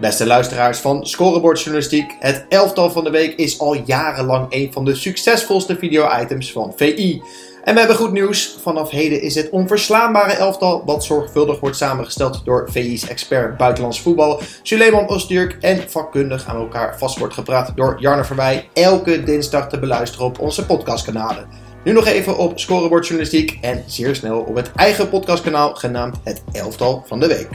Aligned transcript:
Beste 0.00 0.26
luisteraars 0.26 0.78
van 0.78 1.06
Scorebordjournalistiek, 1.06 2.16
het 2.18 2.46
elftal 2.48 2.90
van 2.90 3.04
de 3.04 3.10
week 3.10 3.34
is 3.34 3.58
al 3.58 3.74
jarenlang 3.84 4.46
een 4.48 4.72
van 4.72 4.84
de 4.84 4.94
succesvolste 4.94 5.76
video-items 5.76 6.52
van 6.52 6.72
VI. 6.76 7.22
En 7.64 7.72
we 7.72 7.78
hebben 7.78 7.96
goed 7.96 8.12
nieuws. 8.12 8.56
Vanaf 8.62 8.90
heden 8.90 9.22
is 9.22 9.34
het 9.34 9.50
onverslaanbare 9.50 10.32
elftal, 10.32 10.82
wat 10.84 11.04
zorgvuldig 11.04 11.60
wordt 11.60 11.76
samengesteld 11.76 12.44
door 12.44 12.68
VI's 12.70 13.08
expert 13.08 13.56
buitenlands 13.56 14.00
voetbal, 14.00 14.40
Suleiman 14.62 15.08
Ostürk, 15.08 15.56
en 15.60 15.90
vakkundig 15.90 16.46
aan 16.46 16.56
elkaar 16.56 16.98
vast 16.98 17.18
wordt 17.18 17.34
gepraat 17.34 17.72
door 17.74 17.96
Jarno 17.98 18.22
Verwij, 18.22 18.68
elke 18.72 19.22
dinsdag 19.22 19.68
te 19.68 19.78
beluisteren 19.78 20.26
op 20.26 20.38
onze 20.38 20.66
podcastkanalen. 20.66 21.48
Nu 21.84 21.92
nog 21.92 22.06
even 22.06 22.38
op 22.38 22.58
Scorebordjournalistiek 22.58 23.58
en 23.60 23.84
zeer 23.86 24.16
snel 24.16 24.40
op 24.40 24.54
het 24.54 24.72
eigen 24.76 25.08
podcastkanaal 25.08 25.74
genaamd 25.74 26.16
Het 26.24 26.42
Elftal 26.52 27.04
van 27.06 27.20
de 27.20 27.26
Week. 27.26 27.48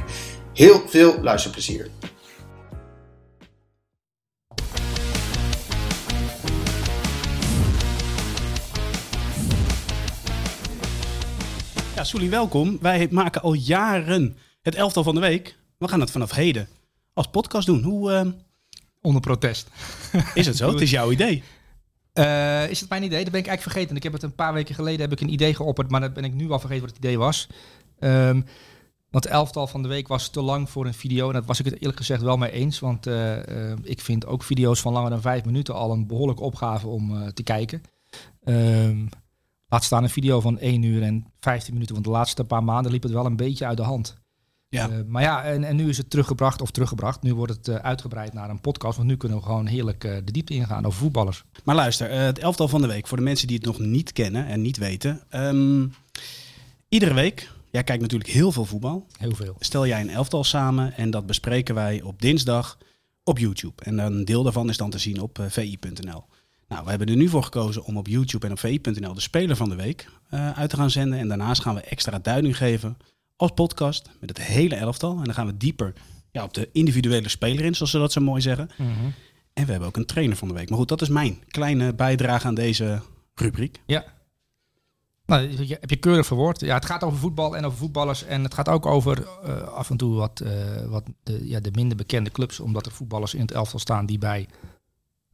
Heel 0.54 0.82
veel 0.88 1.16
luisterplezier. 1.22 1.90
Soelie, 12.06 12.30
welkom. 12.30 12.78
Wij 12.82 13.08
maken 13.12 13.42
al 13.42 13.54
jaren 13.54 14.38
het 14.62 14.76
elftal 14.76 15.04
van 15.04 15.16
de 15.16 15.22
week. 15.22 15.58
We 15.78 15.88
gaan 15.88 16.00
het 16.00 16.12
vanaf 16.12 16.32
heden 16.32 16.68
als 17.14 17.28
podcast 17.28 17.66
doen. 17.66 17.84
Hoe 17.84 18.12
eh, 18.12 18.28
Onder 19.02 19.22
protest. 19.22 19.70
is 20.34 20.46
het 20.46 20.58
zo? 20.58 20.70
het 20.72 20.82
is 20.82 20.92
jouw 20.92 21.12
idee. 21.12 21.44
Eh, 22.14 22.70
is 22.70 22.80
het 22.80 22.90
mijn 22.90 23.04
idee? 23.04 23.24
Dat 23.24 23.32
ben 23.32 23.40
ik 23.40 23.48
eigenlijk 23.48 23.62
vergeten. 23.62 23.96
Ik 23.96 24.04
heb 24.04 24.14
het 24.14 24.24
een 24.24 24.36
paar 24.36 24.54
weken 24.54 24.76
geleden 24.76 25.02
heb 25.02 25.12
ik 25.12 25.22
een 25.22 25.34
idee 25.34 25.56
geopperd, 25.56 25.90
maar 25.90 26.02
dan 26.02 26.14
ben 26.14 26.24
ik 26.24 26.34
nu 26.34 26.52
al 26.52 26.60
vergeten 26.60 26.86
wat 26.86 26.96
het 26.96 27.06
idee 27.06 27.18
was. 27.18 27.48
Ehm, 28.00 28.42
want 29.10 29.24
het 29.24 29.34
elftal 29.34 29.68
van 29.68 29.82
de 29.82 29.88
week 29.88 30.08
was 30.08 30.30
te 30.30 30.42
lang 30.42 30.70
voor 30.70 30.86
een 30.86 30.94
video. 30.94 31.28
En 31.28 31.34
dat 31.34 31.46
was 31.46 31.60
ik 31.60 31.66
het 31.66 31.76
eerlijk 31.76 31.98
gezegd 31.98 32.22
wel 32.22 32.38
mee 32.38 32.52
eens. 32.52 32.80
Want 32.80 33.08
eh, 33.08 33.72
ik 33.84 34.02
vind 34.02 34.26
ook 34.26 34.44
video's 34.44 34.82
van 34.82 34.94
langer 34.94 35.10
dan 35.10 35.22
vijf 35.22 35.46
minuten 35.46 35.76
al 35.76 35.92
een 35.92 36.08
behoorlijke 36.08 36.44
opgave 36.44 36.88
om 36.88 37.34
te 37.34 37.44
kijken. 37.44 37.82
Ehm, 38.44 39.06
laat 39.76 39.84
staan 39.84 40.04
een 40.04 40.10
video 40.10 40.42
van 40.42 40.60
1 40.60 40.84
uur 40.84 41.04
en 41.04 41.26
15 41.40 41.74
minuten. 41.74 41.94
Want 41.94 42.08
de 42.08 42.12
laatste 42.12 42.44
paar 42.44 42.64
maanden 42.64 42.92
liep 42.92 43.04
het 43.04 43.12
wel 43.12 43.26
een 43.26 43.36
beetje 43.36 43.66
uit 43.66 43.78
de 43.78 43.84
hand. 43.84 44.18
Ja. 44.70 44.90
Eh, 44.90 44.98
maar 45.08 45.22
ja, 45.22 45.44
en, 45.44 45.64
en 45.64 45.76
nu 45.76 45.90
is 45.90 45.98
het 45.98 46.10
teruggebracht 46.10 46.62
of 46.62 46.72
teruggebracht. 46.72 47.22
Nu 47.22 47.34
wordt 47.34 47.54
het 47.54 47.68
eh, 47.68 47.76
uitgebreid 47.76 48.34
naar 48.34 48.50
een 48.50 48.62
podcast. 48.62 48.98
Want 48.98 49.10
nu 49.10 49.18
kunnen 49.18 49.38
we 49.38 49.44
gewoon 49.44 49.66
heerlijk 49.66 50.04
eh, 50.04 50.16
de 50.24 50.32
diepte 50.32 50.54
ingaan 50.54 50.86
over 50.86 51.00
voetballers. 51.00 51.44
Maar 51.64 51.76
luister, 51.76 52.12
het 52.12 52.40
elftal 52.40 52.68
van 52.68 52.82
de 52.82 52.88
week. 52.88 53.08
Voor 53.08 53.18
de 53.18 53.24
mensen 53.24 53.48
die 53.48 53.56
het 53.56 53.66
nog 53.66 53.80
niet 53.80 54.12
kennen 54.12 54.46
en 54.48 54.62
niet 54.62 54.78
weten. 54.78 55.22
Ehm, 55.30 55.88
iedere 56.90 57.14
week, 57.14 57.52
jij 57.72 57.84
kijkt 57.84 58.02
natuurlijk 58.02 58.30
heel 58.30 58.52
veel 58.52 58.66
voetbal. 58.66 59.08
Heel 59.18 59.36
veel. 59.36 59.56
Stel 59.60 59.88
jij 59.88 60.02
een 60.02 60.10
elftal 60.10 60.44
samen 60.44 60.94
en 60.94 61.10
dat 61.10 61.26
bespreken 61.26 61.76
wij 61.76 62.02
op 62.02 62.22
dinsdag 62.22 62.78
op 63.24 63.38
YouTube. 63.40 63.84
En 63.84 63.98
een 63.98 64.26
deel 64.26 64.44
daarvan 64.44 64.70
is 64.70 64.78
dan 64.78 64.90
te 64.90 65.00
zien 65.00 65.22
op 65.22 65.40
vi.nl. 65.50 66.24
Nou, 66.68 66.84
we 66.84 66.90
hebben 66.90 67.08
er 67.08 67.16
nu 67.16 67.28
voor 67.28 67.44
gekozen 67.44 67.84
om 67.84 67.98
op 67.98 68.08
YouTube 68.08 68.46
en 68.46 68.52
op 68.52 68.60
vi.nl 68.60 69.14
de 69.14 69.22
speler 69.22 69.56
van 69.56 69.70
de 69.70 69.76
week 69.76 70.10
eh, 70.30 70.52
uit 70.52 70.70
te 70.70 70.76
gaan 70.76 70.90
zenden. 70.90 71.20
En 71.20 71.28
daarnaast 71.28 71.62
gaan 71.62 71.76
we 71.76 71.82
extra 71.82 72.20
duiding 72.20 72.58
geven 72.58 72.98
als 73.36 73.52
podcast 73.52 74.10
met 74.20 74.30
het 74.30 74.48
hele 74.48 74.76
elftal. 74.76 75.18
En 75.18 75.24
dan 75.24 75.34
gaan 75.34 75.48
we 75.48 75.58
dieper 75.58 75.94
ja, 76.32 76.44
op 76.44 76.54
de 76.54 76.70
individuele 76.72 77.30
speler 77.30 77.66
in, 77.66 77.76
zoals 77.76 77.92
ze 77.92 77.98
dat 77.98 78.12
zo 78.12 78.22
mooi 78.22 78.42
zeggen. 78.42 78.70
En 79.54 79.66
we 79.66 79.72
hebben 79.72 79.88
ook 79.88 79.98
een 79.98 80.06
trainer 80.06 80.38
van 80.38 80.48
de 80.48 80.54
week. 80.54 80.70
Maar 80.70 80.78
goed, 80.78 80.88
dat 80.88 81.02
is 81.02 81.10
mijn 81.10 81.44
kleine 81.48 81.94
bijdrage 81.94 82.48
aan 82.48 82.56
deze 82.56 83.02
rubriek. 83.36 83.82
Ja. 83.86 84.06
Nou, 85.26 85.66
heb 85.68 85.90
je 85.90 85.96
keurig 85.96 86.26
verwoord. 86.26 86.60
Ja, 86.60 86.76
het 86.76 86.86
gaat 86.86 87.04
over 87.04 87.18
voetbal 87.18 87.58
en 87.58 87.66
over 87.66 87.78
voetballers. 87.78 88.24
En 88.24 88.44
het 88.44 88.54
gaat 88.54 88.70
ook 88.70 88.86
over 88.86 89.28
eh, 89.44 89.62
af 89.62 89.90
en 89.90 89.98
toe 89.98 90.16
wat, 90.16 90.40
eh, 90.40 90.86
wat 90.86 91.04
de, 91.24 91.48
ja, 91.48 91.60
de 91.60 91.72
minder 91.72 91.98
bekende 91.98 92.32
clubs. 92.32 92.60
Omdat 92.60 92.86
er 92.86 92.92
voetballers 92.92 93.34
in 93.34 93.42
het 93.42 93.52
elftal 93.52 93.80
staan 93.80 94.06
die 94.06 94.18
bij 94.18 94.48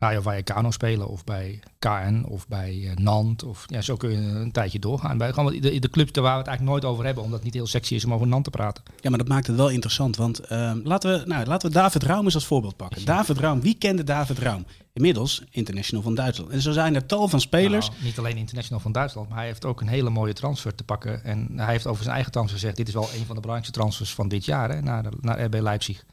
Rayo 0.02 0.21
Vallecano 0.21 0.71
spelen. 0.71 1.07
Of 1.07 1.23
bij 1.23 1.59
KN 1.80 2.25
of 2.27 2.47
bij 2.47 2.88
eh, 2.88 2.95
Nant. 2.95 3.44
Of, 3.44 3.63
ja, 3.67 3.81
zo 3.81 3.95
kun 3.95 4.09
je 4.09 4.17
een 4.17 4.52
tijdje 4.52 4.80
doorgaan. 4.80 5.17
Bij 5.17 5.34
gewoon 5.34 5.59
de, 5.59 5.79
de 5.79 5.89
clubs 5.89 6.12
waar 6.12 6.31
we 6.31 6.38
het 6.38 6.47
eigenlijk 6.47 6.62
nooit 6.62 6.85
over 6.85 7.06
hebben. 7.06 7.23
Omdat 7.23 7.38
het 7.38 7.45
niet 7.45 7.53
heel 7.53 7.67
sexy 7.67 7.95
is 7.95 8.06
om 8.06 8.13
over 8.13 8.28
Nant 8.28 8.44
te 8.44 8.50
praten. 8.50 8.84
Ja, 9.00 9.09
maar 9.09 9.19
dat 9.19 9.28
maakt 9.28 9.47
het 9.47 9.56
wel 9.56 9.69
interessant. 9.69 10.16
Want 10.16 10.40
ehm, 10.40 10.79
laten, 10.84 11.19
we, 11.19 11.25
nou, 11.25 11.45
laten 11.45 11.67
we 11.67 11.75
David 11.75 12.03
Raum 12.03 12.23
eens 12.25 12.34
als 12.35 12.45
voorbeeld 12.45 12.75
pakken. 12.75 13.06
David 13.06 13.38
Raum, 13.38 13.61
wie 13.61 13.75
kende 13.75 14.03
David 14.03 14.38
Raum? 14.40 14.66
Inmiddels 14.94 15.44
international 15.50 16.03
van 16.03 16.16
Duitsland. 16.16 16.51
En 16.51 16.61
zo 16.61 16.72
zijn 16.72 16.95
er 16.95 17.06
tal 17.06 17.28
van 17.28 17.41
spelers. 17.41 17.90
Nou, 17.90 18.03
niet 18.03 18.17
alleen 18.17 18.38
international 18.38 18.79
van 18.79 18.91
Duitsland, 18.91 19.29
maar 19.29 19.38
hij 19.38 19.47
heeft 19.47 19.66
ook 19.66 19.81
een 19.81 19.88
hele 19.88 20.09
mooie 20.09 20.34
transfer 20.34 20.75
te 20.75 20.84
pakken. 20.84 21.23
En 21.23 21.50
hij 21.56 21.72
heeft 21.72 21.88
over 21.88 22.01
zijn 22.03 22.16
eigen 22.16 22.31
transfer 22.31 22.59
gezegd: 22.59 22.78
dit 22.78 22.88
is 22.88 22.94
wel 22.94 23.03
een 23.03 23.25
van 23.25 23.35
de 23.35 23.41
belangrijkste 23.41 23.72
transfers 23.72 24.13
van 24.13 24.28
dit 24.28 24.45
jaar 24.45 24.69
hè, 24.69 24.81
naar, 24.81 25.06
naar 25.22 25.44
RB 25.44 25.53
Leipzig. 25.61 26.06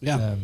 ja, 0.00 0.18
Ehm, 0.18 0.38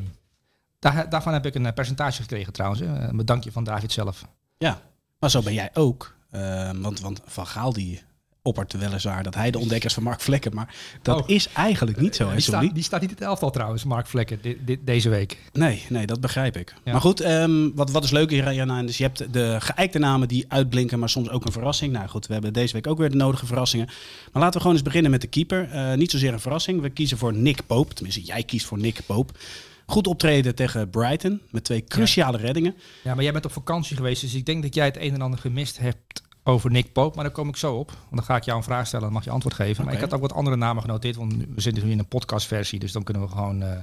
daar, 0.78 1.08
daarvan 1.10 1.32
heb 1.32 1.46
ik 1.46 1.54
een 1.54 1.66
eh, 1.66 1.72
percentage 1.72 2.20
gekregen 2.22 2.52
trouwens. 2.52 2.80
Een 2.80 3.16
bedankje 3.16 3.52
van 3.52 3.64
David 3.64 3.92
zelf. 3.92 4.24
ja, 4.58 4.80
maar 5.18 5.30
zo 5.30 5.42
ben 5.42 5.54
jij 5.54 5.70
ook. 5.74 6.14
Ehm, 6.30 6.80
want, 6.80 7.00
want 7.00 7.20
Van 7.26 7.46
Gaal 7.46 7.72
die 7.72 8.02
oppert 8.42 8.72
weliswaar 8.72 9.22
dat 9.22 9.34
hij 9.34 9.50
de 9.50 9.58
ontdekker 9.58 9.88
is 9.88 9.94
van 9.94 10.02
Mark 10.02 10.20
Vlekken. 10.20 10.54
Maar 10.54 10.74
dat 11.02 11.20
Oh. 11.22 11.28
is 11.28 11.48
eigenlijk 11.52 12.00
niet 12.00 12.16
zo, 12.16 12.26
hè, 12.26 12.32
die, 12.32 12.40
staat, 12.42 12.74
die 12.74 12.82
staat 12.82 13.00
niet 13.00 13.10
in 13.10 13.16
het 13.16 13.24
elftal 13.24 13.50
trouwens, 13.50 13.84
Mark 13.84 14.06
Vlekken, 14.06 14.38
di- 14.42 14.58
di- 14.64 14.78
deze 14.84 15.08
week. 15.08 15.38
Nee, 15.52 15.82
nee, 15.88 16.06
dat 16.06 16.20
begrijp 16.20 16.56
ik. 16.56 16.74
Ja. 16.84 16.92
Maar 16.92 17.00
goed, 17.00 17.20
ehm, 17.20 17.70
wat, 17.74 17.90
wat 17.90 18.04
is 18.04 18.10
leuk 18.10 18.30
hier, 18.30 18.52
Jana? 18.52 18.82
Dus 18.82 18.96
je 18.98 19.02
hebt 19.02 19.32
de 19.32 19.56
geëikte 19.60 19.98
namen 19.98 20.28
die 20.28 20.44
uitblinken, 20.48 20.98
maar 20.98 21.08
soms 21.08 21.30
ook 21.30 21.44
een 21.44 21.52
verrassing. 21.52 21.92
Nou 21.92 22.08
goed, 22.08 22.26
we 22.26 22.32
hebben 22.32 22.52
deze 22.52 22.72
week 22.72 22.86
ook 22.86 22.98
weer 22.98 23.10
de 23.10 23.16
nodige 23.16 23.46
verrassingen. 23.46 23.86
Maar 24.32 24.42
laten 24.42 24.52
we 24.52 24.58
gewoon 24.60 24.72
eens 24.74 24.82
beginnen 24.84 25.10
met 25.10 25.20
de 25.20 25.26
keeper. 25.26 25.70
Eh, 25.70 25.94
niet 25.94 26.10
zozeer 26.10 26.32
een 26.32 26.40
verrassing. 26.40 26.80
We 26.80 26.90
kiezen 26.90 27.18
voor 27.18 27.34
Nick 27.34 27.66
Pope. 27.66 27.94
Tenminste, 27.94 28.22
jij 28.22 28.42
kiest 28.42 28.66
voor 28.66 28.78
Nick 28.78 29.00
Pope. 29.06 29.32
Goed 29.86 30.06
optreden 30.06 30.54
tegen 30.54 30.90
Brighton 30.90 31.40
met 31.50 31.64
twee 31.64 31.84
cruciale 31.84 32.36
reddingen. 32.36 32.74
Ja, 33.04 33.14
maar 33.14 33.22
jij 33.24 33.32
bent 33.32 33.44
op 33.44 33.52
vakantie 33.52 33.96
geweest, 33.96 34.20
dus 34.20 34.34
ik 34.34 34.46
denk 34.46 34.62
dat 34.62 34.74
jij 34.74 34.84
het 34.84 34.96
een 34.96 35.14
en 35.14 35.22
ander 35.22 35.38
gemist 35.40 35.78
hebt 35.78 36.22
over 36.44 36.70
Nick 36.70 36.92
Pope. 36.92 37.14
Maar 37.14 37.24
daar 37.24 37.32
kom 37.34 37.48
ik 37.48 37.56
zo 37.56 37.74
op. 37.74 37.88
Want 37.90 38.10
dan 38.10 38.24
ga 38.24 38.36
ik 38.36 38.42
jou 38.44 38.58
een 38.58 38.64
vraag 38.64 38.86
stellen, 38.86 39.04
dan 39.04 39.14
mag 39.14 39.24
je 39.24 39.30
antwoord 39.30 39.54
geven. 39.54 39.84
Maar 39.84 39.94
ik 39.94 40.00
had 40.00 40.14
ook 40.14 40.20
wat 40.20 40.32
andere 40.32 40.56
namen 40.56 40.82
genoteerd, 40.82 41.16
want 41.16 41.32
we 41.54 41.60
zitten 41.60 41.84
nu 41.84 41.90
in 41.90 41.98
een 41.98 42.08
podcastversie. 42.08 42.78
Dus 42.78 42.92
dan 42.92 43.02
kunnen 43.02 43.22
we 43.22 43.28
gewoon... 43.28 43.62
eh, 43.62 43.78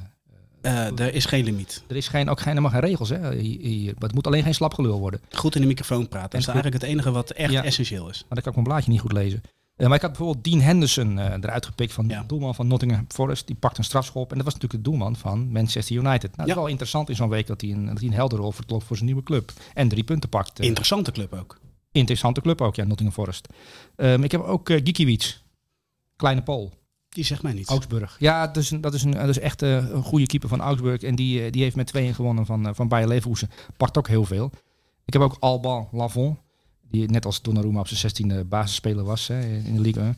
Eh, 0.62 1.00
er 1.00 1.14
is 1.14 1.26
geen 1.26 1.44
limiet. 1.44 1.84
er 1.88 1.96
is 1.96 2.08
geen, 2.08 2.30
ook 2.30 2.38
geen, 2.40 2.48
helemaal 2.48 2.72
geen 2.72 2.80
regels, 2.90 3.10
hè? 3.10 3.34
Hier, 3.36 3.94
het 4.00 4.14
moet 4.14 4.28
alleen 4.28 4.44
geen 4.44 4.54
slapgelul 4.54 5.00
worden. 5.00 5.22
Goed 5.32 5.56
in 5.56 5.62
de 5.62 5.68
microfoon 5.68 6.08
praten. 6.08 6.30
Dat 6.30 6.40
is 6.40 6.48
eigenlijk 6.48 6.82
het 6.82 6.92
enige 6.92 7.12
wat 7.12 7.30
echt 7.32 7.52
Ja. 7.52 7.64
essentieel 7.64 8.10
is. 8.10 8.18
Maar 8.20 8.28
dan 8.30 8.42
kan 8.42 8.48
ik 8.48 8.54
mijn 8.56 8.64
blaadje 8.68 8.92
niet 8.92 9.00
goed 9.02 9.12
lezen. 9.12 9.42
Eh, 9.76 9.88
maar 9.88 9.96
ik 9.96 10.02
had 10.02 10.12
bijvoorbeeld 10.12 10.44
Dean 10.44 10.60
Henderson 10.60 11.20
eh, 11.20 11.26
eruit 11.34 11.66
gepikt 11.66 11.94
van 11.94 12.08
Ja. 12.08 12.22
de 12.22 12.28
doelman 12.28 12.56
van 12.56 12.68
Nottingham 12.68 13.06
Forest. 13.08 13.48
Die 13.48 13.56
pakt 13.56 13.78
een 13.78 13.84
strafschop. 13.84 14.30
En 14.32 14.36
dat 14.36 14.46
was 14.46 14.54
natuurlijk 14.54 14.84
de 14.84 14.90
doelman 14.90 15.16
van 15.16 15.52
Manchester 15.52 15.96
United. 15.96 16.22
Nou, 16.22 16.36
dat 16.38 16.46
Ja. 16.46 16.52
is 16.54 16.60
wel 16.60 16.68
interessant 16.68 17.10
in 17.10 17.16
zo'n 17.16 17.30
week 17.30 17.48
dat 17.48 17.62
hij 17.62 17.70
een, 17.72 17.86
dat 17.86 18.00
hij 18.00 18.08
een 18.08 18.14
helder 18.14 18.40
rol 18.40 18.52
vertolkt 18.52 18.86
voor 18.86 18.96
zijn 18.96 19.08
nieuwe 19.08 19.24
club. 19.24 19.52
En 19.74 19.88
drie 19.88 20.04
punten 20.04 20.30
pakt. 20.30 20.60
Eh, 20.60 20.66
Interessante 20.68 21.12
club 21.12 21.34
ook. 21.34 21.60
interessante 21.92 22.42
club 22.42 22.62
ook, 22.62 22.76
ja, 22.76 22.84
Nottingham 22.84 23.16
Forest. 23.24 23.48
Ehm, 23.96 24.24
ik 24.24 24.32
heb 24.32 24.42
ook 24.42 24.70
uh, 24.70 24.78
Gikiewicz. 24.84 25.42
Kleine 26.16 26.42
Pool. 26.44 26.72
Die 27.10 27.24
zegt 27.24 27.42
mij 27.44 27.54
niets. 27.54 27.70
Augsburg. 27.70 28.16
Ja, 28.20 28.48
dat 28.48 28.58
is, 28.58 28.72
een, 28.72 28.82
dat 28.82 28.94
is, 28.94 29.04
een, 29.04 29.12
dat 29.12 29.30
is 29.30 29.40
echt 29.40 29.62
een 29.62 30.04
goede 30.04 30.26
keeper 30.26 30.50
van 30.50 30.62
Augsburg. 30.62 31.02
En 31.02 31.16
die, 31.16 31.52
die 31.52 31.62
heeft 31.64 31.76
met 31.76 31.88
2 31.88 32.14
gewonnen 32.14 32.46
van, 32.46 32.76
van 32.76 32.88
Bayer 32.88 33.08
Leverkusen. 33.08 33.50
Pakt 33.78 33.98
ook 33.98 34.08
heel 34.08 34.26
veel. 34.26 34.52
Ik 35.06 35.14
heb 35.14 35.22
ook 35.22 35.38
Alban 35.40 35.88
Lavon. 35.92 36.38
Die 36.94 37.10
net 37.10 37.26
als 37.26 37.42
Donnarumma 37.42 37.80
op 37.80 37.88
zijn 37.88 38.32
16e 38.44 38.48
basisspeler 38.48 39.04
was 39.04 39.28
hè, 39.28 39.56
in 39.56 39.74
de 39.76 39.82
Ligue 39.82 40.04
1. 40.04 40.18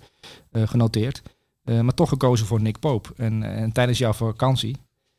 eh, 0.51 0.67
genoteerd. 0.67 1.21
Eh, 1.63 1.79
maar 1.81 1.93
toch 1.93 2.09
gekozen 2.09 2.45
voor 2.45 2.61
Nick 2.61 2.79
Pope. 2.79 3.09
En, 3.17 3.43
en 3.43 3.71
tijdens 3.71 3.97
jouw 3.97 4.13
vakantie 4.13 4.75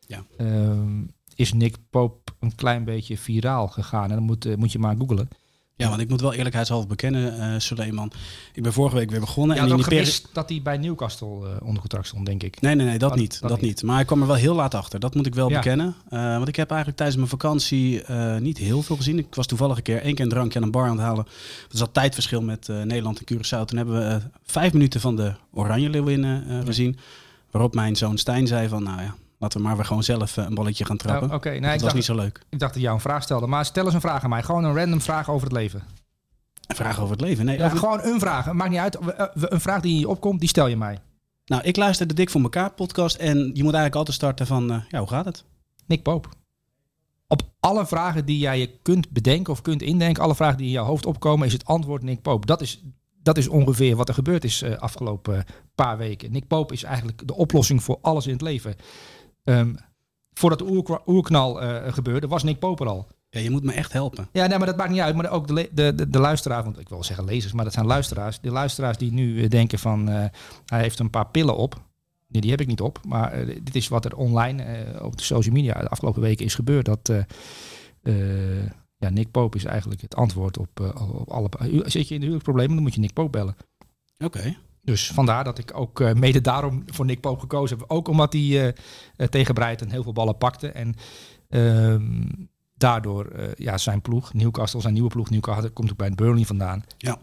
Ja. 0.06 0.24
ehm, 0.36 1.02
is 1.34 1.52
Nick 1.52 1.76
Pope 1.90 2.32
een 2.40 2.54
klein 2.54 2.84
beetje 2.84 3.18
viraal 3.18 3.68
gegaan. 3.68 4.08
En 4.10 4.14
dan 4.16 4.22
moet, 4.22 4.44
eh, 4.46 4.54
moet 4.56 4.72
je 4.72 4.78
maar 4.78 4.96
googlen. 4.98 5.28
Ja, 5.78 5.88
want 5.88 6.00
ik 6.00 6.08
moet 6.08 6.20
wel 6.20 6.32
eerlijkheidshalve 6.34 6.86
bekennen, 6.86 7.40
eh 7.40 7.58
Suleiman. 7.58 8.12
Ik 8.52 8.62
ben 8.62 8.72
vorige 8.72 8.96
week 8.96 9.10
weer 9.10 9.20
begonnen. 9.20 9.56
Ja, 9.56 9.62
en 9.62 9.68
in 9.68 9.76
die 9.76 9.84
peri- 9.86 10.10
dat 10.32 10.48
hij 10.48 10.60
bij 10.62 10.76
Newcastle 10.76 11.26
eh, 11.28 11.66
onder 11.66 11.80
contract 11.80 12.06
stond, 12.06 12.26
denk 12.26 12.42
ik. 12.42 12.60
Nee, 12.60 12.74
nee, 12.74 12.86
nee, 12.86 12.98
dat 12.98 13.16
niet. 13.16 13.40
dat 13.40 13.50
Dat, 13.50 13.60
niet. 13.60 13.68
niet. 13.68 13.82
Maar 13.82 14.00
ik 14.00 14.06
kwam 14.06 14.20
er 14.20 14.26
wel 14.26 14.36
heel 14.36 14.54
laat 14.54 14.74
achter. 14.74 15.00
Dat 15.00 15.14
moet 15.14 15.26
ik 15.26 15.34
wel 15.34 15.48
Ja. 15.50 15.56
bekennen. 15.56 15.94
Eh, 16.08 16.36
want 16.36 16.48
ik 16.48 16.56
heb 16.56 16.68
eigenlijk 16.68 16.96
tijdens 16.98 17.18
mijn 17.18 17.30
vakantie 17.30 18.02
niet 18.40 18.58
heel 18.58 18.82
veel 18.82 18.96
gezien. 18.96 19.18
Ik 19.18 19.34
was 19.34 19.46
toevallig 19.46 19.76
een 19.76 19.82
keer 19.82 20.00
één 20.02 20.14
keer 20.14 20.24
een 20.24 20.30
drankje 20.30 20.58
aan 20.58 20.64
een 20.64 20.70
bar 20.70 20.84
aan 20.88 20.96
het 20.96 21.00
halen. 21.06 21.24
Er 21.70 21.76
zat 21.78 21.94
tijdverschil 21.94 22.42
met 22.42 22.68
Nederland 22.68 23.22
en 23.24 23.34
Curaçao. 23.36 23.64
Toen 23.64 23.76
hebben 23.76 23.98
we 24.08 24.20
vijf 24.44 24.72
minuten 24.72 25.00
van 25.00 25.16
de 25.16 25.32
Oranje 25.52 25.90
Leeuwinnen 25.90 26.64
gezien. 26.66 26.98
Waarop 27.50 27.74
mijn 27.74 27.96
zoon 27.96 28.18
Stijn 28.18 28.46
zei 28.46 28.68
van, 28.68 28.82
nou 28.82 29.02
ja, 29.02 29.14
laten 29.38 29.60
we 29.60 29.66
maar 29.66 29.76
weer 29.76 29.84
gewoon 29.84 30.02
zelf 30.02 30.36
eh, 30.36 30.44
een 30.44 30.54
balletje 30.54 30.84
gaan 30.84 30.96
trappen. 30.96 31.28
Oh, 31.28 31.34
Oké, 31.34 31.48
nee, 31.48 31.60
dat 31.60 31.68
ik 31.68 31.72
was 31.74 31.82
dacht, 31.82 31.94
niet 31.94 32.04
zo 32.04 32.14
leuk. 32.14 32.36
ik 32.48 32.58
dacht 32.58 32.60
dat 32.60 32.74
je 32.74 32.80
jou 32.80 32.94
een 32.94 33.00
vraag 33.00 33.22
stelde. 33.22 33.46
Maar 33.46 33.64
stel 33.64 33.84
eens 33.84 33.94
een 33.94 34.00
vraag 34.00 34.22
aan 34.24 34.30
mij. 34.30 34.42
Gewoon 34.42 34.64
een 34.64 34.74
random 34.76 35.00
vraag 35.00 35.30
over 35.30 35.46
het 35.46 35.56
leven. 35.56 35.82
Een 36.66 36.76
vraag 36.76 36.98
over 37.00 37.10
het 37.10 37.20
leven. 37.20 37.44
Nee, 37.44 37.58
Ja, 37.58 37.64
over- 37.64 37.78
gewoon 37.78 38.00
een 38.02 38.20
vraag. 38.20 38.44
Het 38.44 38.54
maakt 38.54 38.70
niet 38.70 38.78
uit. 38.78 38.96
Eh, 38.96 39.26
Een 39.34 39.60
vraag 39.60 39.80
die 39.80 39.92
in 39.94 39.98
je 40.00 40.08
opkomt, 40.08 40.40
die 40.40 40.48
stel 40.48 40.66
je 40.66 40.76
mij. 40.76 40.98
Nou, 41.46 41.62
ik 41.62 41.76
luister 41.76 42.06
de 42.06 42.14
Dik 42.14 42.30
voor 42.30 42.40
elkaar 42.42 42.70
podcast. 42.72 43.16
En 43.16 43.36
je 43.38 43.44
moet 43.62 43.62
eigenlijk 43.74 43.94
altijd 43.94 44.16
starten 44.16 44.46
van, 44.46 44.70
eh, 44.72 44.78
ja, 44.88 44.98
hoe 44.98 45.08
gaat 45.08 45.24
het? 45.24 45.44
Nick 45.86 46.02
Poop. 46.02 46.28
Op 47.28 47.42
alle 47.60 47.86
vragen 47.86 48.24
die 48.24 48.38
jij 48.38 48.58
je 48.58 48.70
kunt 48.82 49.10
bedenken 49.10 49.52
of 49.52 49.62
kunt 49.62 49.82
indenken, 49.82 50.22
alle 50.22 50.34
vragen 50.34 50.56
die 50.56 50.66
in 50.66 50.72
jouw 50.72 50.84
hoofd 50.84 51.06
opkomen, 51.06 51.46
is 51.46 51.52
het 51.52 51.64
antwoord 51.64 52.02
Nick 52.02 52.22
Poop. 52.22 52.46
Dat 52.46 52.60
is, 52.60 52.82
dat 53.22 53.36
is 53.38 53.48
ongeveer 53.48 53.96
wat 53.96 54.08
er 54.08 54.14
gebeurd 54.14 54.44
is 54.44 54.62
eh 54.62 54.76
afgelopen 54.78 55.44
paar 55.74 55.96
weken. 55.98 56.32
Nick 56.32 56.46
Poop 56.46 56.72
is 56.72 56.82
eigenlijk 56.82 57.26
de 57.28 57.34
oplossing 57.34 57.82
voor 57.82 57.98
alles 58.02 58.26
in 58.26 58.32
het 58.32 58.42
leven. 58.42 58.74
Ehm, 59.46 59.74
voordat 60.32 60.58
de 60.58 60.84
oerknal 61.06 61.62
eh, 61.62 61.92
gebeurde, 61.92 62.26
was 62.26 62.42
Nick 62.42 62.58
Pope 62.58 62.84
er 62.84 62.90
al. 62.90 63.06
Ja, 63.30 63.40
je 63.40 63.50
moet 63.50 63.62
me 63.62 63.72
echt 63.72 63.92
helpen. 63.92 64.28
Ja, 64.32 64.46
nee, 64.46 64.58
maar 64.58 64.66
dat 64.66 64.76
maakt 64.76 64.90
niet 64.90 65.00
uit. 65.00 65.16
Maar 65.16 65.30
ook 65.30 65.46
de, 65.46 65.70
de, 65.72 65.94
de, 65.94 66.10
de 66.10 66.18
luisteraars, 66.18 66.64
want 66.64 66.78
ik 66.78 66.88
wil 66.88 67.04
zeggen 67.04 67.24
lezers, 67.24 67.52
maar 67.52 67.64
dat 67.64 67.72
zijn 67.72 67.86
luisteraars. 67.86 68.40
De 68.40 68.50
luisteraars 68.50 68.98
die 68.98 69.12
nu 69.12 69.42
eh, 69.42 69.50
denken 69.50 69.78
van, 69.78 70.08
eh, 70.08 70.24
hij 70.66 70.80
heeft 70.80 70.98
een 70.98 71.10
paar 71.10 71.26
pillen 71.26 71.56
op. 71.56 71.84
Nee, 72.28 72.40
die 72.40 72.50
heb 72.50 72.60
ik 72.60 72.66
niet 72.66 72.80
op. 72.80 73.00
Maar 73.04 73.46
dit 73.46 73.74
is 73.74 73.88
wat 73.88 74.04
er 74.04 74.16
online 74.16 74.64
op 75.02 75.16
de 75.16 75.22
social 75.22 75.54
media 75.54 75.80
de 75.80 75.88
afgelopen 75.88 76.22
weken 76.22 76.44
is 76.44 76.54
gebeurd. 76.54 76.84
Dat 76.84 77.12
ja, 78.98 79.08
Nick 79.08 79.30
Pope 79.30 79.56
is 79.56 79.64
eigenlijk 79.64 80.00
het 80.00 80.14
antwoord 80.14 80.58
op, 80.58 80.94
op 81.18 81.30
alle... 81.30 81.48
Zit 81.84 82.08
je 82.08 82.14
in 82.14 82.20
de 82.20 82.26
huwelijksproblemen, 82.26 82.74
dan 82.74 82.82
moet 82.82 82.94
je 82.94 83.00
Nick 83.00 83.12
Pope 83.12 83.30
bellen. 83.30 83.56
Oké. 84.18 84.56
Dus 84.86 85.10
vandaar 85.10 85.44
dat 85.44 85.58
ik 85.58 85.78
ook 85.78 86.00
eh, 86.00 86.12
mede 86.12 86.40
daarom 86.40 86.82
voor 86.86 87.04
Nick 87.04 87.20
Pope 87.20 87.40
gekozen 87.40 87.78
heb. 87.78 87.90
Ook 87.90 88.08
omdat 88.08 88.32
hij 88.32 88.42
eh, 88.42 88.66
eh, 89.16 89.28
tegen 89.28 89.54
Brighton 89.54 89.90
heel 89.90 90.02
veel 90.02 90.12
ballen 90.12 90.38
pakte. 90.38 90.68
En 90.68 90.94
ehm, 91.48 92.24
daardoor 92.74 93.32
ja, 93.54 93.78
zijn 93.78 94.00
ploeg, 94.00 94.34
Newcastle, 94.34 94.80
zijn 94.80 94.92
nieuwe 94.92 95.08
ploeg, 95.08 95.30
Newcastle 95.30 95.70
komt 95.70 95.90
ook 95.90 95.96
bij 95.96 96.10
Burnley 96.10 96.44
vandaan, 96.44 96.84
Ja. 96.98 97.18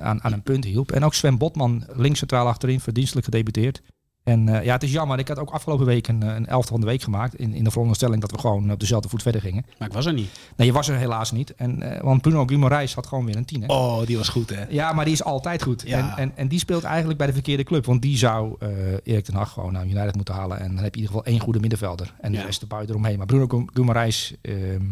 aan, 0.00 0.22
aan 0.22 0.32
een 0.32 0.42
punt 0.42 0.64
hielp. 0.64 0.92
En 0.92 1.04
ook 1.04 1.14
Sven 1.14 1.38
Botman, 1.38 1.84
links 1.92 2.18
centraal 2.18 2.46
achterin, 2.46 2.80
verdienstelijk 2.80 3.24
gedebuteerd. 3.24 3.82
En 4.24 4.48
eh, 4.48 4.64
ja, 4.64 4.72
het 4.72 4.82
is 4.82 4.92
jammer. 4.92 5.18
Ik 5.18 5.28
had 5.28 5.38
ook 5.38 5.50
afgelopen 5.50 5.86
week 5.86 6.08
een, 6.08 6.22
eh, 6.22 6.34
een 6.34 6.46
elftal 6.46 6.70
van 6.76 6.80
de 6.80 6.86
week 6.86 7.02
gemaakt. 7.02 7.34
In, 7.34 7.54
in 7.54 7.64
de 7.64 7.70
veronderstelling 7.70 8.20
dat 8.20 8.30
we 8.30 8.38
gewoon 8.38 8.70
op 8.72 8.80
dezelfde 8.80 9.08
voet 9.08 9.22
verder 9.22 9.40
gingen. 9.40 9.64
Maar 9.78 9.88
ik 9.88 9.94
was 9.94 10.06
er 10.06 10.12
niet. 10.12 10.30
Nee, 10.56 10.66
je 10.66 10.72
was 10.72 10.88
er 10.88 10.96
helaas 10.96 11.32
niet. 11.32 11.54
En, 11.54 11.82
eh, 11.82 12.02
want 12.02 12.22
Bruno 12.22 12.46
Guimaraes 12.46 12.94
had 12.94 13.06
gewoon 13.06 13.24
weer 13.24 13.36
een 13.36 13.44
tien. 13.44 13.60
hè? 13.62 13.66
Oh, 13.66 14.06
die 14.06 14.16
was 14.16 14.28
goed 14.28 14.50
hè. 14.50 14.64
Ja, 14.68 14.92
maar 14.92 15.04
die 15.04 15.14
is 15.14 15.24
altijd 15.24 15.62
goed. 15.62 15.82
Ja. 15.86 15.98
En, 15.98 16.16
en, 16.22 16.32
en 16.36 16.48
die 16.48 16.58
speelt 16.58 16.84
eigenlijk 16.84 17.18
bij 17.18 17.26
de 17.26 17.32
verkeerde 17.32 17.62
club. 17.64 17.84
Want 17.84 18.02
die 18.02 18.16
zou 18.16 18.56
Erik 19.04 19.24
ten 19.24 19.34
Hag 19.34 19.50
gewoon 19.52 19.72
naar 19.72 19.86
United 19.86 20.14
moeten 20.16 20.34
halen. 20.34 20.58
En 20.60 20.74
dan 20.74 20.84
heb 20.84 20.94
je 20.94 21.00
in 21.00 21.06
ieder 21.06 21.16
geval 21.16 21.24
één 21.32 21.40
goede 21.40 21.60
middenvelder. 21.60 22.14
En 22.20 22.32
de 22.32 22.38
Ja. 22.38 22.44
rest 22.44 22.60
er 22.62 22.66
buiten 22.68 22.90
eromheen. 22.94 23.16
Maar 23.18 23.26
Bruno 23.26 23.46
Gu- 23.48 23.66
Guimaraes 23.72 24.34
ehm, 24.42 24.82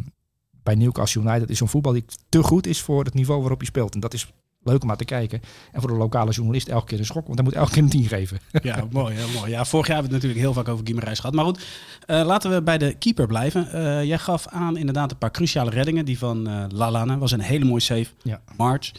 bij 0.63 0.75
Newcastle 0.75 1.21
United 1.23 1.51
is 1.51 1.59
zo'n 1.59 1.69
voetbal 1.69 1.93
die 1.93 2.05
te 2.29 2.43
goed 2.43 2.67
is 2.67 2.81
voor 2.81 3.05
het 3.05 3.15
niveau 3.15 3.41
waarop 3.41 3.61
je 3.61 3.67
speelt. 3.67 3.95
En 3.95 4.01
dat 4.01 4.15
is 4.15 4.33
leuk 4.65 4.81
om 4.83 4.89
naar 4.89 4.97
te 4.97 5.05
kijken. 5.05 5.41
En 5.73 5.81
voor 5.81 5.91
de 5.91 5.97
lokale 5.97 6.31
journalist 6.31 6.69
elke 6.69 6.87
keer 6.87 6.99
een 6.99 7.05
schok. 7.05 7.25
Want 7.27 7.35
hij 7.39 7.45
moet 7.45 7.55
elke 7.57 7.71
keer 7.71 7.83
een 7.83 7.89
10 7.89 8.05
geven. 8.05 8.39
Ja, 8.63 8.85
mooi, 8.91 9.15
heel 9.15 9.29
mooi. 9.41 9.51
Ja, 9.51 9.65
vorig 9.65 9.87
jaar 9.87 9.97
hebben 9.97 10.13
we 10.21 10.27
het 10.27 10.35
natuurlijk 10.35 10.41
heel 10.41 10.53
vaak 10.53 10.69
over 10.69 10.85
Guimarães 10.87 11.21
gehad. 11.21 11.35
Maar 11.35 11.45
goed, 11.45 11.65
eh, 12.07 12.25
laten 12.25 12.51
we 12.51 12.63
bij 12.63 12.79
de 12.79 12.95
keeper 12.95 13.27
blijven. 13.27 13.73
Eh, 13.73 14.05
jij 14.05 14.19
gaf 14.19 14.47
aan 14.47 14.77
inderdaad 14.77 15.11
een 15.11 15.19
paar 15.19 15.31
cruciale 15.31 15.71
reddingen. 15.71 16.05
Die 16.05 16.19
van 16.19 16.49
eh 16.49 16.65
Lalana 16.69 17.19
was 17.19 17.31
een 17.33 17.41
hele 17.41 17.65
mooie 17.65 17.81
save. 17.81 18.07
Ja. 18.23 18.41
March. 18.57 18.91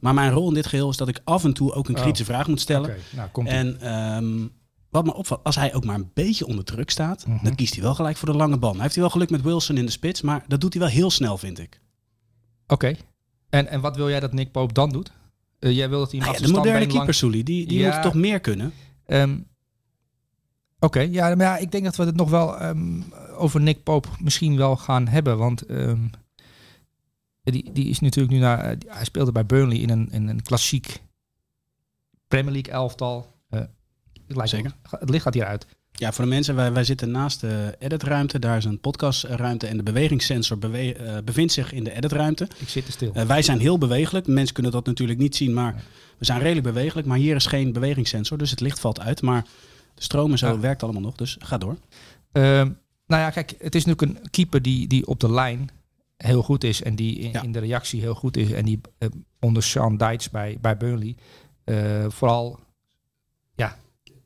Maar 0.00 0.14
mijn 0.14 0.32
rol 0.32 0.48
in 0.48 0.54
dit 0.54 0.66
geheel 0.66 0.90
is 0.90 0.96
dat 0.96 1.08
ik 1.08 1.20
af 1.24 1.44
en 1.44 1.52
toe 1.52 1.72
ook 1.72 1.88
een 1.88 1.94
Oh. 1.96 2.00
kritische 2.00 2.24
vraag 2.24 2.46
moet 2.46 2.60
stellen. 2.60 2.96
Nou 3.10 3.28
komt 3.28 3.48
En 3.48 3.80
ehm, 3.80 4.46
wat 4.90 5.04
me 5.04 5.14
opvalt, 5.14 5.44
als 5.44 5.56
hij 5.56 5.74
ook 5.74 5.84
maar 5.84 5.94
een 5.94 6.10
beetje 6.14 6.46
onder 6.46 6.64
druk 6.64 6.90
staat, 6.90 7.26
Mhm. 7.26 7.44
dan 7.44 7.54
kiest 7.54 7.74
hij 7.74 7.82
wel 7.82 7.94
gelijk 7.94 8.16
voor 8.16 8.30
de 8.30 8.36
lange 8.36 8.58
bal. 8.58 8.70
Nou 8.70 8.82
heeft 8.82 8.94
hij 8.94 9.02
wel 9.02 9.12
geluk 9.12 9.30
met 9.30 9.42
Wilson 9.42 9.76
in 9.76 9.84
de 9.84 9.90
spits, 9.90 10.20
maar 10.22 10.44
dat 10.48 10.60
doet 10.60 10.72
hij 10.72 10.82
wel 10.82 10.90
heel 10.90 11.10
snel, 11.10 11.38
vind 11.38 11.58
ik. 11.58 11.80
Oké. 12.66 12.94
En, 13.50 13.66
en 13.68 13.80
wat 13.80 13.96
wil 13.96 14.08
jij 14.08 14.20
dat 14.20 14.32
Nick 14.32 14.50
Pope 14.52 14.72
dan 14.72 14.90
doet? 14.90 15.12
Eh, 15.58 15.72
jij 15.76 15.88
wil 15.88 15.98
dat 15.98 16.10
hij 16.10 16.20
Nou 16.20 16.32
af 16.32 16.38
ja, 16.40 16.46
de 16.46 16.52
de 16.52 16.58
moderne 16.58 16.86
keeper, 16.86 17.14
Sully, 17.14 17.42
die, 17.42 17.66
die 17.66 17.78
Ja. 17.78 17.92
moet 17.94 18.02
toch 18.02 18.14
meer 18.14 18.40
kunnen? 18.40 18.72
Ehm, 19.06 19.38
Oké, 20.82 21.00
ja, 21.00 21.34
maar 21.34 21.46
ja, 21.46 21.56
ik 21.56 21.70
denk 21.72 21.84
dat 21.84 21.96
we 21.96 22.04
het 22.04 22.16
nog 22.16 22.30
wel 22.30 22.58
ehm, 22.58 23.00
over 23.36 23.60
Nick 23.60 23.82
Pope 23.82 24.08
misschien 24.20 24.56
wel 24.56 24.76
gaan 24.76 25.08
hebben. 25.08 25.38
Want 25.38 25.62
ehm, 25.66 26.06
die, 27.42 27.72
die 27.72 27.88
is 27.88 28.00
natuurlijk 28.00 28.34
nu 28.34 28.40
naar. 28.40 28.58
eh, 28.58 28.76
hij 28.86 29.04
speelde 29.04 29.32
bij 29.32 29.46
Burnley 29.46 29.76
in 29.78 29.90
een, 29.90 30.08
in 30.10 30.28
een 30.28 30.42
klassiek 30.42 31.02
Premier 32.28 32.52
League 32.52 32.72
elftal. 32.72 33.26
Eh, 33.48 33.60
het 34.26 34.36
lijkt 34.36 34.50
Zeker. 34.50 34.74
Het 34.90 35.10
licht 35.10 35.22
gaat 35.22 35.34
hieruit. 35.34 35.66
Ja, 36.00 36.12
voor 36.12 36.24
de 36.24 36.30
mensen, 36.30 36.54
wij, 36.54 36.72
wij 36.72 36.84
zitten 36.84 37.10
naast 37.10 37.40
de 37.40 37.76
editruimte. 37.78 38.38
Daar 38.38 38.56
is 38.56 38.64
een 38.64 38.80
podcastruimte 38.80 39.66
en 39.66 39.76
de 39.76 39.82
bewegingssensor 39.82 40.58
bewe- 40.58 40.92
eh, 40.94 41.16
bevindt 41.24 41.52
zich 41.52 41.72
in 41.72 41.84
de 41.84 41.92
editruimte. 41.92 42.48
Ik 42.58 42.68
zit 42.68 42.84
te 42.84 42.92
stil. 42.92 43.12
Eh, 43.14 43.24
wij 43.24 43.42
zijn 43.42 43.58
heel 43.58 43.78
bewegelijk. 43.78 44.26
Mensen 44.26 44.54
kunnen 44.54 44.72
dat 44.72 44.86
natuurlijk 44.86 45.18
niet 45.18 45.36
zien, 45.36 45.54
maar 45.54 45.74
we 46.18 46.24
zijn 46.24 46.38
redelijk 46.40 46.66
bewegelijk. 46.66 47.06
Maar 47.06 47.18
hier 47.18 47.36
is 47.36 47.46
geen 47.46 47.72
bewegingssensor, 47.72 48.38
dus 48.38 48.50
het 48.50 48.60
licht 48.60 48.80
valt 48.80 49.00
uit. 49.00 49.22
Maar 49.22 49.42
de 49.94 50.02
stroom 50.02 50.30
en 50.30 50.38
zo 50.38 50.46
Ja. 50.46 50.58
werkt 50.60 50.82
allemaal 50.82 51.02
nog, 51.02 51.14
dus 51.16 51.36
ga 51.40 51.58
door. 51.58 51.76
Ehm, 52.32 52.70
nou 53.06 53.22
ja, 53.22 53.30
kijk, 53.30 53.54
het 53.58 53.74
is 53.74 53.84
natuurlijk 53.84 54.18
een 54.22 54.30
keeper 54.30 54.62
die, 54.62 54.86
die 54.86 55.06
op 55.06 55.20
de 55.20 55.32
lijn 55.32 55.68
heel 56.16 56.42
goed 56.42 56.64
is. 56.64 56.82
En 56.82 56.96
die 56.96 57.18
in, 57.18 57.30
Ja. 57.32 57.42
in 57.42 57.52
de 57.52 57.58
reactie 57.58 58.00
heel 58.00 58.14
goed 58.14 58.36
is. 58.36 58.52
En 58.52 58.64
die 58.64 58.80
eh, 58.98 59.08
onder 59.40 59.62
Sean 59.62 59.96
Dyche 59.96 60.28
bij, 60.32 60.58
bij 60.60 60.76
Burnley 60.76 61.16
vooral 62.08 62.58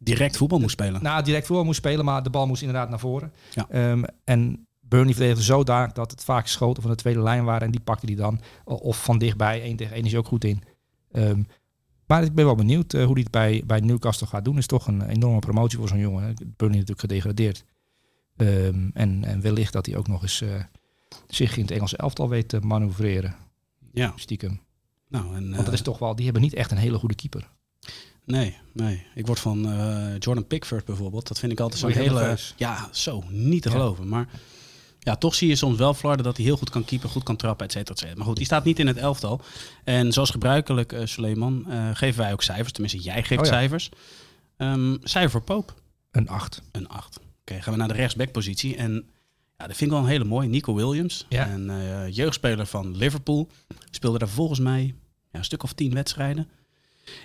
Direct 0.05 0.37
voetbal 0.37 0.59
moet 0.59 0.71
spelen. 0.71 1.03
Nou, 1.03 1.23
direct 1.23 1.47
voor 1.47 1.65
moest 1.65 1.79
spelen, 1.79 2.05
maar 2.05 2.23
de 2.23 2.31
bal 2.31 2.47
moest 2.47 2.62
inderdaad 2.62 2.89
naar 2.89 2.99
voren. 2.99 3.33
Ja. 3.51 3.67
Ehm, 3.69 4.03
en 4.25 4.67
Burnley 4.81 5.12
verdedigde 5.12 5.43
zodanig 5.45 5.93
dat 5.93 6.11
het 6.11 6.25
vaak 6.25 6.47
schoten 6.47 6.83
van 6.83 6.91
de 6.91 6.97
tweede 6.97 7.23
lijn 7.23 7.45
waren. 7.45 7.67
En 7.67 7.71
die 7.71 7.81
pakte 7.81 8.06
die 8.06 8.17
dan. 8.17 8.41
Of 8.65 9.05
van 9.05 9.19
dichtbij, 9.19 9.62
één 9.62 9.77
tegen 9.77 9.95
één 9.95 10.05
is 10.05 10.11
hij 10.11 10.21
ook 10.21 10.27
goed 10.27 10.45
in. 10.45 10.62
Ehm, 11.12 11.43
maar 12.06 12.23
ik 12.23 12.35
ben 12.35 12.45
wel 12.45 12.55
benieuwd 12.55 12.95
eh, 12.95 13.05
hoe 13.05 13.12
hij 13.12 13.23
het 13.23 13.31
bij, 13.31 13.62
bij 13.67 13.81
Newcastle 13.81 14.27
gaat 14.27 14.45
doen. 14.45 14.59
is 14.59 14.67
toch 14.67 14.87
een 14.87 15.09
enorme 15.09 15.39
promotie 15.39 15.79
voor 15.79 15.89
zo'n 15.89 15.99
jongen. 15.99 16.35
Burnley 16.35 16.79
natuurlijk 16.79 17.01
gedegradeerd. 17.01 17.65
Ehm, 18.37 18.89
en, 18.93 19.25
en 19.25 19.41
wellicht 19.41 19.73
dat 19.73 19.87
hij 19.87 19.97
ook 19.97 20.09
nog 20.09 20.23
eens 20.23 20.41
eh, 20.41 20.65
zich 21.27 21.56
in 21.56 21.62
het 21.62 21.71
Engelse 21.71 21.97
elftal 21.97 22.29
weet 22.29 22.49
te 22.49 22.61
manoeuvreren. 22.61 23.37
Ja, 23.93 24.12
Stiekem. 24.17 24.61
nou 25.09 25.37
en... 25.37 25.43
Want 25.43 25.56
dat 25.56 25.67
eh, 25.67 25.73
is 25.73 25.83
toch 25.83 25.99
wel, 25.99 26.15
die 26.15 26.25
hebben 26.25 26.43
niet 26.43 26.55
echt 26.55 26.71
een 26.71 26.77
hele 26.77 26.99
goede 26.99 27.15
keeper. 27.15 27.51
Nee, 28.26 28.56
nee. 28.73 29.06
Ik 29.15 29.26
word 29.26 29.41
van 29.41 29.71
eh, 29.73 30.19
Jordan 30.19 30.47
Pickford 30.47 30.85
bijvoorbeeld. 30.85 31.29
Dat 31.29 31.38
vind 31.38 31.53
ik 31.53 31.61
altijd 31.61 31.81
zo'n 31.81 31.88
je 31.88 31.94
heel 31.94 32.05
hele... 32.05 32.19
nerveus? 32.21 32.55
Ja, 32.56 32.88
zo. 32.93 33.25
Niet 33.29 33.62
te 33.62 33.69
Ja. 33.69 33.75
geloven. 33.75 34.09
Maar 34.09 34.29
ja, 34.99 35.17
toch 35.17 35.35
zie 35.35 35.49
je 35.49 35.56
soms 35.56 35.79
wel 35.79 35.94
Flarden 35.94 36.25
dat 36.25 36.37
hij 36.37 36.44
heel 36.47 36.56
goed 36.56 36.71
kan 36.71 36.85
keepen, 36.85 37.09
goed 37.09 37.23
kan 37.23 37.37
trappen, 37.37 37.67
et 37.67 37.73
cetera, 37.73 37.93
et 37.93 37.99
cetera. 37.99 38.17
Maar 38.17 38.26
goed, 38.26 38.37
die 38.37 38.44
staat 38.47 38.65
niet 38.65 38.79
in 38.79 38.87
het 38.87 38.97
elftal. 38.97 39.41
En 39.85 40.12
zoals 40.12 40.31
gebruikelijk, 40.31 40.93
eh 40.93 41.06
Suleiman, 41.06 41.65
eh, 41.71 41.91
geven 41.93 42.21
wij 42.23 42.32
ook 42.32 42.43
cijfers. 42.43 42.73
Tenminste, 42.73 42.99
jij 43.00 43.23
geeft 43.23 43.41
Oh 43.41 43.47
ja. 43.47 43.53
cijfers. 43.53 43.91
Ehm, 44.56 44.97
cijfer 45.03 45.31
voor 45.31 45.43
Poop, 45.43 45.75
Een 46.11 46.29
8. 46.29 46.62
een 46.73 46.88
8. 46.88 47.20
Oké, 47.41 47.61
gaan 47.62 47.73
we 47.73 47.79
naar 47.79 47.88
de 47.88 47.94
rechtsbackpositie. 47.94 48.77
En 48.77 48.93
ja, 49.59 49.67
dat 49.67 49.77
vind 49.77 49.81
ik 49.81 49.97
wel 49.97 49.99
een 49.99 50.11
hele 50.11 50.25
mooie. 50.25 50.49
Nico 50.49 50.75
Williams, 50.75 51.27
Ja. 51.29 51.50
een 51.50 52.12
jeugdspeler 52.12 52.67
van 52.67 52.97
Liverpool. 52.97 53.49
Speelde 53.91 54.19
daar 54.19 54.29
volgens 54.29 54.59
mij 54.61 54.94
ja, 55.32 55.38
een 55.38 55.44
stuk 55.44 55.62
of 55.62 55.73
tien 55.73 55.94
wedstrijden. 55.94 56.49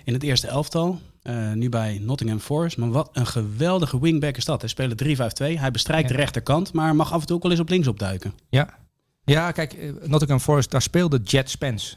In 0.04 0.12
het 0.12 0.22
eerste 0.22 0.46
elftal. 0.46 0.98
Eh, 1.22 1.52
nu 1.52 1.68
bij 1.68 1.98
Nottingham 2.02 2.38
Forest. 2.38 2.76
Maar 2.76 2.90
wat 2.90 3.10
een 3.12 3.26
geweldige 3.26 4.00
wingback 4.00 4.36
is 4.36 4.44
dat. 4.44 4.60
Hij 4.60 4.70
speelt 4.70 4.96
3-5-2. 4.96 5.58
Hij 5.58 5.70
bestrijkt 5.70 6.08
Ja. 6.08 6.14
de 6.14 6.20
rechterkant. 6.20 6.72
Maar 6.72 6.96
mag 6.96 7.12
af 7.12 7.20
en 7.20 7.26
toe 7.26 7.36
ook 7.36 7.42
wel 7.42 7.50
eens 7.50 7.60
op 7.60 7.68
links 7.68 7.86
opduiken. 7.86 8.32
Ja, 8.48 8.78
ja 9.24 9.52
kijk, 9.52 9.72
eh, 9.72 9.90
Nottingham 10.04 10.40
Forest, 10.40 10.70
daar 10.70 10.82
speelde 10.82 11.20
Jet 11.24 11.50
Spence. 11.50 11.96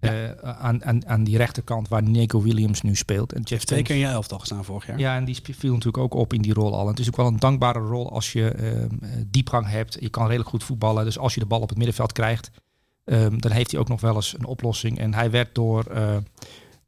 eh, 0.00 0.30
aan, 0.42 0.84
aan, 0.84 1.06
aan 1.06 1.24
die 1.24 1.36
rechterkant 1.36 1.88
waar 1.88 2.02
Nico 2.02 2.42
Williams 2.42 2.82
nu 2.82 2.94
speelt. 2.94 3.32
En 3.32 3.42
Heeft 3.48 3.66
twee 3.66 3.82
keer 3.82 3.94
in 3.94 4.00
je 4.00 4.06
elftal 4.06 4.38
gestaan 4.38 4.64
vorig 4.64 4.86
jaar. 4.86 4.98
ja, 4.98 5.16
en 5.16 5.24
die 5.24 5.36
viel 5.42 5.70
natuurlijk 5.72 5.98
ook 6.04 6.14
op 6.14 6.32
in 6.32 6.42
die 6.42 6.52
rol 6.54 6.74
al. 6.74 6.82
En 6.82 6.88
het 6.90 6.98
is 6.98 7.06
ook 7.08 7.16
wel 7.16 7.26
een 7.26 7.38
dankbare 7.38 7.78
rol 7.78 8.10
als 8.12 8.32
je 8.32 8.48
ehm, 8.50 8.88
eh, 9.00 9.10
diepgang 9.26 9.68
hebt. 9.68 9.96
Je 10.00 10.08
kan 10.08 10.24
redelijk 10.26 10.48
goed 10.50 10.64
voetballen. 10.64 11.04
Dus 11.04 11.18
als 11.18 11.34
je 11.34 11.40
de 11.40 11.46
bal 11.46 11.60
op 11.60 11.68
het 11.68 11.78
middenveld 11.78 12.12
krijgt, 12.12 12.50
ehm, 13.04 13.38
dan 13.38 13.50
heeft 13.50 13.70
hij 13.70 13.80
ook 13.80 13.88
nog 13.88 14.00
wel 14.00 14.14
eens 14.14 14.34
een 14.38 14.44
oplossing. 14.44 14.98
En 14.98 15.14
hij 15.14 15.30
werd 15.30 15.54
door 15.54 15.84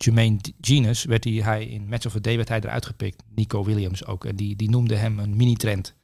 Jermaine 0.04 0.38
Genius, 0.60 1.04
werd 1.04 1.24
hij, 1.24 1.32
hij 1.32 1.64
in 1.66 1.88
Match 1.88 2.06
of 2.06 2.12
the 2.12 2.20
Day 2.20 2.36
werd 2.36 2.48
hij 2.48 2.60
eruit 2.60 2.86
gepikt. 2.86 3.22
Nico 3.34 3.64
Williams 3.64 4.04
ook. 4.06 4.24
En 4.24 4.36
die, 4.36 4.56
die 4.56 4.70
noemde 4.70 4.96
hem 4.96 5.18
een 5.18 5.36
mini-trend. 5.36 5.94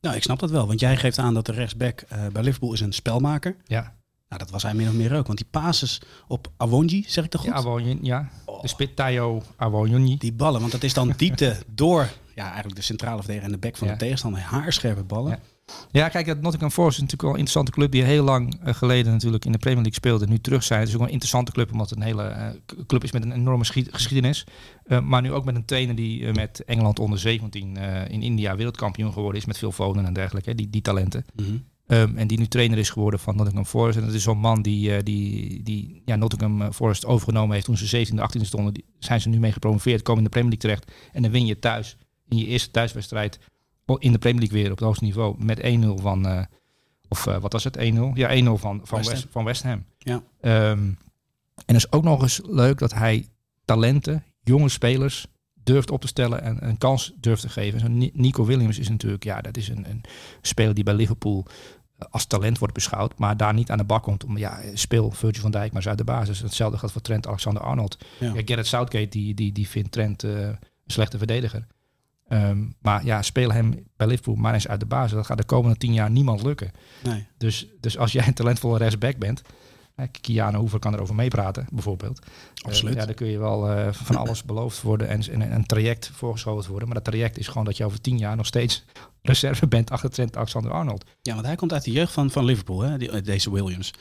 Nou, 0.00 0.16
ik 0.16 0.22
snap 0.22 0.38
dat 0.38 0.50
wel. 0.50 0.66
Want 0.66 0.80
jij 0.80 0.96
geeft 0.96 1.18
aan 1.18 1.34
dat 1.34 1.46
de 1.46 1.52
rechtsback 1.52 2.00
eh, 2.00 2.26
bij 2.32 2.42
Liverpool 2.42 2.72
is 2.72 2.80
een 2.80 2.92
spelmaker. 2.92 3.56
Ja, 3.64 3.94
Nou, 4.28 4.40
dat 4.42 4.50
was 4.50 4.62
hij 4.62 4.74
min 4.74 4.88
of 4.88 4.94
meer 4.94 5.16
ook. 5.16 5.26
Want 5.26 5.38
die 5.38 5.46
passes 5.50 6.00
op 6.28 6.50
Awonji, 6.56 7.04
zeg 7.08 7.24
ik 7.24 7.30
toch 7.30 7.40
goed? 7.40 7.80
ja, 7.80 7.96
ja. 8.02 8.28
Oh. 8.44 8.60
de 8.62 8.68
spit 8.68 8.96
Tayo 8.96 9.42
Awonyi. 9.56 10.16
Die 10.16 10.32
ballen, 10.32 10.60
want 10.60 10.72
dat 10.72 10.82
is 10.82 10.94
dan 10.94 11.12
diepte 11.16 11.56
door 11.74 12.10
ja, 12.34 12.44
eigenlijk 12.46 12.76
de 12.76 12.82
centrale 12.82 13.16
verdediger 13.16 13.46
en 13.46 13.52
de 13.52 13.58
back 13.58 13.76
van 13.76 13.86
Ja. 13.86 13.92
de 13.92 13.98
tegenstander. 13.98 14.40
Haarscherpe 14.40 15.02
ballen. 15.02 15.30
Ja. 15.30 15.38
Ja, 15.90 16.08
kijk, 16.08 16.26
dat 16.26 16.40
Nottingham 16.40 16.70
Forest 16.70 16.96
is 16.96 17.02
natuurlijk 17.02 17.22
wel 17.22 17.32
een 17.32 17.38
interessante 17.38 17.72
club 17.72 17.92
die 17.92 18.02
heel 18.02 18.24
lang 18.24 18.58
eh, 18.62 18.74
geleden 18.74 19.12
natuurlijk 19.12 19.44
in 19.44 19.52
de 19.52 19.58
Premier 19.58 19.82
League 19.82 19.94
speelde 19.94 20.24
en 20.24 20.30
nu 20.30 20.38
terug 20.38 20.62
zijn. 20.62 20.78
Het 20.80 20.88
is 20.88 20.94
ook 20.94 21.00
wel 21.00 21.08
een 21.08 21.14
interessante 21.14 21.52
club 21.52 21.72
omdat 21.72 21.90
het 21.90 21.98
een 21.98 22.04
hele 22.04 22.22
eh, 22.22 22.48
club 22.86 23.04
is 23.04 23.12
met 23.12 23.24
een 23.24 23.32
enorme 23.32 23.64
geschiedenis. 23.90 24.46
Eh, 24.84 25.00
maar 25.00 25.22
nu 25.22 25.32
ook 25.32 25.44
met 25.44 25.54
een 25.54 25.64
trainer 25.64 25.94
die 25.94 26.32
met 26.32 26.64
Engeland 26.64 26.98
onder 26.98 27.18
17 27.18 27.76
eh, 27.76 28.08
in 28.08 28.22
India 28.22 28.56
wereldkampioen 28.56 29.12
geworden 29.12 29.40
is 29.40 29.46
met 29.46 29.58
veel 29.58 29.72
Foden 29.72 30.06
en 30.06 30.12
dergelijke, 30.12 30.48
hè, 30.48 30.54
die, 30.54 30.70
die 30.70 30.82
talenten. 30.82 31.24
Mhm. 31.34 31.56
Ehm, 31.86 32.16
en 32.16 32.26
die 32.26 32.38
nu 32.38 32.46
trainer 32.46 32.78
is 32.78 32.90
geworden 32.90 33.20
van 33.20 33.36
Nottingham 33.36 33.64
Forest. 33.64 33.98
En 33.98 34.04
dat 34.04 34.14
is 34.14 34.22
zo'n 34.22 34.38
man 34.38 34.62
die, 34.62 35.02
die, 35.02 35.62
die 35.62 36.02
ja, 36.04 36.16
Nottingham 36.16 36.72
Forest 36.72 37.06
overgenomen 37.06 37.54
heeft 37.54 37.66
toen 37.66 37.76
ze 37.76 38.06
17e, 38.06 38.18
18e 38.18 38.40
stonden. 38.40 38.74
Die, 38.74 38.84
zijn 38.98 39.20
ze 39.20 39.28
nu 39.28 39.38
mee 39.38 39.52
gepromoveerd, 39.52 40.02
komen 40.02 40.18
in 40.18 40.24
de 40.24 40.30
Premier 40.30 40.58
League 40.58 40.76
terecht. 40.76 41.10
En 41.12 41.22
dan 41.22 41.30
win 41.30 41.46
je 41.46 41.58
thuis 41.58 41.96
in 42.28 42.36
je 42.36 42.46
eerste 42.46 42.70
thuiswedstrijd 42.70 43.38
in 43.94 44.12
de 44.12 44.18
Premier 44.18 44.40
League 44.40 44.58
weer 44.62 44.70
op 44.70 44.76
het 44.76 44.86
hoogste 44.86 45.04
niveau 45.04 45.44
met 45.44 45.60
1-0 45.60 46.02
van, 46.02 46.26
eh, 46.26 46.42
of 47.08 47.26
eh, 47.26 47.38
wat 47.38 47.52
was 47.52 47.64
het, 47.64 47.76
1-0? 47.76 48.10
Ja, 48.14 48.30
1-0 48.30 48.58
van, 48.58 48.80
van, 48.84 49.02
West 49.04 49.26
van 49.30 49.44
West 49.44 49.62
Ham. 49.62 49.84
Ja. 49.98 50.22
Ehm, 50.40 50.90
en 51.66 51.74
is 51.74 51.92
ook 51.92 52.04
nog 52.04 52.22
eens 52.22 52.40
leuk 52.44 52.78
dat 52.78 52.94
hij 52.94 53.28
talenten, 53.64 54.24
jonge 54.42 54.68
spelers, 54.68 55.26
durft 55.54 55.90
op 55.90 56.00
te 56.00 56.06
stellen 56.06 56.42
en 56.42 56.68
een 56.68 56.78
kans 56.78 57.12
durft 57.20 57.42
te 57.42 57.48
geven. 57.48 57.80
Zo'n 57.80 58.10
Nico 58.12 58.44
Williams 58.44 58.78
is 58.78 58.88
natuurlijk, 58.88 59.24
ja, 59.24 59.40
dat 59.40 59.56
is 59.56 59.68
een, 59.68 59.90
een 59.90 60.00
speler 60.42 60.74
die 60.74 60.84
bij 60.84 60.94
Liverpool 60.94 61.46
eh, 61.98 62.08
als 62.10 62.24
talent 62.24 62.58
wordt 62.58 62.74
beschouwd, 62.74 63.18
maar 63.18 63.36
daar 63.36 63.54
niet 63.54 63.70
aan 63.70 63.78
de 63.78 63.84
bak 63.84 64.02
komt. 64.02 64.24
Om, 64.24 64.38
ja, 64.38 64.60
speel 64.74 65.10
Virgil 65.10 65.42
van 65.42 65.50
Dijk 65.50 65.72
maar 65.72 65.80
eens 65.80 65.88
uit 65.88 65.98
de 65.98 66.04
basis. 66.04 66.40
Hetzelfde 66.40 66.78
geldt 66.78 66.92
voor 66.92 67.02
Trent 67.02 67.26
Alexander-Arnold. 67.26 67.98
Ja. 68.18 68.32
ja. 68.44 68.62
Southgate, 68.62 69.08
die, 69.08 69.34
die, 69.34 69.52
die 69.52 69.68
vindt 69.68 69.92
Trent 69.92 70.24
uh, 70.24 70.40
een 70.40 70.58
slechte 70.86 71.18
verdediger. 71.18 71.66
Um, 72.28 72.74
maar 72.80 73.04
ja, 73.04 73.22
speel 73.22 73.52
hem 73.52 73.86
bij 73.96 74.06
Liverpool 74.06 74.34
maar 74.34 74.54
eens 74.54 74.68
uit 74.68 74.80
de 74.80 74.86
basis. 74.86 75.12
Dat 75.12 75.26
gaat 75.26 75.38
de 75.38 75.44
komende 75.44 75.76
tien 75.76 75.92
jaar 75.92 76.10
niemand 76.10 76.42
lukken. 76.42 76.70
Nee. 77.02 77.26
Dus, 77.38 77.66
dus 77.80 77.98
als 77.98 78.12
jij 78.12 78.26
een 78.26 78.34
talentvolle 78.34 78.78
rechtsback 78.78 79.18
bent, 79.18 79.42
Kiana 80.20 80.58
Hoever 80.58 80.78
kan 80.78 80.94
erover 80.94 81.14
meepraten, 81.14 81.66
bijvoorbeeld. 81.72 82.26
Absoluut. 82.62 82.94
Uh, 82.94 83.00
ja, 83.00 83.06
dan 83.06 83.14
kun 83.14 83.26
je 83.26 83.38
wel 83.38 83.70
uh, 83.70 83.88
van 83.92 84.16
alles 84.16 84.44
beloofd 84.44 84.82
worden 84.82 85.08
en, 85.08 85.22
en, 85.30 85.52
een 85.52 85.66
traject 85.66 86.10
voorgeschoten 86.14 86.70
worden. 86.70 86.88
Maar 86.88 87.02
dat 87.02 87.12
traject 87.12 87.38
is 87.38 87.48
gewoon 87.48 87.64
dat 87.64 87.76
je 87.76 87.84
over 87.84 88.00
tien 88.00 88.18
jaar 88.18 88.36
nog 88.36 88.46
steeds 88.46 88.84
reserve 89.22 89.66
bent 89.66 89.90
achter 89.90 90.10
Trent 90.10 90.36
Alexander-Arnold. 90.36 91.04
Ja, 91.22 91.34
want 91.34 91.46
hij 91.46 91.56
komt 91.56 91.72
uit 91.72 91.84
de 91.84 91.90
jeugd 91.90 92.12
van, 92.12 92.30
van 92.30 92.44
Liverpool, 92.44 92.80
hè? 92.80 92.98
Die, 92.98 93.20
deze 93.20 93.52
Williams. 93.52 93.92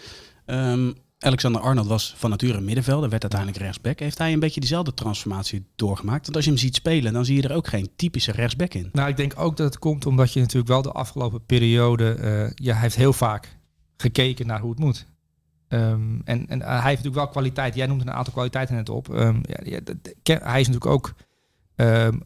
Um, 0.46 0.96
Alexander-Arnold 1.26 1.88
was 1.88 2.14
van 2.18 2.30
nature 2.30 2.62
middenvelder, 2.62 3.10
werd 3.10 3.22
uiteindelijk 3.22 3.62
rechtsback. 3.62 4.00
Heeft 4.00 4.18
hij 4.18 4.34
een 4.34 4.40
beetje 4.40 4.60
diezelfde 4.60 4.94
transformatie 4.94 5.66
doorgemaakt? 5.76 6.24
Want 6.24 6.36
als 6.36 6.46
je 6.46 6.52
hem 6.52 6.60
ziet 6.60 6.76
spelen, 6.76 7.14
dan 7.14 7.26
zie 7.26 7.36
je 7.36 7.42
er 7.42 7.56
ook 7.56 7.68
geen 7.68 7.90
typische 7.96 8.32
rechtsback 8.32 8.74
in. 8.74 8.90
Nou, 8.92 9.10
ik 9.10 9.18
denk 9.18 9.34
ook 9.38 9.58
dat 9.58 9.66
het 9.66 9.80
komt 9.80 10.06
omdat 10.06 10.34
je 10.34 10.40
natuurlijk 10.40 10.68
wel 10.68 10.82
de 10.82 10.92
afgelopen 10.92 11.46
periode... 11.46 12.18
Uh, 12.20 12.52
ja, 12.66 12.74
hij 12.74 12.82
heeft 12.82 12.96
heel 12.96 13.14
vaak 13.14 13.58
gekeken 13.98 14.48
naar 14.48 14.60
hoe 14.60 14.70
het 14.70 14.80
moet. 14.80 15.06
Um, 15.70 16.22
en, 16.26 16.48
en 16.48 16.62
hij 16.62 16.74
heeft 16.74 16.86
natuurlijk 16.86 17.16
wel 17.16 17.28
kwaliteit. 17.28 17.76
Jij 17.76 17.88
noemt 17.88 18.02
een 18.02 18.12
aantal 18.12 18.34
kwaliteiten 18.34 18.76
net 18.76 18.90
op. 18.90 19.08
Um, 19.10 19.42
ja, 19.44 19.80
hij 20.24 20.60
is 20.60 20.68
natuurlijk 20.68 20.86
ook 20.86 21.14
um, 21.76 22.24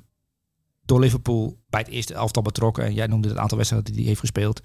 door 0.85 0.99
Liverpool 0.99 1.57
bij 1.69 1.79
het 1.79 1.89
eerste 1.89 2.13
elftal 2.13 2.43
betrokken. 2.43 2.83
En 2.83 2.93
jij 2.93 3.07
noemde 3.07 3.27
het 3.27 3.37
aantal 3.37 3.57
wedstrijden 3.57 3.91
die 3.91 3.99
hij 4.01 4.09
heeft 4.09 4.21
gespeeld. 4.21 4.61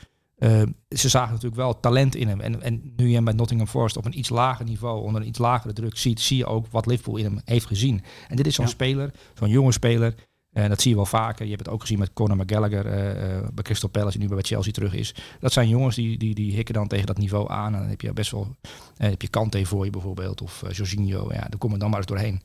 Ze 0.89 1.09
zagen 1.09 1.33
natuurlijk 1.33 1.61
wel 1.61 1.81
talent 1.81 2.15
in 2.15 2.29
hem. 2.29 2.41
En, 2.41 2.63
en 2.63 2.93
nu 2.97 3.09
je 3.09 3.15
hem 3.15 3.25
bij 3.25 3.35
Nottingham 3.35 3.69
Forest 3.69 3.97
op 3.97 4.05
een 4.05 4.19
iets 4.19 4.29
lager 4.29 4.65
niveau, 4.65 5.03
onder 5.03 5.21
een 5.21 5.29
iets 5.29 5.39
lagere 5.39 5.73
druk 5.73 5.97
ziet, 5.97 6.21
zie 6.21 6.37
je 6.37 6.47
ook 6.47 6.67
wat 6.67 6.87
Liverpool 6.87 7.17
in 7.17 7.25
hem 7.25 7.41
heeft 7.45 7.67
gezien. 7.67 8.03
En 8.29 8.37
dit 8.37 8.47
is 8.47 8.55
zo'n 8.55 8.69
speler, 8.69 9.11
zo'n 9.35 9.49
jonge 9.49 9.73
speler, 9.73 10.15
en 10.53 10.69
dat 10.69 10.81
zie 10.81 10.91
je 10.91 10.97
wel 10.97 11.07
vaker. 11.07 11.45
Je 11.45 11.51
hebt 11.51 11.65
het 11.65 11.75
ook 11.75 11.81
gezien 11.81 11.99
met 11.99 12.13
Conor 12.13 12.37
McGallagher 12.37 12.87
uh, 12.87 13.37
uh, 13.37 13.49
bij 13.55 13.65
Crystal 13.65 13.89
Palace, 13.89 14.19
die 14.19 14.29
nu 14.29 14.35
bij 14.35 14.45
Chelsea 14.45 14.73
terug 14.73 14.95
is. 14.95 15.15
Dat 15.41 15.53
zijn 15.53 15.69
jongens 15.69 15.97
die, 15.97 16.19
die, 16.19 16.35
die 16.35 16.53
hikken 16.53 16.75
dan 16.75 16.89
tegen 16.89 17.07
dat 17.07 17.19
niveau 17.19 17.51
aan. 17.51 17.75
En 17.75 17.81
dan 17.81 17.89
heb 17.89 18.01
je 18.01 18.13
best 18.13 18.31
wel, 18.31 18.57
heb 18.97 19.23
je 19.23 19.29
Kante 19.29 19.67
voor 19.67 19.85
je 19.85 19.91
bijvoorbeeld, 19.91 20.43
of 20.43 20.65
Jorginho. 20.71 21.33
Ja, 21.33 21.41
daar 21.41 21.59
kom 21.59 21.73
je 21.73 21.79
dan 21.79 21.91
maar 21.91 21.99
eens 21.99 22.07
doorheen. 22.07 22.41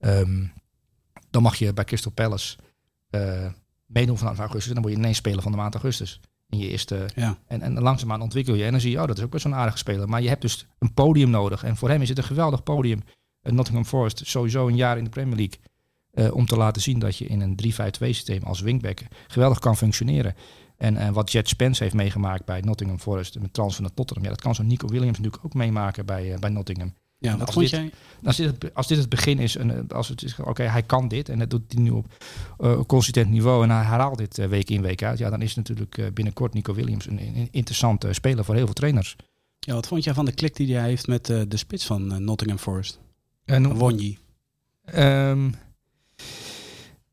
Um, 0.00 0.52
dan 1.30 1.42
mag 1.42 1.56
je 1.56 1.72
bij 1.72 1.84
Crystal 1.84 2.12
Palace 2.12 2.56
meedoen 3.86 4.18
vanaf 4.18 4.38
augustus. 4.38 4.68
En 4.68 4.74
dan 4.74 4.82
word 4.82 4.94
je 4.94 5.00
ineens 5.00 5.18
spelen 5.18 5.42
van 5.42 5.52
de 5.52 5.58
maand 5.58 5.74
augustus. 5.74 6.20
In 6.48 6.58
je 6.58 6.68
eerste, 6.68 7.08
ja. 7.14 7.38
en, 7.46 7.62
en 7.62 7.80
langzaamaan 7.80 8.20
ontwikkel 8.20 8.54
je. 8.54 8.64
En 8.64 8.70
dan 8.70 8.80
zie 8.80 8.90
je, 8.90 9.00
oh, 9.00 9.06
dat 9.06 9.18
is 9.18 9.24
ook 9.24 9.30
best 9.30 9.42
zo'n 9.42 9.54
aardige 9.54 9.78
speler. 9.78 10.08
Maar 10.08 10.22
je 10.22 10.28
hebt 10.28 10.40
dus 10.40 10.66
een 10.78 10.94
podium 10.94 11.30
nodig. 11.30 11.64
En 11.64 11.76
voor 11.76 11.88
hem 11.88 12.02
is 12.02 12.08
het 12.08 12.18
een 12.18 12.24
geweldig 12.24 12.62
podium. 12.62 13.02
Nottingham 13.42 13.84
Forest, 13.84 14.26
sowieso 14.26 14.68
een 14.68 14.76
jaar 14.76 14.98
in 14.98 15.04
de 15.04 15.10
Premier 15.10 15.36
League. 15.36 15.58
Uh, 16.12 16.34
om 16.34 16.46
te 16.46 16.56
laten 16.56 16.82
zien 16.82 16.98
dat 16.98 17.16
je 17.16 17.26
in 17.26 17.40
een 17.40 17.58
3-5-2 17.64 17.66
systeem 17.98 18.42
als 18.42 18.60
wingback 18.60 19.00
geweldig 19.26 19.58
kan 19.58 19.76
functioneren. 19.76 20.34
En, 20.76 20.96
en 20.96 21.12
wat 21.12 21.32
Jet 21.32 21.48
Spence 21.48 21.82
heeft 21.82 21.94
meegemaakt 21.94 22.44
bij 22.44 22.60
Nottingham 22.60 22.98
Forest 22.98 23.40
met 23.40 23.52
transfer 23.52 23.82
naar 23.82 23.94
Tottenham, 23.94 24.24
ja, 24.24 24.30
dat 24.30 24.40
kan 24.40 24.54
zo'n 24.54 24.66
Nico 24.66 24.88
Williams 24.88 25.18
natuurlijk 25.18 25.44
ook 25.44 25.54
meemaken 25.54 26.06
bij, 26.06 26.32
uh, 26.32 26.38
bij 26.38 26.50
Nottingham. 26.50 26.94
Ja, 27.18 27.36
wat 27.36 27.52
vond 27.52 27.70
jij? 27.70 27.92
Als 28.24 28.36
dit, 28.36 28.46
het, 28.46 28.74
als 28.74 28.86
dit 28.86 28.98
het 28.98 29.08
begin 29.08 29.38
is, 29.38 29.56
en 29.56 29.88
als 29.88 30.08
het 30.08 30.22
is, 30.22 30.38
oké, 30.38 30.62
hij 30.62 30.82
kan 30.82 31.08
dit 31.08 31.28
en 31.28 31.38
dat 31.38 31.50
doet 31.50 31.72
hij 31.72 31.82
nu 31.82 31.90
op 31.90 32.06
uh, 32.58 32.80
consistent 32.86 33.30
niveau 33.30 33.62
en 33.62 33.70
hij 33.70 33.84
herhaalt 33.84 34.18
dit 34.18 34.38
uh, 34.38 34.46
week 34.46 34.70
in, 34.70 34.82
week 34.82 35.02
uit, 35.02 35.18
ja, 35.18 35.30
dan 35.30 35.42
is 35.42 35.54
natuurlijk 35.54 35.96
uh, 35.96 36.06
binnenkort 36.12 36.54
Nico 36.54 36.74
Williams 36.74 37.06
een, 37.06 37.18
een 37.20 37.48
interessante 37.50 38.12
speler 38.12 38.44
voor 38.44 38.54
heel 38.54 38.64
veel 38.64 38.74
trainers. 38.74 39.16
Ja, 39.58 39.74
wat 39.74 39.86
vond 39.86 40.04
jij 40.04 40.14
van 40.14 40.24
de 40.24 40.32
klik 40.32 40.56
die 40.56 40.76
hij 40.76 40.88
heeft 40.88 41.06
met 41.06 41.26
de 41.26 41.56
spits 41.56 41.86
van 41.86 42.24
Nottingham 42.24 42.58
Forest? 42.58 42.98
En 43.44 43.74
Wonji. 43.74 44.18
Um, 44.94 45.54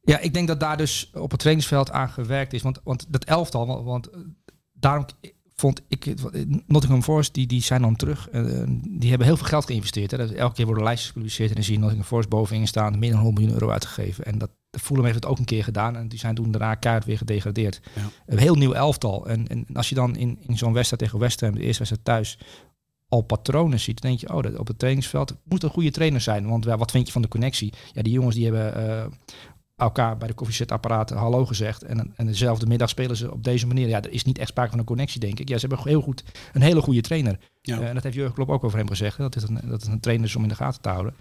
ja, 0.02 0.20
ik 0.20 0.34
denk 0.34 0.48
dat 0.48 0.60
daar 0.60 0.78
dus 0.78 1.12
op 1.14 1.32
het 1.32 1.40
trainingsveld 1.40 1.92
aan 1.92 2.10
gewerkt 2.10 2.54
is. 2.54 2.62
Want, 2.62 2.80
want 2.84 3.06
dat 3.10 3.24
elftal, 3.24 3.84
want 3.84 4.10
daarom 4.74 5.06
vond 5.64 5.82
ik, 5.88 6.14
Nottingham 6.68 7.04
Forest, 7.04 7.34
die, 7.34 7.48
die 7.48 7.62
zijn 7.62 7.82
dan 7.82 7.96
terug. 7.96 8.30
Uh, 8.32 8.64
die 8.88 9.10
hebben 9.10 9.28
heel 9.28 9.38
veel 9.38 9.46
geld 9.46 9.66
geïnvesteerd. 9.66 10.12
Hè. 10.12 10.36
Elke 10.36 10.56
keer 10.56 10.66
worden 10.66 10.84
lijstjes 10.84 11.12
gepubliceerd 11.12 11.50
en 11.50 11.56
dan 11.56 11.64
zie 11.64 11.74
je 11.74 11.80
Nottingham 11.80 12.08
Forest 12.08 12.30
bovenin 12.30 12.68
staan. 12.68 13.00
Meer 13.00 13.12
dan 13.12 13.20
100 13.20 13.40
miljoen 13.40 13.62
euro 13.62 13.74
uitgegeven. 13.74 14.26
En 14.26 14.38
dat 14.38 14.50
Fulham 14.72 15.06
heeft 15.06 15.16
het 15.16 15.26
ook 15.26 15.38
een 15.38 15.46
keer 15.46 15.64
gedaan. 15.64 15.96
En 15.96 16.08
die 16.08 16.20
zijn 16.20 16.36
toen 16.36 16.52
daarna 16.52 16.76
kaart 16.76 17.06
weer 17.06 17.18
gedegradeerd. 17.18 17.82
Ja. 17.96 18.10
Een 18.26 18.38
heel 18.38 18.56
nieuw 18.56 18.74
elftal. 18.74 19.28
En, 19.28 19.48
en 19.48 19.66
als 19.74 19.90
je 19.90 19.96
dan 19.96 20.16
in, 20.16 20.38
in 20.48 20.58
zo'n 20.58 20.74
wedstrijd 20.74 21.02
tegen 21.02 21.20
West 21.20 21.40
Ham, 21.42 21.54
de 21.54 21.62
eerste 21.62 21.84
wedstrijd 21.84 22.06
thuis, 22.06 22.38
al 23.08 23.22
patronen 23.22 23.80
ziet, 23.80 24.02
dan 24.02 24.10
denk 24.10 24.22
je, 24.22 24.34
oh, 24.34 24.44
dat 24.44 24.58
op 24.58 24.68
het 24.68 24.80
trainingsveld 24.80 25.36
moet 25.44 25.64
een 25.64 25.70
goede 25.70 25.92
trainer 25.92 26.22
zijn. 26.22 26.48
Want 26.48 26.66
ja, 26.66 26.78
wat 26.78 26.92
vind 26.92 27.06
je 27.06 27.14
van 27.14 27.22
de 27.22 27.28
connectie? 27.28 27.74
Ja, 27.94 28.02
die 28.02 28.14
jongens 28.14 28.36
die 28.36 28.46
hebben 28.52 28.90
uh, 28.90 29.06
elkaar 29.84 30.18
bij 30.18 30.28
de 30.28 30.34
koffiezetapparaat 30.34 31.10
hallo 31.10 31.46
gezegd. 31.46 31.84
En, 31.84 32.14
en 32.16 32.26
dezelfde 32.26 32.66
middag 32.66 32.90
spelen 32.90 33.16
ze 33.16 33.32
op 33.32 33.44
deze 33.44 33.68
manier. 33.68 33.88
Ja, 33.88 34.02
er 34.02 34.12
is 34.12 34.24
niet 34.24 34.38
echt 34.38 34.50
sprake 34.50 34.70
van 34.70 34.80
een 34.80 34.86
connectie, 34.86 35.20
denk 35.20 35.40
ik. 35.40 35.50
Ja, 35.50 35.58
ze 35.58 35.68
hebben 35.68 35.88
heel 35.88 36.02
goed, 36.02 36.24
een 36.54 36.62
hele 36.62 36.82
goede 36.82 37.02
trainer. 37.02 37.40
Ja. 37.62 37.80
Uh, 37.80 37.88
en 37.88 37.94
dat 37.94 38.04
heeft 38.04 38.16
Jurgen 38.16 38.34
Klopp 38.34 38.50
ook 38.50 38.64
over 38.64 38.78
hem 38.78 38.88
gezegd. 38.88 39.18
Dat 39.18 39.34
het, 39.34 39.50
een, 39.50 39.60
dat 39.64 39.82
het 39.82 39.92
een 39.92 40.00
trainer 40.00 40.28
is 40.28 40.36
om 40.36 40.44
in 40.44 40.50
de 40.50 40.56
gaten 40.56 40.82
te 40.82 40.90
houden. 40.90 41.14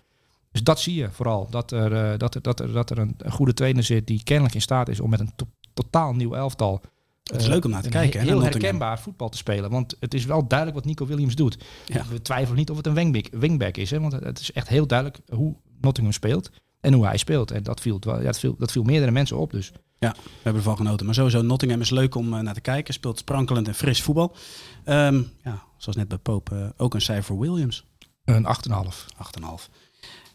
Dus 0.52 0.62
dat 0.62 0.80
zie 0.80 0.94
je 0.94 1.10
vooral. 1.10 1.46
Dat 1.50 1.70
er, 1.70 1.92
uh, 1.92 2.18
dat 2.18 2.34
er, 2.34 2.42
dat 2.42 2.60
er, 2.60 2.72
dat 2.72 2.90
er 2.90 2.98
een, 2.98 3.14
een, 3.18 3.32
goede 3.32 3.54
trainer 3.54 3.82
zit 3.82 4.06
die 4.06 4.22
kennelijk 4.22 4.54
in 4.54 4.60
staat 4.60 4.88
is 4.88 5.00
om 5.00 5.10
met 5.10 5.20
een 5.20 5.32
to 5.36 5.46
totaal 5.74 6.14
nieuw 6.14 6.34
elftal... 6.34 6.80
Het 7.22 7.40
is 7.40 7.46
leuk 7.46 7.64
om 7.64 7.70
naar 7.70 7.82
te 7.82 7.88
kijken. 7.88 8.20
Heel, 8.20 8.28
heel 8.28 8.42
herkenbaar 8.42 9.00
voetbal 9.00 9.28
te 9.28 9.36
spelen. 9.36 9.70
Want 9.70 9.96
het 10.00 10.14
is 10.14 10.24
wel 10.24 10.46
duidelijk 10.46 10.78
wat 10.78 10.88
Nico 10.88 11.06
Williams 11.06 11.34
doet. 11.34 11.64
Ja. 11.86 12.04
We 12.10 12.22
twijfelen 12.22 12.58
niet 12.58 12.70
of 12.70 12.76
het 12.76 12.86
een 12.86 12.94
wingback, 12.94 13.28
wingback 13.30 13.76
is. 13.76 13.90
Hè? 13.90 14.00
Want 14.00 14.12
het 14.12 14.40
is 14.40 14.52
echt 14.52 14.68
heel 14.68 14.86
duidelijk 14.86 15.20
hoe 15.28 15.56
Nottingham 15.80 16.14
speelt 16.14 16.50
en 16.82 16.92
hoe 16.92 17.06
hij 17.06 17.16
speelt. 17.16 17.50
En 17.50 17.62
dat 17.62 17.80
viel, 17.80 17.98
dat 17.98 18.38
viel, 18.38 18.54
dat 18.58 18.72
viel 18.72 18.82
meerdere 18.82 19.10
mensen 19.10 19.38
op 19.38 19.50
dus. 19.50 19.72
Ja, 19.98 20.12
we 20.12 20.30
hebben 20.42 20.62
ervan 20.62 20.76
genoten. 20.76 21.06
Maar 21.06 21.14
sowieso, 21.14 21.42
Nottingham 21.42 21.80
is 21.80 21.90
leuk 21.90 22.14
om 22.14 22.34
uh, 22.34 22.40
naar 22.40 22.54
te 22.54 22.60
kijken. 22.60 22.94
Speelt 22.94 23.18
sprankelend 23.18 23.68
en 23.68 23.74
fris 23.74 24.02
voetbal. 24.02 24.36
Um, 24.84 25.30
ja, 25.44 25.62
zoals 25.76 25.96
net 25.96 26.08
bij 26.08 26.18
Pope, 26.18 26.54
uh, 26.54 26.66
ook 26.76 26.94
een 26.94 27.00
cijfer 27.00 27.38
Williams. 27.38 27.86
Een 28.24 28.46
8,5. 28.46 28.50
8,5. 28.50 29.70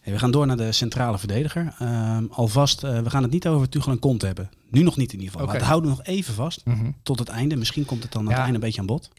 Hey, 0.01 0.13
we 0.13 0.19
gaan 0.19 0.31
door 0.31 0.45
naar 0.45 0.57
de 0.57 0.71
centrale 0.71 1.17
verdediger. 1.17 1.75
Um, 1.81 2.27
alvast, 2.31 2.83
uh, 2.83 2.99
we 2.99 3.09
gaan 3.09 3.23
het 3.23 3.31
niet 3.31 3.47
over 3.47 3.69
Tuchel 3.69 3.91
en 3.91 3.99
Kont 3.99 4.21
hebben. 4.21 4.49
Nu 4.69 4.83
nog 4.83 4.97
niet 4.97 5.13
in 5.13 5.19
ieder 5.19 5.31
geval. 5.31 5.47
Okay. 5.47 5.59
Maar 5.59 5.67
houden 5.67 5.91
we 5.91 5.97
nog 5.97 6.05
even 6.05 6.33
vast 6.33 6.65
mm 6.65 6.73
-hmm. 6.73 6.95
tot 7.03 7.19
het 7.19 7.29
einde. 7.29 7.55
Misschien 7.55 7.85
komt 7.85 8.03
het 8.03 8.11
dan 8.11 8.21
aan 8.21 8.27
ja, 8.27 8.33
het 8.33 8.41
einde 8.41 8.55
een 8.55 8.65
beetje 8.65 8.79
aan 8.79 8.87
bod. 8.87 9.09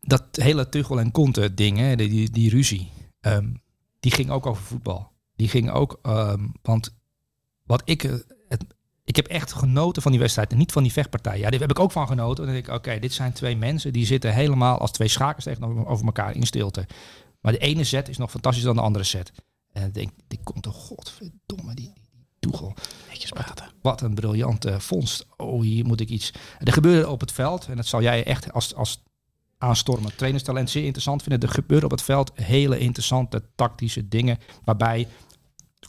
Dat 0.00 0.24
hele 0.30 0.68
Tuchel 0.68 1.00
en 1.00 1.10
Conte 1.10 1.54
ding, 1.54 1.78
hè, 1.78 1.96
die, 1.96 2.08
die, 2.08 2.30
die 2.30 2.50
ruzie, 2.50 2.90
um, 3.20 3.62
die 4.00 4.12
ging 4.12 4.30
ook 4.30 4.46
over 4.46 4.62
voetbal 4.62 5.14
die 5.36 5.48
ging 5.48 5.70
ook, 5.70 5.98
um, 6.02 6.52
want 6.62 6.94
wat 7.62 7.82
ik, 7.84 8.04
eh, 8.04 8.14
het, 8.48 8.64
ik 9.04 9.16
heb 9.16 9.26
echt 9.26 9.52
genoten 9.52 10.02
van 10.02 10.10
die 10.10 10.20
wedstrijd 10.20 10.52
en 10.52 10.58
niet 10.58 10.72
van 10.72 10.82
die 10.82 10.92
vechtpartij. 10.92 11.38
Ja, 11.38 11.50
daar 11.50 11.60
heb 11.60 11.70
ik 11.70 11.78
ook 11.78 11.92
van 11.92 12.06
genoten. 12.06 12.38
En 12.38 12.44
dan 12.44 12.62
denk 12.62 12.66
ik, 12.66 12.74
oké, 12.74 12.98
dit 12.98 13.12
zijn 13.12 13.32
twee 13.32 13.56
mensen 13.56 13.92
die 13.92 14.06
zitten 14.06 14.34
helemaal 14.34 14.78
als 14.78 14.90
twee 14.90 15.08
schakers 15.08 15.44
tegenover 15.44 16.06
elkaar 16.06 16.34
in 16.34 16.46
stilte. 16.46 16.86
Maar 17.40 17.52
de 17.52 17.58
ene 17.58 17.84
set 17.84 18.08
is 18.08 18.16
nog 18.16 18.30
fantastischer 18.30 18.72
dan 18.74 18.82
de 18.82 18.86
andere 18.88 19.04
set. 19.04 19.32
En 19.72 19.82
dan 19.82 19.90
denk 19.90 20.08
ik, 20.08 20.24
dit 20.26 20.42
komt 20.42 20.62
toch 20.62 20.74
godverdomme, 20.74 21.74
die, 21.74 21.92
die 22.10 22.26
Toegel. 22.38 22.74
Netjes 23.08 23.30
praten. 23.30 23.68
Wat 23.82 24.00
een 24.00 24.14
briljante 24.14 24.80
vondst. 24.80 25.26
Oh, 25.36 25.62
hier 25.62 25.86
moet 25.86 26.00
ik 26.00 26.08
iets. 26.08 26.32
Er 26.58 26.72
gebeurde 26.72 27.08
op 27.08 27.20
het 27.20 27.32
veld, 27.32 27.66
en 27.66 27.76
dat 27.76 27.86
zal 27.86 28.02
jij 28.02 28.24
echt 28.24 28.52
als, 28.52 28.74
als 28.74 29.02
aanstormen. 29.58 30.16
Trainerstalent 30.16 30.70
zeer 30.70 30.84
interessant 30.84 31.22
vinden. 31.22 31.48
Er 31.48 31.54
gebeuren 31.54 31.84
op 31.84 31.90
het 31.90 32.02
veld 32.02 32.30
hele 32.34 32.78
interessante 32.78 33.42
tactische 33.54 34.08
dingen. 34.08 34.38
Waarbij 34.64 35.08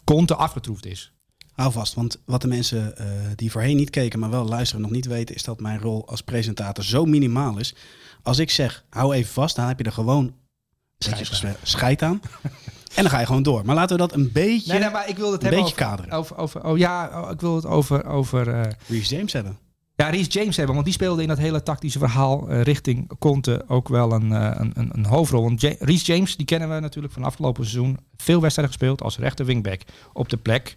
Conte 0.04 0.36
afgetroefd 0.36 0.86
is. 0.86 1.12
Hou 1.52 1.72
vast, 1.72 1.94
want 1.94 2.22
wat 2.26 2.42
de 2.42 2.48
mensen 2.48 2.94
uh, 3.00 3.06
die 3.36 3.52
voorheen 3.52 3.76
niet 3.76 3.90
keken, 3.90 4.20
maar 4.20 4.30
wel 4.30 4.46
luisteren 4.46 4.82
nog 4.82 4.92
niet 4.92 5.06
weten, 5.06 5.36
is 5.36 5.44
dat 5.44 5.60
mijn 5.60 5.80
rol 5.80 6.08
als 6.08 6.22
presentator 6.22 6.84
zo 6.84 7.06
minimaal 7.06 7.58
is. 7.58 7.76
Als 8.24 8.40
ik 8.40 8.50
zeg, 8.50 8.86
hou 8.90 9.14
even 9.14 9.34
vast, 9.34 9.56
dan 9.56 9.68
heb 9.68 9.80
je 9.80 9.84
er 9.84 9.92
gewoon 9.92 10.36
scheid 11.64 12.02
aan. 12.02 12.22
en 12.96 13.04
dan 13.04 13.10
ga 13.10 13.20
je 13.20 13.26
gewoon 13.26 13.44
door. 13.44 13.66
Maar 13.66 13.76
laten 13.76 13.96
we 13.96 14.02
dat 14.02 14.14
een 14.14 14.32
beetje, 14.32 14.72
nee, 14.72 14.82
nee, 14.82 14.90
maar 14.90 15.10
ik 15.10 15.18
wil 15.18 15.32
het 15.32 15.44
een 15.44 15.50
beetje 15.50 15.66
over, 15.66 15.78
kaderen. 15.78 16.12
Over, 16.12 16.38
over, 16.38 16.64
oh 16.64 16.78
ja, 16.78 17.22
oh, 17.24 17.32
ik 17.32 17.42
wil 17.42 17.56
het 17.56 17.66
over... 17.66 18.06
over 18.06 18.48
uh, 18.48 18.64
Reece 18.88 19.16
James 19.16 19.34
hebben. 19.34 19.58
Ja, 19.98 20.10
Reece 20.10 20.30
James 20.30 20.56
hebben, 20.56 20.74
want 20.74 20.86
die 20.86 20.96
speelde 20.96 21.22
in 21.22 21.28
dat 21.28 21.38
hele 21.38 21.64
tactische 21.64 22.00
verhaal 22.00 22.52
uh, 22.52 22.62
richting 22.62 23.18
Conte 23.20 23.64
ook 23.68 23.88
wel 23.88 24.12
een, 24.12 24.30
uh, 24.30 24.52
een, 24.54 24.90
een, 24.92 25.06
hoofdrol. 25.06 25.44
Want 25.44 25.62
ja 25.62 25.76
Reece 25.80 26.14
James, 26.14 26.36
die 26.36 26.46
kennen 26.46 26.70
we 26.70 26.80
natuurlijk 26.80 27.14
van 27.14 27.24
afgelopen 27.24 27.66
seizoen. 27.66 27.98
Veel 28.18 28.42
wedstrijden 28.42 28.76
gespeeld 28.76 29.02
als 29.02 29.18
rechter 29.18 29.46
wingback 29.46 29.82
op 30.14 30.30
de 30.30 30.38
plek. 30.38 30.76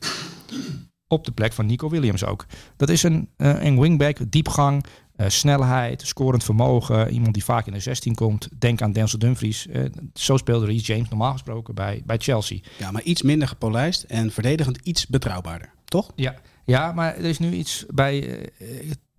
Op 1.07 1.25
de 1.25 1.33
plek 1.33 1.53
van 1.53 1.67
Nico 1.67 1.89
Williams 1.89 2.25
ook. 2.25 2.47
Dat 2.77 2.89
is 2.89 3.03
een, 3.03 3.29
uh, 3.37 3.63
een 3.63 3.81
wingback, 3.81 4.19
diepgang, 4.31 4.85
snelheid, 5.27 6.03
scorend 6.03 6.45
vermogen. 6.45 7.11
Iemand 7.11 7.35
die 7.35 7.45
vaak 7.45 7.67
in 7.67 7.73
de 7.73 7.81
16 7.81 8.15
komt. 8.15 8.49
Denk 8.59 8.83
aan 8.83 8.93
Denzel 8.93 9.19
Dumfries. 9.19 9.67
zo 10.15 10.37
speelde 10.37 10.67
Reece 10.67 10.93
James 10.93 11.09
normaal 11.09 11.33
gesproken 11.33 11.75
bij, 11.75 12.03
bij 12.05 12.19
Chelsea. 12.19 12.59
Ja, 12.79 12.91
maar 12.91 13.03
iets 13.03 13.23
minder 13.23 13.49
gepolijst 13.49 14.03
en 14.03 14.31
verdedigend 14.31 14.79
iets 14.83 15.07
betrouwbaarder. 15.07 15.73
toch? 15.85 16.13
Ja, 16.15 16.35
ja 16.65 16.93
maar 16.93 17.17
er 17.17 17.25
is 17.25 17.39
nu 17.39 17.53
iets 17.53 17.85
bij. 17.89 18.49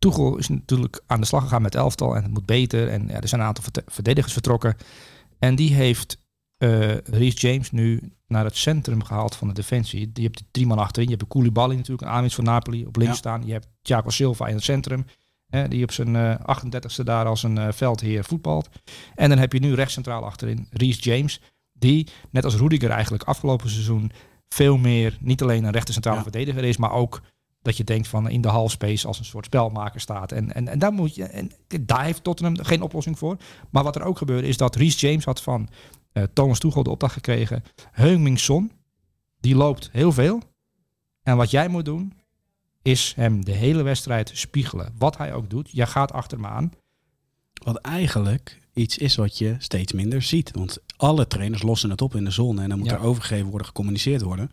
Tuchel 0.02 0.38
is 0.38 0.48
natuurlijk 0.48 1.02
aan 1.08 1.20
de 1.20 1.28
slag 1.28 1.44
gegaan 1.44 1.62
met 1.62 1.76
elftal 1.76 2.16
en 2.16 2.24
het 2.24 2.34
moet 2.34 2.46
beter. 2.46 2.90
En 2.90 3.08
ja, 3.08 3.22
er 3.22 3.28
zijn 3.28 3.42
een 3.42 3.48
aantal 3.48 3.64
verdedigers 3.86 4.34
vertrokken. 4.34 4.76
En 5.40 5.56
die 5.56 5.74
heeft 5.74 6.18
uh, 6.64 6.98
Reece 6.98 7.48
James 7.48 7.72
nu 7.72 8.14
naar 8.28 8.44
het 8.44 8.58
centrum 8.58 9.04
gehaald 9.04 9.36
van 9.36 9.48
de 9.48 9.54
defensie. 9.54 10.10
Je 10.14 10.22
hebt 10.22 10.44
drie 10.52 10.66
man 10.66 10.80
achterin. 10.80 11.10
Je 11.10 11.16
hebt 11.16 11.30
Koulibaly 11.30 11.76
natuurlijk, 11.76 12.02
een 12.02 12.14
aanwinst 12.14 12.36
van 12.36 12.44
Napoli 12.44 12.86
op 12.86 12.96
links 12.96 13.18
staan. 13.18 13.46
Je 13.46 13.52
hebt 13.52 13.68
Thiago 13.82 14.10
Silva 14.10 14.48
in 14.48 14.56
het 14.56 14.64
centrum. 14.64 15.06
Hè, 15.48 15.68
die 15.68 15.84
op 15.84 15.92
zijn 15.92 16.16
uh, 16.16 16.36
38e 16.36 17.04
daar 17.04 17.26
als 17.26 17.44
een 17.44 17.58
uh, 17.58 17.68
veldheer 17.72 18.24
voetbalt. 18.24 18.70
En 19.16 19.30
dan 19.30 19.38
heb 19.38 19.54
je 19.54 19.60
nu 19.60 19.74
rechts 19.74 19.94
centraal 19.94 20.24
achterin 20.24 20.68
Reece 20.72 21.02
James. 21.02 21.42
Die, 21.74 22.08
net 22.30 22.46
als 22.46 22.56
Rudiger 22.56 22.90
eigenlijk 22.90 23.24
afgelopen 23.24 23.70
seizoen, 23.70 24.12
veel 24.50 24.78
meer 24.78 25.18
niet 25.20 25.42
alleen 25.42 25.64
een 25.64 25.72
rechter 25.72 25.94
centrale 25.94 26.18
ja. 26.18 26.24
verdediger 26.24 26.64
is, 26.64 26.78
maar 26.78 26.92
ook 26.92 27.22
dat 27.62 27.78
je 27.78 27.84
denkt 27.84 28.08
van 28.08 28.30
in 28.30 28.42
de 28.42 28.48
halfspace 28.48 29.08
als 29.08 29.20
een 29.20 29.26
soort 29.26 29.46
spelmaker 29.46 30.02
staat. 30.02 30.32
En, 30.32 30.54
en, 30.54 30.68
en 30.68 30.80
daar 30.80 30.92
moet 30.94 31.16
je. 31.16 31.24
En 31.24 31.52
daar 31.82 32.04
heeft 32.04 32.24
Tottenham 32.24 32.66
geen 32.66 32.82
oplossing 32.82 33.18
voor. 33.18 33.38
Maar 33.70 33.84
wat 33.84 33.96
er 33.96 34.04
ook 34.04 34.18
gebeurde 34.18 34.48
is 34.48 34.58
dat 34.58 34.76
Reece 34.76 35.08
James 35.08 35.26
had 35.26 35.42
van 35.42 35.70
uh, 36.14 36.24
Thomas 36.34 36.60
Tuchel 36.60 36.84
de 36.84 36.90
opdracht 36.90 37.14
gekregen. 37.14 37.64
Heung-Min 37.92 38.38
Son, 38.38 38.72
die 39.40 39.56
loopt 39.56 39.90
heel 39.92 40.12
veel. 40.12 40.42
En 41.24 41.38
wat 41.38 41.52
jij 41.52 41.68
moet 41.68 41.86
doen, 41.86 42.14
is 42.82 43.14
hem 43.16 43.46
de 43.46 43.52
hele 43.52 43.82
wedstrijd 43.84 44.32
spiegelen. 44.34 44.94
Wat 44.98 45.18
hij 45.18 45.34
ook 45.34 45.50
doet, 45.50 45.70
jij 45.72 45.88
gaat 45.88 46.12
achter 46.12 46.38
hem 46.38 46.48
aan. 46.48 46.72
Wat 47.64 47.76
eigenlijk 47.78 48.60
iets 48.74 48.98
is 48.98 49.16
wat 49.16 49.38
je 49.38 49.56
steeds 49.58 49.94
minder 49.94 50.22
ziet. 50.22 50.52
Want 50.52 50.78
alle 50.98 51.28
trainers 51.28 51.62
lossen 51.62 51.90
het 51.90 52.02
op 52.02 52.16
in 52.16 52.24
de 52.24 52.32
zone 52.32 52.62
en 52.62 52.70
dan 52.70 52.78
moet 52.80 52.90
Ja. 52.90 52.94
er 52.96 53.04
overgegeven 53.04 53.50
worden, 53.50 53.68
gecommuniceerd 53.68 54.22
worden. 54.22 54.52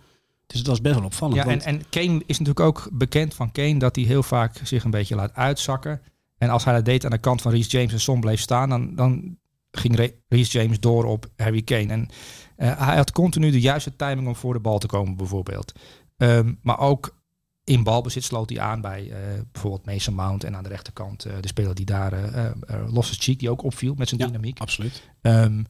Dus 0.53 0.63
dat 0.63 0.75
is 0.75 0.81
best 0.81 0.95
wel 0.95 1.05
opvallend. 1.05 1.37
Ja, 1.37 1.47
en, 1.47 1.61
en 1.61 1.89
Kane 1.91 2.23
is 2.27 2.39
natuurlijk 2.39 2.61
ook 2.67 2.89
bekend 2.93 3.35
van 3.35 3.53
Kane 3.53 3.79
dat 3.79 3.97
hij 3.97 4.05
heel 4.05 4.23
vaak 4.23 4.61
zich 4.65 4.85
een 4.85 4.91
beetje 4.91 5.15
laat 5.15 5.35
uitzakken. 5.35 6.01
En 6.39 6.49
als 6.49 6.65
hij 6.65 6.75
dat 6.75 6.85
deed 6.85 7.05
aan 7.05 7.11
de 7.11 7.19
kant 7.19 7.43
van 7.43 7.53
Reece 7.53 7.69
James 7.71 7.93
en 7.93 8.01
Son 8.01 8.21
bleef 8.21 8.41
staan, 8.41 8.69
dan, 8.69 8.95
dan 8.95 9.39
ging 9.71 9.97
Re- 9.97 10.15
Reece 10.29 10.59
James 10.59 10.81
door 10.81 11.05
op 11.05 11.27
Harry 11.37 11.63
Kane. 11.63 11.87
En 11.93 12.09
eh, 12.57 12.87
hij 12.87 12.97
had 12.97 13.13
continu 13.13 13.51
de 13.51 13.61
juiste 13.61 13.97
timing 13.97 14.29
om 14.29 14.37
voor 14.37 14.53
de 14.53 14.61
bal 14.61 14.79
te 14.79 14.87
komen, 14.87 15.17
bijvoorbeeld. 15.17 15.73
Ehm, 16.17 16.55
maar 16.63 16.79
ook 16.79 17.17
in 17.65 17.83
balbezit 17.83 18.25
sloot 18.25 18.51
hij 18.51 18.61
aan 18.61 18.81
bij 18.81 19.11
eh, 19.11 19.19
bijvoorbeeld 19.53 19.87
Mason 19.87 20.15
Mount. 20.15 20.45
En 20.45 20.57
aan 20.57 20.63
de 20.63 20.69
rechterkant 20.69 21.25
eh, 21.25 21.33
de 21.41 21.49
speler 21.49 21.75
die 21.75 21.85
daar, 21.87 22.13
Loftus 22.91 23.19
Cheek, 23.21 23.39
die 23.39 23.51
ook 23.51 23.63
opviel 23.63 23.95
met 23.95 24.09
zijn 24.09 24.21
Ja. 24.21 24.27
dynamiek. 24.27 24.59
Absoluut. 24.61 25.03
Ehm, 25.21 25.63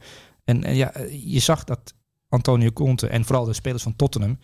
en, 0.44 0.64
en 0.64 0.75
ja, 0.75 0.92
je 1.11 1.38
zag 1.38 1.64
dat 1.64 1.94
Antonio 2.28 2.70
Conte 2.70 3.06
en 3.08 3.25
vooral 3.25 3.44
de 3.44 3.52
spelers 3.52 3.82
van 3.82 3.97
Tottenham, 3.97 4.38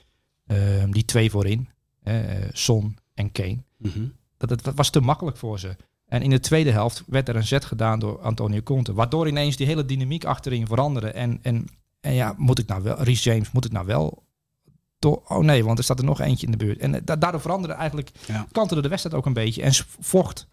ehm, 0.47 0.91
die 0.91 1.05
twee 1.05 1.31
voorin, 1.31 1.69
eh, 2.03 2.15
Son 2.53 2.97
en 3.15 3.33
Kane, 3.33 3.59
Mhm. 3.79 4.05
dat 4.37 4.63
dat 4.63 4.75
was 4.75 4.91
te 4.91 5.01
makkelijk 5.01 5.37
voor 5.37 5.59
ze. 5.59 5.77
En 6.07 6.23
in 6.23 6.31
de 6.31 6.41
tweede 6.41 6.71
helft 6.71 7.03
werd 7.07 7.29
er 7.29 7.37
een 7.37 7.47
zet 7.47 7.65
gedaan 7.65 7.99
door 7.99 8.19
Antonio 8.21 8.61
Conte, 8.63 8.93
waardoor 8.95 9.29
ineens 9.29 9.57
die 9.57 9.67
hele 9.67 9.85
dynamiek 9.85 10.25
achterin 10.25 10.67
veranderde. 10.67 11.09
En, 11.11 11.39
en, 11.43 11.67
en 12.01 12.15
ja, 12.15 12.35
moet 12.37 12.59
ik 12.59 12.67
nou 12.67 12.83
wel, 12.83 13.03
Reece 13.03 13.31
James, 13.31 13.51
moet 13.53 13.65
ik 13.65 13.73
nou 13.73 13.87
wel 13.87 14.23
oh 15.07 15.39
nee, 15.39 15.65
want 15.65 15.79
er 15.79 15.85
staat 15.85 15.99
er 15.99 16.05
nog 16.05 16.21
eentje 16.21 16.47
in 16.47 16.53
de 16.53 16.59
buurt. 16.59 16.79
En 16.79 16.95
eh, 16.95 17.01
da- 17.05 17.17
daardoor 17.17 17.41
veranderde 17.41 17.75
eigenlijk, 17.77 18.11
Ja. 18.27 18.47
kantelde 18.53 18.83
de 18.83 18.89
wedstrijd 18.89 19.17
ook 19.17 19.27
een 19.27 19.33
beetje 19.33 19.63
en 19.63 19.73
vocht, 20.01 20.49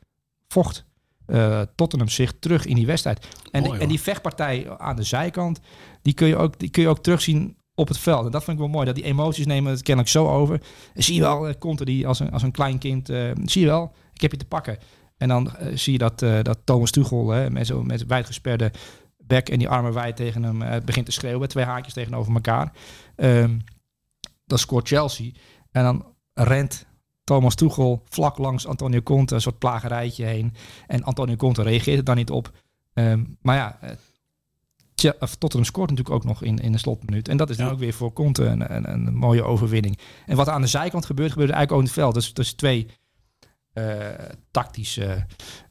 vocht 0.47 0.85
eh, 1.25 1.61
Tottenham 1.75 2.09
zich 2.09 2.33
terug 2.39 2.65
in 2.65 2.75
die 2.75 2.85
wedstrijd. 2.85 3.27
En, 3.51 3.63
Mooi, 3.63 3.79
en 3.79 3.87
die 3.87 3.99
vechtpartij 4.01 4.77
aan 4.77 4.95
de 4.95 5.03
zijkant, 5.03 5.59
die 6.01 6.13
kun 6.13 6.27
je 6.27 6.35
ook, 6.37 6.59
die 6.59 6.69
kun 6.69 6.81
je 6.81 6.89
ook 6.89 7.03
terugzien 7.03 7.57
op 7.81 7.87
het 7.87 7.97
veld. 7.97 8.25
En 8.25 8.31
dat 8.31 8.43
vind 8.43 8.57
ik 8.57 8.63
wel 8.63 8.71
mooi, 8.71 8.85
dat 8.85 8.95
die 8.95 9.03
emoties 9.03 9.45
nemen 9.45 9.71
het 9.71 9.81
kennelijk 9.81 10.13
zo 10.13 10.27
over. 10.27 10.61
Zie 10.93 11.15
je 11.15 11.21
wel, 11.21 11.57
Conte 11.57 11.85
die 11.85 12.07
als 12.07 12.19
een, 12.19 12.31
als 12.31 12.43
een 12.43 12.51
klein 12.51 12.77
kind, 12.77 13.09
eh, 13.09 13.31
zie 13.43 13.61
je 13.61 13.67
wel, 13.67 13.93
ik 14.13 14.21
heb 14.21 14.31
je 14.31 14.37
te 14.37 14.45
pakken. 14.45 14.77
En 15.17 15.27
dan 15.27 15.55
eh, 15.55 15.77
zie 15.77 15.91
je 15.91 15.97
dat, 15.97 16.19
dat 16.19 16.59
Thomas 16.63 16.91
Tuchel 16.91 17.29
hè, 17.29 17.49
met 17.49 17.67
zo'n 17.67 17.87
met 17.87 18.05
wijdgesperde 18.05 18.71
bek 19.17 19.49
en 19.49 19.59
die 19.59 19.69
armen 19.69 19.93
wijd 19.93 20.15
tegen 20.15 20.43
hem 20.43 20.85
begint 20.85 21.05
te 21.05 21.11
schreeuwen. 21.11 21.47
Twee 21.47 21.65
haakjes 21.65 21.93
tegenover 21.93 22.33
elkaar. 22.33 22.71
Ehm, 23.15 23.57
dan 24.45 24.57
scoort 24.57 24.87
Chelsea. 24.87 25.31
En 25.71 25.83
dan 25.83 26.05
rent 26.33 26.85
Thomas 27.23 27.55
Tuchel 27.55 28.03
vlak 28.09 28.37
langs 28.37 28.67
Antonio 28.67 29.01
Conte 29.01 29.35
een 29.35 29.41
soort 29.41 29.59
plagerijtje 29.59 30.25
heen. 30.25 30.53
En 30.87 31.03
Antonio 31.03 31.35
Conte 31.35 31.61
reageert 31.61 31.97
er 31.97 32.03
dan 32.03 32.15
niet 32.15 32.29
op. 32.29 32.51
Ehm, 32.93 33.23
maar 33.41 33.55
ja, 33.55 33.79
of 35.19 35.35
Tottenham 35.35 35.69
scoort 35.69 35.89
natuurlijk 35.89 36.15
ook 36.15 36.23
nog 36.25 36.43
in, 36.43 36.57
in 36.57 36.71
de 36.71 36.77
slotminuut. 36.77 37.27
En 37.27 37.37
dat 37.37 37.49
is 37.49 37.57
dan 37.57 37.65
Ja. 37.65 37.71
ook 37.71 37.79
weer 37.79 37.93
voor 37.93 38.13
Conte 38.13 38.43
een, 38.43 38.75
een, 38.75 38.91
een 38.91 39.15
mooie 39.15 39.43
overwinning. 39.43 39.97
En 40.25 40.35
wat 40.35 40.49
aan 40.49 40.61
de 40.61 40.67
zijkant 40.67 41.05
gebeurt, 41.05 41.31
gebeurt 41.31 41.49
eigenlijk 41.51 41.71
ook 41.81 41.87
in 41.87 41.93
het 41.93 42.03
veld. 42.03 42.13
Dus, 42.13 42.33
dus 42.33 42.53
twee 42.53 42.87
eh, 43.73 43.95
tactische... 44.51 45.25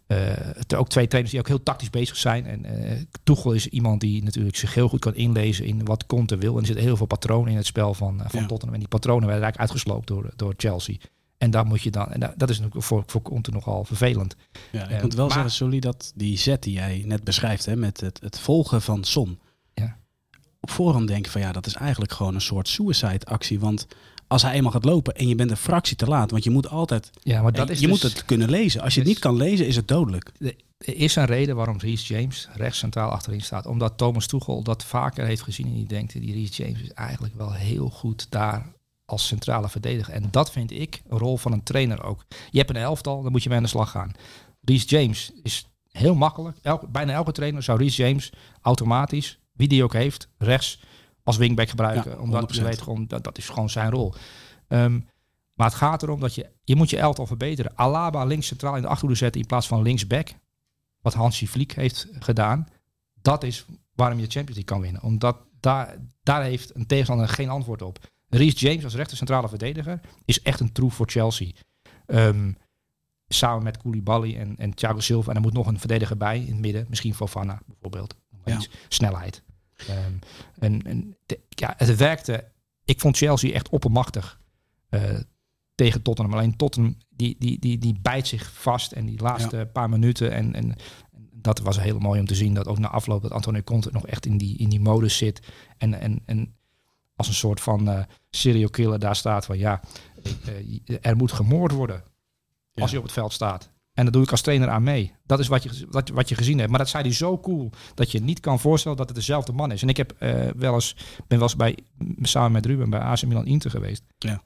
eh, 0.07 0.33
ook 0.77 0.89
twee 0.89 1.07
trainers 1.07 1.31
die 1.35 1.41
ook 1.43 1.49
heel 1.49 1.63
tactisch 1.63 1.91
bezig 1.91 2.17
zijn. 2.17 2.47
En 2.47 2.65
eh 2.65 2.97
Tuchel 3.25 3.53
is 3.53 3.67
iemand 3.67 4.01
die 4.01 4.23
natuurlijk 4.25 4.57
zich 4.57 4.75
heel 4.75 4.89
goed 4.89 5.01
kan 5.01 5.15
inlezen 5.15 5.65
in 5.65 5.85
wat 5.85 6.07
Conte 6.07 6.37
wil. 6.37 6.55
En 6.55 6.61
er 6.61 6.67
zitten 6.67 6.85
heel 6.85 6.97
veel 6.97 7.07
patronen 7.07 7.51
in 7.51 7.57
het 7.57 7.67
spel 7.67 7.95
van, 7.95 8.21
van 8.27 8.41
Ja. 8.41 8.47
Tottenham. 8.47 8.75
En 8.75 8.81
die 8.81 8.89
patronen 8.89 9.27
werden 9.29 9.43
eigenlijk 9.45 9.73
uitgesloopt 9.73 10.07
door, 10.09 10.31
door 10.37 10.55
Chelsea. 10.57 10.97
En 11.41 11.51
daar 11.51 11.67
moet 11.67 11.83
je 11.83 11.91
dan, 11.91 12.07
en 12.13 12.21
da- 12.21 12.35
dat 12.37 12.51
is 12.51 12.59
natuurlijk 12.59 12.85
voor, 12.87 13.03
voor 13.07 13.23
Conte 13.23 13.51
nogal 13.51 13.85
vervelend. 13.85 14.37
Ja, 14.73 14.85
ik 14.85 14.91
Eh, 14.91 15.03
moet 15.03 15.15
wel 15.15 15.25
maar- 15.25 15.35
zeggen, 15.35 15.53
Sully, 15.53 15.79
dat 15.81 16.13
die 16.15 16.39
zet 16.39 16.63
die 16.63 16.73
jij 16.75 17.03
net 17.07 17.25
beschrijft 17.25 17.67
hè, 17.67 17.77
met 17.77 18.01
het, 18.01 18.21
het 18.23 18.39
volgen 18.39 18.83
van 18.83 19.05
Son. 19.05 19.39
Ja. 19.75 19.97
Op 20.61 20.71
voorhand 20.71 21.09
denk 21.09 21.25
ik 21.25 21.31
van 21.33 21.41
ja, 21.41 21.53
dat 21.53 21.67
is 21.67 21.75
eigenlijk 21.75 22.13
gewoon 22.13 22.35
een 22.35 22.41
soort 22.41 22.69
suicide 22.69 23.25
actie. 23.27 23.61
Want 23.61 23.87
als 24.27 24.43
hij 24.43 24.53
eenmaal 24.53 24.73
gaat 24.73 24.85
lopen 24.85 25.15
en 25.15 25.29
je 25.29 25.35
bent 25.35 25.51
een 25.51 25.57
fractie 25.57 25.97
te 25.97 26.07
laat, 26.07 26.31
want 26.31 26.45
je 26.45 26.51
moet 26.51 26.69
altijd, 26.69 27.11
Ja, 27.23 27.43
maar 27.43 27.53
dat 27.53 27.67
je 27.67 27.73
is 27.73 27.81
je 27.81 27.87
dus- 27.87 28.03
moet 28.03 28.13
het 28.13 28.25
kunnen 28.25 28.51
lezen. 28.51 28.81
Als 28.81 28.95
je 28.95 29.01
het 29.01 29.09
dus- 29.09 29.19
niet 29.19 29.25
kan 29.25 29.37
lezen, 29.37 29.67
is 29.67 29.77
het 29.77 29.89
dodelijk. 29.89 30.33
Er 30.79 30.97
is 30.97 31.17
een 31.17 31.25
reden 31.25 31.57
waarom 31.57 31.79
Reece 31.79 32.15
James 32.15 32.49
rechts 32.55 32.79
centraal 32.79 33.11
achterin 33.11 33.41
staat. 33.43 33.67
Omdat 33.67 33.99
Thomas 33.99 34.27
Tuchel 34.27 34.63
dat 34.63 34.85
vaker 34.85 35.27
heeft 35.27 35.43
gezien 35.43 35.67
en 35.67 35.75
die 35.75 35.87
denkt, 35.87 36.13
die 36.13 36.33
Reece 36.35 36.63
James 36.63 36.81
is 36.83 36.93
eigenlijk 36.93 37.35
wel 37.37 37.53
heel 37.53 37.89
goed 37.91 38.27
daar 38.31 38.67
als 39.11 39.27
centrale 39.27 39.69
verdediger. 39.69 40.15
En 40.15 40.29
dat 40.31 40.51
vind 40.51 40.71
ik 40.71 41.03
een 41.09 41.19
rol 41.19 41.37
van 41.37 41.53
een 41.53 41.63
trainer 41.63 42.03
ook. 42.03 42.25
Je 42.51 42.59
hebt 42.59 42.71
een 42.71 42.77
elftal, 42.77 43.23
dan 43.23 43.33
moet 43.33 43.43
je 43.43 43.49
mee 43.49 43.59
aan 43.59 43.65
de 43.65 43.71
slag 43.71 43.91
gaan. 43.91 44.13
Reece 44.61 44.87
James 44.87 45.33
is 45.43 45.69
heel 45.91 46.15
makkelijk. 46.15 46.59
Elke, 46.63 46.89
bijna 46.89 47.13
elke 47.13 47.33
trainer 47.33 47.63
zou 47.63 47.79
Reece 47.79 48.03
James 48.03 48.33
automatisch, 48.61 49.39
wie 49.53 49.69
die 49.69 49.85
ook 49.85 49.93
heeft, 49.93 50.29
rechts 50.39 50.83
als 51.23 51.37
wingback 51.37 51.69
gebruiken. 51.69 52.11
Ja, 52.11 52.17
omdat 52.17 52.53
100%. 52.53 52.57
je 52.57 52.63
weet 52.63 52.81
gewoon, 52.81 53.07
dat, 53.07 53.25
dat 53.25 53.39
is 53.39 53.49
gewoon 53.49 53.71
zijn 53.71 53.91
rol. 53.91 54.15
Ehm, 54.69 55.01
maar 55.55 55.67
het 55.67 55.79
gaat 55.79 56.03
erom 56.03 56.21
dat 56.21 56.35
je, 56.35 56.51
je 56.65 56.77
moet 56.77 56.91
je 56.91 56.99
elftal 56.99 57.27
verbeteren. 57.27 57.73
Alaba 57.75 58.25
links 58.25 58.47
centraal 58.47 58.77
in 58.77 58.83
de 58.83 58.89
achterhoede 58.89 59.19
zetten 59.19 59.41
in 59.41 59.47
plaats 59.47 59.67
van 59.67 59.83
linksback. 59.83 60.29
Wat 61.01 61.15
Hansi 61.15 61.49
Vliek 61.49 61.73
heeft 61.73 62.07
gedaan. 62.19 62.69
Dat 63.23 63.43
is 63.45 63.65
waarom 63.95 64.19
je 64.19 64.25
de 64.25 64.31
Champions 64.31 64.59
League 64.59 64.65
kan 64.65 64.81
winnen. 64.81 65.03
Omdat 65.03 65.37
daar, 65.61 65.97
daar 66.23 66.43
heeft 66.43 66.75
een 66.75 66.87
tegenstander 66.87 67.29
geen 67.29 67.49
antwoord 67.49 67.83
op. 67.83 67.99
Reece 68.31 68.57
James 68.67 68.85
als 68.85 68.95
rechter 68.95 69.17
centrale 69.17 69.49
verdediger 69.49 70.01
is 70.25 70.43
echt 70.43 70.61
een 70.61 70.73
troef 70.73 70.95
voor 70.95 71.09
Chelsea. 71.11 71.51
Ehm, 72.07 72.53
samen 73.29 73.63
met 73.63 73.77
Koulibaly 73.77 74.37
en, 74.37 74.55
en 74.59 74.75
Thiago 74.75 75.01
Silva. 75.01 75.31
En 75.31 75.37
er 75.37 75.43
moet 75.43 75.53
nog 75.53 75.67
een 75.67 75.79
verdediger 75.79 76.17
bij 76.17 76.39
in 76.39 76.47
het 76.53 76.61
midden. 76.61 76.87
Misschien 76.89 77.15
Fofana 77.15 77.61
bijvoorbeeld. 77.67 78.15
Ja. 78.45 78.61
Snelheid. 78.89 79.43
Ehm, 79.89 80.13
en, 80.59 80.83
en 80.83 81.17
de- 81.27 81.41
ja, 81.49 81.75
het 81.77 81.97
werkte. 81.97 82.45
Ik 82.85 83.01
vond 83.01 83.17
Chelsea 83.17 83.53
echt 83.53 83.69
oppermachtig 83.69 84.41
eh, 84.89 85.19
tegen 85.75 86.03
Tottenham. 86.03 86.35
Alleen 86.35 86.57
Tottenham 86.57 86.97
die, 87.09 87.37
die, 87.39 87.59
die, 87.59 87.79
die 87.79 87.99
bijt 88.03 88.27
zich 88.27 88.53
vast. 88.53 88.93
En 88.93 89.07
die 89.07 89.21
laatste 89.21 89.69
paar 89.73 89.89
minuten. 89.89 90.33
En, 90.33 90.55
en, 90.55 90.65
en 90.71 90.77
dat 91.33 91.59
was 91.59 91.81
heel 91.81 91.99
mooi 91.99 92.21
om 92.21 92.27
te 92.27 92.35
zien. 92.35 92.55
Dat 92.55 92.67
ook 92.67 92.79
na 92.79 92.89
afloop 92.89 93.23
dat 93.23 93.33
Antonio 93.33 93.63
Conte 93.63 93.89
nog 93.93 94.07
echt 94.07 94.27
in 94.27 94.39
die, 94.39 94.57
in 94.59 94.69
die 94.69 94.81
modus 94.81 95.17
zit. 95.17 95.41
En, 95.79 95.95
en, 96.01 96.21
en 96.27 96.55
als 97.21 97.29
een 97.29 97.35
soort 97.35 97.61
van 97.61 97.89
eh 97.89 98.03
serial 98.31 98.71
killer 98.71 98.99
daar 98.99 99.17
staat 99.17 99.45
van 99.45 99.59
ja, 99.59 99.81
eh, 100.45 100.97
er 101.01 101.17
moet 101.17 101.33
gemoord 101.33 101.73
worden 101.73 102.03
Ja. 102.73 102.83
als 102.83 102.91
je 102.91 102.97
op 102.97 103.03
het 103.03 103.13
veld 103.13 103.33
staat. 103.33 103.71
En 103.93 104.05
dat 104.05 104.13
doe 104.15 104.23
ik 104.23 104.31
als 104.31 104.41
trainer 104.41 104.69
aan 104.69 104.83
mee. 104.83 105.15
Dat 105.27 105.39
is 105.39 105.49
wat 105.49 105.63
je, 105.63 105.87
wat, 105.91 106.09
wat 106.09 106.29
je 106.29 106.35
gezien 106.35 106.59
hebt. 106.59 106.71
Maar 106.71 106.79
dat 106.79 106.89
zei 106.89 107.03
hij 107.03 107.13
zo 107.13 107.39
cool 107.39 107.71
dat 107.95 108.11
je 108.11 108.21
niet 108.21 108.41
kan 108.41 108.61
voorstellen 108.61 108.97
dat 108.97 109.07
het 109.09 109.17
dezelfde 109.17 109.53
man 109.53 109.73
is. 109.73 109.83
En 109.83 109.89
ik 109.89 109.97
heb 109.97 110.13
eh, 110.19 110.49
wel 110.57 110.75
eens, 110.75 110.97
ben 111.27 111.39
wel 111.39 111.43
eens 111.49 111.57
bij, 111.57 111.79
samen 112.23 112.53
met 112.53 112.67
Ruben 112.67 112.91
bij 112.91 113.01
AC 113.01 113.23
Milan 113.27 113.47
Inter 113.47 113.71
geweest. 113.71 114.03
Ja. 114.19 114.43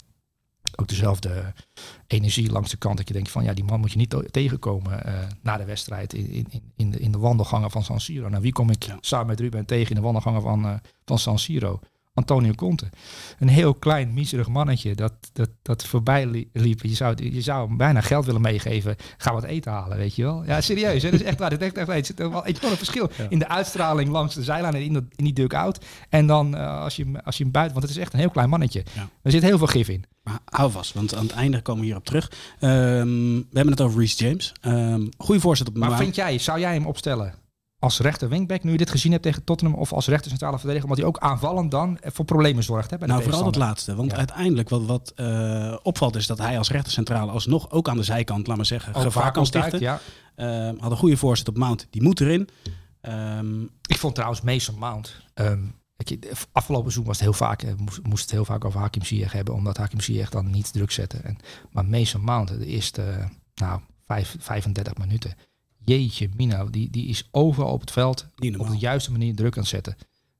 Ook 0.76 0.88
dezelfde 0.88 1.52
energie 2.06 2.50
langs 2.50 2.70
de 2.70 2.76
kant. 2.76 2.96
Dat 2.96 3.08
je 3.08 3.14
denkt 3.14 3.30
van 3.30 3.44
ja, 3.44 3.52
die 3.52 3.64
man 3.64 3.80
moet 3.80 3.92
je 3.92 3.98
niet 3.98 4.16
tegenkomen 4.30 5.02
na 5.42 5.56
de 5.56 5.64
wedstrijd 5.64 6.12
in, 6.12 6.28
in, 6.30 6.62
in- 6.76 6.90
de, 6.90 6.98
in 6.98 7.12
de 7.12 7.18
wandelgangen 7.18 7.70
van 7.70 7.84
San 7.84 8.00
Siro. 8.00 8.28
Nou, 8.28 8.42
wie 8.42 8.52
kom 8.52 8.70
ik 8.70 8.82
Ja. 8.82 8.98
samen 9.00 9.26
met 9.26 9.40
Ruben 9.40 9.64
tegen 9.66 9.88
in 9.88 9.94
de 9.96 10.00
wandelgangen 10.02 10.42
van, 10.42 10.80
van 11.04 11.18
San 11.18 11.38
Siro? 11.38 11.80
Antonio 12.14 12.52
Conte. 12.52 12.88
Een 13.38 13.48
heel 13.48 13.74
klein, 13.74 14.14
miserig 14.14 14.48
mannetje 14.48 14.94
dat, 14.94 15.12
dat, 15.32 15.48
dat 15.62 15.84
voorbij 15.84 16.26
li- 16.26 16.48
liep. 16.52 16.82
Je 16.82 16.94
zou, 16.94 17.30
je 17.32 17.40
zou 17.40 17.68
hem 17.68 17.76
bijna 17.76 18.00
geld 18.00 18.24
willen 18.26 18.40
meegeven. 18.40 18.96
Ga 19.16 19.32
wat 19.32 19.44
eten 19.44 19.72
halen, 19.72 19.96
weet 19.96 20.14
je 20.16 20.22
wel. 20.22 20.44
Ja, 20.44 20.60
serieus. 20.60 21.02
hè. 21.02 21.10
Dat 21.10 21.20
is 21.20 21.26
echt 21.26 21.38
waar. 21.38 21.50
Het 21.50 21.60
is 21.60 21.66
echt, 21.66 21.76
echt, 21.76 21.88
het 21.88 22.06
zit 22.06 22.18
wel 22.18 22.46
een 22.46 22.54
enorm 22.56 22.76
verschil 22.76 23.10
Ja. 23.18 23.26
in 23.28 23.38
de 23.38 23.48
uitstraling 23.48 24.08
langs 24.10 24.34
de 24.34 24.42
zijlijn 24.42 24.74
en 24.74 24.82
in, 24.82 24.92
de, 24.92 25.04
in 25.16 25.24
die 25.24 25.32
duck-out. 25.32 25.84
En 26.08 26.26
dan 26.26 26.56
eh, 26.56 26.80
als, 26.80 26.96
je, 26.96 27.02
hem- 27.04 27.16
als 27.16 27.36
je 27.36 27.42
hem 27.42 27.52
buiten... 27.52 27.74
Want 27.78 27.86
het 27.88 27.96
is 27.96 28.02
echt 28.02 28.12
een 28.12 28.18
heel 28.18 28.30
klein 28.30 28.48
mannetje. 28.48 28.84
Ja. 28.94 29.08
Er 29.22 29.30
zit 29.30 29.42
heel 29.42 29.58
veel 29.58 29.66
gif 29.66 29.88
in. 29.88 30.04
Maar 30.22 30.38
hou 30.44 30.70
vast, 30.70 30.92
want 30.94 31.14
aan 31.14 31.22
het 31.26 31.32
einde 31.32 31.62
komen 31.62 31.80
we 31.80 31.86
hierop 31.86 32.04
terug. 32.04 32.30
Ehm, 32.60 33.34
we 33.36 33.44
hebben 33.52 33.72
het 33.72 33.80
over 33.80 33.98
Reece 34.00 34.24
James. 34.24 34.52
Um, 34.62 35.08
goede 35.18 35.40
voorzet 35.40 35.68
op 35.68 35.76
Maar 35.76 35.96
vind 35.96 36.14
jij, 36.14 36.38
zou 36.38 36.60
jij 36.60 36.72
hem 36.72 36.86
opstellen 36.86 37.34
als 37.84 37.98
rechter 37.98 38.28
wingback, 38.28 38.62
nu 38.62 38.70
je 38.70 38.76
dit 38.76 38.90
gezien 38.90 39.12
hebt 39.12 39.22
tegen 39.22 39.44
Tottenham, 39.44 39.78
of 39.78 39.92
als 39.92 40.06
rechter 40.06 40.30
centrale 40.30 40.58
verdediger, 40.58 40.88
omdat 40.88 40.98
hij 40.98 41.06
ook 41.08 41.18
aanvallend 41.18 41.70
dan 41.70 41.98
voor 42.02 42.24
problemen 42.24 42.62
zorgt? 42.62 42.90
Hè, 42.90 42.98
bij 42.98 43.08
nou, 43.08 43.22
vooral 43.22 43.46
het 43.46 43.56
laatste. 43.56 43.94
Want 43.94 44.14
uiteindelijk 44.14 44.68
wat, 44.68 44.84
wat 44.84 45.12
uh, 45.16 45.76
opvalt 45.82 46.16
is 46.16 46.26
dat 46.26 46.38
hij 46.38 46.58
als 46.58 46.70
rechter 46.70 46.92
centrale 46.92 47.30
alsnog 47.30 47.70
ook 47.70 47.88
aan 47.88 47.96
de 47.96 48.02
zijkant, 48.02 48.46
laat 48.46 48.56
maar 48.56 48.66
zeggen, 48.66 48.94
gevaar 48.94 49.32
kan 49.32 49.46
stichten. 49.46 49.80
Ja. 49.80 50.00
Uh, 50.36 50.80
had 50.80 50.90
een 50.90 50.96
goede 50.96 51.16
voorzet 51.16 51.48
op 51.48 51.56
Mount, 51.56 51.86
die 51.90 52.02
moet 52.02 52.20
erin. 52.20 52.48
Um, 53.02 53.70
ik 53.86 53.98
vond 53.98 54.14
trouwens 54.14 54.40
Mason 54.40 54.78
Mount. 54.78 55.16
Um, 55.34 55.74
afgelopen 56.52 56.92
seizoen 56.92 57.04
was 57.04 57.16
het 57.16 57.24
heel 57.24 57.46
vaak, 57.46 57.62
eh, 57.62 57.74
moest, 57.76 58.02
moest 58.02 58.22
het 58.22 58.30
heel 58.30 58.44
vaak 58.44 58.64
over 58.64 58.80
Hakim 58.80 59.02
Ziyech 59.02 59.32
hebben, 59.32 59.54
omdat 59.54 59.76
Hakim 59.76 60.00
Ziyech 60.00 60.30
dan 60.30 60.50
niet 60.50 60.72
druk 60.72 60.90
zette. 60.90 61.16
En, 61.16 61.36
maar 61.70 61.84
Mason 61.84 62.20
Mount, 62.20 62.48
de 62.48 62.66
eerste 62.66 63.30
nou, 63.54 63.80
vijf, 64.06 64.36
35 64.38 64.96
minuten, 64.96 65.34
jeetje 65.84 66.28
mina, 66.36 66.64
die, 66.64 66.90
die 66.90 67.06
is 67.06 67.28
overal 67.30 67.72
op 67.72 67.80
het 67.80 67.90
veld 67.90 68.26
op 68.58 68.68
de 68.68 68.78
juiste 68.78 69.12
manier 69.12 69.34
druk 69.34 69.54
aan 69.56 69.60
het 69.62 69.70
zetten. 69.70 69.96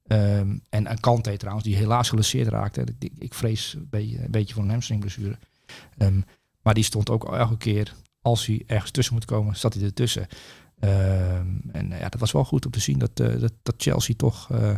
Um, 0.07 0.63
en 0.69 0.91
een 0.91 1.01
Kante 1.01 1.37
trouwens, 1.37 1.67
die 1.67 1.77
helaas 1.77 2.09
geblesseerd 2.09 2.49
raakte. 2.49 2.85
Ik, 2.99 3.13
ik 3.19 3.35
vrees 3.35 3.75
een 3.75 3.87
beetje, 3.91 4.25
een 4.25 4.31
beetje 4.31 4.55
voor 4.55 4.63
een 4.63 4.71
hamstringblessure. 4.71 5.39
Um, 5.99 6.25
maar 6.63 6.75
die 6.75 6.85
stond 6.85 7.11
ook 7.11 7.35
elke 7.35 7.57
keer, 7.57 7.95
als 8.23 8.47
hij 8.47 8.63
ergens 8.67 8.91
tussen 8.91 9.15
moet 9.15 9.25
komen, 9.25 9.57
zat 9.57 9.75
hij 9.75 9.83
ertussen. 9.83 10.27
Um, 10.81 11.63
en 11.73 11.89
ja, 11.89 12.09
dat 12.09 12.21
was 12.21 12.33
wel 12.33 12.45
goed 12.45 12.67
om 12.67 12.71
te 12.71 12.81
zien 12.81 12.99
dat, 12.99 13.21
uh, 13.21 13.41
dat, 13.41 13.53
dat, 13.63 13.75
Chelsea 13.77 14.15
toch 14.17 14.49
uh, 14.53 14.77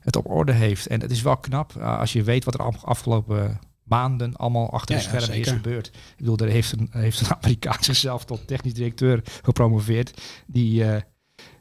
het 0.00 0.16
op 0.16 0.30
orde 0.30 0.52
heeft. 0.52 0.86
En 0.86 1.00
het 1.00 1.10
is 1.10 1.22
wel 1.22 1.36
knap 1.36 1.74
uh, 1.78 1.98
als 1.98 2.12
je 2.12 2.22
weet 2.22 2.44
wat 2.44 2.54
er 2.54 2.60
afgelopen 2.84 3.58
maanden 3.86 4.36
allemaal 4.36 4.70
achter 4.70 4.96
de 4.96 5.02
schermen 5.02 5.38
is 5.38 5.48
gebeurd. 5.48 5.86
Ik 5.86 6.16
bedoel, 6.16 6.36
er 6.36 6.48
heeft 6.48 6.72
een, 6.72 6.88
heeft 6.90 7.20
een 7.20 7.34
Amerikaan 7.40 7.82
zichzelf 7.82 8.24
tot 8.24 8.46
technisch 8.46 8.74
directeur 8.74 9.22
gepromoveerd. 9.42 10.20
Die, 10.46 10.84
uh, 10.84 10.96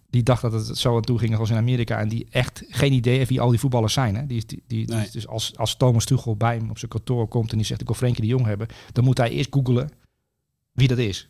die 0.09 0.23
dacht 0.23 0.41
dat 0.41 0.51
het 0.51 0.77
zo 0.77 0.95
aan 0.95 1.01
toe 1.01 1.19
ging 1.19 1.37
als 1.37 1.49
in 1.49 1.57
Amerika. 1.57 1.99
En 1.99 2.07
die 2.07 2.27
echt 2.29 2.63
geen 2.67 2.93
idee 2.93 3.17
heeft 3.17 3.29
wie 3.29 3.41
al 3.41 3.49
die 3.49 3.59
voetballers 3.59 3.93
zijn. 3.93 4.15
Hè? 4.15 4.25
Die, 4.25 4.45
die, 4.45 4.63
die, 4.67 4.87
nee. 4.87 5.09
dus 5.11 5.27
als, 5.27 5.57
als 5.57 5.75
Thomas 5.75 6.05
Tuchel 6.05 6.35
bij 6.35 6.55
hem 6.55 6.69
op 6.69 6.77
zijn 6.77 6.91
kantoor 6.91 7.27
komt 7.27 7.51
en 7.51 7.57
die 7.57 7.65
zegt 7.65 7.81
ik 7.81 7.87
wil 7.87 7.95
Frenkie 7.95 8.21
de 8.21 8.27
Jong 8.27 8.45
hebben. 8.45 8.67
Dan 8.91 9.03
moet 9.03 9.17
hij 9.17 9.29
eerst 9.29 9.53
googelen 9.53 9.89
wie 10.71 10.87
dat 10.87 10.97
is. 10.97 11.29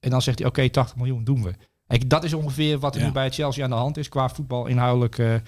En 0.00 0.10
dan 0.10 0.22
zegt 0.22 0.38
hij 0.38 0.48
oké, 0.48 0.58
okay, 0.58 0.72
80 0.72 0.96
miljoen 0.96 1.24
doen 1.24 1.42
we. 1.42 1.54
Kijk, 1.86 2.10
dat 2.10 2.24
is 2.24 2.34
ongeveer 2.34 2.78
wat 2.78 2.94
er 2.94 3.00
ja. 3.00 3.06
nu 3.06 3.12
bij 3.12 3.30
Chelsea 3.30 3.64
aan 3.64 3.70
de 3.70 3.76
hand 3.76 3.96
is 3.96 4.08
qua 4.08 4.28
voetbal 4.28 4.66
inhoudelijk 4.66 5.18
uh, 5.18 5.34
uh, 5.34 5.40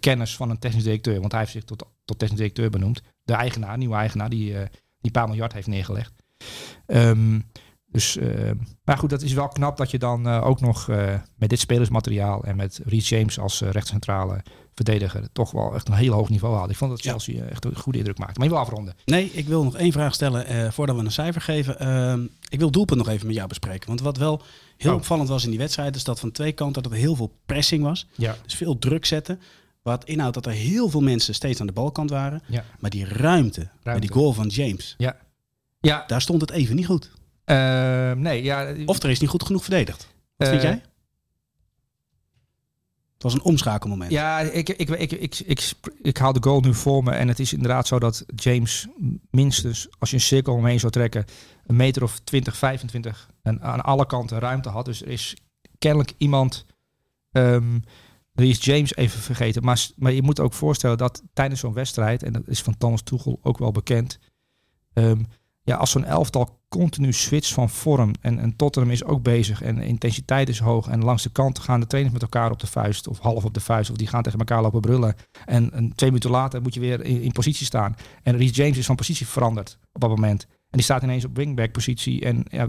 kennis 0.00 0.36
van 0.36 0.50
een 0.50 0.58
technisch 0.58 0.82
directeur. 0.82 1.20
Want 1.20 1.32
hij 1.32 1.40
heeft 1.40 1.52
zich 1.52 1.64
tot, 1.64 1.84
tot 2.04 2.18
technisch 2.18 2.38
directeur 2.38 2.70
benoemd. 2.70 3.02
De 3.22 3.32
eigenaar, 3.32 3.78
nieuwe 3.78 3.94
eigenaar, 3.94 4.30
die, 4.30 4.50
uh, 4.50 4.58
die 4.58 4.66
een 5.00 5.10
paar 5.10 5.28
miljard 5.28 5.52
heeft 5.52 5.66
neergelegd. 5.66 6.12
Um, 6.86 7.44
dus, 7.90 8.18
maar 8.84 8.98
goed, 8.98 9.10
dat 9.10 9.22
is 9.22 9.32
wel 9.32 9.48
knap 9.48 9.76
dat 9.76 9.90
je 9.90 9.98
dan 9.98 10.26
ook 10.26 10.60
nog 10.60 10.86
met 11.36 11.48
dit 11.48 11.58
spelersmateriaal 11.60 12.44
en 12.44 12.56
met 12.56 12.80
Reece 12.84 13.16
James 13.16 13.38
als 13.38 13.60
rechtscentrale 13.60 14.42
verdediger 14.74 15.32
toch 15.32 15.50
wel 15.50 15.74
echt 15.74 15.88
een 15.88 15.94
heel 15.94 16.12
hoog 16.12 16.28
niveau 16.28 16.56
had. 16.56 16.70
Ik 16.70 16.76
vond 16.76 16.90
dat 16.90 17.00
Chelsea 17.00 17.36
ja. 17.36 17.50
echt 17.50 17.64
een 17.64 17.76
goede 17.76 17.98
indruk 17.98 18.18
maakte. 18.18 18.38
Maar 18.38 18.48
je 18.48 18.54
wil 18.54 18.62
afronden. 18.62 18.94
Nee, 19.04 19.30
ik 19.32 19.46
wil 19.46 19.64
nog 19.64 19.76
één 19.76 19.92
vraag 19.92 20.14
stellen 20.14 20.72
voordat 20.72 20.96
we 20.96 21.04
een 21.04 21.12
cijfer 21.12 21.40
geven. 21.40 21.76
Uh, 21.82 22.26
ik 22.48 22.58
wil 22.58 22.70
doelpunt 22.70 22.98
nog 22.98 23.08
even 23.08 23.26
met 23.26 23.36
jou 23.36 23.48
bespreken. 23.48 23.88
Want 23.88 24.00
wat 24.00 24.16
wel 24.16 24.42
heel 24.76 24.90
oh. 24.90 24.96
opvallend 24.96 25.28
was 25.28 25.44
in 25.44 25.50
die 25.50 25.58
wedstrijd, 25.58 25.96
is 25.96 26.04
dat 26.04 26.20
van 26.20 26.30
twee 26.30 26.52
kanten 26.52 26.82
dat 26.82 26.92
er 26.92 26.98
heel 26.98 27.16
veel 27.16 27.32
pressing 27.46 27.82
was. 27.82 28.06
Ja. 28.14 28.36
Dus 28.42 28.54
veel 28.54 28.78
druk 28.78 29.06
zetten. 29.06 29.40
Wat 29.82 30.04
inhoudt 30.04 30.34
dat 30.34 30.46
er 30.46 30.52
heel 30.52 30.88
veel 30.88 31.00
mensen 31.00 31.34
steeds 31.34 31.60
aan 31.60 31.66
de 31.66 31.72
balkant 31.72 32.10
waren. 32.10 32.42
Ja. 32.46 32.64
Maar 32.78 32.90
die 32.90 33.04
ruimte, 33.04 33.60
ruimte. 33.60 33.70
bij 33.82 34.00
die 34.00 34.12
goal 34.12 34.32
van 34.32 34.46
James, 34.46 34.94
ja. 34.98 35.16
Ja. 35.80 36.04
daar 36.06 36.20
stond 36.20 36.40
het 36.40 36.50
even 36.50 36.76
niet 36.76 36.86
goed. 36.86 37.10
Uh, 37.44 38.12
nee, 38.12 38.42
ja. 38.42 38.74
Of 38.86 39.02
er 39.02 39.10
is 39.10 39.20
niet 39.20 39.30
goed 39.30 39.42
genoeg 39.42 39.62
verdedigd. 39.62 40.08
Wat 40.36 40.48
vind 40.48 40.62
jij? 40.62 40.82
Het 43.12 43.26
was 43.26 43.34
een 43.34 43.42
omschakelmoment. 43.42 44.10
Ja, 44.10 44.40
ik, 44.40 44.68
ik, 44.68 44.88
ik, 44.90 45.12
ik, 45.12 45.38
ik, 45.38 45.72
ik, 46.02 46.16
haal 46.16 46.32
de 46.32 46.42
goal 46.42 46.60
nu 46.60 46.74
voor 46.74 47.02
me. 47.02 47.10
En 47.10 47.28
het 47.28 47.38
is 47.38 47.52
inderdaad 47.52 47.86
zo 47.86 47.98
dat 47.98 48.24
James 48.34 48.86
minstens, 49.30 49.88
als 49.98 50.10
je 50.10 50.16
een 50.16 50.22
cirkel 50.22 50.54
omheen 50.54 50.80
zou 50.80 50.92
trekken, 50.92 51.24
een 51.66 51.76
meter 51.76 52.02
of 52.02 52.18
20, 52.18 52.56
25 52.56 53.30
en 53.42 53.62
aan 53.62 53.80
alle 53.80 54.06
kanten 54.06 54.38
ruimte 54.38 54.68
had. 54.68 54.84
Dus 54.84 55.02
er 55.02 55.08
is 55.08 55.36
kennelijk 55.78 56.12
iemand. 56.16 56.66
Um, 57.32 57.82
is 58.46 58.64
James 58.64 58.96
even 58.96 59.20
vergeten. 59.20 59.64
Maar, 59.64 59.88
maar 59.96 60.12
je 60.12 60.22
moet 60.22 60.40
ook 60.40 60.52
voorstellen 60.52 60.98
dat 60.98 61.22
tijdens 61.32 61.60
zo'n 61.60 61.72
wedstrijd, 61.72 62.22
en 62.22 62.32
dat 62.32 62.48
is 62.48 62.62
van 62.62 62.76
Thomas 62.76 63.02
Tuchel 63.02 63.38
ook 63.42 63.58
wel 63.58 63.72
bekend. 63.72 64.18
Um, 64.94 65.26
ja, 65.68 65.76
als 65.76 65.90
zo'n 65.90 66.04
elftal 66.04 66.60
continu 66.68 67.12
switcht 67.12 67.52
van 67.52 67.70
vorm 67.70 68.12
en, 68.20 68.38
en 68.38 68.56
Tottenham 68.56 68.92
is 68.92 69.04
ook 69.04 69.22
bezig 69.22 69.62
en 69.62 69.74
de 69.74 69.86
intensiteit 69.86 70.48
is 70.48 70.58
hoog 70.58 70.88
en 70.88 71.04
langs 71.04 71.22
de 71.22 71.30
kant 71.30 71.58
gaan 71.58 71.80
de 71.80 71.86
trainers 71.86 72.14
met 72.14 72.22
elkaar 72.22 72.50
op 72.50 72.60
de 72.60 72.66
vuist 72.66 73.08
of 73.08 73.18
half 73.18 73.44
op 73.44 73.54
de 73.54 73.60
vuist 73.60 73.90
of 73.90 73.96
die 73.96 74.06
gaan 74.06 74.22
tegen 74.22 74.38
elkaar 74.38 74.62
lopen 74.62 74.80
brullen 74.80 75.14
en, 75.44 75.72
en 75.72 75.92
twee 75.94 76.10
minuten 76.10 76.30
later 76.30 76.62
moet 76.62 76.74
je 76.74 76.80
weer 76.80 77.04
in, 77.04 77.22
in, 77.22 77.32
positie 77.32 77.66
staan 77.66 77.96
en 78.22 78.36
Reece 78.36 78.52
James 78.52 78.78
is 78.78 78.86
van 78.86 78.96
positie 78.96 79.26
veranderd 79.26 79.78
op 79.92 80.00
dat 80.00 80.10
moment 80.10 80.42
en 80.42 80.50
die 80.70 80.82
staat 80.82 81.02
ineens 81.02 81.24
op 81.24 81.36
wingback 81.36 81.72
positie 81.72 82.24
en 82.24 82.44
ja, 82.48 82.68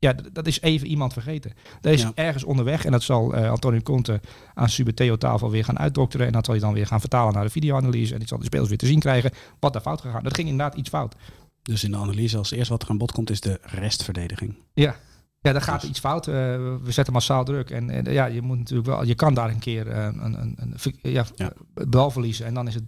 ja, 0.00 0.14
dat 0.32 0.46
is 0.46 0.60
even 0.60 0.86
iemand 0.86 1.12
vergeten. 1.12 1.52
Er 1.80 1.92
is 1.92 2.06
ergens 2.14 2.44
onderweg 2.44 2.84
en 2.84 2.92
dat 2.92 3.02
zal 3.02 3.34
uh, 3.34 3.50
Antonio 3.50 3.80
Conte 3.80 4.20
aan 4.54 4.68
Subeteo 4.68 5.16
tafel 5.16 5.50
weer 5.50 5.64
gaan 5.64 5.78
uitdokteren 5.78 6.26
en 6.26 6.32
dat 6.32 6.44
zal 6.44 6.54
hij 6.54 6.62
dan 6.62 6.72
weer 6.72 6.86
gaan 6.86 7.00
vertalen 7.00 7.34
naar 7.34 7.44
de 7.44 7.50
videoanalyse 7.50 8.12
en 8.12 8.18
die 8.18 8.28
zal 8.28 8.38
de 8.38 8.44
spelers 8.44 8.68
weer 8.68 8.78
te 8.78 8.86
zien 8.86 9.00
krijgen 9.00 9.30
wat 9.58 9.72
daar 9.72 9.82
fout 9.82 10.00
gegaan. 10.00 10.22
Dat 10.22 10.34
ging 10.34 10.48
inderdaad 10.48 10.78
iets 10.78 10.88
fout. 10.88 11.16
Dus 11.62 11.84
in 11.84 11.90
de 11.90 11.96
analyse 11.96 12.36
als 12.36 12.50
eerst 12.50 12.70
wat 12.70 12.82
er 12.82 12.88
aan 12.88 12.98
bod 12.98 13.12
komt 13.12 13.30
is 13.30 13.40
de 13.40 13.58
restverdediging. 13.62 14.56
Ja, 14.74 14.96
ja, 15.40 15.52
daar 15.52 15.62
gaat 15.62 15.80
dus. 15.80 15.90
iets 15.90 15.98
fout. 15.98 16.26
Uh, 16.26 16.34
we 16.82 16.92
zetten 16.92 17.12
massaal 17.12 17.44
druk. 17.44 17.70
En, 17.70 17.90
en, 17.90 18.12
ja, 18.12 18.26
je 18.26 18.42
moet 18.42 18.58
natuurlijk 18.58 18.88
wel, 18.88 19.04
je 19.04 19.14
kan 19.14 19.34
daar 19.34 19.50
een 19.50 19.58
keer 19.58 19.86
uh, 19.86 20.04
een, 20.04 20.40
een, 20.40 20.56
een, 20.58 21.12
ja, 21.12 21.24
ja. 21.36 21.52
bal 21.88 22.10
verliezen. 22.10 22.46
En 22.46 22.54
dan 22.54 22.66
is 22.66 22.74
het 22.74 22.84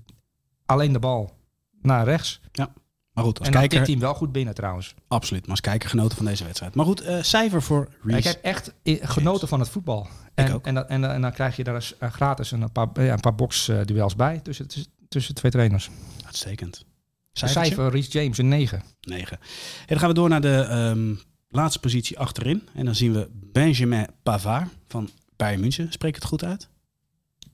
alleen 0.67 0.93
de 0.93 0.99
bal 0.99 1.37
naar 1.83 2.05
rechts. 2.05 2.41
Ja. 2.53 2.73
Maar 3.13 3.25
goed, 3.25 3.39
als 3.39 3.49
en 3.49 3.55
kijker... 3.55 3.79
dit 3.79 3.87
team 3.87 4.01
wel 4.01 4.15
goed 4.15 4.33
binnen 4.33 4.55
trouwens. 4.55 4.95
Absoluut, 5.09 5.43
maar 5.43 5.51
als 5.51 5.61
kijker 5.61 5.89
genoten 5.89 6.17
van 6.17 6.27
deze 6.27 6.45
wedstrijd. 6.45 6.75
Maar 6.75 6.85
goed, 6.85 7.03
uh, 7.03 7.23
cijfer 7.23 7.63
voor 7.63 7.89
Reece. 8.03 8.19
Ik 8.19 8.25
heb 8.25 8.43
echt 8.43 8.73
genoten 8.85 9.49
van 9.49 9.61
het 9.61 9.69
voetbal. 9.69 10.09
En, 10.35 10.47
en, 10.47 10.63
en, 10.63 10.89
en, 10.89 11.11
en, 11.11 11.21
dan 11.21 11.33
krijg 11.33 11.57
je 11.57 11.65
daar 11.65 11.83
gratis 12.01 12.51
een 12.51 12.73
paar, 12.73 12.89
ja, 12.95 13.13
een 13.13 13.21
paar 13.21 13.35
boxduels 13.35 14.17
bij 14.17 14.41
tussen, 14.41 14.67
tussen 15.09 15.35
twee 15.35 15.53
trainers. 15.53 15.91
Uitstekend. 16.25 16.85
Cijfertje? 17.33 17.75
Cijfer, 17.75 17.91
Reece 17.91 18.11
James, 18.11 18.39
een 18.39 18.49
9. 18.49 18.83
9. 19.01 19.39
Ja, 19.41 19.87
dan 19.87 19.99
gaan 19.99 20.09
we 20.09 20.15
door 20.15 20.29
naar 20.29 20.41
de 20.41 20.69
um, 20.71 21.21
laatste 21.49 21.81
positie 21.81 22.19
achterin. 22.19 22.69
En 22.75 22.85
dan 22.85 22.95
zien 22.95 23.13
we 23.13 23.31
Benjamin 23.33 24.07
Pavard 24.23 24.69
van 24.89 25.11
Bayern 25.37 25.61
München. 25.61 25.93
Spreek 25.93 26.15
het 26.15 26.25
goed 26.25 26.45
uit? 26.45 26.69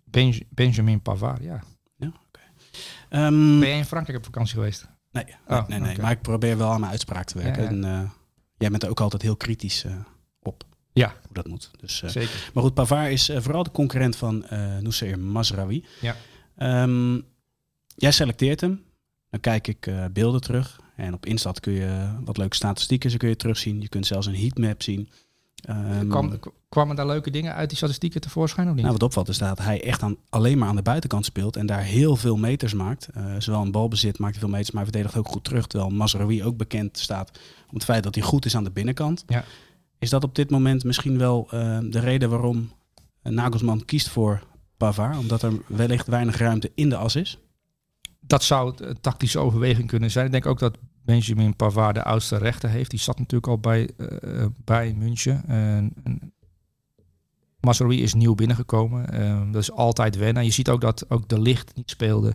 Benj 0.04 0.42
Benjamin 0.50 1.00
Pavard, 1.00 1.42
ja. 1.42 1.62
ja 1.96 2.12
okay. 2.28 3.26
um, 3.26 3.60
ben 3.60 3.68
jij 3.68 3.78
in 3.78 3.84
Frankrijk 3.84 4.18
op 4.18 4.24
vakantie 4.24 4.54
geweest? 4.54 4.88
Nee, 5.10 5.24
oh, 5.48 5.68
nee, 5.68 5.78
nee, 5.78 5.90
okay. 5.90 6.02
maar 6.02 6.12
ik 6.12 6.22
probeer 6.22 6.58
wel 6.58 6.70
aan 6.70 6.80
mijn 6.80 6.92
uitspraak 6.92 7.24
te 7.24 7.38
werken. 7.38 7.62
Ja, 7.62 7.70
ja. 7.70 7.74
En 7.74 8.02
uh, 8.02 8.10
jij 8.56 8.70
bent 8.70 8.82
er 8.82 8.90
ook 8.90 9.00
altijd 9.00 9.22
heel 9.22 9.36
kritisch 9.36 9.84
uh, 9.84 9.92
op. 10.40 10.64
Ja. 10.92 11.14
Hoe 11.22 11.34
dat 11.34 11.46
moet. 11.46 11.70
Dus, 11.76 12.02
uh, 12.02 12.10
Zeker. 12.10 12.50
Maar 12.54 12.62
goed, 12.62 12.74
Pavard 12.74 13.10
is 13.10 13.30
vooral 13.36 13.62
de 13.62 13.70
concurrent 13.70 14.16
van 14.16 14.46
uh, 14.52 15.14
Mazraoui. 15.16 15.84
Ja. 16.00 16.16
Um, 16.82 17.24
jij 17.96 18.12
selecteert 18.12 18.60
hem. 18.60 18.84
Dan 19.30 19.40
kijk 19.40 19.66
ik 19.66 19.90
beelden 20.12 20.40
terug. 20.40 20.80
En 20.96 21.14
op 21.14 21.26
Instat 21.26 21.60
kun 21.60 21.72
je 21.72 22.14
wat 22.24 22.36
leuke 22.36 22.56
statistieken 22.56 23.18
kun 23.18 23.28
je 23.28 23.36
terugzien. 23.36 23.80
Je 23.80 23.88
kunt 23.88 24.06
zelfs 24.06 24.26
een 24.26 24.36
heatmap 24.36 24.82
zien. 24.82 25.10
Um, 25.70 26.08
Kwam, 26.08 26.38
kwamen 26.68 26.96
daar 26.96 27.06
leuke 27.06 27.30
dingen 27.30 27.54
uit 27.54 27.68
die 27.68 27.76
statistieken 27.76 28.20
tevoorschijn 28.20 28.68
of 28.68 28.72
niet? 28.72 28.82
Nou, 28.82 28.92
wat 28.92 29.02
opvalt 29.02 29.28
is 29.28 29.38
dat 29.38 29.58
hij 29.58 29.82
echt 29.82 30.02
aan, 30.02 30.16
alleen 30.28 30.58
maar 30.58 30.68
aan 30.68 30.76
de 30.76 30.82
buitenkant 30.82 31.24
speelt. 31.24 31.56
En 31.56 31.66
daar 31.66 31.82
heel 31.82 32.16
veel 32.16 32.36
meters 32.36 32.74
maakt. 32.74 33.08
Uh, 33.16 33.34
zowel 33.38 33.62
in 33.62 33.70
balbezit 33.70 34.18
maakt 34.18 34.32
hij 34.32 34.40
veel 34.40 34.50
meters, 34.50 34.70
maar 34.70 34.82
hij 34.82 34.92
verdedigt 34.92 35.18
ook 35.18 35.32
goed 35.32 35.44
terug. 35.44 35.66
Terwijl 35.66 35.90
Mazraoui 35.90 36.44
ook 36.44 36.56
bekend 36.56 36.98
staat 36.98 37.30
om 37.68 37.74
het 37.74 37.84
feit 37.84 38.02
dat 38.02 38.14
hij 38.14 38.24
goed 38.24 38.44
is 38.44 38.56
aan 38.56 38.64
de 38.64 38.70
binnenkant. 38.70 39.24
Ja. 39.26 39.44
Is 39.98 40.10
dat 40.10 40.24
op 40.24 40.34
dit 40.34 40.50
moment 40.50 40.84
misschien 40.84 41.18
wel 41.18 41.48
uh, 41.54 41.78
de 41.82 42.00
reden 42.00 42.30
waarom 42.30 42.70
Nagelsman 43.22 43.84
kiest 43.84 44.08
voor 44.08 44.42
Pavard? 44.76 45.18
Omdat 45.18 45.42
er 45.42 45.52
wellicht 45.66 46.06
weinig 46.06 46.36
ruimte 46.36 46.72
in 46.74 46.88
de 46.88 46.96
as 46.96 47.16
is? 47.16 47.38
dat 48.28 48.44
zou 48.44 48.72
een 48.76 49.00
tactische 49.00 49.38
overweging 49.38 49.88
kunnen 49.88 50.10
zijn. 50.10 50.26
Ik 50.26 50.32
denk 50.32 50.46
ook 50.46 50.58
dat 50.58 50.78
Benjamin 51.08 51.56
Pavard 51.56 51.94
de 51.94 52.02
oudste 52.02 52.36
rechter 52.36 52.70
heeft. 52.70 52.90
Die 52.90 53.00
zat 53.00 53.18
natuurlijk 53.18 53.46
al 53.46 53.58
bij, 53.58 53.90
uh, 53.96 54.46
bij 54.64 54.94
München. 54.94 55.44
En, 55.46 55.92
en 56.04 56.32
is 57.88 58.14
nieuw 58.14 58.34
binnengekomen. 58.34 59.22
Um, 59.22 59.52
dat 59.52 59.62
is 59.62 59.72
altijd 59.72 60.16
wennen. 60.16 60.44
Je 60.44 60.50
ziet 60.50 60.68
ook 60.68 60.80
dat 60.80 61.10
ook 61.10 61.28
de 61.28 61.40
licht 61.40 61.76
niet 61.76 61.90
speelde. 61.90 62.34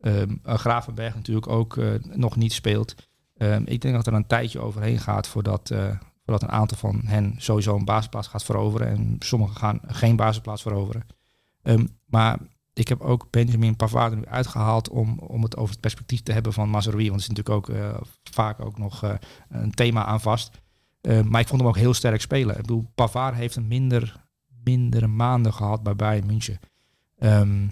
Um, 0.00 0.40
Gravenberg 0.44 1.14
natuurlijk 1.14 1.46
ook 1.46 1.80
nog 2.02 2.36
niet 2.36 2.52
speelt. 2.52 2.94
Um, 3.36 3.66
ik 3.66 3.80
denk 3.80 3.94
dat 3.94 4.06
er 4.06 4.12
een 4.12 4.26
tijdje 4.26 4.60
overheen 4.60 4.98
gaat 4.98 5.26
voordat, 5.26 5.68
voordat 6.24 6.42
een 6.42 6.50
aantal 6.50 6.78
van 6.78 7.00
hen 7.04 7.34
sowieso 7.36 7.76
een 7.76 7.84
basisplaats 7.84 8.28
gaat 8.28 8.44
veroveren. 8.44 8.88
En 8.88 9.16
sommigen 9.18 9.56
gaan 9.56 9.80
geen 9.86 10.16
basisplaats 10.16 10.62
veroveren. 10.62 11.06
maar 12.06 12.38
ik 12.74 12.88
heb 12.88 13.00
ook 13.00 13.30
Benjamin 13.30 13.76
Pavard 13.76 14.12
er 14.12 14.18
nu 14.18 14.26
uitgehaald 14.26 14.88
om, 14.88 15.18
om 15.18 15.42
het 15.42 15.56
over 15.56 15.70
het 15.70 15.80
perspectief 15.80 16.22
te 16.22 16.32
hebben 16.32 16.52
van 16.52 16.68
Mazraoui. 16.68 17.08
Want 17.10 17.22
het 17.22 17.30
is 17.30 17.36
natuurlijk 17.36 17.68
ook 17.68 17.76
eh, 17.76 18.00
vaak 18.22 18.60
ook 18.60 18.78
nog 18.78 19.02
eh, 19.02 19.14
een 19.48 19.70
thema 19.70 20.04
aan 20.04 20.20
vast. 20.20 20.60
Eh, 21.00 21.22
maar 21.22 21.40
ik 21.40 21.48
vond 21.48 21.60
hem 21.60 21.70
ook 21.70 21.76
heel 21.76 21.94
sterk 21.94 22.20
spelen. 22.20 22.54
Ik 22.54 22.60
bedoel, 22.60 22.90
Pavard 22.94 23.34
heeft 23.34 23.56
een 23.56 23.68
minder, 23.68 24.24
mindere 24.64 25.06
maanden 25.06 25.52
gehad 25.52 25.82
bij 25.82 25.96
Bayern 25.96 26.26
München. 26.26 26.58
Ehm, 27.18 27.68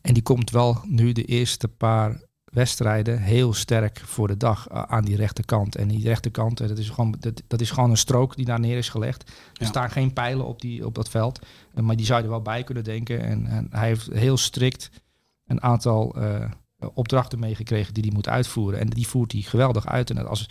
en 0.00 0.14
die 0.14 0.22
komt 0.22 0.50
wel 0.50 0.80
nu 0.84 1.12
de 1.12 1.24
eerste 1.24 1.68
paar 1.68 2.20
wedstrijden 2.52 3.18
heel 3.18 3.52
sterk 3.52 4.00
voor 4.04 4.28
de 4.28 4.36
dag 4.36 4.70
uh, 4.70 4.82
aan 4.82 5.04
die 5.04 5.16
rechterkant. 5.16 5.76
En 5.76 5.88
die 5.88 6.04
rechterkant, 6.04 6.60
uh, 6.60 6.68
dat, 6.68 6.78
is 6.78 6.90
gewoon, 6.90 7.14
dat, 7.20 7.42
dat, 7.46 7.60
is 7.60 7.70
gewoon 7.70 7.90
een 7.90 7.96
strook 7.96 8.36
die 8.36 8.44
daar 8.44 8.60
neer 8.60 8.76
is 8.76 8.88
gelegd. 8.88 9.28
Er 9.28 9.36
ja. 9.52 9.66
staan 9.66 9.90
geen 9.90 10.12
pijlen 10.12 10.46
op, 10.46 10.60
die, 10.60 10.86
op 10.86 10.94
dat 10.94 11.08
veld. 11.08 11.46
Uh, 11.74 11.84
maar 11.84 11.96
die 11.96 12.06
zou 12.06 12.18
je 12.18 12.24
er 12.24 12.30
wel 12.30 12.42
bij 12.42 12.64
kunnen 12.64 12.84
denken. 12.84 13.22
En, 13.22 13.46
en 13.46 13.66
hij 13.70 13.88
heeft 13.88 14.12
heel 14.12 14.36
strikt 14.36 14.90
een 15.46 15.62
aantal 15.62 16.16
opdrachten 16.94 17.38
meegekregen 17.38 17.94
die 17.94 18.02
hij 18.02 18.12
moet 18.12 18.28
uitvoeren. 18.28 18.80
En 18.80 18.86
die 18.86 19.08
voert 19.08 19.32
hij 19.32 19.40
geweldig 19.40 19.86
uit. 19.86 20.10
En 20.10 20.26
als, 20.26 20.48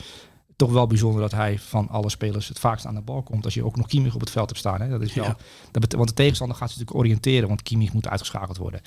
toch 0.61 0.71
wel 0.71 0.87
bijzonder 0.87 1.21
dat 1.21 1.31
hij 1.31 1.59
van 1.59 1.89
alle 1.89 2.09
spelers 2.09 2.47
het 2.47 2.59
vaakst 2.59 2.85
aan 2.85 2.95
de 2.95 3.01
bal 3.01 3.23
komt. 3.23 3.45
Als 3.45 3.53
je 3.53 3.65
ook 3.65 3.75
nog 3.75 3.87
Kimmich 3.87 4.13
op 4.13 4.19
het 4.19 4.29
veld 4.29 4.47
hebt 4.47 4.59
staan. 4.59 4.81
Hè. 4.81 4.89
Dat 4.89 5.01
is 5.01 5.13
wel, 5.13 5.25
ja. 5.25 5.37
dat 5.71 5.93
want 5.93 6.07
de 6.07 6.13
tegenstander 6.13 6.57
gaat 6.57 6.69
zich 6.69 6.77
natuurlijk 6.77 7.05
oriënteren. 7.05 7.47
Want 7.47 7.61
Kimmich 7.61 7.93
moet 7.93 8.07
uitgeschakeld 8.07 8.57
worden. 8.57 8.81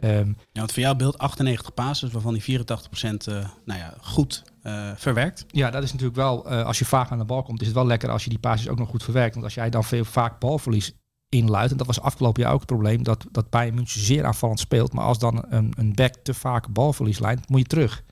Um, 0.00 0.36
ja, 0.52 0.60
want 0.60 0.72
voor 0.72 0.82
jou 0.82 0.96
beeld 0.96 1.18
98 1.18 1.74
passes, 1.74 2.12
waarvan 2.12 2.32
die 2.32 2.42
84 2.42 2.88
procent 2.88 3.28
uh, 3.28 3.34
nou 3.64 3.78
ja, 3.80 3.94
goed 4.00 4.44
uh, 4.62 4.90
verwerkt. 4.96 5.44
Ja, 5.48 5.70
dat 5.70 5.82
is 5.82 5.90
natuurlijk 5.90 6.16
wel, 6.16 6.52
uh, 6.52 6.64
als 6.64 6.78
je 6.78 6.84
vaak 6.84 7.10
aan 7.10 7.18
de 7.18 7.24
bal 7.24 7.42
komt, 7.42 7.60
is 7.60 7.66
het 7.66 7.76
wel 7.76 7.86
lekker 7.86 8.10
als 8.10 8.24
je 8.24 8.30
die 8.30 8.38
passes 8.38 8.68
ook 8.68 8.78
nog 8.78 8.88
goed 8.88 9.04
verwerkt. 9.04 9.32
Want 9.32 9.44
als 9.44 9.54
jij 9.54 9.70
dan 9.70 9.84
veel 9.84 10.04
vaak 10.04 10.40
balverlies 10.40 10.92
inluidt, 11.28 11.70
en 11.70 11.76
dat 11.76 11.86
was 11.86 12.00
afgelopen 12.00 12.42
jaar 12.42 12.52
ook 12.52 12.60
het 12.60 12.68
probleem, 12.68 13.02
dat, 13.02 13.26
dat 13.30 13.50
Bayern 13.50 13.74
München 13.74 14.00
zeer 14.00 14.24
aanvallend 14.24 14.60
speelt. 14.60 14.92
Maar 14.92 15.04
als 15.04 15.18
dan 15.18 15.44
een, 15.48 15.72
een 15.76 15.94
back 15.94 16.14
te 16.14 16.34
vaak 16.34 16.72
balverlies 16.72 17.18
leidt, 17.18 17.48
moet 17.48 17.60
je 17.60 17.66
terug. 17.66 18.04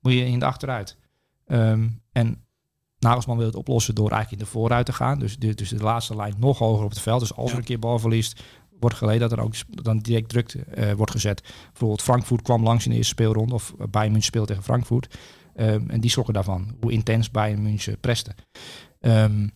Moet 0.00 0.12
je 0.12 0.24
in 0.24 0.38
de 0.38 0.44
achteruit. 0.44 0.96
Um, 1.46 2.02
en 2.12 2.44
Nagelsman 3.02 3.36
wil 3.36 3.46
het 3.46 3.56
oplossen 3.56 3.94
door 3.94 4.10
eigenlijk 4.10 4.42
in 4.42 4.48
de 4.48 4.52
vooruit 4.58 4.86
te 4.86 4.92
gaan. 4.92 5.18
Dus 5.18 5.38
de, 5.38 5.54
dus 5.54 5.68
de 5.68 5.76
laatste 5.76 6.16
lijn 6.16 6.34
nog 6.38 6.58
hoger 6.58 6.84
op 6.84 6.90
het 6.90 7.00
veld. 7.00 7.20
Dus 7.20 7.34
als 7.34 7.46
ja. 7.46 7.52
er 7.52 7.58
een 7.58 7.64
keer 7.64 7.78
bal 7.78 7.98
verliest, 7.98 8.42
wordt 8.80 8.96
geleden 8.96 9.20
dat 9.20 9.32
er 9.38 9.44
ook 9.44 9.54
dan 9.68 9.98
direct 9.98 10.28
druk 10.28 10.54
uh, 10.54 10.92
wordt 10.92 11.12
gezet. 11.12 11.42
Bijvoorbeeld 11.70 12.02
Frankfurt 12.02 12.42
kwam 12.42 12.62
langs 12.62 12.84
in 12.84 12.90
de 12.90 12.96
eerste 12.96 13.12
speelronde. 13.12 13.54
Of 13.54 13.74
Bayern 13.76 14.12
München 14.12 14.22
speelt 14.22 14.46
tegen 14.46 14.62
Frankfurt. 14.62 15.18
Um, 15.56 15.90
en 15.90 16.00
die 16.00 16.10
zorgen 16.10 16.34
daarvan. 16.34 16.76
Hoe 16.80 16.92
intens 16.92 17.30
Bayern 17.30 17.62
München 17.62 18.00
preste. 18.00 18.34
Um, 19.00 19.52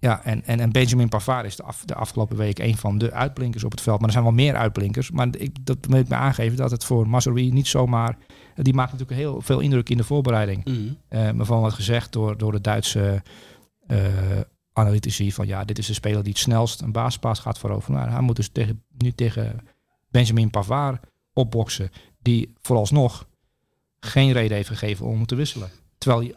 ja, 0.00 0.24
en, 0.24 0.44
en, 0.44 0.60
en 0.60 0.72
Benjamin 0.72 1.08
Pavard 1.08 1.46
is 1.46 1.56
de, 1.56 1.62
af, 1.62 1.84
de 1.84 1.94
afgelopen 1.94 2.36
week 2.36 2.58
een 2.58 2.76
van 2.76 2.98
de 2.98 3.12
uitblinkers 3.12 3.64
op 3.64 3.70
het 3.70 3.80
veld. 3.80 3.98
Maar 3.98 4.06
er 4.06 4.12
zijn 4.12 4.24
wel 4.24 4.32
meer 4.32 4.56
uitblinkers. 4.56 5.10
Maar 5.10 5.28
ik, 5.36 5.66
dat 5.66 5.88
moet 5.88 5.98
ik 5.98 6.08
me 6.08 6.14
aangeven 6.14 6.56
dat 6.56 6.70
het 6.70 6.84
voor 6.84 7.08
Mazraoui 7.08 7.52
niet 7.52 7.66
zomaar... 7.66 8.16
Die 8.54 8.74
maakt 8.74 8.92
natuurlijk 8.92 9.20
heel 9.20 9.40
veel 9.40 9.60
indruk 9.60 9.88
in 9.88 9.96
de 9.96 10.04
voorbereiding. 10.04 10.64
Mm 10.64 10.98
uh, 11.10 11.30
maar 11.30 11.46
van 11.46 11.60
wat 11.60 11.72
gezegd 11.72 12.12
door, 12.12 12.38
door 12.38 12.52
de 12.52 12.60
Duitse 12.60 13.22
uh, 13.86 13.98
analytici... 14.72 15.32
van 15.32 15.46
ja, 15.46 15.64
dit 15.64 15.78
is 15.78 15.86
de 15.86 15.94
speler 15.94 16.22
die 16.22 16.32
het 16.32 16.42
snelst 16.42 16.80
een 16.80 16.92
baaspaas 16.92 17.38
gaat. 17.38 17.88
Maar 17.88 18.10
hij 18.10 18.20
moet 18.20 18.36
dus 18.36 18.48
tegen, 18.48 18.82
nu 18.98 19.12
tegen 19.12 19.60
Benjamin 20.10 20.50
Pavard 20.50 21.06
opboksen... 21.32 21.90
die 22.18 22.54
vooralsnog 22.60 23.26
geen 24.00 24.32
reden 24.32 24.56
heeft 24.56 24.68
gegeven 24.68 25.06
om 25.06 25.26
te 25.26 25.34
wisselen. 25.34 25.70
Terwijl 25.98 26.22
hij 26.22 26.34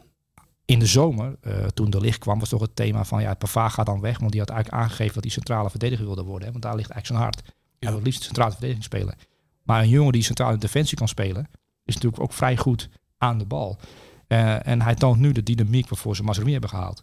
in 0.64 0.78
de 0.78 0.86
zomer, 0.86 1.36
uh, 1.42 1.66
toen 1.66 1.90
de 1.90 2.00
licht 2.00 2.18
kwam, 2.18 2.38
was 2.38 2.48
toch 2.48 2.60
het 2.60 2.76
thema 2.76 3.04
van 3.04 3.22
ja, 3.22 3.34
Pavard 3.34 3.72
gaat 3.72 3.86
dan 3.86 4.00
weg. 4.00 4.18
Want 4.18 4.30
die 4.30 4.40
had 4.40 4.50
eigenlijk 4.50 4.82
aangegeven 4.82 5.14
dat 5.14 5.22
hij 5.22 5.32
centrale 5.32 5.70
verdediger 5.70 6.04
wilde 6.04 6.22
worden. 6.22 6.46
Hè, 6.46 6.50
want 6.50 6.62
daar 6.62 6.76
ligt 6.76 6.90
eigenlijk 6.90 7.06
zijn 7.06 7.32
hart. 7.32 7.54
Hij 7.78 7.88
wil 7.88 7.94
het 7.94 8.04
liefst 8.04 8.22
centrale 8.22 8.50
verdediging 8.50 8.84
spelen. 8.84 9.14
Maar 9.62 9.82
een 9.82 9.88
jongen 9.88 10.12
die 10.12 10.22
centrale 10.22 10.56
defensie 10.56 10.96
kan 10.96 11.08
spelen, 11.08 11.48
is 11.84 11.94
natuurlijk 11.94 12.22
ook 12.22 12.32
vrij 12.32 12.56
goed 12.56 12.88
aan 13.18 13.38
de 13.38 13.44
bal. 13.44 13.78
Uh, 14.28 14.66
en 14.66 14.82
hij 14.82 14.94
toont 14.94 15.18
nu 15.18 15.32
de 15.32 15.42
dynamiek 15.42 15.88
waarvoor 15.88 16.16
ze 16.16 16.22
Mazraoui 16.22 16.52
hebben 16.52 16.70
gehaald. 16.70 17.02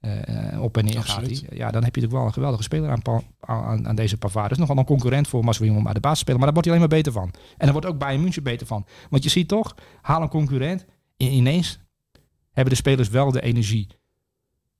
Uh, 0.00 0.62
op 0.62 0.76
en 0.76 0.84
neer 0.84 0.98
Absoluut. 0.98 1.38
gaat 1.38 1.48
hij. 1.48 1.58
Ja, 1.58 1.70
dan 1.70 1.84
heb 1.84 1.94
je 1.94 2.00
natuurlijk 2.00 2.12
wel 2.12 2.24
een 2.24 2.32
geweldige 2.32 2.62
speler 2.62 2.90
aan, 2.90 3.22
aan, 3.40 3.88
aan 3.88 3.94
deze 3.94 4.16
Pavard. 4.16 4.48
Dus 4.48 4.58
nogal 4.58 4.78
een 4.78 4.84
concurrent 4.84 5.28
voor 5.28 5.44
Mazraoui 5.44 5.76
om 5.76 5.88
aan 5.88 5.94
de 5.94 6.00
basis 6.00 6.18
te 6.18 6.24
spelen. 6.24 6.40
Maar 6.40 6.52
daar 6.52 6.62
wordt 6.62 6.68
hij 6.68 6.78
alleen 6.78 6.88
maar 6.88 6.98
beter 6.98 7.12
van. 7.12 7.30
En 7.50 7.64
daar 7.64 7.72
wordt 7.72 7.86
ook 7.86 7.98
Bayern 7.98 8.22
München 8.22 8.42
beter 8.42 8.66
van. 8.66 8.86
Want 9.10 9.22
je 9.22 9.30
ziet 9.30 9.48
toch, 9.48 9.74
haal 10.00 10.22
een 10.22 10.28
concurrent. 10.28 10.84
Ineens 11.16 11.78
hebben 12.54 12.72
de 12.72 12.80
spelers 12.80 13.08
wel 13.08 13.30
de 13.30 13.42
energie 13.42 13.88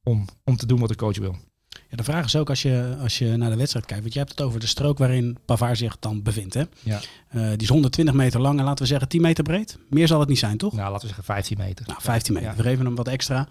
om, 0.02 0.24
om 0.44 0.56
te 0.56 0.66
doen 0.66 0.80
wat 0.80 0.88
de 0.88 0.96
coach 0.96 1.18
wil. 1.18 1.36
Ja, 1.68 1.96
de 1.96 2.04
vraag 2.04 2.24
is 2.24 2.36
ook 2.36 2.48
als 2.48 2.62
je, 2.62 2.96
als 3.00 3.18
je 3.18 3.36
naar 3.36 3.50
de 3.50 3.56
wedstrijd 3.56 3.86
kijkt. 3.86 4.02
Want 4.02 4.14
je 4.14 4.20
hebt 4.20 4.30
het 4.30 4.40
over 4.40 4.60
de 4.60 4.66
strook 4.66 4.98
waarin 4.98 5.38
Pavard 5.44 5.78
zich 5.78 5.98
dan 5.98 6.22
bevindt. 6.22 6.54
Hè? 6.54 6.62
Ja. 6.82 7.00
Uh, 7.34 7.48
die 7.48 7.60
is 7.60 7.68
120 7.68 8.14
meter 8.14 8.40
lang 8.40 8.58
en 8.58 8.64
laten 8.64 8.82
we 8.82 8.88
zeggen 8.88 9.08
10 9.08 9.20
meter 9.20 9.44
breed. 9.44 9.78
Meer 9.90 10.06
zal 10.06 10.20
het 10.20 10.28
niet 10.28 10.38
zijn, 10.38 10.56
toch? 10.56 10.72
Nou, 10.72 10.84
laten 10.84 11.00
we 11.00 11.06
zeggen 11.06 11.24
15 11.24 11.58
meter. 11.58 11.86
Nou, 11.86 12.00
15 12.02 12.34
meter. 12.34 12.48
Ja. 12.50 12.56
We 12.56 12.62
geven 12.62 12.84
hem 12.84 12.94
wat 12.94 13.08
extra. 13.08 13.48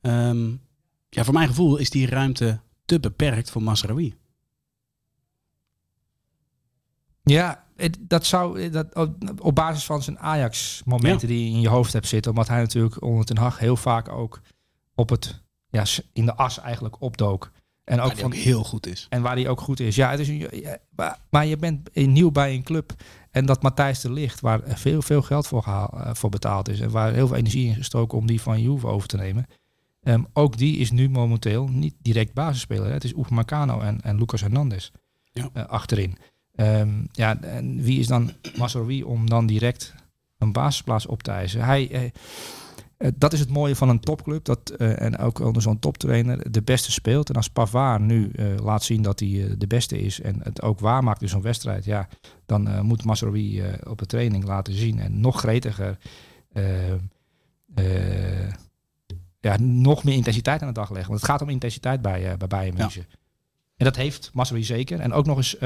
Um, 0.00 0.60
ja, 1.08 1.24
voor 1.24 1.34
mijn 1.34 1.48
gevoel 1.48 1.76
is 1.76 1.90
die 1.90 2.06
ruimte 2.06 2.60
te 2.84 3.00
beperkt 3.00 3.50
voor 3.50 3.62
Masraoui. 3.62 4.14
Ja, 7.28 7.64
dat 8.00 8.26
zou 8.26 8.70
dat, 8.70 8.94
op 9.38 9.54
basis 9.54 9.84
van 9.84 10.02
zijn 10.02 10.18
Ajax-momenten 10.18 11.28
ja. 11.28 11.34
die 11.34 11.44
je 11.44 11.54
in 11.54 11.60
je 11.60 11.68
hoofd 11.68 11.92
hebt 11.92 12.06
zitten, 12.06 12.30
omdat 12.30 12.48
hij 12.48 12.60
natuurlijk 12.60 13.02
onder 13.02 13.24
Ten 13.24 13.36
Hag 13.36 13.58
heel 13.58 13.76
vaak 13.76 14.08
ook 14.08 14.40
op 14.94 15.08
het, 15.08 15.42
ja, 15.68 15.84
in 16.12 16.26
de 16.26 16.34
as 16.34 16.60
eigenlijk 16.60 17.00
opdook. 17.00 17.50
En 17.84 18.00
ook, 18.00 18.16
van, 18.16 18.24
ook 18.24 18.34
heel 18.34 18.64
goed 18.64 18.86
is. 18.86 19.06
En 19.08 19.22
waar 19.22 19.34
hij 19.34 19.48
ook 19.48 19.60
goed 19.60 19.80
is. 19.80 19.94
Ja, 19.96 20.10
het 20.10 20.20
is 20.20 20.28
een, 20.28 20.48
ja, 20.50 20.78
maar, 20.96 21.18
maar 21.30 21.46
je 21.46 21.56
bent 21.56 21.94
nieuw 21.94 22.30
bij 22.30 22.54
een 22.54 22.62
club. 22.62 22.92
En 23.30 23.46
dat 23.46 23.62
Matthijs 23.62 24.00
de 24.00 24.12
Ligt, 24.12 24.40
waar 24.40 24.60
veel, 24.64 25.02
veel 25.02 25.22
geld 25.22 25.46
voor, 25.46 25.62
gehaal, 25.62 26.14
voor 26.14 26.30
betaald 26.30 26.68
is. 26.68 26.80
En 26.80 26.90
waar 26.90 27.12
heel 27.12 27.26
veel 27.26 27.36
energie 27.36 27.68
in 27.68 27.74
gestoken 27.74 28.18
om 28.18 28.26
die 28.26 28.40
van 28.40 28.62
Juve 28.62 28.86
over 28.86 29.08
te 29.08 29.16
nemen. 29.16 29.46
Um, 30.02 30.26
ook 30.32 30.56
die 30.56 30.76
is 30.76 30.90
nu 30.90 31.08
momenteel 31.08 31.68
niet 31.68 31.94
direct 31.98 32.34
basisspeler. 32.34 32.86
Hè. 32.86 32.92
Het 32.92 33.04
is 33.04 33.14
Oef 33.14 33.30
Marcano 33.30 33.80
en, 33.80 34.00
en 34.00 34.18
Lucas 34.18 34.40
Hernandez 34.40 34.90
ja. 35.32 35.50
uh, 35.54 35.64
achterin. 35.66 36.18
Um, 36.60 37.08
ja, 37.12 37.40
en 37.40 37.82
wie 37.82 37.98
is 37.98 38.06
dan 38.06 38.30
Masrowi 38.56 39.02
om 39.02 39.28
dan 39.28 39.46
direct 39.46 39.94
een 40.38 40.52
basisplaats 40.52 41.06
op 41.06 41.22
te 41.22 41.30
eisen? 41.30 41.64
Hij, 41.64 41.90
eh, 41.90 42.02
uh, 42.98 43.10
dat 43.16 43.32
is 43.32 43.40
het 43.40 43.48
mooie 43.48 43.76
van 43.76 43.88
een 43.88 44.00
topclub. 44.00 44.44
Dat, 44.44 44.72
uh, 44.78 45.00
en 45.00 45.18
ook 45.18 45.38
onder 45.38 45.62
zo'n 45.62 45.78
toptrainer 45.78 46.52
de 46.52 46.62
beste 46.62 46.92
speelt. 46.92 47.28
En 47.28 47.34
als 47.34 47.48
Pavard 47.48 48.00
nu 48.00 48.30
uh, 48.32 48.56
laat 48.56 48.82
zien 48.82 49.02
dat 49.02 49.20
hij 49.20 49.54
de 49.58 49.66
beste 49.66 50.00
is 50.00 50.20
en 50.20 50.40
het 50.42 50.62
ook 50.62 50.80
waarmaakt 50.80 51.22
in 51.22 51.28
zo'n 51.28 51.42
wedstrijd, 51.42 51.84
ja, 51.84 52.08
dan 52.46 52.86
moet 52.86 53.04
Masrowi 53.04 53.62
op 53.86 53.98
de 53.98 54.06
training 54.06 54.44
laten 54.44 54.74
zien 54.74 54.98
en 54.98 55.20
nog 55.20 55.38
gretiger, 55.38 55.98
ja, 59.40 59.56
nog 59.58 60.04
meer 60.04 60.14
intensiteit 60.14 60.60
aan 60.60 60.68
de 60.68 60.74
dag 60.74 60.90
leggen. 60.90 61.08
Want 61.08 61.20
het 61.20 61.30
gaat 61.30 61.42
om 61.42 61.48
intensiteit 61.48 62.02
bij, 62.02 62.36
bij 62.36 62.48
Bayern 62.48 62.76
München. 62.76 63.06
Ja. 63.08 63.16
En 63.78 63.84
dat 63.84 63.96
heeft 63.96 64.30
Masrowi 64.32 64.64
zeker. 64.64 65.00
En 65.00 65.12
ook 65.12 65.26
nog 65.26 65.36
eens 65.36 65.56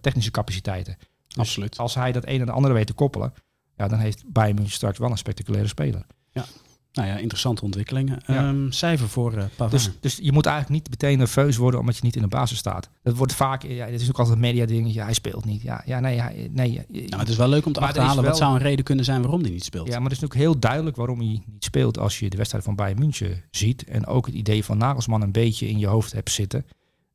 technische 0.00 0.30
capaciteiten. 0.30 0.96
Dus 1.26 1.38
Absoluut. 1.38 1.78
Als 1.78 1.94
hij 1.94 2.12
dat 2.12 2.26
een 2.26 2.40
en 2.40 2.46
de 2.46 2.52
andere 2.52 2.74
weet 2.74 2.86
te 2.86 2.92
koppelen, 2.92 3.32
ja, 3.76 3.88
dan 3.88 3.98
heeft 3.98 4.22
Bayern 4.26 4.54
München 4.54 4.74
straks 4.74 4.98
wel 4.98 5.10
een 5.10 5.18
spectaculaire 5.18 5.68
speler. 5.68 6.06
Ja. 6.30 6.44
Nou 6.92 7.08
ja, 7.08 7.16
interessante 7.16 7.64
ontwikkelingen. 7.64 8.22
Ja. 8.26 8.48
Um, 8.48 8.72
cijfer 8.72 9.08
voor 9.08 9.32
uh, 9.32 9.44
Pavard. 9.56 9.70
Dus, 9.70 9.90
dus 10.00 10.18
je 10.22 10.32
moet 10.32 10.46
eigenlijk 10.46 10.74
niet 10.80 10.90
meteen 10.90 11.18
nerveus 11.18 11.56
worden 11.56 11.80
omdat 11.80 11.96
je 11.96 12.04
niet 12.04 12.16
in 12.16 12.22
de 12.22 12.28
basis 12.28 12.58
staat. 12.58 12.90
Dat 13.02 13.16
wordt 13.16 13.34
vaak, 13.34 13.62
ja, 13.62 13.86
dit 13.86 14.00
is 14.00 14.08
ook 14.08 14.18
altijd 14.18 14.36
een 14.36 14.42
media 14.42 14.66
ding. 14.66 14.92
Ja, 14.92 15.04
hij 15.04 15.14
speelt 15.14 15.44
niet. 15.44 15.62
Ja, 15.62 15.82
ja 15.84 16.00
nee, 16.00 16.20
hij, 16.20 16.48
nee. 16.52 16.84
Nou, 16.88 17.20
het 17.20 17.28
is 17.28 17.36
wel 17.36 17.48
leuk 17.48 17.66
om 17.66 17.72
te 17.72 17.80
achterhalen. 17.80 18.22
Wel... 18.22 18.30
Wat 18.30 18.36
zou 18.40 18.54
een 18.54 18.62
reden 18.62 18.84
kunnen 18.84 19.04
zijn 19.04 19.22
waarom 19.22 19.40
hij 19.40 19.50
niet 19.50 19.64
speelt? 19.64 19.86
Ja, 19.86 19.94
maar 19.94 20.02
het 20.02 20.12
is 20.12 20.18
natuurlijk 20.20 20.50
heel 20.50 20.60
duidelijk 20.60 20.96
waarom 20.96 21.18
hij 21.18 21.26
niet 21.28 21.44
speelt 21.58 21.98
als 21.98 22.18
je 22.18 22.30
de 22.30 22.36
wedstrijd 22.36 22.64
van 22.64 22.74
Bayern 22.76 22.98
München 22.98 23.42
ziet. 23.50 23.84
En 23.84 24.06
ook 24.06 24.26
het 24.26 24.34
idee 24.34 24.64
van 24.64 24.78
Nagelsman 24.78 25.22
een 25.22 25.32
beetje 25.32 25.68
in 25.68 25.78
je 25.78 25.86
hoofd 25.86 26.12
hebt 26.12 26.30
zitten. 26.30 26.66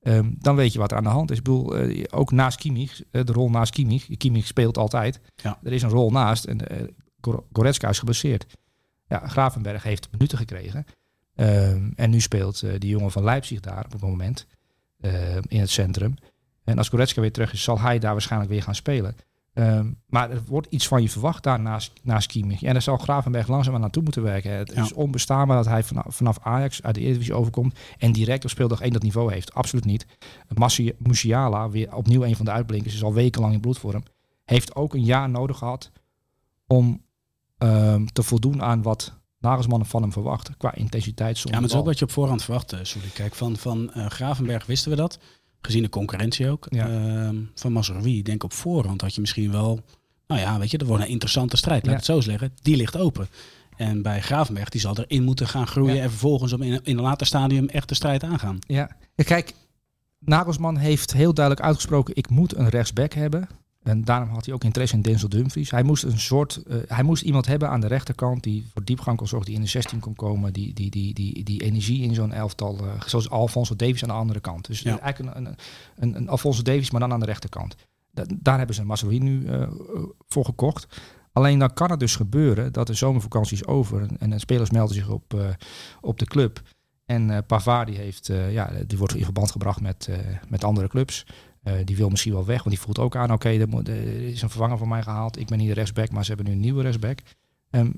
Um, 0.07 0.35
dan 0.39 0.55
weet 0.55 0.73
je 0.73 0.79
wat 0.79 0.91
er 0.91 0.97
aan 0.97 1.03
de 1.03 1.09
hand 1.09 1.31
is. 1.31 1.37
Ik 1.37 1.43
bedoel, 1.43 1.87
uh, 1.87 2.03
ook 2.09 2.31
naast 2.31 2.57
Kimmich, 2.57 3.03
uh, 3.11 3.23
de 3.23 3.31
rol 3.31 3.49
naast 3.49 3.73
Kimmich. 3.73 4.17
Kimmich 4.17 4.47
speelt 4.47 4.77
altijd. 4.77 5.19
Ja. 5.35 5.59
Er 5.63 5.73
is 5.73 5.81
een 5.81 5.89
rol 5.89 6.11
naast 6.11 6.45
en 6.45 6.59
uh, 6.71 6.87
Goretzka 7.51 7.89
is 7.89 7.99
geblesseerd. 7.99 8.45
Ja, 9.07 9.27
Gravenberg 9.27 9.83
heeft 9.83 10.07
minuten 10.11 10.37
gekregen. 10.37 10.85
Um, 11.35 11.93
en 11.95 12.09
nu 12.09 12.21
speelt 12.21 12.59
die 12.59 12.89
jongen 12.89 13.11
van 13.11 13.23
Leipzig 13.23 13.59
daar 13.59 13.85
op 13.85 13.91
het 13.91 14.01
moment 14.01 14.47
in 15.47 15.59
het 15.59 15.69
centrum. 15.69 16.15
En 16.63 16.77
als 16.77 16.89
Goretzka 16.89 17.21
weer 17.21 17.31
terug 17.31 17.53
is, 17.53 17.63
zal 17.63 17.79
hij 17.79 17.99
daar 17.99 18.11
waarschijnlijk 18.11 18.51
weer 18.51 18.63
gaan 18.63 18.75
spelen. 18.75 19.15
Um, 19.57 20.01
maar 20.07 20.31
er 20.31 20.41
wordt 20.47 20.67
iets 20.69 20.87
van 20.87 21.01
je 21.01 21.09
verwacht 21.09 21.43
daar 21.43 21.59
naast, 21.59 21.91
naast 22.03 22.27
Kimmich. 22.27 22.63
En 22.63 22.73
daar 22.73 22.81
zal 22.81 22.97
Gravenberg 22.97 23.47
langzaam 23.47 23.79
naartoe 23.79 24.03
moeten 24.03 24.23
werken. 24.23 24.51
Het 24.51 24.71
ja. 24.75 24.83
is 24.83 24.93
onbestaanbaar 24.93 25.57
dat 25.57 25.65
hij 25.65 25.83
vanaf, 25.83 26.05
vanaf 26.09 26.39
Ajax 26.41 26.83
uit 26.83 26.95
de 26.95 27.01
Eredivisie 27.01 27.33
overkomt 27.33 27.79
en 27.97 28.11
direct 28.11 28.43
op 28.43 28.49
speeldag 28.49 28.81
1 28.81 28.93
dat 28.93 29.03
niveau 29.03 29.33
heeft. 29.33 29.53
Absoluut 29.53 29.85
niet. 29.85 30.05
Massi 30.53 30.93
Musiala, 30.97 31.69
weer 31.69 31.95
opnieuw 31.95 32.23
een 32.23 32.35
van 32.35 32.45
de 32.45 32.51
uitblinkers, 32.51 32.93
is 32.93 33.03
al 33.03 33.13
wekenlang 33.13 33.53
in 33.53 33.59
bloedvorm. 33.59 34.03
Heeft 34.45 34.75
ook 34.75 34.93
een 34.93 35.03
jaar 35.03 35.29
nodig 35.29 35.57
gehad 35.57 35.91
om 36.67 37.01
um, 37.57 38.11
te 38.11 38.23
voldoen 38.23 38.61
aan 38.61 38.81
wat 38.81 39.13
Nagelsman 39.39 39.85
van 39.85 40.01
hem 40.01 40.11
verwacht 40.11 40.57
qua 40.57 40.73
intensiteit. 40.73 41.37
Ja, 41.37 41.43
maar 41.51 41.61
het 41.61 41.71
is 41.71 41.77
ook 41.77 41.85
wat 41.85 41.99
je 41.99 42.05
op 42.05 42.11
voorhand 42.11 42.43
verwacht, 42.43 42.75
Soelie. 42.81 43.11
Kijk, 43.11 43.35
van, 43.35 43.57
van 43.57 43.91
uh, 43.95 44.05
Gravenberg 44.05 44.65
wisten 44.65 44.89
we 44.91 44.97
dat. 44.97 45.19
Gezien 45.65 45.83
de 45.83 45.89
concurrentie 45.89 46.49
ook, 46.49 46.67
Ja. 46.69 46.87
ehm, 46.89 47.35
van. 47.55 48.05
Ik 48.05 48.25
denk 48.25 48.43
op 48.43 48.53
voorhand 48.53 49.01
had 49.01 49.15
je 49.15 49.21
misschien 49.21 49.51
wel, 49.51 49.79
nou 50.27 50.41
ja, 50.41 50.59
weet 50.59 50.71
je, 50.71 50.77
dat 50.77 50.87
wordt 50.87 51.03
een 51.03 51.09
interessante 51.09 51.57
strijd. 51.57 51.81
Laat 51.85 51.91
Ja. 51.91 51.97
het 51.97 52.05
zo 52.05 52.21
zeggen. 52.21 52.53
Die 52.61 52.75
ligt 52.75 52.97
open. 52.97 53.27
En 53.77 54.01
bij 54.01 54.21
Gravenberg, 54.21 54.69
die 54.69 54.81
zal 54.81 54.97
erin 54.97 55.23
moeten 55.23 55.47
gaan 55.47 55.67
groeien 55.67 55.95
Ja. 55.95 56.01
en 56.03 56.09
vervolgens 56.09 56.53
op 56.53 56.61
in, 56.61 56.79
in 56.83 56.97
een 56.97 57.03
later 57.03 57.27
stadium 57.27 57.67
echt 57.67 57.89
de 57.89 57.95
strijd 57.95 58.23
aangaan. 58.23 58.59
Ja, 58.67 58.89
kijk, 59.15 59.53
Nagelsman 60.19 60.77
heeft 60.77 61.13
heel 61.13 61.33
duidelijk 61.33 61.65
uitgesproken: 61.65 62.15
ik 62.15 62.29
moet 62.29 62.55
een 62.55 62.69
rechtsback 62.69 63.13
hebben. 63.13 63.47
En 63.85 64.03
daarom 64.03 64.29
had 64.29 64.45
hij 64.45 64.53
ook 64.53 64.63
interesse 64.63 64.95
in 64.95 65.01
Denzel 65.01 65.29
Dumfries. 65.29 65.71
Hij 65.71 65.83
moest 65.83 66.03
een 66.03 66.19
soort, 66.19 66.55
eh, 66.67 66.77
hij 66.87 67.03
moest 67.03 67.23
iemand 67.23 67.45
hebben 67.45 67.69
aan 67.69 67.79
de 67.79 67.87
rechterkant 67.87 68.43
die 68.43 68.65
voor 68.73 68.83
diepgang 68.83 69.17
kon 69.17 69.27
zorgen, 69.27 69.47
die 69.47 69.55
in 69.57 69.63
de 69.63 69.69
16 69.69 69.99
kon 69.99 70.15
komen, 70.15 70.53
die, 70.53 70.73
die, 70.73 70.89
die, 70.89 71.13
die, 71.13 71.43
die 71.43 71.61
energie 71.63 72.01
in 72.03 72.13
zo'n 72.13 72.31
elftal, 72.31 72.77
eh, 72.77 73.01
zoals 73.05 73.29
Alfonso 73.29 73.75
Davies 73.75 74.03
aan 74.03 74.09
de 74.09 74.15
andere 74.15 74.39
kant. 74.39 74.67
Dus 74.67 74.81
Ja. 74.81 74.99
eigenlijk 74.99 75.37
een, 75.37 75.45
een, 75.45 75.55
een, 75.95 76.15
een 76.15 76.29
Alfonso 76.29 76.61
Davies, 76.61 76.91
maar 76.91 76.99
dan 77.01 77.11
aan 77.13 77.19
de 77.19 77.25
rechterkant. 77.25 77.75
Da- 78.11 78.25
daar 78.39 78.57
hebben 78.57 78.75
ze 78.75 78.83
Mazraoui 78.85 79.19
nu 79.19 79.45
eh, 79.45 79.67
voor 80.27 80.45
gekocht. 80.45 81.01
Alleen 81.31 81.59
dan 81.59 81.73
kan 81.73 81.91
het 81.91 81.99
dus 81.99 82.15
gebeuren 82.15 82.71
dat 82.73 82.87
de 82.87 82.93
zomervakantie 82.93 83.57
is 83.57 83.65
over 83.65 84.01
en, 84.01 84.17
en 84.19 84.29
de 84.29 84.39
spelers 84.39 84.69
melden 84.69 84.95
zich 84.95 85.09
op, 85.09 85.55
op 86.01 86.19
de 86.19 86.25
club. 86.25 86.61
En 87.05 87.45
Pavard 87.45 87.87
die 87.87 87.97
heeft, 87.97 88.27
ja, 88.49 88.71
die 88.87 88.97
wordt 88.97 89.15
in 89.15 89.23
verband 89.23 89.51
gebracht 89.51 89.81
met, 89.81 90.09
met 90.49 90.63
andere 90.63 90.87
clubs. 90.87 91.25
Eh, 91.65 91.73
die 91.83 91.95
wil 91.95 92.09
misschien 92.09 92.33
wel 92.33 92.45
weg, 92.45 92.57
want 92.63 92.75
die 92.75 92.79
voelt 92.79 92.99
ook 92.99 93.15
aan, 93.15 93.31
oké, 93.31 93.49
er, 93.49 93.89
er 93.89 94.27
is 94.27 94.41
een 94.41 94.49
vervanger 94.49 94.77
voor 94.77 94.87
mij 94.87 95.03
gehaald. 95.03 95.39
Ik 95.39 95.47
ben 95.47 95.57
niet 95.57 95.67
de 95.67 95.73
rechtsback, 95.73 96.11
maar 96.11 96.23
ze 96.25 96.27
hebben 96.33 96.47
nu 96.47 96.53
een 96.55 96.59
nieuwe 96.61 96.81
rechtsback. 96.81 97.19
Ehm, 97.69 97.89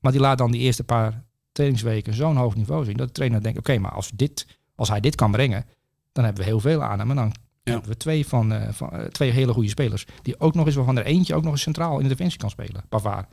maar 0.00 0.12
die 0.12 0.20
laat 0.20 0.38
dan 0.38 0.50
die 0.50 0.60
eerste 0.60 0.84
paar 0.84 1.24
trainingsweken 1.52 2.14
zo'n 2.14 2.36
hoog 2.36 2.54
niveau 2.56 2.84
zien, 2.84 2.96
dat 2.96 3.06
de 3.06 3.12
trainer 3.12 3.42
denkt, 3.42 3.58
oké, 3.58 3.78
maar 3.78 3.90
als, 3.92 4.10
dit, 4.14 4.46
als 4.74 4.88
hij 4.88 5.00
dit 5.00 5.14
kan 5.14 5.30
brengen, 5.30 5.64
dan 6.12 6.24
hebben 6.24 6.42
we 6.42 6.48
heel 6.48 6.60
veel 6.60 6.82
aan 6.82 6.98
hem. 6.98 7.10
En 7.10 7.16
dan 7.16 7.32
Ja. 7.62 7.72
hebben 7.72 7.90
we 7.90 7.96
twee, 7.96 8.26
van, 8.26 8.52
eh, 8.52 8.72
van, 8.72 8.90
eh, 8.90 9.04
twee 9.04 9.30
hele 9.30 9.52
goede 9.52 9.68
spelers. 9.68 10.06
Die 10.22 10.40
ook 10.40 10.54
nog 10.54 10.66
eens, 10.66 10.74
waarvan 10.74 10.96
er 10.98 11.04
eentje 11.04 11.34
ook 11.34 11.42
nog 11.42 11.52
eens 11.52 11.62
centraal 11.62 11.96
in 11.96 12.02
de 12.02 12.08
defensie 12.08 12.38
kan 12.38 12.50
spelen. 12.50 12.84
Pavard. 12.88 13.26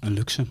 Een 0.00 0.12
luxe. 0.12 0.46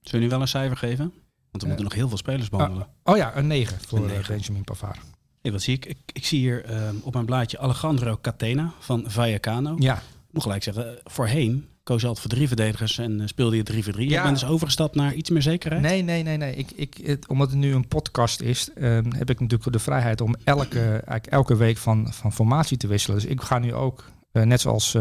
Zullen 0.00 0.20
nu 0.24 0.28
wel 0.30 0.40
een 0.40 0.48
cijfer 0.48 0.76
geven? 0.76 1.12
Want 1.50 1.62
we 1.62 1.66
moeten 1.66 1.84
nog 1.84 1.94
heel 1.94 2.08
veel 2.08 2.16
spelers 2.16 2.48
behandelen. 2.48 2.86
Oh 3.02 3.16
ja, 3.16 3.36
een 3.36 3.46
9 3.46 3.78
voor 3.80 4.10
Een. 4.10 4.22
Benjamin 4.26 4.64
Pavard. 4.64 4.98
Hey, 5.42 5.52
wat 5.52 5.62
zie 5.62 5.74
ik? 5.74 5.86
ik? 5.86 5.96
Ik 6.12 6.26
zie 6.26 6.38
hier 6.38 6.64
ehm, 6.64 6.94
op 7.02 7.12
mijn 7.12 7.24
blaadje 7.26 7.58
Alejandro 7.58 8.18
Catena 8.20 8.72
van 8.78 9.04
Vallecano. 9.06 9.76
Ja, 9.78 9.96
Ik 9.96 10.02
moet 10.30 10.42
gelijk 10.42 10.62
zeggen, 10.62 10.88
eh, 10.88 11.00
voorheen 11.04 11.66
koos 11.82 12.00
je 12.00 12.06
altijd 12.06 12.26
voor 12.26 12.36
drie 12.36 12.48
verdedigers 12.48 12.98
en 12.98 13.20
eh, 13.20 13.26
speelde 13.26 13.56
je 13.56 13.62
3 13.62 13.84
voor 13.84 13.92
3. 13.92 14.08
Ja. 14.08 14.16
Je 14.16 14.22
bent 14.22 14.40
dus 14.40 14.48
overgestapt 14.48 14.94
naar 14.94 15.14
iets 15.14 15.30
meer 15.30 15.42
zekerheid. 15.42 15.82
Nee, 15.82 16.02
nee, 16.02 16.22
nee, 16.22 16.36
nee. 16.36 16.54
Ik, 16.54 16.70
ik, 16.70 17.00
het, 17.04 17.28
omdat 17.28 17.50
het 17.50 17.58
nu 17.58 17.74
een 17.74 17.88
podcast 17.88 18.40
is, 18.40 18.70
ehm, 18.74 19.10
heb 19.10 19.30
ik 19.30 19.40
natuurlijk 19.40 19.72
de 19.72 19.78
vrijheid 19.78 20.20
om 20.20 20.36
elke, 20.44 20.80
eigenlijk 20.80 21.26
elke 21.26 21.56
week 21.56 21.76
van, 21.76 22.12
van 22.12 22.32
formatie 22.32 22.76
te 22.76 22.86
wisselen. 22.86 23.20
Dus 23.20 23.28
ik 23.28 23.40
ga 23.40 23.58
nu 23.58 23.74
ook, 23.74 24.10
eh, 24.32 24.42
net 24.42 24.60
zoals 24.60 24.96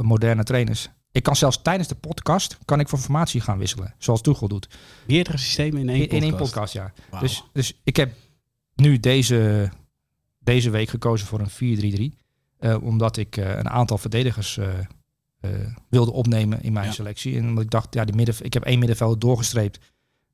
moderne 0.00 0.44
trainers. 0.44 0.88
Ik 1.12 1.22
kan 1.22 1.36
zelfs 1.36 1.62
tijdens 1.62 1.88
de 1.88 1.94
podcast 1.94 2.58
kan 2.64 2.80
ik 2.80 2.88
van 2.88 2.98
formatie 2.98 3.40
gaan 3.40 3.58
wisselen, 3.58 3.94
zoals 3.98 4.20
Tuchel 4.20 4.48
doet. 4.48 4.68
Meerdere 5.06 5.38
systemen 5.38 5.80
in 5.80 5.88
één 5.88 6.08
In, 6.08 6.22
in 6.22 6.30
podcast. 6.30 6.30
één 6.30 6.36
podcast, 6.36 6.72
ja. 6.72 7.20
Dus, 7.20 7.44
dus 7.52 7.80
ik 7.84 7.96
heb 7.96 8.12
nu 8.82 9.00
deze, 9.00 9.70
deze 10.38 10.70
week 10.70 10.88
gekozen 10.88 11.26
voor 11.26 11.40
een 11.40 12.12
4-3-3. 12.12 12.20
eh, 12.58 12.82
omdat 12.82 13.16
ik 13.16 13.36
eh, 13.36 13.48
een 13.48 13.68
aantal 13.68 13.98
verdedigers 13.98 14.58
eh, 14.58 14.68
wilde 15.88 16.12
opnemen 16.12 16.62
in 16.62 16.72
mijn 16.72 16.86
Ja. 16.86 16.92
selectie. 16.92 17.36
En 17.38 17.48
omdat 17.48 17.64
ik 17.64 17.70
dacht, 17.70 17.94
ja, 17.94 18.04
die 18.04 18.14
midden, 18.14 18.34
ik 18.42 18.52
heb 18.52 18.62
één 18.64 18.78
middenveld 18.78 19.20
doorgestreept. 19.20 19.76
Ik 19.76 19.82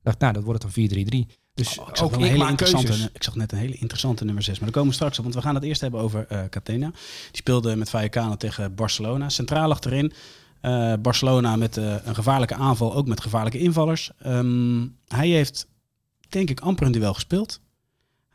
dacht, 0.03 0.19
nou, 0.19 0.33
dat 0.33 0.43
wordt 0.43 0.63
het 0.63 0.75
een 0.77 1.25
4-3-3. 1.27 1.37
Dus 1.53 1.77
Oh, 1.79 1.87
ik, 1.89 1.95
zag 1.95 2.05
ook 2.05 2.13
een 2.13 2.21
hele 2.23 2.49
interessante, 2.49 2.85
keuzes. 2.87 3.09
ik 3.13 3.23
zag 3.23 3.35
net 3.35 3.51
een 3.51 3.57
hele 3.57 3.75
interessante 3.75 4.25
nummer 4.25 4.43
6. 4.43 4.53
Maar 4.53 4.63
daar 4.63 4.73
komen 4.73 4.89
we 4.89 4.95
straks 4.95 5.17
op. 5.17 5.23
Want 5.23 5.35
we 5.35 5.41
gaan 5.41 5.55
het 5.55 5.63
eerst 5.63 5.81
hebben 5.81 5.99
over 5.99 6.47
Catena. 6.49 6.89
Die 6.89 6.97
speelde 7.31 7.75
met 7.75 7.89
Vallecano 7.89 8.35
tegen 8.35 8.75
Barcelona. 8.75 9.29
Centraal 9.29 9.71
achterin. 9.71 10.13
Barcelona 11.01 11.55
met 11.55 11.75
een 11.75 12.15
gevaarlijke 12.15 12.55
aanval. 12.55 12.93
Ook 12.95 13.07
met 13.07 13.21
gevaarlijke 13.21 13.59
invallers. 13.59 14.11
Ehm, 14.19 14.87
hij 15.07 15.27
heeft, 15.27 15.67
denk 16.29 16.49
ik, 16.49 16.59
amper 16.59 16.85
een 16.85 16.91
duel 16.91 17.13
gespeeld. 17.13 17.59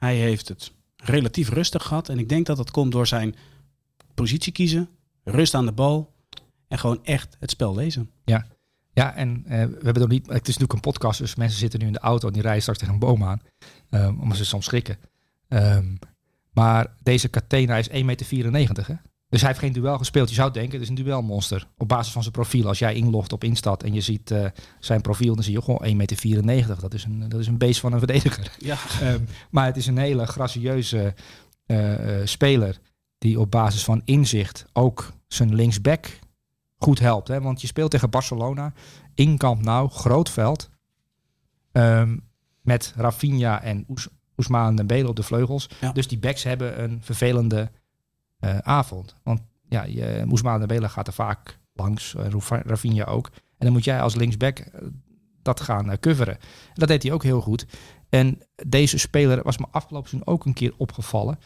Hij 0.05 0.17
heeft 0.17 0.49
het 0.49 0.73
relatief 0.97 1.49
rustig 1.49 1.83
gehad. 1.83 2.09
En 2.09 2.19
ik 2.19 2.29
denk 2.29 2.47
dat 2.47 2.57
dat 2.57 2.71
komt 2.71 2.93
door 2.93 3.07
zijn 3.07 3.35
positie 4.15 4.53
kiezen. 4.53 4.89
Rust 5.25 5.55
aan 5.55 5.67
de 5.67 5.73
bal. 5.73 6.13
En 6.69 6.79
gewoon 6.79 7.05
echt 7.05 7.37
het 7.41 7.51
spel 7.51 7.75
lezen. 7.75 8.11
Ja, 8.93 9.15
en 9.15 9.45
eh, 9.47 9.65
we 9.67 9.81
hebben 9.83 10.01
nog 10.03 10.09
niet. 10.09 10.27
Het 10.27 10.49
is 10.49 10.57
natuurlijk 10.57 10.73
een 10.73 10.93
podcast, 10.93 11.19
dus 11.19 11.35
mensen 11.35 11.59
zitten 11.59 11.81
nu 11.81 11.87
in 11.87 11.93
de 11.93 11.99
auto 11.99 12.27
en 12.27 12.33
die 12.33 12.43
rijden 12.43 12.61
straks 12.61 12.79
tegen 12.79 12.95
een 12.95 13.01
boom 13.01 13.25
aan. 13.25 13.41
ehm, 13.91 14.21
omdat 14.21 14.37
ze 14.37 14.45
soms 14.45 14.65
schrikken. 14.65 14.99
Ehm, 15.49 15.95
maar 16.53 16.95
deze 17.03 17.31
Catena 17.31 17.77
is 17.77 17.89
1,94 17.89 18.51
meter. 18.51 18.87
Hè? 18.87 18.95
Dus 19.35 19.43
hij 19.43 19.53
heeft 19.53 19.63
geen 19.65 19.73
duel 19.83 19.99
gespeeld. 19.99 20.29
Je 20.29 20.35
zou 20.35 20.51
denken, 20.51 20.73
het 20.73 20.83
is 20.83 20.89
een 20.89 20.95
duelmonster. 21.05 21.69
Op 21.77 21.89
basis 21.89 22.13
van 22.13 22.23
zijn 22.23 22.35
profiel. 22.35 22.67
Als 22.67 22.79
jij 22.79 22.95
inlogt 22.95 23.33
op 23.33 23.45
Instat 23.45 23.83
en 23.83 23.95
je 23.95 24.01
ziet 24.01 24.31
eh, 24.31 24.47
zijn 24.79 25.01
profiel, 25.01 25.35
dan 25.35 25.45
zie 25.45 25.53
je 25.53 25.63
gewoon 25.63 25.85
1,94 26.41 26.45
meter. 26.45 26.81
Dat 26.81 26.95
is 26.95 27.05
een, 27.05 27.29
dat 27.29 27.41
is 27.41 27.47
een 27.47 27.59
beest 27.59 27.81
van 27.81 27.93
een 27.93 27.99
verdediger. 27.99 28.57
Ja, 28.59 28.77
Ehm, 29.01 29.25
maar 29.51 29.67
het 29.67 29.77
is 29.77 29.87
een 29.87 29.99
hele 29.99 30.27
gracieuze 30.27 31.15
eh, 31.67 32.21
eh, 32.21 32.27
speler 32.27 32.79
die 33.19 33.41
op 33.41 33.51
basis 33.51 33.85
van 33.85 34.03
inzicht 34.05 34.65
ook 34.73 35.13
zijn 35.27 35.55
linksback 35.55 36.19
goed 36.77 36.99
helpt. 36.99 37.29
Hè? 37.29 37.41
Want 37.41 37.61
je 37.61 37.67
speelt 37.67 37.91
tegen 37.91 38.11
Barcelona 38.11 38.73
in 39.15 39.39
Camp 39.39 39.63
Nou, 39.63 39.91
groot 39.91 40.31
veld. 40.31 40.71
ehm, 41.73 42.17
met 42.61 42.93
Rafinha 42.97 43.63
en 43.63 43.85
Oes, 43.89 44.09
Ousmane 44.37 44.77
Dembele 44.77 45.09
op 45.09 45.17
de 45.17 45.23
vleugels. 45.23 45.69
Ja. 45.81 45.93
Dus 45.93 46.09
die 46.09 46.19
backs 46.19 46.43
hebben 46.43 46.83
een 46.83 47.03
vervelende 47.03 47.71
eh, 48.45 48.59
avond. 48.59 49.15
Want 49.23 49.43
ja, 49.69 49.85
je, 49.85 50.25
Ousmane 50.29 50.59
Dembele 50.59 50.89
gaat 50.89 51.07
er 51.07 51.13
vaak 51.13 51.59
langs, 51.73 52.15
eh, 52.15 52.61
Rafinha 52.65 53.05
ook. 53.05 53.27
En 53.35 53.67
dan 53.67 53.73
moet 53.73 53.85
jij 53.85 54.01
als 54.01 54.15
linksback 54.15 54.59
eh, 54.59 54.81
dat 55.43 55.61
gaan 55.61 55.99
coveren. 55.99 56.35
En 56.39 56.75
dat 56.75 56.89
deed 56.89 57.03
hij 57.03 57.13
ook 57.13 57.23
heel 57.23 57.41
goed. 57.41 57.67
En 58.09 58.39
deze 58.67 58.99
speler 58.99 59.43
was 59.43 59.59
me 59.59 59.67
afgelopen 59.71 60.09
seizoen 60.09 60.33
ook 60.35 60.45
een 60.45 60.53
keer 60.53 60.75
opgevallen. 60.77 61.39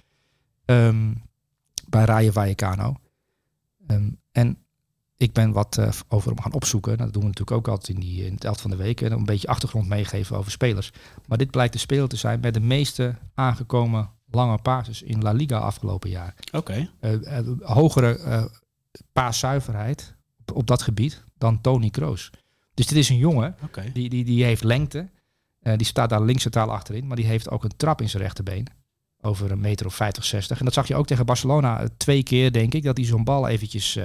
ehm, 0.65 1.15
bij 1.89 2.05
Rayo 2.05 2.31
Vallecano. 2.31 2.97
Ehm, 3.87 4.11
en 4.33 4.59
ik 5.17 5.33
ben 5.33 5.53
wat 5.53 6.05
over 6.09 6.29
hem 6.29 6.41
gaan 6.41 6.53
opzoeken. 6.53 6.93
Nou, 6.93 7.05
dat 7.05 7.13
doen 7.13 7.23
we 7.23 7.29
natuurlijk 7.29 7.57
ook 7.57 7.69
altijd 7.69 7.97
in, 7.97 8.01
die, 8.01 8.25
in 8.25 8.33
het 8.35 8.45
elft 8.45 8.61
van 8.61 8.71
de 8.71 8.77
week. 8.77 9.01
En 9.01 9.13
een 9.13 9.25
beetje 9.25 9.49
achtergrond 9.49 9.89
meegeven 9.89 10.37
over 10.37 10.51
spelers. 10.51 10.93
Maar 11.27 11.39
dit 11.39 11.51
blijkt 11.51 11.73
de 11.73 11.79
speler 11.79 12.09
te 12.09 12.17
zijn 12.17 12.41
met 12.41 12.55
de 12.55 12.61
meeste 12.61 13.15
aangekomen 13.35 14.11
lange 14.31 14.59
passes 14.59 15.03
in 15.03 15.23
La 15.23 15.33
Liga 15.33 15.59
afgelopen 15.59 16.11
jaar. 16.11 16.35
oké. 16.53 16.91
Eh, 17.01 17.39
eh, 17.39 17.47
hogere 17.61 18.19
eh 18.19 18.45
paaszuiverheid 19.13 20.15
op, 20.41 20.57
op 20.57 20.67
dat 20.67 20.83
gebied 20.83 21.25
dan 21.39 21.61
Tony 21.61 21.91
Kroos. 21.91 22.31
Dus 22.75 22.87
dit 22.87 22.99
is 22.99 23.09
een 23.09 23.17
jongen 23.17 23.57
die, 23.93 24.09
die, 24.09 24.25
die 24.25 24.45
heeft 24.45 24.65
lengte. 24.65 25.09
Die 25.77 25.87
staat 25.87 26.11
daar 26.11 26.23
links 26.23 26.43
centraal 26.43 26.71
achterin. 26.73 27.07
Maar 27.07 27.17
die 27.17 27.27
heeft 27.27 27.51
ook 27.51 27.65
een 27.65 27.77
trap 27.77 28.01
in 28.01 28.09
zijn 28.09 28.23
rechterbeen. 28.23 28.67
Over 29.21 29.51
een 29.51 29.61
meter 29.61 29.87
of 29.87 29.95
50, 29.95 30.25
60. 30.25 30.59
En 30.59 30.65
dat 30.65 30.75
zag 30.75 30.89
je 30.89 30.95
ook 30.95 31.07
tegen 31.07 31.27
Barcelona 31.27 31.89
twee 31.97 32.23
keer, 32.23 32.53
denk 32.53 32.75
ik. 32.75 32.83
Dat 32.83 32.97
hij 32.97 33.07
zo'n 33.07 33.25
bal 33.25 33.49
eventjes 33.49 33.99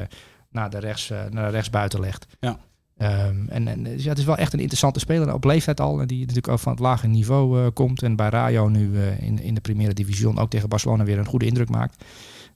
naar, 0.49 0.69
de 0.69 0.79
rechts, 0.79 1.09
naar 1.09 1.29
de 1.29 1.49
rechtsbuiten 1.49 1.99
legt. 1.99 2.25
Ja. 2.39 2.59
Ehm, 2.97 3.47
en 3.49 3.84
dus 3.84 4.03
ja, 4.03 4.10
het 4.10 4.17
is 4.17 4.25
wel 4.25 4.38
echt 4.38 4.53
een 4.53 4.60
interessante 4.60 4.99
speler 4.99 5.34
op 5.34 5.43
leeftijd 5.43 5.79
al. 5.79 6.08
Die 6.08 6.19
natuurlijk 6.19 6.47
ook 6.47 6.60
van 6.60 6.71
het 6.71 6.82
lage 6.82 7.08
niveau 7.08 7.60
eh, 7.60 7.67
komt. 7.73 8.03
En 8.03 8.15
bij 8.15 8.29
Rayo 8.29 8.67
nu 8.67 8.97
eh, 8.97 9.21
in, 9.21 9.39
in 9.39 9.53
de 9.53 9.62
Primera 9.62 9.93
Division 9.93 10.38
ook 10.38 10.49
tegen 10.49 10.69
Barcelona 10.69 11.03
weer 11.03 11.17
een 11.17 11.25
goede 11.25 11.45
indruk 11.45 11.69
maakt. 11.69 12.03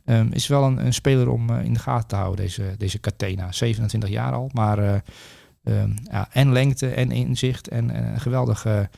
Ehm, 0.08 0.28
is 0.32 0.48
wel 0.48 0.64
een, 0.64 0.86
een 0.86 0.94
speler 0.94 1.30
om 1.30 1.50
eh, 1.50 1.64
in 1.64 1.74
de 1.74 1.80
gaten 1.80 2.08
te 2.08 2.16
houden, 2.16 2.46
deze, 2.46 2.76
deze 2.78 3.00
Catena. 3.00 3.52
27 3.52 4.10
jaar 4.10 4.34
al, 4.34 4.50
maar 4.54 4.80
eh, 4.80 5.00
ehm, 5.64 5.92
ja, 6.04 6.28
en 6.32 6.52
lengte 6.52 6.90
en 6.90 7.12
inzicht 7.12 7.68
en 7.68 7.98
een 7.98 8.20
geweldige, 8.20 8.90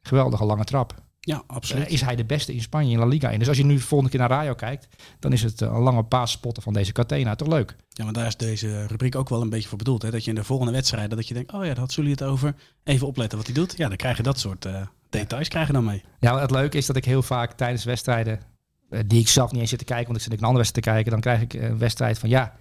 geweldige 0.00 0.44
lange 0.44 0.64
trap. 0.64 0.94
Ja, 1.28 1.42
absoluut. 1.46 1.86
Eh, 1.86 1.92
is 1.92 2.00
hij 2.00 2.16
de 2.16 2.24
beste 2.24 2.54
in 2.54 2.60
Spanje 2.60 2.92
in 2.92 2.98
La 2.98 3.06
Liga 3.06 3.30
in. 3.30 3.38
Dus 3.38 3.48
als 3.48 3.56
je 3.56 3.64
nu 3.64 3.74
de 3.74 3.80
volgende 3.80 4.10
keer 4.10 4.20
naar 4.20 4.38
Rayo 4.38 4.54
kijkt, 4.54 4.88
dan 5.18 5.32
is 5.32 5.42
het 5.42 5.62
eh, 5.62 5.68
een 5.68 5.80
lange 5.80 6.02
paas 6.02 6.30
spotten 6.30 6.62
van 6.62 6.72
deze 6.72 6.92
Catena. 6.92 7.34
Toch 7.34 7.48
leuk? 7.48 7.76
Ja, 7.88 8.04
maar 8.04 8.12
daar 8.12 8.26
is 8.26 8.36
deze 8.36 8.86
rubriek 8.86 9.14
ook 9.14 9.28
wel 9.28 9.42
een 9.42 9.50
beetje 9.50 9.68
voor 9.68 9.78
bedoeld. 9.78 10.02
Hè? 10.02 10.10
Dat 10.10 10.24
je 10.24 10.30
in 10.30 10.36
de 10.36 10.44
volgende 10.44 10.72
wedstrijden, 10.72 11.16
dat 11.16 11.28
je 11.28 11.34
denkt, 11.34 11.52
oh 11.52 11.60
ja, 11.60 11.68
daar 11.68 11.78
had 11.78 11.92
Sully 11.92 12.10
het 12.10 12.22
over. 12.22 12.54
Even 12.84 13.06
opletten 13.06 13.38
wat 13.38 13.46
hij 13.46 13.56
doet. 13.56 13.76
Ja, 13.76 13.88
dan 13.88 13.96
krijg 13.96 14.16
je 14.16 14.22
dat 14.22 14.38
soort 14.38 14.64
eh, 14.64 14.86
details 15.10 15.48
krijg 15.48 15.66
je 15.66 15.72
dan 15.72 15.84
mee. 15.84 16.02
Ja, 16.20 16.40
het 16.40 16.50
leuke 16.50 16.76
is 16.76 16.86
dat 16.86 16.96
ik 16.96 17.04
heel 17.04 17.22
vaak 17.22 17.52
tijdens 17.52 17.84
wedstrijden, 17.84 18.40
die 19.06 19.20
ik 19.20 19.28
zelf 19.28 19.50
niet 19.52 19.60
eens 19.60 19.70
zit 19.70 19.78
te 19.78 19.84
kijken, 19.84 20.06
want 20.06 20.16
ik 20.16 20.22
zit 20.22 20.32
ik 20.32 20.38
een 20.38 20.46
andere 20.46 20.62
wedstrijd 20.64 20.86
te 20.86 20.92
kijken, 20.92 21.10
dan 21.10 21.20
krijg 21.20 21.40
ik 21.40 21.70
een 21.70 21.78
wedstrijd 21.78 22.18
van 22.18 22.28
ja, 22.28 22.56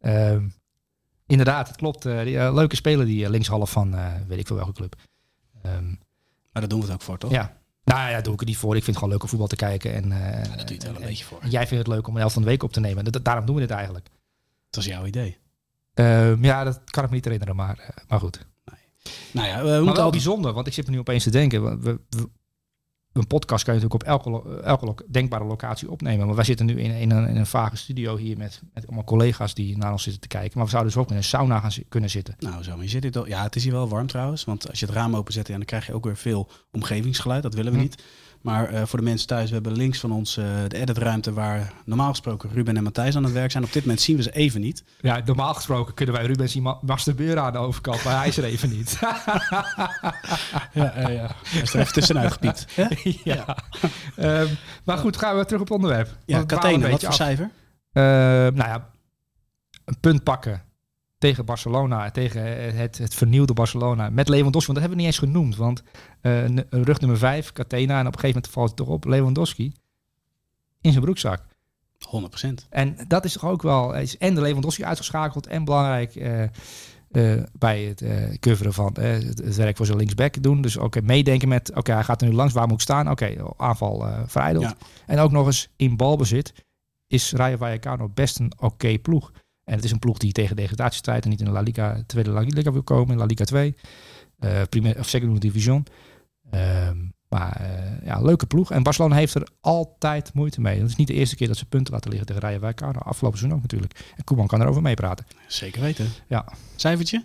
ehm, 0.00 0.48
inderdaad, 1.26 1.68
het 1.68 1.76
klopt. 1.76 2.02
die, 2.02 2.52
leuke 2.52 2.76
speler 2.76 3.06
die 3.06 3.30
linkshalf 3.30 3.70
van, 3.70 3.96
weet 4.26 4.38
ik 4.38 4.46
veel 4.46 4.56
welke 4.56 4.72
club. 4.72 4.96
Ehm, 5.62 5.94
Maar 6.52 6.62
daar 6.62 6.68
doen 6.68 6.80
we 6.80 6.84
het 6.86 6.94
ook 6.94 7.02
voor, 7.02 7.18
toch? 7.18 7.30
ja, 7.30 7.56
nou 7.84 8.10
ja, 8.10 8.20
doe 8.20 8.32
ik 8.34 8.40
er 8.40 8.46
niet 8.46 8.56
voor. 8.56 8.70
Ik 8.76 8.84
vind 8.84 8.86
het 8.86 8.96
gewoon 8.96 9.12
leuk 9.12 9.22
om 9.22 9.28
voetbal 9.28 9.48
te 9.48 9.56
kijken. 9.56 9.94
En, 9.94 10.12
eh, 10.12 10.44
Ja, 10.44 10.56
dat 10.56 10.58
doe 10.58 10.66
je 10.68 10.74
het 10.74 10.82
wel 10.82 10.94
een 10.94 11.00
en- 11.00 11.06
beetje 11.08 11.24
voor. 11.24 11.38
en 11.40 11.50
jij 11.50 11.66
vindt 11.66 11.86
het 11.86 11.94
leuk 11.94 12.06
om 12.08 12.16
een 12.16 12.22
elf 12.22 12.32
van 12.32 12.42
de 12.42 12.48
week 12.48 12.62
op 12.62 12.72
te 12.72 12.80
nemen. 12.80 13.04
Dat- 13.04 13.24
daarom 13.24 13.46
doen 13.46 13.54
we 13.54 13.60
dit 13.60 13.70
eigenlijk. 13.70 14.04
Dat 14.70 14.84
was 14.84 14.84
jouw 14.84 15.04
idee. 15.06 15.38
Ehm, 15.94 16.44
ja, 16.44 16.64
dat 16.64 16.80
kan 16.90 17.02
ik 17.04 17.08
me 17.10 17.14
niet 17.14 17.24
herinneren, 17.24 17.56
maar, 17.56 17.78
eh, 17.78 17.88
maar 18.08 18.20
goed. 18.20 18.46
Nou 19.32 19.46
ja, 19.48 19.56
we 19.56 19.62
Maar 19.62 19.64
moeten 19.64 19.84
wel 19.84 19.86
altijd... 20.04 20.10
bijzonder, 20.10 20.52
want 20.52 20.66
ik 20.66 20.72
zit 20.72 20.86
me 20.86 20.92
nu 20.92 20.98
opeens 20.98 21.24
te 21.24 21.30
denken. 21.30 21.80
We- 21.82 22.00
een 23.12 23.26
podcast 23.26 23.64
kan 23.64 23.74
je 23.74 23.80
natuurlijk 23.80 24.22
op 24.24 24.30
elke, 24.32 24.60
elke 24.62 24.84
lo- 24.84 24.94
denkbare 25.10 25.44
locatie 25.44 25.90
opnemen. 25.90 26.26
Maar 26.26 26.34
wij 26.34 26.44
zitten 26.44 26.66
nu 26.66 26.80
in, 26.80 26.90
in, 26.90 27.10
een, 27.10 27.26
in 27.28 27.36
een 27.36 27.46
vage 27.46 27.76
studio 27.76 28.16
hier 28.16 28.36
met, 28.36 28.62
met 28.74 28.86
allemaal 28.86 29.04
collega's 29.04 29.54
die 29.54 29.76
naar 29.76 29.92
ons 29.92 30.02
zitten 30.02 30.20
te 30.22 30.28
kijken. 30.28 30.52
Maar 30.54 30.64
we 30.64 30.70
zouden 30.70 30.92
dus 30.92 31.02
ook 31.02 31.10
in 31.10 31.16
een 31.16 31.24
sauna 31.24 31.60
gaan 31.60 31.70
kunnen 31.88 32.10
zitten. 32.10 32.34
Nou, 32.38 32.62
zo. 32.62 32.74
maar 32.74 32.84
Je 32.84 32.90
zit 32.90 33.02
hier 33.02 33.12
toch, 33.12 33.28
ja, 33.28 33.42
het 33.42 33.56
is 33.56 33.62
hier 33.64 33.72
wel 33.72 33.88
warm 33.88 34.06
trouwens. 34.06 34.44
Want 34.44 34.68
als 34.70 34.80
je 34.80 34.86
het 34.86 34.94
raam 34.94 35.16
openzet, 35.16 35.48
ja, 35.48 35.56
dan 35.56 35.64
krijg 35.64 35.86
je 35.86 35.92
ook 35.94 36.04
weer 36.04 36.16
veel 36.16 36.48
omgevingsgeluid. 36.72 37.42
Dat 37.42 37.54
willen 37.54 37.72
we 37.72 37.78
Hm. 37.78 37.84
niet. 37.84 38.02
Maar 38.40 38.68
eh, 38.68 38.82
voor 38.84 38.98
de 38.98 39.04
mensen 39.04 39.26
thuis, 39.26 39.48
we 39.48 39.54
hebben 39.54 39.72
links 39.76 39.98
van 40.00 40.12
ons 40.12 40.36
eh, 40.36 40.44
de 40.68 40.76
editruimte 40.76 41.32
waar 41.32 41.72
normaal 41.84 42.10
gesproken 42.10 42.50
Ruben 42.52 42.76
en 42.76 42.82
Matthijs 42.82 43.16
aan 43.16 43.24
het 43.24 43.32
werk 43.32 43.50
zijn. 43.50 43.64
Op 43.64 43.72
dit 43.72 43.82
moment 43.82 44.00
zien 44.00 44.16
we 44.16 44.22
ze 44.22 44.30
even 44.30 44.60
niet. 44.60 44.84
Ja, 45.00 45.20
normaal 45.24 45.54
gesproken 45.54 45.94
kunnen 45.94 46.14
wij 46.14 46.26
Ruben 46.26 46.48
zien 46.48 46.62
ma- 46.62 46.78
masturberen 46.82 47.42
aan 47.42 47.52
de 47.52 47.58
overkant, 47.58 48.04
maar 48.04 48.16
hij 48.18 48.28
is 48.28 48.36
er 48.36 48.44
even 48.44 48.68
niet. 48.70 48.98
Ja, 50.72 50.92
ja. 51.08 51.30
Hij 51.44 51.62
is 51.62 51.74
er 51.74 51.80
even 51.80 51.92
tussenuit 51.92 52.32
gepiept. 52.32 52.66
Ja. 53.24 53.56
Ehm, 54.16 54.46
maar 54.84 54.98
goed, 54.98 55.16
gaan 55.16 55.36
we 55.36 55.44
terug 55.44 55.60
op 55.60 55.66
het 55.68 55.76
onderwerp. 55.76 56.16
Ja, 56.26 56.38
een 56.38 56.80
wat 56.80 57.00
voor 57.00 57.08
af. 57.08 57.14
cijfer? 57.14 57.50
Ehm, 57.92 58.54
nou 58.54 58.68
ja, 58.68 58.90
een 59.84 60.00
punt 60.00 60.22
pakken 60.24 60.62
tegen 61.20 61.44
Barcelona, 61.44 62.10
tegen 62.10 62.74
het, 62.76 62.98
het 62.98 63.14
vernieuwde 63.14 63.52
Barcelona 63.52 64.10
met 64.10 64.28
Lewandowski. 64.28 64.72
Want 64.72 64.78
dat 64.78 64.88
hebben 64.88 64.96
we 64.98 65.04
niet 65.04 65.06
eens 65.06 65.32
genoemd, 65.32 65.56
want 65.56 65.82
eh, 66.20 66.56
rug 66.70 67.00
nummer 67.00 67.18
5, 67.18 67.52
Catena, 67.52 67.98
en 67.98 68.06
op 68.06 68.12
een 68.14 68.20
gegeven 68.20 68.28
moment 68.28 68.48
valt 68.48 68.68
het 68.68 68.76
toch 68.76 68.88
op, 68.88 69.04
Lewandowski 69.04 69.72
in 70.80 70.90
zijn 70.90 71.04
broekzak. 71.04 71.42
100%. 72.46 72.68
En 72.70 72.96
dat 73.08 73.24
is 73.24 73.32
toch 73.32 73.44
ook 73.44 73.62
wel, 73.62 73.94
is 73.94 74.18
en 74.18 74.34
de 74.34 74.40
Lewandowski 74.40 74.84
uitgeschakeld 74.84 75.46
en 75.46 75.64
belangrijk 75.64 76.16
eh, 76.16 76.42
eh, 76.42 77.44
bij 77.58 77.82
het 77.82 78.02
eh 78.02 78.38
coveren 78.38 78.72
van 78.72 78.94
eh, 78.94 79.12
het, 79.12 79.38
het 79.38 79.56
werk 79.56 79.76
voor 79.76 79.86
zijn 79.86 79.98
linksback 79.98 80.42
doen. 80.42 80.60
Dus 80.60 80.78
ook 80.78 81.02
meedenken 81.02 81.48
met, 81.48 81.74
oké, 81.74 81.92
hij 81.92 82.04
gaat 82.04 82.22
er 82.22 82.28
nu 82.28 82.34
langs, 82.34 82.52
waar 82.52 82.66
moet 82.66 82.76
ik 82.76 82.80
staan? 82.80 83.10
Oké, 83.10 83.36
aanval 83.56 84.06
eh 84.06 84.22
verijdeld. 84.26 84.64
Ja. 84.64 84.76
En 85.06 85.18
ook 85.18 85.30
nog 85.30 85.46
eens 85.46 85.68
in 85.76 85.96
balbezit 85.96 86.52
is 87.06 87.32
Rayo 87.32 87.56
Vallecano 87.56 88.08
best 88.08 88.38
een 88.38 88.52
oké 88.58 88.98
ploeg. 88.98 89.32
En 89.70 89.76
het 89.76 89.84
is 89.84 89.90
een 89.90 89.98
ploeg 89.98 90.18
die 90.18 90.32
tegen 90.32 90.56
degradatie 90.56 90.98
strijdt 90.98 91.24
en 91.24 91.30
niet 91.30 91.38
in 91.40 91.44
de 91.44 91.50
La 91.50 91.60
Liga, 91.60 92.02
tweede 92.06 92.30
La 92.30 92.40
Liga 92.40 92.72
wil 92.72 92.82
komen, 92.82 93.12
in 93.12 93.18
La 93.18 93.24
Liga 93.24 93.44
2. 93.44 93.74
eh 94.38 94.62
primair, 94.68 94.98
of 94.98 95.08
Segundo 95.08 95.38
Division. 95.38 95.86
Ehm, 96.50 96.96
maar 97.28 97.56
eh, 97.56 98.06
ja, 98.06 98.20
leuke 98.20 98.46
ploeg. 98.46 98.70
En 98.70 98.82
Barcelona 98.82 99.14
heeft 99.14 99.34
er 99.34 99.48
altijd 99.60 100.34
moeite 100.34 100.60
mee. 100.60 100.80
Het 100.80 100.88
is 100.88 100.96
niet 100.96 101.06
de 101.06 101.12
eerste 101.14 101.36
keer 101.36 101.46
dat 101.46 101.56
ze 101.56 101.64
punten 101.66 101.92
laten 101.94 102.08
liggen 102.10 102.26
tegen 102.28 102.42
Rayo 102.42 102.58
Vallecano. 102.58 102.98
Afgelopen 102.98 103.38
seizoen 103.38 103.58
ook 103.58 103.64
natuurlijk. 103.64 104.12
En 104.16 104.24
Koeman 104.24 104.46
kan 104.46 104.60
erover 104.60 104.82
meepraten. 104.82 105.26
Zeker 105.48 105.80
weten. 105.80 106.06
Ja. 106.28 106.52
Cijfertje? 106.76 107.24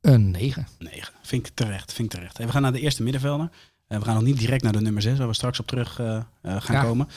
Een 0.00 0.30
9. 0.30 0.66
9. 0.78 1.12
Vind 1.22 1.46
ik 1.46 1.54
terecht. 1.54 1.92
Vind 1.92 2.12
ik 2.12 2.18
terecht. 2.18 2.36
Hey, 2.36 2.46
we 2.46 2.52
gaan 2.52 2.62
naar 2.62 2.72
de 2.72 2.80
eerste 2.80 3.02
middenvelder. 3.02 3.50
Eh, 3.86 3.98
we 3.98 4.04
gaan 4.04 4.14
nog 4.14 4.22
niet 4.24 4.38
direct 4.38 4.62
naar 4.62 4.72
de 4.72 4.80
nummer 4.80 5.02
6, 5.02 5.18
waar 5.18 5.28
we 5.28 5.34
straks 5.34 5.60
op 5.60 5.66
terug 5.66 5.98
eh, 5.98 6.16
eh, 6.16 6.22
gaan 6.60 6.76
Ja. 6.76 6.82
komen. 6.82 7.08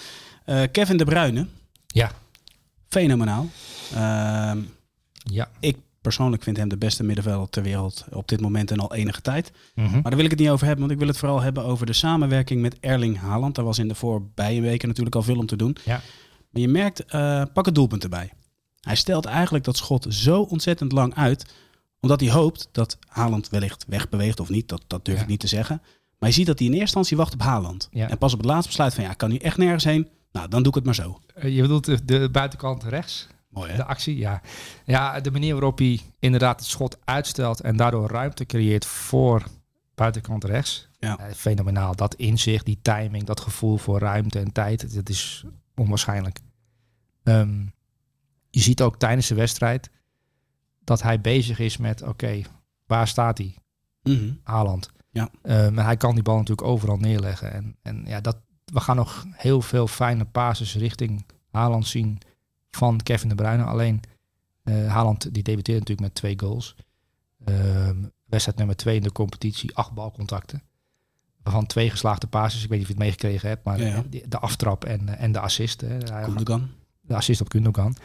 Eh, 0.45 0.63
Kevin 0.71 0.97
De 0.97 1.05
Bruyne. 1.05 1.47
Ja. 1.87 2.11
Fenomenaal. 2.91 3.47
Ehm, 3.93 4.59
Ja. 5.13 5.49
ik 5.59 5.77
persoonlijk 6.01 6.43
vind 6.43 6.57
hem 6.57 6.69
de 6.69 6.77
beste 6.77 7.03
middenvelder 7.03 7.49
ter 7.49 7.63
wereld 7.63 8.05
op 8.11 8.27
dit 8.27 8.41
moment 8.41 8.71
en 8.71 8.79
al 8.79 8.93
enige 8.93 9.21
tijd. 9.21 9.51
Mhm. 9.75 9.91
Maar 9.91 10.01
daar 10.01 10.15
wil 10.15 10.23
ik 10.25 10.29
het 10.31 10.39
niet 10.39 10.49
over 10.49 10.65
hebben, 10.67 10.79
want 10.87 10.91
ik 10.91 10.99
wil 10.99 11.07
het 11.07 11.17
vooral 11.17 11.41
hebben 11.41 11.63
over 11.65 11.85
de 11.85 11.93
samenwerking 11.93 12.61
met 12.61 12.77
Erling 12.79 13.17
Haaland. 13.19 13.55
Daar 13.55 13.65
was 13.65 13.79
in 13.79 13.87
de 13.87 13.95
voorbije 13.95 14.61
weken 14.61 14.87
natuurlijk 14.87 15.15
al 15.15 15.23
veel 15.23 15.37
om 15.37 15.45
te 15.45 15.55
doen. 15.55 15.77
Ja. 15.85 16.01
Maar 16.51 16.61
je 16.61 16.67
merkt, 16.67 17.05
eh, 17.05 17.43
pak 17.53 17.65
het 17.65 17.75
doelpunt 17.75 18.03
erbij. 18.03 18.31
Hij 18.81 18.95
stelt 18.95 19.25
eigenlijk 19.25 19.63
dat 19.63 19.77
schot 19.77 20.05
zo 20.09 20.41
ontzettend 20.41 20.91
lang 20.91 21.15
uit, 21.15 21.53
omdat 21.99 22.19
hij 22.19 22.29
hoopt 22.31 22.69
dat 22.71 22.97
Haaland 23.07 23.49
wellicht 23.49 23.85
wegbeweegt 23.87 24.39
of 24.39 24.49
niet. 24.49 24.67
Dat, 24.69 24.83
dat 24.87 25.05
durf 25.05 25.17
Ja. 25.17 25.23
ik 25.23 25.29
niet 25.29 25.39
te 25.39 25.47
zeggen. 25.47 25.81
Maar 26.19 26.29
je 26.29 26.35
ziet 26.35 26.45
dat 26.47 26.57
hij 26.59 26.67
in 26.67 26.73
eerste 26.73 26.85
instantie 26.97 27.17
wacht 27.17 27.33
op 27.33 27.41
Haaland. 27.41 27.87
Ja. 27.91 28.09
En 28.09 28.17
pas 28.17 28.31
op 28.33 28.39
het 28.39 28.47
laatste 28.47 28.67
besluit 28.67 28.93
van 28.93 29.03
ja, 29.03 29.11
ik 29.11 29.17
kan 29.17 29.29
nu 29.29 29.35
echt 29.35 29.57
nergens 29.57 29.83
heen. 29.83 30.07
Nou, 30.31 30.47
dan 30.47 30.59
doe 30.63 30.69
ik 30.71 30.75
het 30.75 30.85
maar 30.85 30.95
zo. 30.95 31.19
Eh, 31.35 31.55
Je 31.55 31.61
bedoelt 31.61 32.07
de, 32.07 32.29
buitenkant 32.29 32.83
rechts? 32.83 33.27
Mooi 33.49 33.71
hè? 33.71 33.75
De 33.77 33.85
actie, 33.85 34.17
ja. 34.17 34.41
Ja, 34.85 35.19
de 35.19 35.31
manier 35.31 35.53
waarop 35.53 35.77
hij 35.77 35.99
inderdaad 36.19 36.59
het 36.59 36.69
schot 36.69 36.97
uitstelt 37.03 37.59
en 37.61 37.77
daardoor 37.77 38.09
ruimte 38.09 38.45
creëert 38.45 38.85
voor 38.85 39.43
buitenkant 39.95 40.43
rechts. 40.43 40.89
Ja. 40.99 41.17
Eh, 41.17 41.33
fenomenaal. 41.33 41.95
Dat 41.95 42.15
inzicht, 42.15 42.65
die 42.65 42.79
timing, 42.81 43.23
dat 43.23 43.39
gevoel 43.39 43.77
voor 43.77 43.99
ruimte 43.99 44.39
en 44.39 44.51
tijd, 44.51 44.93
dat 44.95 45.09
is 45.09 45.45
onwaarschijnlijk. 45.75 46.39
Ehm, 47.23 47.65
je 48.49 48.59
ziet 48.59 48.81
ook 48.81 48.97
tijdens 48.97 49.27
de 49.27 49.35
wedstrijd 49.35 49.89
dat 50.83 51.01
hij 51.01 51.21
bezig 51.21 51.59
is 51.59 51.77
met, 51.77 52.01
oké, 52.01 52.41
waar 52.85 53.07
staat 53.07 53.37
hij? 53.37 53.55
Mhm. 54.03 54.33
Haaland. 54.43 54.89
Ja. 55.09 55.29
Ehm, 55.41 55.77
en 55.77 55.85
hij 55.85 55.97
kan 55.97 56.13
die 56.13 56.23
bal 56.23 56.37
natuurlijk 56.37 56.67
overal 56.67 56.97
neerleggen. 56.97 57.53
En, 57.53 57.75
en 57.81 58.03
ja, 58.05 58.21
dat, 58.21 58.37
we 58.71 58.79
gaan 58.79 58.95
nog 58.95 59.25
heel 59.31 59.61
veel 59.61 59.87
fijne 59.87 60.25
passes 60.25 60.75
richting 60.75 61.25
Haaland 61.51 61.87
zien 61.87 62.19
van 62.69 63.03
Kevin 63.03 63.29
De 63.29 63.35
Bruyne. 63.35 63.63
Alleen 63.63 64.01
eh 64.63 64.87
Haaland 64.87 65.33
die 65.33 65.43
debuteert 65.43 65.79
natuurlijk 65.79 66.07
met 66.07 66.15
twee 66.15 66.39
goals. 66.39 66.75
Ehm, 67.45 67.97
wedstrijd 68.25 68.57
nummer 68.57 68.75
twee 68.75 68.95
in 68.95 69.03
de 69.03 69.11
competitie, 69.11 69.75
acht 69.75 69.91
balcontacten. 69.91 70.63
Waarvan 71.43 71.65
twee 71.65 71.89
geslaagde 71.89 72.27
passes. 72.27 72.63
Ik 72.63 72.69
weet 72.69 72.79
niet 72.79 72.87
of 72.87 72.93
je 72.93 72.99
het 72.99 73.03
meegekregen 73.03 73.49
hebt, 73.49 73.65
maar 73.65 73.79
Ja, 73.79 73.85
ja. 73.85 74.03
de, 74.09 74.25
de 74.27 74.39
aftrap 74.39 74.85
en, 74.85 75.09
eh, 75.09 75.23
en 75.23 75.31
de 75.31 75.39
assist. 75.39 75.81
Hè. 75.81 76.23
Gundogan. 76.23 76.69
de 77.01 77.15
assist 77.15 77.41
op 77.41 77.51
Gundogan. 77.51 77.95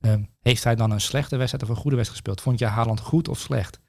Ehm, 0.00 0.22
heeft 0.40 0.64
hij 0.64 0.74
dan 0.74 0.90
een 0.90 1.00
slechte 1.00 1.36
wedstrijd 1.36 1.64
of 1.64 1.70
een 1.70 1.82
goede 1.82 1.96
wedstrijd 1.96 2.22
gespeeld? 2.22 2.40
Vond 2.40 2.58
je 2.58 2.66
Haaland 2.66 3.00
goed 3.00 3.28
of 3.28 3.38
slecht? 3.38 3.80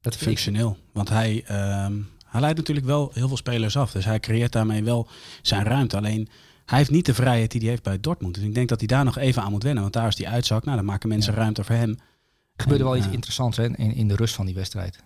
Dat 0.00 0.14
ik 0.14 0.20
Functioneel. 0.20 0.76
Want 0.92 1.08
hij, 1.08 1.44
ehm, 1.46 2.00
hij 2.34 2.42
leidt 2.42 2.58
natuurlijk 2.58 2.86
wel 2.86 3.10
heel 3.12 3.28
veel 3.28 3.36
spelers 3.36 3.76
af. 3.76 3.92
Dus 3.92 4.04
hij 4.04 4.20
creëert 4.20 4.52
daarmee 4.52 4.84
wel 4.84 5.08
zijn 5.42 5.64
ruimte. 5.64 5.96
Alleen 5.96 6.28
hij 6.64 6.78
heeft 6.78 6.90
niet 6.90 7.06
de 7.06 7.14
vrijheid 7.14 7.50
die 7.50 7.60
hij 7.60 7.68
heeft 7.70 7.82
bij 7.82 8.00
Dortmund. 8.00 8.34
Dus 8.34 8.44
ik 8.44 8.54
denk 8.54 8.68
dat 8.68 8.78
hij 8.78 8.86
daar 8.88 9.04
nog 9.04 9.18
even 9.18 9.42
aan 9.42 9.50
moet 9.50 9.62
wennen. 9.62 9.82
Want 9.82 9.94
daar 9.94 10.06
is 10.08 10.16
die 10.16 10.28
uitzak. 10.28 10.64
Nou, 10.64 10.76
dan 10.76 10.86
maken 10.86 11.08
mensen 11.08 11.32
Ja. 11.32 11.38
ruimte 11.38 11.64
voor 11.64 11.74
hem. 11.74 11.90
Er 11.90 12.62
gebeurde 12.62 12.84
En, 12.84 12.90
wel 12.90 12.98
iets 12.98 13.06
eh, 13.06 13.12
interessants 13.12 13.56
hè, 13.56 13.64
in, 13.64 13.94
in 13.94 14.08
de 14.08 14.16
rust 14.16 14.34
van 14.34 14.46
die 14.46 14.54
wedstrijd. 14.54 14.98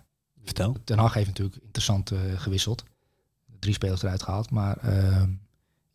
Vertel. 0.43 0.75
Ten 0.83 0.97
Hag 0.97 1.13
heeft 1.13 1.27
natuurlijk 1.27 1.57
interessant 1.63 2.11
eh, 2.11 2.19
gewisseld. 2.35 2.83
Drie 3.59 3.73
spelers 3.73 4.03
eruit 4.03 4.23
gehaald. 4.23 4.51
Maar 4.51 4.77
ehm, 4.77 5.29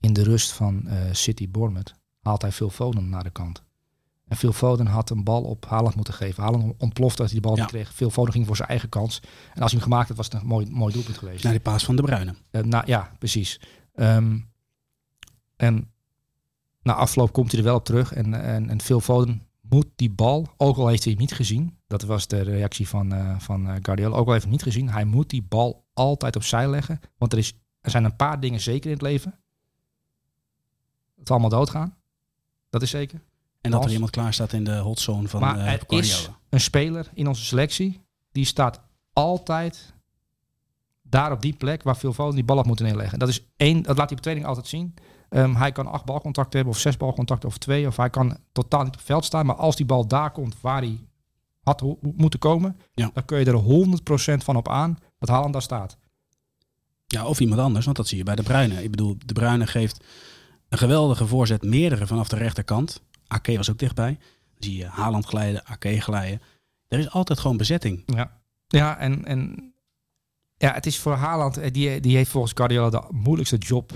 in 0.01 0.13
de 0.13 0.23
rust 0.23 0.53
van 0.53 0.87
eh, 0.87 0.99
City 1.13 1.51
Bournemouth 1.51 1.95
haalt 2.23 2.43
hij 2.43 2.53
Phil 2.53 2.71
Foden 2.71 3.09
naar 3.09 3.23
de 3.25 3.31
kant. 3.31 3.63
En 4.25 4.37
Phil 4.37 4.53
Foden 4.53 4.87
had 4.87 5.11
een 5.11 5.25
bal 5.25 5.43
op 5.43 5.67
Haaland 5.67 5.95
moeten 5.95 6.15
geven. 6.15 6.43
Haaland 6.43 6.75
ontplofte 6.79 7.23
als 7.23 7.31
hij 7.31 7.41
die 7.41 7.49
bal 7.51 7.59
Ja. 7.59 7.65
kreeg. 7.65 7.95
Phil 7.95 8.11
Foden 8.11 8.33
ging 8.33 8.47
voor 8.47 8.57
zijn 8.57 8.69
eigen 8.69 8.89
kans. 8.89 9.21
En 9.55 9.63
als 9.63 9.71
hij 9.73 9.81
hem 9.81 9.89
gemaakt 9.89 10.09
had, 10.09 10.17
was 10.17 10.27
het 10.27 10.35
een 10.35 10.47
mooi, 10.47 10.67
mooi 10.71 10.93
doelpunt 10.93 11.19
geweest. 11.19 11.43
Naar 11.43 11.53
die 11.53 11.61
paas 11.61 11.85
van 11.85 11.97
De 11.97 12.03
Bruyne. 12.03 12.35
Eh, 12.51 12.63
nou 12.63 12.87
ja, 12.87 13.13
precies. 13.19 13.61
Ehm, 13.95 14.39
en 15.57 15.91
na 16.83 16.95
afloop 16.95 17.33
komt 17.33 17.51
hij 17.51 17.61
er 17.61 17.67
wel 17.67 17.77
op 17.77 17.85
terug. 17.85 18.13
En, 18.13 18.35
en, 18.35 18.71
en 18.71 18.81
Phil 18.81 19.01
Foden 19.01 19.43
moet 19.61 19.87
die 19.97 20.11
bal, 20.11 20.47
ook 20.57 20.77
al 20.77 20.89
heeft 20.89 21.03
hij 21.05 21.13
hem 21.13 21.21
niet 21.21 21.33
gezien. 21.33 21.79
Dat 21.87 22.03
was 22.03 22.27
de 22.27 22.41
reactie 22.41 22.89
van, 22.89 23.13
eh 23.13 23.39
van 23.39 23.69
eh, 23.69 23.75
Guardiola. 23.83 24.17
Ook 24.17 24.27
al 24.27 24.33
heeft 24.33 24.45
hij 24.45 24.53
hem 24.53 24.63
niet 24.65 24.73
gezien. 24.75 24.89
Hij 24.91 25.05
moet 25.05 25.31
die 25.31 25.43
bal 25.43 25.87
altijd 25.95 26.37
opzij 26.37 26.69
leggen. 26.69 27.01
Want 27.19 27.33
er, 27.33 27.39
is, 27.39 27.53
er 27.81 27.91
zijn 27.91 28.05
een 28.05 28.17
paar 28.17 28.41
dingen 28.41 28.61
zeker 28.61 28.87
in 28.87 28.93
het 28.97 29.03
leven. 29.03 29.31
Dat 31.17 31.27
we 31.29 31.31
allemaal 31.31 31.59
doodgaan. 31.59 31.97
Dat 32.71 32.83
is 32.83 32.91
zeker. 32.91 33.21
En 33.65 33.71
dat 33.71 33.79
Als- 33.79 33.87
er 33.89 33.93
iemand 33.93 34.11
klaar 34.11 34.33
staat 34.35 34.53
in 34.53 34.65
de 34.65 34.77
hotzone 34.77 35.29
van 35.29 35.41
maar 35.41 35.59
eh 35.59 35.73
er 35.73 35.85
is 35.89 36.31
een 36.49 36.61
speler 36.61 37.11
in 37.15 37.27
onze 37.29 37.45
selectie. 37.45 38.01
Die 38.33 38.45
staat 38.45 38.81
altijd 39.13 39.95
daar 41.03 41.33
op 41.33 41.43
die 41.43 41.53
plek 41.57 41.83
waar 41.83 41.95
Phil 41.95 42.13
Foden 42.13 42.35
die 42.35 42.45
bal 42.45 42.57
had 42.57 42.67
moeten 42.67 42.85
neerleggen. 42.87 43.19
Dat 43.19 43.29
is 43.29 43.45
één, 43.57 43.83
dat 43.83 43.97
laat 43.99 44.13
op 44.13 44.21
training 44.21 44.47
altijd 44.47 44.67
zien. 44.67 44.95
Ehm, 45.29 45.55
hij 45.55 45.73
kan 45.73 45.87
acht 45.87 46.05
balcontacten 46.05 46.57
hebben 46.57 46.75
of 46.75 46.81
zes 46.81 46.97
balcontacten 46.97 47.49
of 47.49 47.59
twee. 47.59 47.87
Of 47.87 47.97
hij 47.97 48.11
kan 48.11 48.37
totaal 48.53 48.81
niet 48.81 48.89
op 48.93 48.95
het 48.97 49.05
veld 49.07 49.25
staan. 49.25 49.47
Maar 49.47 49.57
als 49.57 49.77
die 49.77 49.87
bal 49.87 50.07
daar 50.07 50.31
komt 50.31 50.61
waar 50.61 50.81
hij 50.83 50.99
had 51.63 51.81
ho- 51.81 51.99
moeten 52.01 52.39
komen. 52.39 52.77
Ja. 52.93 53.11
Dan 53.15 53.25
kun 53.25 53.39
je 53.39 53.45
er 53.45 53.55
100% 53.55 54.45
van 54.45 54.57
op 54.57 54.69
aan 54.69 54.99
dat 55.19 55.29
Haaland 55.29 55.53
daar 55.53 55.63
staat. 55.63 55.97
Ja, 57.07 57.27
of 57.27 57.41
iemand 57.41 57.61
anders, 57.61 57.85
want 57.85 57.97
dat 57.97 58.09
zie 58.09 58.19
je 58.19 58.25
bij 58.25 58.35
De 58.37 58.43
Bruyne. 58.43 58.83
Ik 58.83 58.91
bedoel, 58.91 59.17
De 59.27 59.33
Bruyne 59.33 59.67
geeft 59.67 60.05
een 60.69 60.79
geweldige 60.79 61.27
voorzet, 61.27 61.63
meerdere 61.63 62.07
vanaf 62.07 62.29
de 62.29 62.37
rechterkant. 62.37 63.03
AK 63.27 63.47
was 63.47 63.71
ook 63.71 63.79
dichtbij. 63.79 64.19
Dan 64.19 64.63
zie 64.63 64.77
je 64.77 64.87
Haaland 64.87 65.27
glijden, 65.27 65.65
AK 65.65 65.85
glijden. 65.87 66.41
Er 66.89 66.99
is 66.99 67.11
altijd 67.11 67.39
gewoon 67.39 67.57
bezetting. 67.57 68.03
Ja, 68.07 68.41
ja 68.67 68.99
en, 68.99 69.25
en 69.25 69.73
ja, 70.57 70.73
het 70.73 70.87
is 70.87 70.99
voor 70.99 71.13
Haaland, 71.13 71.57
eh, 71.57 71.73
die, 71.73 72.01
die 72.01 72.17
heeft 72.17 72.31
volgens 72.31 72.53
Guardiola 72.57 72.91
de 72.91 73.03
moeilijkste 73.11 73.57
job 73.57 73.93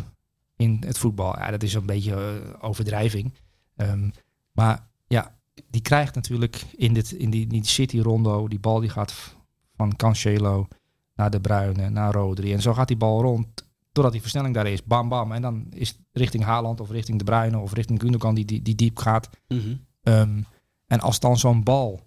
in 0.56 0.82
het 0.86 0.98
voetbal. 0.98 1.36
Ja, 1.38 1.50
dat 1.50 1.62
is 1.62 1.74
een 1.74 1.86
beetje 1.86 2.14
eh, 2.14 2.64
overdrijving. 2.64 3.34
Ehm, 3.76 4.10
maar 4.52 4.86
ja, 5.06 5.38
die 5.70 5.80
krijgt 5.80 6.14
natuurlijk 6.14 6.64
in, 6.76 6.92
dit, 6.92 7.12
in 7.12 7.30
die, 7.30 7.46
die 7.46 7.66
City-rondo, 7.66 8.48
die 8.48 8.58
bal 8.58 8.80
die 8.80 8.90
gaat 8.90 9.36
van 9.76 9.96
Cancelo 9.96 10.68
naar 11.14 11.30
De 11.30 11.40
Bruyne, 11.40 11.90
naar 11.90 12.12
Rodri. 12.12 12.52
En 12.52 12.62
zo 12.62 12.74
gaat 12.74 12.88
die 12.88 12.96
bal 12.96 13.22
rond, 13.22 13.67
doordat 13.92 14.12
die 14.12 14.22
versnelling 14.22 14.54
daar 14.54 14.66
is, 14.66 14.84
bam 14.84 15.08
bam. 15.08 15.32
En 15.32 15.42
dan 15.42 15.66
is 15.70 15.88
het 15.88 15.98
richting 16.12 16.44
Haaland 16.44 16.80
of 16.80 16.90
richting 16.90 17.18
De 17.18 17.24
Bruyne 17.24 17.58
of 17.58 17.72
richting 17.72 18.00
Gundogan 18.00 18.34
die, 18.34 18.44
die, 18.44 18.62
die 18.62 18.74
diep 18.74 18.98
gaat. 18.98 19.30
Mhm. 19.48 19.74
Ehm, 20.02 20.40
en 20.86 21.00
als 21.00 21.20
dan 21.20 21.38
zo'n 21.38 21.62
bal 21.62 22.00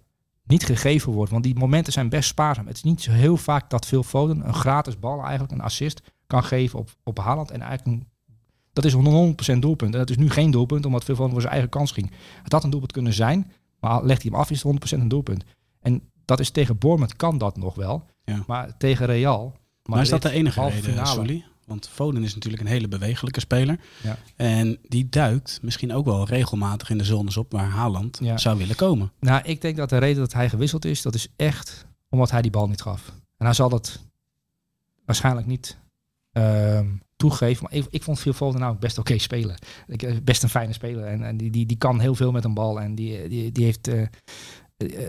niet 0.44 0.64
gegeven 0.64 1.12
wordt, 1.12 1.30
want 1.30 1.44
die 1.44 1.54
momenten 1.54 1.92
zijn 1.92 2.08
best 2.08 2.28
spaarzaam. 2.28 2.66
Het 2.66 2.76
is 2.76 2.82
niet 2.82 3.02
zo 3.02 3.10
heel 3.10 3.36
vaak 3.36 3.70
dat 3.70 3.86
veel 3.86 4.02
Foden 4.02 4.46
een 4.46 4.54
gratis 4.54 4.98
bal, 4.98 5.20
eigenlijk 5.20 5.52
een 5.52 5.60
assist, 5.60 6.00
kan 6.26 6.44
geven 6.44 6.78
op, 6.78 6.90
op 7.04 7.18
Haaland. 7.18 7.50
En 7.50 7.60
eigenlijk 7.60 7.96
een, 7.96 8.08
dat 8.72 8.84
is 8.84 8.92
een 8.92 9.36
100% 9.56 9.58
doelpunt. 9.58 9.92
En 9.92 9.98
dat 9.98 10.10
is 10.10 10.16
nu 10.16 10.30
geen 10.30 10.50
doelpunt, 10.50 10.86
omdat 10.86 11.04
veel 11.04 11.16
van 11.16 11.30
voor 11.30 11.40
zijn 11.40 11.52
eigen 11.52 11.70
kans 11.70 11.92
ging. 11.92 12.10
Het 12.42 12.52
had 12.52 12.64
een 12.64 12.70
doelpunt 12.70 12.92
kunnen 12.92 13.12
zijn, 13.12 13.52
maar 13.80 14.04
legt 14.04 14.22
hij 14.22 14.30
hem 14.30 14.40
af, 14.40 14.50
is 14.50 14.62
het 14.62 14.96
100% 14.96 15.00
een 15.00 15.08
doelpunt. 15.08 15.44
En 15.80 16.10
dat 16.24 16.40
is 16.40 16.50
tegen 16.50 16.78
Bournemouth 16.78 17.16
kan 17.16 17.38
dat 17.38 17.56
nog 17.56 17.74
wel. 17.74 18.04
Ja. 18.24 18.44
Maar 18.46 18.76
tegen 18.76 19.06
Real... 19.06 19.60
Maar, 19.82 20.00
is 20.00 20.08
dat 20.08 20.22
de 20.22 20.30
enige 20.30 20.60
halve 20.60 20.74
reden, 20.74 20.90
finale. 20.90 21.42
Want 21.66 21.88
Foden 21.88 22.22
is 22.24 22.34
natuurlijk 22.34 22.62
een 22.62 22.68
hele 22.68 22.88
bewegelijke 22.88 23.40
speler. 23.40 23.80
Ja. 24.02 24.18
En 24.36 24.78
die 24.88 25.08
duikt 25.08 25.58
misschien 25.62 25.92
ook 25.92 26.04
wel 26.04 26.26
regelmatig 26.26 26.90
in 26.90 26.98
de 26.98 27.04
zones 27.04 27.36
op 27.36 27.52
waar 27.52 27.68
Haaland 27.68 28.18
Ja. 28.22 28.36
zou 28.38 28.58
willen 28.58 28.76
komen. 28.76 29.12
Nou, 29.20 29.42
ik 29.44 29.60
denk 29.60 29.76
dat 29.76 29.88
de 29.90 29.98
reden 29.98 30.18
dat 30.22 30.32
hij 30.32 30.48
gewisseld 30.48 30.84
is, 30.84 31.02
dat 31.02 31.14
is 31.14 31.28
echt 31.36 31.86
omdat 32.08 32.30
hij 32.30 32.42
die 32.42 32.50
bal 32.50 32.68
niet 32.68 32.82
gaf. 32.82 33.08
En 33.36 33.44
hij 33.46 33.54
zal 33.54 33.68
dat 33.68 34.00
waarschijnlijk 35.04 35.46
niet 35.46 35.78
ehm, 36.32 36.86
toegeven. 37.16 37.62
Maar 37.62 37.72
ik, 37.78 37.86
ik 37.90 38.02
vond 38.02 38.18
Phil 38.20 38.32
Foden 38.32 38.60
nou 38.60 38.76
best 38.76 38.98
oké 38.98 39.18
spelen. 39.18 39.56
Ik, 39.86 40.02
eh, 40.02 40.16
best 40.22 40.42
een 40.42 40.48
fijne 40.48 40.72
speler. 40.72 41.04
En, 41.04 41.22
en 41.22 41.36
die, 41.36 41.50
die, 41.50 41.66
die 41.66 41.76
kan 41.76 42.00
heel 42.00 42.14
veel 42.14 42.32
met 42.32 42.44
een 42.44 42.54
bal. 42.54 42.80
En 42.80 42.94
die, 42.94 43.28
die, 43.28 43.52
die 43.52 43.64
heeft... 43.64 43.88
eh, 43.88 44.02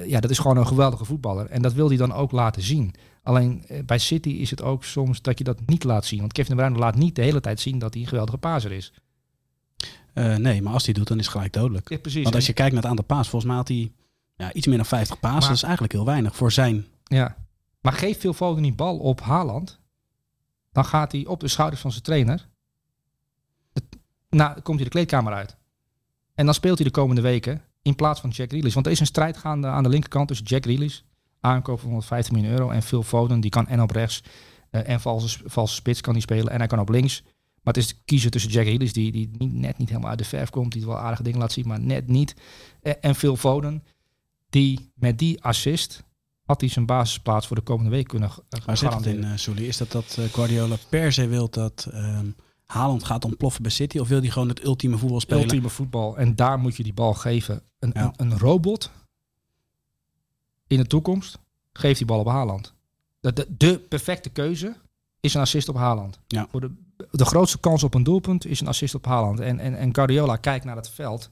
ja, 0.07 0.19
dat 0.19 0.29
is 0.31 0.39
gewoon 0.39 0.57
een 0.57 0.67
geweldige 0.67 1.05
voetballer. 1.05 1.49
En 1.49 1.61
dat 1.61 1.73
wil 1.73 1.87
hij 1.87 1.97
dan 1.97 2.13
ook 2.13 2.31
laten 2.31 2.61
zien. 2.61 2.93
Alleen 3.23 3.65
eh, 3.67 3.83
bij 3.85 3.97
City 3.97 4.29
is 4.29 4.49
het 4.49 4.61
ook 4.61 4.83
soms 4.83 5.21
dat 5.21 5.37
je 5.37 5.43
dat 5.43 5.59
niet 5.65 5.83
laat 5.83 6.05
zien. 6.05 6.19
Want 6.19 6.33
Kevin 6.33 6.55
De 6.55 6.61
Bruyne 6.61 6.79
laat 6.79 6.95
niet 6.95 7.15
de 7.15 7.21
hele 7.21 7.39
tijd 7.39 7.59
zien 7.59 7.79
dat 7.79 7.93
hij 7.93 8.01
een 8.03 8.07
geweldige 8.09 8.37
paser 8.37 8.71
is. 8.71 8.93
Eh, 10.13 10.35
nee, 10.35 10.61
maar 10.61 10.73
als 10.73 10.85
hij 10.85 10.93
doet, 10.93 11.07
dan 11.07 11.17
is 11.19 11.25
het 11.25 11.33
gelijk 11.33 11.53
dodelijk. 11.53 11.89
Ja, 11.89 11.97
precies. 11.97 12.23
Want 12.23 12.35
als 12.35 12.45
je 12.45 12.53
kijkt 12.53 12.73
naar 12.73 12.81
het 12.81 12.89
aantal 12.91 13.05
paas, 13.05 13.29
volgens 13.29 13.45
mij 13.51 13.59
had 13.59 13.67
hij 13.67 13.91
ja, 14.35 14.53
iets 14.53 14.67
meer 14.67 14.77
dan 14.77 14.85
50 14.85 15.19
paas. 15.19 15.31
Maar- 15.39 15.41
Dat 15.47 15.51
is 15.57 15.63
eigenlijk 15.63 15.93
heel 15.93 16.05
weinig 16.05 16.35
voor 16.35 16.51
zijn. 16.51 16.85
Ja. 17.03 17.35
Maar 17.81 17.93
geef 17.93 18.17
Phil 18.17 18.33
Foden 18.33 18.63
die 18.63 18.73
bal 18.73 18.97
op 18.97 19.21
Haaland, 19.21 19.79
dan 20.71 20.85
gaat 20.85 21.11
hij 21.11 21.25
op 21.25 21.39
de 21.39 21.47
schouders 21.47 21.81
van 21.81 21.91
zijn 21.91 22.03
trainer. 22.03 22.47
Het- 23.73 23.97
nou, 24.29 24.59
komt 24.61 24.75
hij 24.75 24.85
de 24.85 24.91
kleedkamer 24.93 25.33
uit. 25.33 25.57
En 26.35 26.45
dan 26.45 26.53
speelt 26.53 26.77
hij 26.77 26.87
de 26.87 26.93
komende 26.93 27.21
weken 27.21 27.61
in 27.83 27.95
plaats 27.95 28.19
van 28.19 28.29
Jack 28.29 28.49
Grealish. 28.49 28.73
Want 28.73 28.85
er 28.85 28.91
is 28.91 28.99
een 28.99 29.05
strijd 29.05 29.37
gaande 29.37 29.67
aan 29.67 29.83
de 29.83 29.89
linkerkant 29.89 30.27
tussen 30.27 30.45
Jack 30.45 30.63
Grealish, 30.63 30.99
aankoop 31.39 31.77
van 31.79 31.87
150 31.89 32.33
miljoen 32.33 32.51
euro, 32.51 32.69
en 32.69 32.81
Phil 32.83 33.03
Foden, 33.03 33.39
die 33.39 33.49
kan 33.49 33.67
en 33.67 33.81
op 33.81 33.91
rechts 33.91 34.23
eh, 34.69 34.89
en 34.89 35.01
valse, 35.01 35.39
valse 35.45 35.75
spits 35.75 36.01
kan 36.01 36.13
hij 36.13 36.21
spelen 36.21 36.51
en 36.53 36.57
hij 36.57 36.67
kan 36.67 36.79
op 36.79 36.89
links. 36.89 37.21
Maar 37.61 37.73
het 37.73 37.83
is 37.83 38.01
kiezen 38.05 38.31
tussen 38.31 38.51
Jack 38.51 38.65
Grealish, 38.65 38.91
die, 38.91 39.11
die 39.11 39.29
niet, 39.37 39.53
net 39.53 39.77
niet 39.77 39.87
helemaal 39.89 40.09
uit 40.09 40.19
de 40.19 40.25
verf 40.25 40.49
komt, 40.49 40.71
die 40.71 40.85
wel 40.85 40.97
aardige 40.97 41.23
dingen 41.23 41.39
laat 41.39 41.51
zien, 41.51 41.67
maar 41.67 41.79
net 41.79 42.07
niet. 42.07 42.35
Eh, 42.81 42.93
en 43.01 43.15
Phil 43.15 43.35
Foden, 43.35 43.83
die 44.49 44.91
met 44.95 45.19
die 45.19 45.43
assist 45.43 46.03
had 46.43 46.61
hij 46.61 46.69
zijn 46.69 46.85
basisplaats 46.85 47.47
voor 47.47 47.55
de 47.55 47.61
komende 47.61 47.89
week 47.91 48.07
kunnen 48.07 48.29
g- 48.29 48.39
Waar 48.65 48.77
zit 48.77 48.93
het 48.93 49.05
in, 49.05 49.23
eh 49.23 49.37
Sully? 49.37 49.63
Is 49.67 49.77
dat 49.77 49.91
dat 49.91 50.15
eh, 50.19 50.25
Guardiola 50.25 50.75
per 50.89 51.13
se 51.13 51.27
wil 51.27 51.49
dat 51.49 51.87
ehm 51.91 52.27
Haaland 52.73 53.03
gaat 53.03 53.25
ontploffen 53.25 53.61
bij 53.61 53.71
City? 53.71 53.97
Of 53.99 54.07
wil 54.07 54.19
hij 54.19 54.29
gewoon 54.29 54.47
het 54.49 54.63
ultieme 54.63 54.97
voetbal 54.97 55.19
spelen? 55.19 55.43
Ultieme 55.43 55.69
voetbal. 55.69 56.17
En 56.17 56.35
daar 56.35 56.59
moet 56.59 56.75
je 56.75 56.83
die 56.83 56.93
bal 56.93 57.13
geven. 57.13 57.61
Een, 57.79 57.91
Ja. 57.93 58.13
een, 58.15 58.31
een 58.31 58.37
robot 58.37 58.91
in 60.67 60.77
de 60.77 60.87
toekomst 60.87 61.39
geeft 61.73 61.97
die 61.97 62.07
bal 62.07 62.19
op 62.19 62.27
Haaland. 62.27 62.73
De, 63.19 63.33
de, 63.33 63.47
de 63.57 63.79
perfecte 63.79 64.29
keuze 64.29 64.75
is 65.19 65.33
een 65.33 65.41
assist 65.41 65.69
op 65.69 65.75
Haaland. 65.75 66.19
Ja. 66.27 66.47
Voor 66.49 66.61
de, 66.61 66.71
de 67.11 67.25
grootste 67.25 67.59
kans 67.59 67.83
op 67.83 67.93
een 67.93 68.03
doelpunt 68.03 68.45
is 68.45 68.59
een 68.61 68.67
assist 68.67 68.95
op 68.95 69.05
Haaland. 69.05 69.39
En, 69.39 69.59
en, 69.59 69.75
en 69.77 69.93
Guardiola 69.95 70.35
kijkt 70.35 70.65
naar 70.65 70.75
het 70.75 70.89
veld 70.89 71.29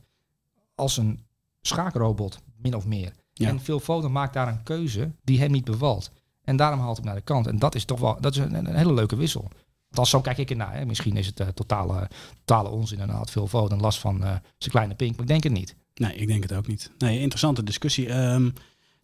als 0.75 0.97
een 0.97 1.19
schaakrobot, 1.61 2.39
min 2.57 2.75
of 2.75 2.85
meer. 2.85 3.13
Ja. 3.33 3.47
En 3.47 3.59
Phil 3.59 3.79
Foden 3.79 4.11
maakt 4.11 4.33
daar 4.33 4.47
een 4.47 4.63
keuze 4.63 5.11
die 5.23 5.39
hem 5.39 5.51
niet 5.51 5.65
bevalt. 5.65 6.11
En 6.43 6.55
daarom 6.55 6.79
haalt 6.79 6.97
hij 6.97 7.05
hem 7.05 7.13
naar 7.13 7.23
de 7.25 7.33
kant. 7.33 7.47
En 7.47 7.59
dat 7.59 7.75
is 7.75 7.85
toch 7.85 7.99
wel 7.99 8.17
dat 8.21 8.31
is 8.35 8.37
een, 8.37 8.53
een 8.55 8.75
hele 8.75 8.93
leuke 8.93 9.15
wissel. 9.15 9.47
Want 9.91 10.07
zo 10.07 10.21
kijk 10.21 10.37
ik 10.37 10.49
ernaar. 10.49 10.73
Hè. 10.73 10.85
Misschien 10.85 11.17
is 11.17 11.25
het 11.25 11.39
eh, 11.39 11.47
totale, 11.47 12.09
totale 12.43 12.69
onzin 12.69 12.99
en 12.99 13.09
had 13.09 13.31
Phil 13.31 13.47
Foden 13.47 13.79
last 13.79 13.99
van 13.99 14.23
eh, 14.23 14.29
zijn 14.57 14.71
kleine 14.71 14.95
pink. 14.95 15.11
Maar 15.11 15.21
ik 15.21 15.27
denk 15.27 15.43
het 15.43 15.53
niet. 15.53 15.75
Nee, 15.93 16.15
ik 16.15 16.27
denk 16.27 16.43
het 16.43 16.53
ook 16.53 16.67
niet. 16.67 16.91
Nee, 16.97 17.19
interessante 17.19 17.63
discussie. 17.63 18.09
Ehm, 18.09 18.49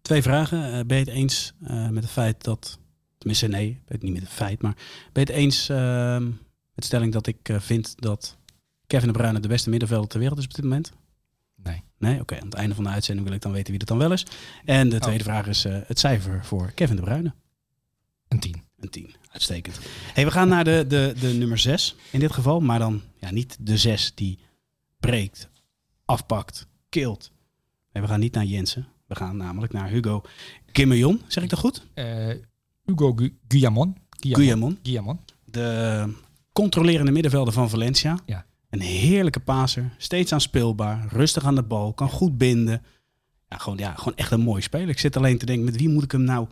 twee 0.02 0.22
vragen. 0.22 0.64
Eh, 0.64 0.86
ben 0.86 0.98
je 0.98 1.04
het 1.04 1.14
eens 1.14 1.54
met 1.90 2.04
het 2.04 2.12
feit 2.12 2.44
dat... 2.44 2.80
Tenminste, 3.18 3.48
nee, 3.48 3.70
ik 3.70 3.86
ben 3.86 3.96
het 3.96 4.02
niet 4.02 4.14
met 4.14 4.22
het 4.22 4.32
feit. 4.32 4.62
Maar 4.62 4.74
ben 5.12 5.24
je 5.26 5.32
het 5.32 5.42
eens 5.42 5.70
ehm, 5.70 6.26
met 6.26 6.36
de 6.74 6.86
stelling 6.86 7.14
dat 7.14 7.28
ik 7.28 7.50
vind 7.58 7.94
dat 8.02 8.38
Kevin 8.88 9.08
De 9.08 9.14
Bruyne 9.14 9.40
de 9.40 9.48
beste 9.48 9.70
middenvelder 9.70 10.10
ter 10.10 10.20
wereld 10.20 10.38
is 10.38 10.46
op 10.46 10.54
dit 10.54 10.64
moment? 10.64 10.92
Nee. 11.56 11.84
Nee, 11.98 12.20
oké. 12.20 12.40
Aan 12.40 12.46
het 12.46 12.54
einde 12.54 12.76
van 12.76 12.84
de 12.84 12.90
uitzending 12.90 13.28
wil 13.28 13.36
ik 13.36 13.42
dan 13.42 13.52
weten 13.52 13.70
wie 13.70 13.80
dat 13.80 13.88
dan 13.88 13.98
wel 13.98 14.12
is. 14.12 14.26
En 14.66 14.90
de 14.90 15.00
tweede 15.00 15.24
vraag 15.24 15.48
is 15.48 15.64
het 15.64 16.00
cijfer 16.00 16.46
voor 16.46 16.72
Kevin 16.72 16.96
De 16.96 17.02
Bruyne. 17.02 17.34
Een 18.28 18.40
10. 18.40 18.64
Een 18.80 18.90
10. 18.90 19.16
Uitstekend. 19.38 19.80
Hey, 20.14 20.26
we 20.26 20.32
gaan 20.32 20.48
naar 20.48 20.64
de, 20.64 20.86
de, 20.88 21.14
de 21.20 21.28
nummer 21.28 21.58
6 21.58 21.96
in 22.12 22.20
dit 22.20 22.32
geval. 22.32 22.60
Maar 22.60 22.80
dan 22.80 23.02
ja, 23.20 23.32
niet 23.32 23.58
de 23.60 23.78
6 23.78 24.12
die 24.16 24.40
breekt, 25.00 25.50
afpakt, 26.06 26.68
kilt. 26.90 27.32
Nee, 27.94 28.04
we 28.04 28.10
gaan 28.10 28.20
niet 28.20 28.34
naar 28.34 28.46
Jensen. 28.46 28.88
We 29.08 29.16
gaan 29.16 29.38
namelijk 29.38 29.74
naar 29.74 29.90
Hugo 29.90 30.22
Kimmejon. 30.72 31.22
Zeg 31.28 31.44
ik 31.44 31.50
dat 31.50 31.60
goed? 31.60 31.86
Eh, 31.94 32.28
Hugo 32.86 33.14
Gu- 33.16 33.38
Guillamon. 33.48 33.96
Guillamon. 34.10 34.80
Guillamon. 34.84 35.20
De 35.46 36.10
controlerende 36.54 37.12
middenvelder 37.12 37.54
van 37.54 37.70
Valencia. 37.70 38.20
Ja. 38.26 38.46
Een 38.70 38.82
heerlijke 38.82 39.40
paser. 39.40 39.94
Steeds 39.98 40.34
aanspeelbaar. 40.34 41.06
Rustig 41.10 41.44
aan 41.46 41.56
de 41.56 41.64
bal. 41.64 41.94
Kan 41.94 42.10
goed 42.10 42.38
binden. 42.38 42.82
Ja 43.50 43.58
gewoon, 43.58 43.78
ja, 43.78 43.94
gewoon 43.94 44.18
echt 44.18 44.32
een 44.32 44.42
mooie 44.42 44.62
speler. 44.62 44.90
Ik 44.90 45.00
zit 45.00 45.18
alleen 45.18 45.38
te 45.38 45.46
denken, 45.46 45.66
met 45.66 45.78
wie 45.78 45.90
moet 45.90 46.04
ik 46.04 46.12
hem 46.12 46.22
nou 46.24 46.48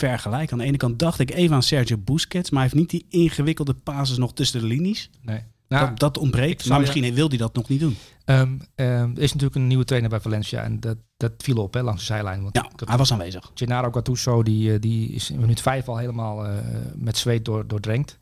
vergelijken? 0.00 0.52
Aan 0.52 0.58
de 0.58 0.64
ene 0.64 0.76
kant 0.76 0.98
dacht 0.98 1.18
ik 1.18 1.30
even 1.30 1.54
aan 1.54 1.62
Sergio 1.62 1.96
Busquets. 1.98 2.50
Maar 2.50 2.60
hij 2.62 2.70
heeft 2.72 2.90
niet 2.90 2.90
die 2.90 3.20
ingewikkelde 3.20 3.74
pases 3.74 4.16
nog 4.16 4.32
tussen 4.34 4.60
de 4.60 4.66
linies. 4.66 5.10
Nee. 5.22 5.40
Nou, 5.68 5.86
dat, 5.88 5.98
dat 5.98 6.16
ik 6.16 6.22
ontbreekt. 6.22 6.68
Maar 6.68 6.80
misschien 6.80 7.14
wil 7.14 7.28
hij 7.28 7.36
dat 7.38 7.54
nog 7.54 7.68
niet 7.68 7.80
doen. 7.80 7.96
ehm, 8.24 8.58
ehm, 8.74 9.10
er 9.10 9.22
is 9.22 9.32
natuurlijk 9.32 9.54
een 9.54 9.66
nieuwe 9.66 9.84
trainer 9.84 10.10
bij 10.10 10.20
Valencia. 10.20 10.62
En 10.62 10.80
dat, 10.80 10.96
dat 11.16 11.32
viel 11.38 11.56
op 11.56 11.74
hè, 11.74 11.82
langs 11.82 12.00
de 12.00 12.06
zijlijn. 12.06 12.42
Want 12.42 12.56
Ja, 12.56 12.70
hij 12.84 12.96
was 12.96 13.12
aanwezig. 13.12 13.50
Gennaro 13.54 13.90
Gattuso 13.90 14.42
die, 14.42 14.72
eh, 14.72 14.80
die 14.80 15.08
is 15.08 15.30
in 15.30 15.40
minuut 15.40 15.60
vijf 15.60 15.88
al 15.88 15.96
helemaal 15.96 16.46
eh, 16.46 16.52
met 16.94 17.16
zweet 17.16 17.44
door, 17.44 17.66
doordrenkt. 17.66 18.18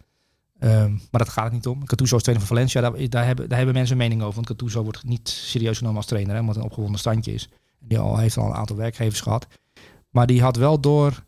Ehm, 0.58 0.90
maar 0.90 1.20
dat 1.20 1.28
gaat 1.28 1.44
het 1.44 1.52
niet 1.52 1.66
om. 1.66 1.86
Gattuso 1.88 2.16
is 2.16 2.22
trainer 2.22 2.46
van 2.46 2.56
Valencia. 2.56 2.80
Daar, 2.80 3.08
daar, 3.08 3.26
hebben, 3.26 3.48
daar 3.48 3.56
hebben 3.56 3.74
mensen 3.74 3.92
een 3.96 4.02
mening 4.02 4.22
over. 4.22 4.34
Want 4.34 4.46
Gattuso 4.46 4.82
wordt 4.82 5.04
niet 5.04 5.28
serieus 5.28 5.78
genomen 5.78 5.96
als 5.96 6.06
trainer. 6.06 6.34
Hè, 6.34 6.40
omdat 6.40 6.56
een 6.56 6.62
opgewonden 6.62 7.00
standje 7.00 7.32
is. 7.32 7.48
Die 7.78 7.98
al, 7.98 8.18
heeft 8.18 8.36
al 8.36 8.46
een 8.46 8.54
aantal 8.54 8.76
werkgevers 8.76 9.20
gehad. 9.20 9.46
Maar 10.10 10.26
die 10.26 10.42
had 10.42 10.56
wel 10.56 10.80
door 10.80 11.24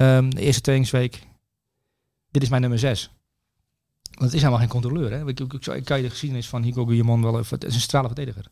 ehm, 0.00 0.30
de 0.30 0.40
eerste 0.40 0.60
trainingsweek. 0.60 1.26
Dit 2.30 2.42
is 2.42 2.48
mijn 2.48 2.60
nummer 2.60 2.78
zes. 2.78 3.10
Want 4.10 4.24
het 4.24 4.32
is 4.32 4.38
helemaal 4.38 4.58
geen 4.58 4.68
controleur. 4.68 5.10
Hè? 5.10 5.28
Ik, 5.28 5.40
ik, 5.40 5.52
ik, 5.52 5.66
ik 5.66 5.84
kan 5.84 5.96
je 5.96 6.02
de 6.02 6.10
geschiedenis 6.10 6.48
van 6.48 6.62
Hugo 6.62 6.84
Guillamon 6.84 7.22
wel 7.22 7.38
even... 7.38 7.54
Het 7.54 7.64
is 7.68 7.74
een 7.74 7.80
centrale 7.80 8.06
verdediger. 8.06 8.46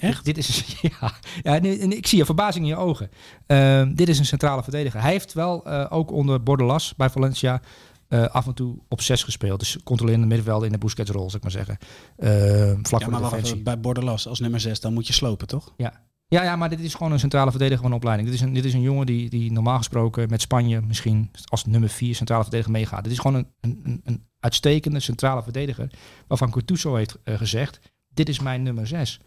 Echt? 0.00 0.24
Dit, 0.24 0.34
dit 0.34 0.48
is, 0.48 0.76
ja, 1.00 1.12
ja 1.42 1.54
en 1.54 1.92
ik 1.92 2.06
zie 2.06 2.18
je 2.18 2.24
verbazing 2.24 2.64
in 2.64 2.70
je 2.70 2.76
ogen. 2.76 3.10
Ehm, 3.46 3.94
dit 3.94 4.08
is 4.08 4.18
een 4.18 4.24
centrale 4.24 4.62
verdediger. 4.62 5.00
Hij 5.00 5.10
heeft 5.10 5.32
wel 5.32 5.64
eh, 5.64 5.86
ook 5.88 6.10
onder 6.10 6.42
Bordelas 6.42 6.94
bij 6.96 7.10
Valencia 7.10 7.60
eh, 8.08 8.26
af 8.26 8.46
en 8.46 8.54
toe 8.54 8.78
op 8.88 9.00
zes 9.00 9.22
gespeeld. 9.22 9.58
Dus 9.58 9.78
controlerende 9.84 10.26
middenvelder 10.26 10.66
in 10.66 10.72
de 10.72 10.78
Busquets-rol, 10.78 11.30
zeg 11.30 11.36
ik 11.36 11.42
maar 11.42 11.50
zeggen. 11.50 11.78
Ehm, 12.16 12.78
vlak 12.82 13.00
Ja, 13.00 13.08
maar 13.08 13.22
de 13.22 13.28
wacht 13.28 13.62
bij 13.62 13.80
Bordelas 13.80 14.26
als 14.26 14.40
nummer 14.40 14.60
6, 14.60 14.80
dan 14.80 14.92
moet 14.92 15.06
je 15.06 15.12
slopen, 15.12 15.46
toch? 15.46 15.72
Ja, 15.76 16.02
ja, 16.28 16.56
maar 16.56 16.68
dit 16.68 16.80
is 16.80 16.94
gewoon 16.94 17.12
een 17.12 17.18
centrale 17.18 17.50
verdediger 17.50 17.82
van 17.82 17.92
opleiding. 17.92 18.28
Dit 18.28 18.38
is 18.38 18.44
een, 18.44 18.52
dit 18.52 18.64
is 18.64 18.74
een 18.74 18.80
jongen 18.80 19.06
die, 19.06 19.30
die 19.30 19.52
normaal 19.52 19.76
gesproken 19.76 20.30
met 20.30 20.40
Spanje 20.40 20.80
misschien 20.80 21.30
als 21.44 21.64
nummer 21.64 21.88
vier 21.88 22.14
centrale 22.14 22.42
verdediger 22.42 22.72
meegaat. 22.72 23.02
Dit 23.04 23.12
is 23.12 23.18
gewoon 23.18 23.36
een, 23.60 23.78
een, 23.84 24.00
een- 24.04 24.24
uitstekende 24.40 25.00
centrale 25.00 25.42
verdediger. 25.42 25.90
Waarvan 26.26 26.50
Coutuso 26.50 26.94
heeft 26.94 27.18
eh, 27.24 27.36
gezegd, 27.36 27.78
dit 28.08 28.28
is 28.28 28.40
mijn 28.40 28.62
nummer 28.62 28.86
zes. 28.86 29.20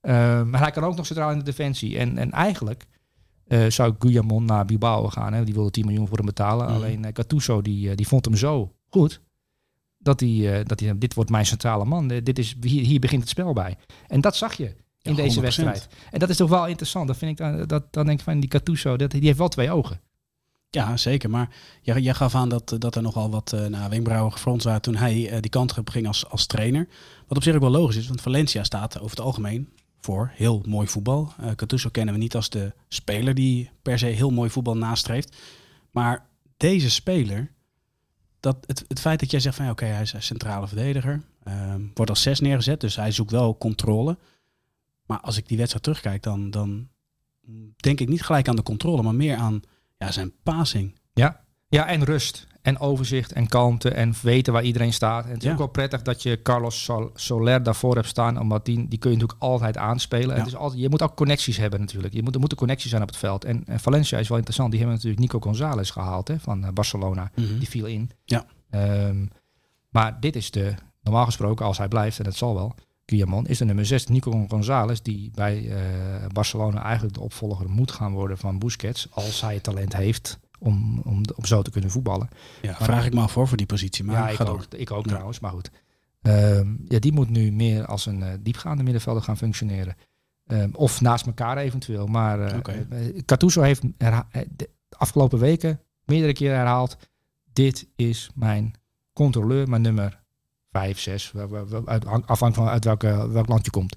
Eh, 0.00 0.42
maar 0.42 0.60
hij 0.60 0.70
kan 0.70 0.84
ook 0.84 0.96
nog 0.96 1.06
centraal 1.06 1.30
in 1.30 1.38
de 1.38 1.44
defensie. 1.44 1.98
En, 1.98 2.18
en 2.18 2.30
eigenlijk 2.32 2.86
eh, 3.46 3.66
zou 3.66 3.94
Guillamon 3.98 4.44
naar 4.44 4.64
Bilbao 4.64 5.08
gaan. 5.08 5.32
Hè? 5.32 5.44
Die 5.44 5.54
wilde 5.54 5.70
10 5.70 5.86
miljoen 5.86 6.08
voor 6.08 6.16
hem 6.16 6.26
betalen. 6.26 6.66
Mhm. 6.66 6.74
Alleen 6.74 7.02
uh, 7.04 7.08
Gattuso 7.12 7.62
die, 7.62 7.90
eh, 7.90 7.96
die 7.96 8.08
vond 8.08 8.24
hem 8.24 8.36
zo 8.36 8.74
goed. 8.88 9.20
Dat 9.98 10.20
hij, 10.20 10.58
eh, 10.58 10.64
dat 10.66 10.80
hij 10.80 10.98
dit 10.98 11.14
wordt 11.14 11.30
mijn 11.30 11.46
centrale 11.46 11.84
man. 11.84 12.10
Eh, 12.10 12.22
dit 12.24 12.38
is, 12.38 12.56
hier, 12.60 12.84
hier 12.84 13.00
begint 13.00 13.20
het 13.20 13.30
spel 13.30 13.52
bij. 13.52 13.76
En 14.06 14.20
dat 14.20 14.36
zag 14.36 14.52
je 14.54 14.74
in 15.04 15.14
Ja, 15.14 15.22
deze 15.22 15.40
100%. 15.40 15.42
wedstrijd. 15.42 15.88
En 16.10 16.18
dat 16.18 16.28
is 16.28 16.36
toch 16.36 16.50
wel 16.50 16.66
interessant. 16.66 17.06
Dat 17.06 17.16
vind 17.16 17.30
ik 17.30 17.36
dan, 17.36 17.66
dat, 17.66 17.92
dan 17.92 18.06
denk 18.06 18.18
ik 18.18 18.24
van 18.24 18.40
die 18.40 18.50
Gattuso, 18.50 18.96
dat, 18.96 19.10
die 19.10 19.24
heeft 19.24 19.38
wel 19.38 19.48
twee 19.48 19.70
ogen. 19.70 20.00
Ja, 20.70 20.96
zeker. 20.96 21.30
Maar 21.30 21.48
jij, 21.80 22.00
jij 22.00 22.14
gaf 22.14 22.34
aan 22.34 22.48
dat, 22.48 22.76
dat 22.78 22.96
er 22.96 23.02
nogal 23.02 23.30
wat 23.30 23.52
uh, 23.54 23.66
nou, 23.66 23.90
wenkbrauwen 23.90 24.32
gefronst 24.32 24.64
waren 24.64 24.82
toen 24.82 24.96
hij 24.96 25.32
uh, 25.32 25.40
die 25.40 25.50
kant 25.50 25.78
op 25.78 25.90
ging 25.90 26.06
als, 26.06 26.28
als 26.28 26.46
trainer. 26.46 26.88
Wat 27.26 27.36
op 27.36 27.42
zich 27.42 27.54
ook 27.54 27.60
wel 27.60 27.70
logisch 27.70 27.96
is, 27.96 28.06
want 28.06 28.20
Valencia 28.20 28.64
staat 28.64 28.96
over 28.98 29.10
het 29.10 29.26
algemeen 29.26 29.68
voor 30.00 30.30
heel 30.34 30.62
mooi 30.66 30.88
voetbal. 30.88 31.32
Uh, 31.40 31.46
Gattuso 31.56 31.88
kennen 31.88 32.14
we 32.14 32.20
niet 32.20 32.34
als 32.34 32.50
de 32.50 32.72
speler 32.88 33.34
die 33.34 33.70
per 33.82 33.98
se 33.98 34.06
heel 34.06 34.30
mooi 34.30 34.50
voetbal 34.50 34.76
nastreeft. 34.76 35.36
Maar 35.90 36.26
deze 36.56 36.90
speler, 36.90 37.52
dat 38.40 38.56
het, 38.66 38.84
het 38.88 39.00
feit 39.00 39.20
dat 39.20 39.30
jij 39.30 39.40
zegt 39.40 39.56
van 39.56 39.70
oké, 39.70 39.84
okay, 39.84 39.94
hij 39.94 40.02
is 40.02 40.14
centrale 40.18 40.66
verdediger, 40.66 41.22
uh, 41.48 41.74
wordt 41.94 42.10
als 42.10 42.22
zes 42.22 42.40
neergezet, 42.40 42.80
dus 42.80 42.96
hij 42.96 43.10
zoekt 43.10 43.30
wel 43.30 43.58
controle. 43.58 44.18
Maar 45.06 45.20
als 45.20 45.36
ik 45.36 45.48
die 45.48 45.56
wedstrijd 45.56 45.84
terugkijk, 45.84 46.22
dan, 46.22 46.50
dan 46.50 46.88
denk 47.76 48.00
ik 48.00 48.08
niet 48.08 48.22
gelijk 48.22 48.48
aan 48.48 48.56
de 48.56 48.62
controle, 48.62 49.02
maar 49.02 49.14
meer 49.14 49.36
aan 49.36 49.60
ja, 49.98 50.12
zijn 50.12 50.32
passing. 50.42 50.98
Ja, 51.12 51.44
ja 51.68 51.86
en 51.86 52.04
rust. 52.04 52.46
en 52.62 52.78
overzicht 52.78 53.32
en 53.32 53.48
kalmte 53.48 53.90
en 53.90 54.14
weten 54.22 54.52
waar 54.52 54.62
iedereen 54.62 54.92
staat. 54.92 55.24
En 55.24 55.30
het 55.30 55.38
is 55.38 55.44
Ja. 55.44 55.52
ook 55.52 55.58
wel 55.58 55.66
prettig 55.66 56.02
dat 56.02 56.22
je 56.22 56.42
Carlos 56.42 56.84
Sol- 56.84 57.10
Soler 57.14 57.62
daarvoor 57.62 57.94
hebt 57.94 58.08
staan, 58.08 58.40
omdat 58.40 58.64
die, 58.64 58.88
die 58.88 58.98
kun 58.98 59.10
je 59.10 59.16
natuurlijk 59.16 59.42
altijd 59.42 59.76
aanspelen. 59.76 60.30
En. 60.30 60.38
Het 60.38 60.46
is 60.46 60.56
altijd, 60.56 60.80
je 60.80 60.88
moet 60.88 61.02
ook 61.02 61.16
connecties 61.16 61.56
hebben 61.56 61.80
natuurlijk. 61.80 62.14
Je 62.14 62.22
moet, 62.22 62.34
er 62.34 62.40
moeten 62.40 62.58
connecties 62.58 62.90
zijn 62.90 63.02
op 63.02 63.08
het 63.08 63.16
veld. 63.16 63.44
En, 63.44 63.62
en 63.66 63.80
Valencia 63.80 64.18
is 64.18 64.28
wel 64.28 64.36
interessant. 64.36 64.70
Die 64.70 64.80
hebben 64.80 64.96
natuurlijk 64.96 65.22
Nico 65.22 65.40
González 65.40 65.92
gehaald 65.92 66.28
hè, 66.28 66.38
van 66.40 66.64
eh, 66.64 66.72
Barcelona. 66.72 67.30
Mhm. 67.34 67.58
Die 67.58 67.68
viel 67.68 67.86
in. 67.86 68.10
Ja. 68.24 68.46
Ehm, 68.70 69.26
maar 69.88 70.20
dit 70.20 70.36
is 70.36 70.50
de, 70.50 70.74
normaal 71.02 71.24
gesproken, 71.24 71.66
als 71.66 71.78
hij 71.78 71.88
blijft, 71.88 72.18
en 72.18 72.24
dat 72.24 72.34
zal 72.36 72.54
wel, 72.54 72.74
Guillamon, 73.06 73.46
is 73.46 73.58
de 73.58 73.64
nummer 73.64 73.86
6, 73.86 74.06
Nico 74.06 74.44
González, 74.48 75.00
die 75.00 75.30
bij 75.34 75.68
eh, 75.70 76.26
Barcelona 76.32 76.82
eigenlijk 76.82 77.14
de 77.14 77.20
opvolger 77.20 77.68
moet 77.70 77.92
gaan 77.92 78.12
worden 78.12 78.38
van 78.38 78.58
Busquets, 78.58 79.06
als 79.10 79.40
hij 79.40 79.54
het 79.54 79.62
talent 79.62 79.96
heeft 79.96 80.38
om, 80.58 81.00
om, 81.04 81.22
om 81.36 81.44
zo 81.44 81.62
te 81.62 81.70
kunnen 81.70 81.90
voetballen. 81.90 82.28
Ja, 82.62 82.74
vraag 82.74 83.06
ik 83.06 83.14
me 83.14 83.20
af 83.20 83.32
voor 83.32 83.48
voor 83.48 83.56
die 83.56 83.66
positie. 83.66 84.04
Maar 84.04 84.14
ja, 84.16 84.28
ik 84.28 84.38
door. 84.38 84.48
ook, 84.48 84.64
ik 84.76 84.90
ook 84.90 85.04
Ja. 85.04 85.10
trouwens, 85.10 85.40
maar 85.40 85.50
goed. 85.50 85.70
Ehm, 86.22 86.74
ja, 86.88 86.98
die 86.98 87.12
moet 87.12 87.30
nu 87.30 87.52
meer 87.52 87.86
als 87.86 88.06
een 88.06 88.22
eh, 88.22 88.32
diepgaande 88.40 88.82
middenvelder 88.82 89.22
gaan 89.22 89.36
functioneren. 89.36 89.96
Ehm, 90.46 90.68
of 90.72 91.00
naast 91.00 91.26
elkaar 91.26 91.56
eventueel. 91.58 92.06
Maar 92.06 92.56
Oké. 92.56 92.86
eh, 92.90 92.98
Gattuso 93.26 93.62
heeft 93.62 93.82
de 93.98 94.70
afgelopen 94.88 95.38
weken 95.38 95.80
meerdere 96.04 96.32
keren 96.32 96.56
herhaald. 96.56 96.96
Dit 97.52 97.86
is 97.96 98.30
mijn 98.34 98.74
controleur, 99.12 99.68
mijn 99.68 99.82
nummer 99.82 100.22
5, 100.74 101.00
6. 101.00 101.32
Afhankelijk 102.26 102.54
van 102.54 102.68
uit 102.68 102.84
welke, 102.84 103.28
welk 103.30 103.48
land 103.48 103.64
je 103.64 103.70
komt. 103.70 103.96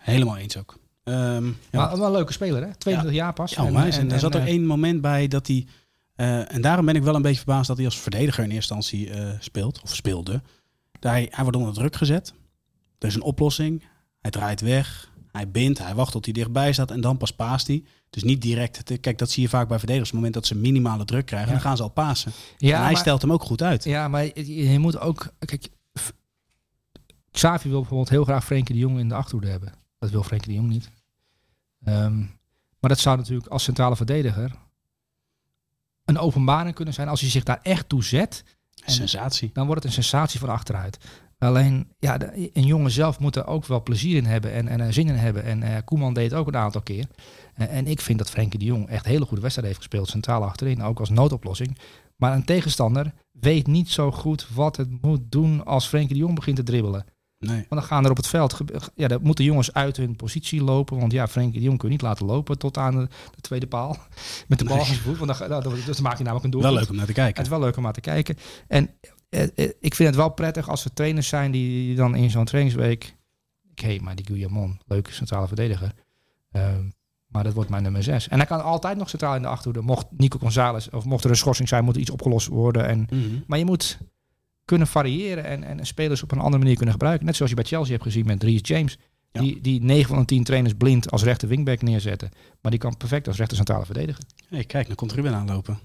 Helemaal 0.00 0.36
eens 0.36 0.56
ook. 0.56 0.78
Ehm, 1.04 1.46
ja. 1.46 1.52
Maar 1.70 1.96
wel 1.96 2.06
een 2.06 2.12
leuke 2.12 2.32
speler, 2.32 2.62
hè? 2.62 2.74
22 2.74 3.18
jaar 3.18 3.32
pas. 3.32 3.54
Ja, 3.54 3.64
onwijs. 3.64 3.98
En, 3.98 4.12
er 4.12 4.18
zat 4.18 4.34
er 4.34 4.40
eh, 4.40 4.46
één 4.46 4.66
moment 4.66 5.00
bij 5.00 5.28
dat 5.28 5.46
hij... 5.46 5.66
eh, 6.14 6.54
en 6.54 6.60
daarom 6.60 6.86
ben 6.86 6.96
ik 6.96 7.02
wel 7.02 7.14
een 7.14 7.22
beetje 7.22 7.36
verbaasd 7.36 7.66
dat 7.66 7.76
hij 7.76 7.86
als 7.86 7.98
verdediger 7.98 8.44
in 8.44 8.50
eerste 8.50 8.74
instantie 8.74 9.10
eh, 9.10 9.30
speelt. 9.38 9.82
Of 9.82 9.94
speelde. 9.94 10.42
Hij, 11.00 11.28
hij 11.30 11.42
wordt 11.42 11.58
onder 11.58 11.74
druk 11.74 11.96
gezet. 11.96 12.34
Er 12.98 13.08
is 13.08 13.14
een 13.14 13.22
oplossing. 13.22 13.84
Hij 14.20 14.30
draait 14.30 14.60
weg. 14.60 15.09
Hij 15.32 15.50
bindt. 15.50 15.78
Hij 15.78 15.94
wacht 15.94 16.12
tot 16.12 16.24
hij 16.24 16.34
dichtbij 16.34 16.72
staat. 16.72 16.90
En 16.90 17.00
dan 17.00 17.16
pas 17.16 17.32
paast 17.32 17.66
hij. 17.66 17.84
Dus 18.10 18.22
niet 18.22 18.42
direct. 18.42 19.00
Kijk, 19.00 19.18
dat 19.18 19.30
zie 19.30 19.42
je 19.42 19.48
vaak 19.48 19.68
bij 19.68 19.78
verdedigers. 19.78 20.10
Op 20.10 20.16
het 20.16 20.24
moment 20.24 20.34
dat 20.34 20.46
ze 20.56 20.62
minimale 20.62 21.04
druk 21.04 21.26
krijgen, 21.26 21.48
Ja. 21.48 21.54
dan 21.54 21.62
gaan 21.62 21.76
ze 21.76 21.82
al 21.82 21.88
pasen. 21.88 22.32
ja, 22.58 22.74
en 22.76 22.82
hij 22.82 22.92
maar- 22.92 23.00
stelt 23.00 23.22
hem 23.22 23.32
ook 23.32 23.42
goed 23.42 23.62
uit. 23.62 23.84
Ja, 23.84 24.08
maar 24.08 24.24
je, 24.24 24.70
je 24.70 24.78
moet 24.78 24.98
ook... 24.98 25.32
Kijk, 25.38 25.68
Xavi 27.30 27.68
wil 27.68 27.78
bijvoorbeeld 27.80 28.08
heel 28.10 28.24
graag 28.24 28.44
Frenkie 28.44 28.74
de 28.74 28.80
Jong 28.80 28.98
in 28.98 29.08
de 29.08 29.14
achterhoede 29.14 29.48
hebben. 29.50 29.72
Dat 29.98 30.10
wil 30.10 30.22
Frenkie 30.22 30.48
de 30.48 30.54
Jong 30.54 30.68
niet. 30.68 30.90
Ehm, 31.84 32.18
maar 32.80 32.90
dat 32.90 32.98
zou 32.98 33.16
natuurlijk 33.16 33.48
als 33.48 33.62
centrale 33.62 33.96
verdediger 33.96 34.52
een 36.04 36.18
openbaring 36.18 36.74
kunnen 36.74 36.94
zijn. 36.94 37.08
Als 37.08 37.20
hij 37.20 37.30
zich 37.30 37.42
daar 37.44 37.60
echt 37.62 37.88
toe 37.88 38.04
zet, 38.04 38.44
En- 38.84 38.92
Sensatie. 38.92 39.50
dan 39.52 39.66
wordt 39.66 39.82
het 39.84 39.96
een 39.96 40.02
sensatie 40.02 40.40
van 40.40 40.48
achteruit. 40.48 40.98
Alleen, 41.40 41.88
ja, 41.98 42.18
de- 42.18 42.50
een 42.52 42.66
jongen 42.66 42.90
zelf 42.90 43.18
moet 43.18 43.36
er 43.36 43.46
ook 43.46 43.66
wel 43.66 43.82
plezier 43.82 44.16
in 44.16 44.24
hebben 44.24 44.52
en, 44.52 44.68
en 44.68 44.80
er 44.80 44.92
zin 44.92 45.08
in 45.08 45.14
hebben. 45.14 45.44
En 45.44 45.62
eh, 45.62 45.76
Koeman 45.84 46.14
deed 46.14 46.30
het 46.30 46.40
ook 46.40 46.46
een 46.48 46.56
aantal 46.56 46.80
keer. 46.82 47.04
En, 47.54 47.68
en 47.68 47.86
ik 47.86 48.00
vind 48.00 48.18
dat 48.18 48.30
Frenkie 48.30 48.58
de 48.58 48.64
Jong 48.64 48.88
echt 48.88 49.04
hele 49.06 49.24
goede 49.24 49.40
wedstrijden 49.42 49.74
heeft 49.74 49.86
gespeeld. 49.86 50.08
Centraal 50.08 50.44
achterin, 50.44 50.82
ook 50.82 50.98
als 51.00 51.10
noodoplossing. 51.10 51.78
Maar 52.16 52.32
een 52.34 52.44
tegenstander 52.44 53.12
weet 53.32 53.66
niet 53.66 53.90
zo 53.90 54.10
goed 54.12 54.46
wat 54.54 54.76
het 54.76 55.02
moet 55.02 55.20
doen 55.32 55.64
als 55.64 55.86
Frenkie 55.86 56.14
de 56.14 56.20
Jong 56.20 56.34
begint 56.34 56.56
te 56.56 56.62
dribbelen. 56.62 57.04
Nee. 57.38 57.56
Want 57.56 57.68
dan 57.68 57.82
gaan 57.82 58.04
er 58.04 58.10
op 58.10 58.16
het 58.16 58.26
veld, 58.26 58.58
ja, 58.94 59.08
dan 59.08 59.18
moeten 59.22 59.44
jongens 59.44 59.72
uit 59.72 59.96
hun 59.96 60.16
positie 60.16 60.62
lopen. 60.62 60.98
Want 60.98 61.12
ja, 61.12 61.28
Frenkie 61.28 61.58
de 61.58 61.64
Jong 61.64 61.78
kun 61.78 61.88
je 61.88 61.94
niet 61.94 62.02
laten 62.02 62.26
lopen 62.26 62.58
tot 62.58 62.78
aan 62.78 62.94
de, 62.96 63.08
de 63.34 63.40
tweede 63.40 63.66
paal. 63.66 63.96
Met 64.48 64.58
de 64.58 64.64
bal 64.64 64.76
Nee. 64.76 64.84
voet. 64.86 65.18
Want 65.18 65.38
dan, 65.38 65.48
dan, 65.48 65.62
dan 65.62 66.02
maak 66.02 66.16
je 66.18 66.22
namelijk 66.22 66.44
een 66.44 66.50
doel. 66.50 66.62
Wel 66.62 66.72
leuk 66.72 66.88
om 66.90 66.96
naar 66.96 67.06
te 67.06 67.12
kijken. 67.12 67.34
Het 67.36 67.44
is 67.44 67.58
wel 67.58 67.60
leuk 67.60 67.76
om 67.76 67.86
aan 67.86 67.92
te 67.92 68.00
kijken. 68.00 68.36
En 68.68 68.90
eh, 69.00 69.10
eh, 69.10 69.10
ik 69.80 69.94
vind 69.94 70.08
het 70.08 70.16
wel 70.16 70.28
prettig 70.32 70.68
als 70.68 70.84
er 70.84 70.92
trainers 70.92 71.28
zijn 71.28 71.50
die, 71.50 71.94
dan 71.94 72.14
in 72.14 72.30
zo'n 72.30 72.44
trainingsweek... 72.44 73.16
Hé, 73.74 73.98
maar 74.00 74.16
die 74.16 74.26
Guillamon, 74.26 74.80
leuke 74.86 75.12
centrale 75.12 75.46
verdediger. 75.46 75.92
Ehm, 76.50 76.88
maar 77.26 77.44
dat 77.44 77.52
wordt 77.52 77.70
mijn 77.70 77.82
nummer 77.82 78.02
6. 78.02 78.28
En 78.28 78.36
hij 78.38 78.46
kan 78.46 78.62
altijd 78.62 78.96
nog 78.96 79.08
centraal 79.08 79.34
in 79.34 79.42
de 79.42 79.48
achterhoede. 79.48 79.80
Mocht 79.86 80.06
Nico 80.10 80.38
González 80.38 80.88
of 80.88 81.04
mocht 81.04 81.24
er 81.24 81.30
een 81.30 81.36
schorsing 81.36 81.68
zijn, 81.68 81.84
moet 81.84 81.94
er 81.94 82.00
iets 82.00 82.10
opgelost 82.10 82.46
worden. 82.48 82.86
En, 82.86 83.06
Mhm. 83.10 83.40
maar 83.46 83.58
je 83.58 83.64
moet 83.64 83.98
kunnen 84.64 84.86
variëren 84.86 85.44
en, 85.44 85.62
en 85.64 85.86
spelers 85.86 86.22
op 86.22 86.32
een 86.32 86.38
andere 86.38 86.58
manier 86.58 86.74
kunnen 86.74 86.92
gebruiken. 86.94 87.26
Net 87.26 87.36
zoals 87.36 87.50
je 87.50 87.56
bij 87.56 87.66
Chelsea 87.66 87.92
hebt 87.92 88.02
gezien 88.04 88.26
met 88.26 88.40
Dries 88.40 88.60
James. 88.62 88.98
Ja. 89.32 89.40
Die, 89.40 89.60
die 89.60 89.82
9 89.82 90.08
van 90.08 90.18
de 90.18 90.24
10 90.24 90.44
trainers 90.44 90.74
blind 90.74 91.10
als 91.10 91.22
rechter 91.22 91.48
wingback 91.48 91.82
neerzetten. 91.82 92.30
Maar 92.60 92.70
die 92.70 92.80
kan 92.80 92.96
perfect 92.96 93.26
als 93.26 93.36
rechter 93.36 93.56
centrale 93.56 93.84
verdediger. 93.84 94.24
Hey, 94.48 94.64
kijk, 94.64 94.86
dan 94.86 94.96
komt 94.96 95.12
Ruben 95.12 95.34
aanlopen. 95.34 95.78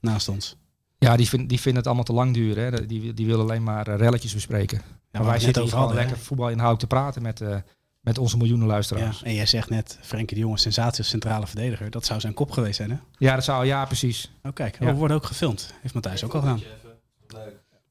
Naast 0.00 0.28
ons. 0.28 0.56
Ja, 0.98 1.16
die, 1.16 1.28
vind, 1.28 1.48
die 1.48 1.58
vinden 1.60 1.76
het 1.76 1.86
allemaal 1.86 2.04
te 2.04 2.12
lang 2.12 2.34
duren. 2.34 2.64
Hè. 2.72 2.86
Die, 2.86 3.14
die 3.14 3.26
willen 3.26 3.40
alleen 3.44 3.62
maar 3.62 3.88
eh, 3.88 3.96
relletjes 3.96 4.34
bespreken. 4.34 4.78
Ja, 5.10 5.18
maar 5.20 5.24
wij 5.24 5.38
zitten 5.38 5.62
hier 5.62 5.62
over 5.62 5.68
gewoon 5.78 5.84
hadden. 5.94 6.04
lekker 6.06 6.24
voetbalinhoudelijk 6.26 6.88
te 6.90 6.96
praten 6.96 7.22
met, 7.22 7.40
eh, 7.40 7.56
met 8.00 8.18
onze 8.18 8.36
miljoenen 8.36 8.66
luisteraars. 8.66 9.18
Ja, 9.20 9.26
en 9.26 9.34
jij 9.34 9.46
zegt 9.46 9.70
net, 9.70 9.98
Frenkie 10.02 10.36
de 10.36 10.42
Jong, 10.42 10.58
sensatie 10.58 10.98
als 10.98 11.08
centrale 11.08 11.46
verdediger. 11.46 11.90
Dat 11.90 12.04
zou 12.06 12.20
zijn 12.20 12.34
kop 12.34 12.50
geweest 12.50 12.76
zijn, 12.76 12.90
hè? 12.90 12.96
Ja, 13.18 13.34
dat 13.34 13.44
zou, 13.44 13.66
ja, 13.66 13.84
precies. 13.84 14.30
Oh, 14.42 14.52
kijk. 14.52 14.78
Ja. 14.78 14.86
We 14.86 14.92
worden 14.94 15.16
ook 15.16 15.24
gefilmd. 15.26 15.74
Heeft 15.80 15.94
Matthijs 15.94 16.24
ook 16.24 16.34
al 16.34 16.40
gedaan. 16.40 16.60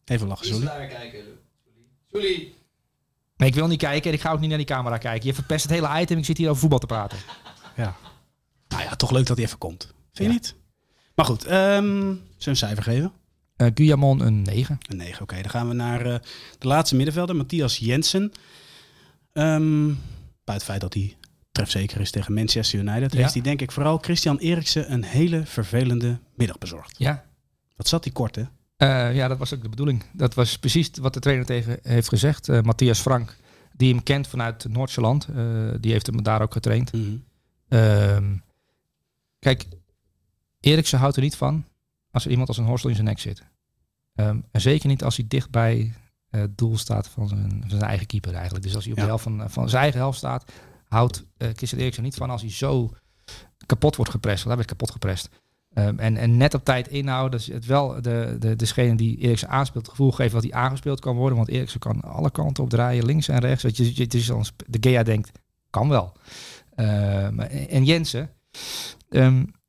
Even 0.05 0.27
lachen, 0.27 0.45
Iets 0.47 0.55
sorry. 0.55 0.69
naar 0.77 0.87
kijken. 0.87 1.23
Sully. 2.11 2.53
Nee, 3.37 3.49
ik 3.49 3.55
wil 3.55 3.67
niet 3.67 3.79
kijken 3.79 4.09
en 4.09 4.15
ik 4.15 4.21
ga 4.21 4.31
ook 4.31 4.39
niet 4.39 4.49
naar 4.49 4.57
die 4.57 4.67
camera 4.67 4.97
kijken. 4.97 5.27
Je 5.27 5.33
verpest 5.33 5.63
het 5.63 5.71
hele 5.71 6.01
item. 6.01 6.17
Ik 6.17 6.25
zit 6.25 6.37
hier 6.37 6.47
over 6.49 6.59
voetbal 6.61 6.79
te 6.79 6.85
praten. 6.85 7.17
Nou 8.67 8.83
ja, 8.83 8.95
toch 8.95 9.11
leuk 9.11 9.25
dat 9.25 9.37
hij 9.37 9.45
even 9.45 9.57
komt. 9.57 9.83
Vind 9.83 9.93
je 10.13 10.23
Ja. 10.23 10.29
niet? 10.29 10.55
Maar 11.15 11.25
goed, 11.25 11.45
ehm 11.45 11.85
zullen 11.85 12.19
we 12.37 12.49
een 12.49 12.55
cijfer 12.55 12.83
geven? 12.83 13.11
Guillamon 13.73 14.19
een 14.21 14.41
9. 14.41 14.77
Een 14.89 14.97
9, 14.97 15.21
oké. 15.21 15.35
Dan 15.41 15.49
gaan 15.49 15.67
we 15.67 15.73
naar 15.73 16.05
eh, 16.05 16.15
de 16.59 16.67
laatste 16.67 16.95
middenvelder, 16.95 17.35
Matthias 17.35 17.77
Jensen. 17.77 18.31
Ehm 19.33 19.87
bij 20.43 20.55
het 20.55 20.63
feit 20.63 20.81
dat 20.81 20.93
hij 20.93 21.15
trefzeker 21.51 22.01
is 22.01 22.11
tegen 22.11 22.33
Manchester 22.33 22.79
United, 22.79 23.13
Ja. 23.13 23.19
heeft 23.19 23.33
hij 23.33 23.41
denk 23.41 23.61
ik 23.61 23.71
vooral 23.71 23.97
Christian 23.97 24.37
Eriksen 24.37 24.91
een 24.91 25.03
hele 25.03 25.45
vervelende 25.45 26.19
middag 26.35 26.57
bezorgd. 26.57 26.95
Ja. 26.97 27.25
Wat 27.75 27.87
zat 27.87 28.03
hij 28.03 28.13
kort, 28.13 28.35
hè? 28.35 28.43
Eh, 28.77 29.15
ja, 29.15 29.27
dat 29.27 29.37
was 29.37 29.53
ook 29.53 29.61
de 29.61 29.69
bedoeling. 29.69 30.03
Dat 30.13 30.33
was 30.33 30.57
precies 30.57 30.89
wat 31.01 31.13
de 31.13 31.19
trainer 31.19 31.45
tegen 31.45 31.79
heeft 31.81 32.07
gezegd. 32.07 32.47
Matthias 32.63 32.99
Frank, 32.99 33.35
die 33.73 33.93
hem 33.93 34.03
kent 34.03 34.27
vanuit 34.27 34.65
Noord-Zeeland. 34.69 35.27
die 35.79 35.91
heeft 35.91 36.05
hem 36.05 36.23
daar 36.23 36.41
ook 36.41 36.53
getraind. 36.53 36.93
Mhm. 36.93 37.15
Ehm, 37.67 38.35
kijk, 39.39 39.65
Eriksen 40.65 40.99
houdt 40.99 41.15
er 41.15 41.21
niet 41.21 41.35
van 41.35 41.65
als 42.11 42.25
er 42.25 42.31
iemand 42.31 42.47
als 42.47 42.57
een 42.57 42.65
horstel 42.65 42.89
in 42.89 42.95
zijn 42.95 43.07
nek 43.07 43.19
zit. 43.19 43.43
Ehm, 44.15 44.39
en 44.51 44.61
zeker 44.61 44.87
niet 44.87 45.03
als 45.03 45.15
hij 45.15 45.25
dicht 45.27 45.49
bij 45.51 45.93
eh, 46.29 46.41
het 46.41 46.57
doel 46.57 46.77
staat 46.77 47.07
van 47.07 47.27
zijn, 47.27 47.57
van 47.61 47.69
zijn 47.69 47.81
eigen 47.81 48.07
keeper 48.07 48.33
eigenlijk. 48.33 48.63
Dus 48.65 48.75
als 48.75 48.83
hij 48.83 48.91
op 48.93 48.97
Ja. 48.97 49.03
de 49.03 49.09
helft 49.09 49.23
van, 49.23 49.49
van 49.49 49.69
zijn 49.69 49.81
eigen 49.81 49.99
helft 49.99 50.17
staat, 50.17 50.51
houdt 50.87 51.25
uh, 51.37 51.49
Christian 51.53 51.81
Eriksen 51.81 52.03
niet 52.03 52.15
van 52.15 52.29
als 52.29 52.41
hij 52.41 52.51
zo 52.51 52.91
kapot 53.65 53.95
wordt 53.95 54.11
geprest. 54.11 54.43
Want 54.43 54.47
hij 54.47 54.55
werd 54.55 54.69
kapot 54.69 54.91
geprest. 54.91 55.29
Ehm, 55.73 55.99
en, 55.99 56.17
en 56.17 56.37
net 56.37 56.53
op 56.53 56.65
tijd 56.65 56.87
inhouden, 56.87 57.39
dus 57.39 57.47
het 57.47 57.65
wel 57.65 58.01
de, 58.01 58.35
de, 58.39 58.55
degene 58.55 58.95
die 58.95 59.17
Eriksen 59.17 59.49
aanspeelt, 59.49 59.85
het 59.85 59.95
gevoel 59.95 60.11
geven 60.11 60.33
dat 60.41 60.51
hij 60.51 60.61
aangespeeld 60.61 60.99
kan 60.99 61.15
worden. 61.15 61.37
Want 61.37 61.49
Eriksen 61.49 61.79
kan 61.79 62.01
alle 62.01 62.31
kanten 62.31 62.63
op 62.63 62.69
draaien, 62.69 63.05
links 63.05 63.27
en 63.27 63.39
rechts. 63.39 63.63
Dat 63.63 63.77
je, 63.77 63.93
het 64.03 64.13
is 64.13 64.31
als 64.31 64.53
de 64.67 64.77
Gea 64.81 65.03
denkt, 65.03 65.31
kan 65.69 65.89
wel. 65.89 66.13
Ehm, 66.75 67.39
en 67.39 67.85
Jensen, 67.85 68.29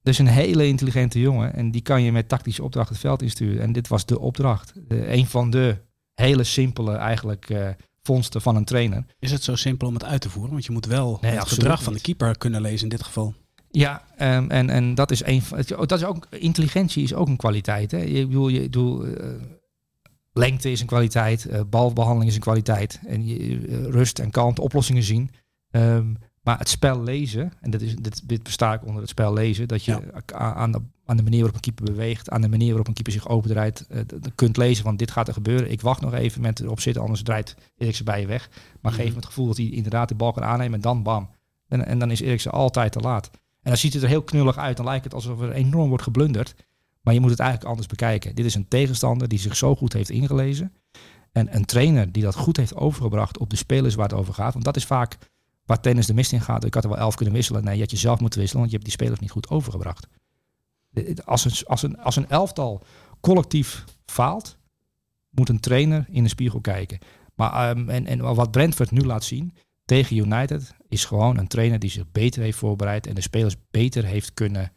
is 0.09 0.19
een 0.19 0.27
hele 0.27 0.67
intelligente 0.67 1.21
jongen. 1.21 1.55
En 1.55 1.71
die 1.71 1.83
kan 1.83 2.03
je 2.03 2.13
met 2.13 2.29
tactische 2.29 2.63
opdrachten 2.63 2.95
het 2.95 3.05
veld 3.05 3.23
insturen. 3.23 3.63
En 3.63 3.73
dit 3.73 3.89
was 3.89 4.07
de 4.07 4.19
opdracht. 4.19 4.73
Een 4.89 5.27
van 5.27 5.51
de 5.51 5.77
hele 6.15 6.45
simpele 6.45 6.95
eigenlijk 6.95 7.51
eh, 7.51 7.69
vondsten 8.03 8.41
van 8.41 8.57
een 8.57 8.65
trainer. 8.65 9.05
Is 9.19 9.31
het 9.31 9.43
zo 9.43 9.57
simpel 9.57 9.89
om 9.89 9.95
het 9.95 10.05
uit 10.05 10.21
te 10.21 10.31
voeren? 10.31 10.53
Want 10.53 10.65
je 10.65 10.73
moet 10.73 10.87
wel 10.87 11.19
Nee, 11.21 11.33
het 11.33 11.49
gedrag 11.49 11.83
van 11.83 11.93
de 11.93 12.01
keeper 12.01 12.39
kunnen 12.39 12.61
lezen 12.61 12.83
in 12.83 12.89
dit 12.89 13.03
geval. 13.03 13.35
Ja, 13.71 14.05
ehm, 14.17 14.51
en, 14.51 14.71
en 14.71 14.95
dat 14.95 15.11
is 15.11 15.25
een 15.25 15.43
van. 15.43 15.63
Dat 15.67 15.93
is 15.93 16.05
ook, 16.05 16.27
intelligentie 16.31 17.03
is 17.03 17.15
ook 17.15 17.29
een 17.29 17.37
kwaliteit. 17.37 17.91
Hè? 17.91 17.99
Je 17.99 18.27
bedoel, 18.27 18.49
je 18.49 18.61
bedoel, 18.61 19.05
eh, 19.05 19.29
lengte 20.33 20.71
is 20.71 20.81
een 20.81 20.87
kwaliteit, 20.87 21.47
eh, 21.47 21.61
balbehandeling 21.71 22.31
is 22.31 22.35
een 22.35 22.43
kwaliteit. 22.43 23.01
En 23.07 23.27
je, 23.27 23.89
rust 23.91 24.19
en 24.19 24.31
kalmte, 24.31 24.63
oplossingen 24.63 25.03
zien. 25.03 25.31
Ehm, 25.71 26.15
maar 26.47 26.59
het 26.59 26.69
spel 26.69 27.03
lezen, 27.03 27.53
en 27.61 27.71
dit, 27.71 27.83
is, 27.83 27.97
dit, 27.97 28.29
dit 28.29 28.43
besta 28.43 28.75
ik 28.75 28.85
onder 28.85 29.01
het 29.01 29.11
spel 29.11 29.33
lezen, 29.33 29.69
dat 29.69 29.85
je 29.85 29.91
Ja. 30.27 30.55
aan, 30.55 30.73
de, 30.73 30.81
aan 31.05 31.17
de 31.17 31.23
manier 31.23 31.39
waarop 31.41 31.55
een 31.55 31.61
keeper 31.73 31.85
beweegt, 31.85 32.31
aan 32.31 32.41
de 32.41 32.49
manier 32.49 32.69
waarop 32.69 32.87
een 32.89 32.95
keeper 32.95 33.13
zich 33.13 33.29
opendraait, 33.29 33.87
eh, 33.89 34.01
d- 34.01 34.23
d- 34.23 34.35
kunt 34.35 34.57
lezen 34.57 34.85
van 34.85 34.97
dit 34.97 35.11
gaat 35.11 35.29
er 35.29 35.35
gebeuren. 35.35 35.71
Ik 35.71 35.81
wacht 35.81 36.01
nog 36.01 36.13
even 36.15 36.41
met 36.43 36.61
erop 36.61 36.81
zitten, 36.81 37.03
anders 37.03 37.23
draait 37.23 37.55
Eriksen 37.77 38.05
bij 38.05 38.21
je 38.21 38.27
weg. 38.27 38.49
Maar 38.81 38.93
Mhm. 38.93 39.01
geef 39.01 39.07
hem 39.09 39.17
het 39.17 39.27
gevoel 39.27 39.47
dat 39.47 39.57
hij 39.57 39.67
inderdaad 39.67 40.09
de 40.09 40.15
bal 40.15 40.33
kan 40.33 40.45
aannemen 40.45 40.75
en 40.75 40.81
dan 40.81 41.03
bam. 41.03 41.31
En, 41.69 41.87
en 41.87 41.99
dan 41.99 42.11
is 42.11 42.21
Eriksen 42.21 42.51
altijd 42.53 42.93
te 42.93 43.01
laat. 43.01 43.31
En 43.33 43.73
dan 43.73 43.77
ziet 43.77 43.93
het 43.93 44.03
er 44.03 44.09
heel 44.09 44.23
knullig 44.23 44.57
uit. 44.57 44.77
Dan 44.77 44.87
lijkt 44.87 45.05
het 45.05 45.15
alsof 45.15 45.41
er 45.41 45.53
enorm 45.53 45.89
wordt 45.89 46.05
geblunderd. 46.05 46.55
Maar 47.01 47.15
je 47.15 47.21
moet 47.21 47.31
het 47.31 47.39
eigenlijk 47.41 47.69
anders 47.71 47.89
bekijken. 47.89 48.35
Dit 48.35 48.45
is 48.45 48.55
een 48.55 48.69
tegenstander 48.69 49.29
die 49.29 49.39
zich 49.39 49.57
zo 49.57 49.77
goed 49.77 49.93
heeft 49.93 50.11
ingelezen. 50.11 50.73
En 51.33 51.57
een 51.57 51.65
trainer 51.65 52.13
die 52.13 52.23
dat 52.23 52.35
goed 52.35 52.57
heeft 52.57 52.75
overgebracht 52.77 53.39
op 53.39 53.51
de 53.51 53.57
spelers 53.57 53.95
waar 53.95 54.09
het 54.09 54.19
over 54.19 54.35
gaat. 54.35 54.53
Want 54.53 54.65
dat 54.65 54.77
is 54.77 54.85
vaak 54.85 55.19
waar 55.67 55.81
tennis 55.81 56.07
de 56.07 56.15
mist 56.15 56.33
in 56.33 56.41
gaat. 56.41 56.65
Ik 56.65 56.75
had 56.75 56.85
er 56.85 56.91
wel 56.91 56.99
elf 56.99 57.15
kunnen 57.15 57.35
wisselen. 57.35 57.65
Nee, 57.65 57.75
je 57.75 57.81
had 57.81 57.91
jezelf 57.91 58.21
moeten 58.21 58.39
wisselen, 58.39 58.63
want 58.63 58.73
je 58.73 58.79
hebt 58.79 58.91
die 58.91 59.01
spelers 59.01 59.21
niet 59.21 59.31
goed 59.31 59.49
overgebracht. 59.49 60.07
Als 61.25 61.45
een, 61.45 61.67
als 61.67 61.83
een, 61.83 61.99
als 61.99 62.17
een 62.17 62.29
elftal 62.29 62.83
collectief 63.21 63.85
faalt, 64.05 64.59
moet 65.31 65.49
een 65.49 65.61
trainer 65.61 66.07
in 66.11 66.23
de 66.23 66.29
spiegel 66.29 66.61
kijken. 66.61 66.99
Maar 67.35 67.71
ehm, 67.71 67.89
en, 67.89 68.07
en 68.07 68.35
wat 68.35 68.51
Brentford 68.51 68.91
nu 68.91 69.05
laat 69.05 69.25
zien 69.25 69.55
tegen 69.85 70.17
United 70.17 70.75
is 70.89 71.05
gewoon 71.05 71.39
een 71.39 71.47
trainer 71.47 71.79
die 71.79 71.91
zich 71.91 72.11
beter 72.13 72.43
heeft 72.43 72.59
voorbereid 72.59 73.07
en 73.07 73.15
de 73.15 73.21
spelers 73.21 73.57
beter 73.71 74.05
heeft 74.05 74.35
kunnen 74.35 74.73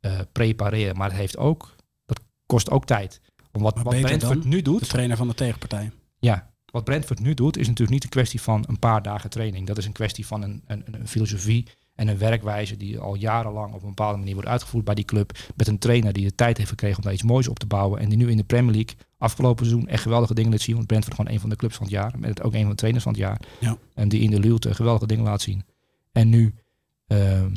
eh, 0.00 0.20
prepareren. 0.32 0.96
Maar 0.96 1.08
het 1.08 1.18
heeft 1.18 1.36
ook, 1.36 1.74
dat 2.04 2.20
kost 2.46 2.70
ook 2.70 2.84
tijd. 2.84 3.20
Om 3.52 3.62
wat, 3.62 3.74
Maar 3.74 3.84
wat 3.84 4.00
Brentford 4.00 4.44
nu 4.44 4.56
De 4.56 4.62
doet, 4.62 4.88
trainer 4.88 5.16
van 5.16 5.28
de 5.28 5.34
tegenpartij. 5.34 5.90
ja, 6.18 6.51
wat 6.72 6.84
Brentford 6.84 7.20
nu 7.20 7.34
doet, 7.34 7.56
is 7.56 7.66
natuurlijk 7.66 7.90
niet 7.90 8.04
een 8.04 8.08
kwestie 8.08 8.40
van 8.40 8.64
een 8.68 8.78
paar 8.78 9.02
dagen 9.02 9.30
training. 9.30 9.66
Dat 9.66 9.78
is 9.78 9.86
een 9.86 9.92
kwestie 9.92 10.26
van 10.26 10.42
een, 10.42 10.62
een, 10.66 10.84
een 10.90 11.08
filosofie 11.08 11.66
en 11.94 12.08
een 12.08 12.18
werkwijze 12.18 12.76
die 12.76 12.98
al 12.98 13.14
jarenlang 13.14 13.74
op 13.74 13.82
een 13.82 13.88
bepaalde 13.88 14.18
manier 14.18 14.34
wordt 14.34 14.48
uitgevoerd 14.48 14.84
bij 14.84 14.94
die 14.94 15.04
club. 15.04 15.38
Met 15.56 15.68
een 15.68 15.78
trainer 15.78 16.12
die 16.12 16.24
de 16.24 16.34
tijd 16.34 16.56
heeft 16.56 16.68
gekregen 16.68 16.96
om 16.96 17.02
daar 17.02 17.12
iets 17.12 17.22
moois 17.22 17.48
op 17.48 17.58
te 17.58 17.66
bouwen. 17.66 18.00
En 18.00 18.08
die 18.08 18.18
nu 18.18 18.30
in 18.30 18.36
de 18.36 18.44
Premier 18.44 18.74
League 18.74 18.94
afgelopen 19.18 19.66
seizoen 19.66 19.88
echt 19.88 20.02
geweldige 20.02 20.34
dingen 20.34 20.50
laat 20.50 20.60
zien. 20.60 20.74
Want 20.74 20.86
Brentford 20.86 21.16
gewoon 21.16 21.32
een 21.32 21.40
van 21.40 21.50
de 21.50 21.56
clubs 21.56 21.76
van 21.76 21.84
het 21.84 21.94
jaar. 21.94 22.14
Met 22.18 22.42
ook 22.42 22.54
een 22.54 22.60
van 22.60 22.70
de 22.70 22.76
trainers 22.76 23.04
van 23.04 23.12
het 23.12 23.22
jaar. 23.22 23.40
Ja. 23.60 23.76
En 23.94 24.08
die 24.08 24.20
in 24.20 24.30
de 24.30 24.40
Luwte 24.40 24.74
geweldige 24.74 25.06
dingen 25.06 25.24
laat 25.24 25.40
zien. 25.40 25.64
En 26.12 26.28
nu 26.28 26.54
ehm, 27.06 27.54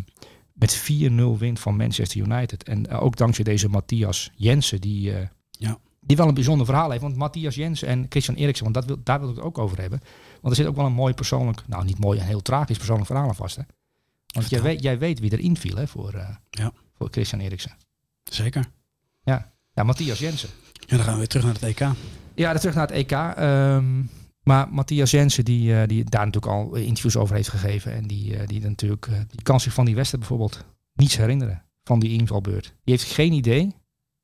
met 0.53 0.83
4-0 1.11 1.37
wint 1.37 1.59
van 1.59 1.75
Manchester 1.75 2.21
United. 2.21 2.63
En 2.63 2.87
eh, 2.87 3.03
ook 3.03 3.15
dankzij 3.15 3.43
deze 3.43 3.69
Matthias 3.69 4.31
Jensen, 4.35 4.81
die, 4.81 5.13
eh, 5.13 5.27
Ja. 5.51 5.79
Die 6.05 6.17
wel 6.17 6.27
een 6.27 6.33
bijzonder 6.33 6.65
verhaal 6.65 6.89
heeft. 6.89 7.01
Want 7.01 7.15
Matthias 7.15 7.55
Jensen 7.55 7.87
en 7.87 8.05
Christian 8.09 8.37
Eriksen, 8.37 8.63
want 8.63 8.75
dat 8.75 8.85
wil, 8.85 8.97
daar 9.03 9.19
wil 9.19 9.29
ik 9.29 9.35
het 9.35 9.45
ook 9.45 9.57
over 9.57 9.79
hebben. 9.81 9.99
Want 10.41 10.55
er 10.55 10.55
zit 10.55 10.65
ook 10.65 10.75
wel 10.75 10.85
een 10.85 10.93
mooi 10.93 11.13
persoonlijk, 11.13 11.61
nou 11.67 11.85
niet 11.85 11.99
mooi, 11.99 12.19
een 12.19 12.25
heel 12.25 12.41
tragisch 12.41 12.77
persoonlijk 12.77 13.07
verhaal 13.07 13.27
aan 13.27 13.35
vast. 13.35 13.55
Hè? 13.55 13.61
Want 14.27 14.49
jij 14.49 14.61
weet, 14.61 14.81
jij 14.81 14.97
weet 14.99 15.19
wie 15.19 15.31
erin 15.31 15.57
viel 15.57 15.75
hè, 15.75 15.87
voor, 15.87 16.13
eh, 16.13 16.29
Ja. 16.49 16.71
voor 16.97 17.07
Christian 17.11 17.41
Eriksen. 17.41 17.71
Zeker. 18.23 18.65
Ja, 19.23 19.83
Matthias 19.83 20.19
Jensen. 20.19 20.49
Ja, 20.73 20.95
dan 20.95 21.05
gaan 21.05 21.13
we 21.13 21.19
weer 21.19 21.27
terug 21.27 21.45
naar 21.45 21.53
het 21.53 21.63
EK. 21.63 21.79
Ja, 22.35 22.51
dan 22.51 22.59
terug 22.59 22.75
naar 22.75 22.87
het 22.87 22.95
EK. 22.95 23.11
ehm, 23.11 24.03
maar 24.43 24.69
Matthias 24.69 25.11
Jensen, 25.11 25.45
die, 25.45 25.75
eh, 25.81 25.87
die 25.87 26.03
daar 26.03 26.25
natuurlijk 26.25 26.53
al 26.53 26.75
interviews 26.75 27.15
over 27.15 27.35
heeft 27.35 27.49
gegeven. 27.49 27.93
En 27.93 28.07
die, 28.07 28.37
eh, 28.37 28.47
die 28.47 28.61
natuurlijk, 28.61 29.07
die 29.29 29.41
kan 29.41 29.59
zich 29.59 29.73
van 29.73 29.85
die 29.85 29.95
wedstrijd 29.95 30.27
bijvoorbeeld 30.27 30.65
niets 30.93 31.17
herinneren. 31.17 31.63
Van 31.83 31.99
die 31.99 32.17
invalbeurt. 32.19 32.63
Die 32.83 32.95
heeft 32.95 33.11
geen 33.11 33.33
idee 33.33 33.75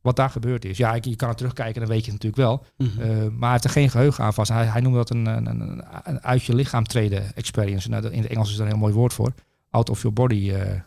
wat 0.02 0.16
daar 0.16 0.30
gebeurd 0.30 0.66
is. 0.66 0.78
Ja, 0.78 0.94
ik- 0.94 1.06
je 1.06 1.16
kan 1.16 1.30
er 1.30 1.36
terugkijken, 1.36 1.82
dan 1.82 1.90
weet 1.90 2.06
je 2.06 2.12
het 2.12 2.24
natuurlijk 2.24 2.50
wel. 2.78 2.88
Mhm. 2.88 3.02
Eh, 3.02 3.08
maar 3.28 3.42
hij 3.42 3.52
heeft 3.52 3.64
er 3.64 3.70
geen 3.70 3.90
geheugen 3.90 4.24
aan 4.24 4.34
vast. 4.34 4.52
Hij, 4.52 4.66
hij 4.66 4.82
noemde 4.82 4.98
dat 4.98 5.10
een, 5.10 5.26
een, 5.26 5.46
een, 5.46 5.84
een 6.04 6.22
uit 6.24 6.44
je 6.44 6.56
lichaam 6.56 6.84
treden 6.84 7.36
experience. 7.36 7.90
Nou, 7.90 8.06
in 8.08 8.22
het 8.22 8.32
Engels 8.32 8.50
is 8.50 8.56
daar 8.56 8.66
een 8.66 8.72
heel 8.72 8.82
mooi 8.82 8.94
woord 8.94 9.14
voor. 9.14 9.34
Out 9.70 9.90
of 9.90 9.98
your 10.02 10.14
body 10.14 10.52
eh, 10.52 10.80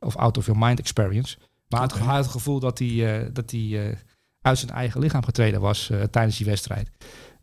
of 0.00 0.16
out 0.16 0.38
of 0.38 0.46
your 0.46 0.60
mind 0.60 0.78
experience. 0.78 1.38
Maar 1.68 1.82
het- 1.82 1.94
hij 1.94 2.02
had 2.06 2.16
het 2.16 2.26
gevoel 2.32 2.60
dat 2.60 2.78
hij, 2.78 3.20
eh, 3.20 3.28
dat 3.32 3.50
hij 3.50 3.98
uit 4.42 4.58
zijn 4.58 4.70
eigen 4.70 5.00
lichaam 5.00 5.24
getreden 5.24 5.60
was 5.60 5.90
tijdens 6.10 6.36
die 6.36 6.46
wedstrijd. 6.46 6.90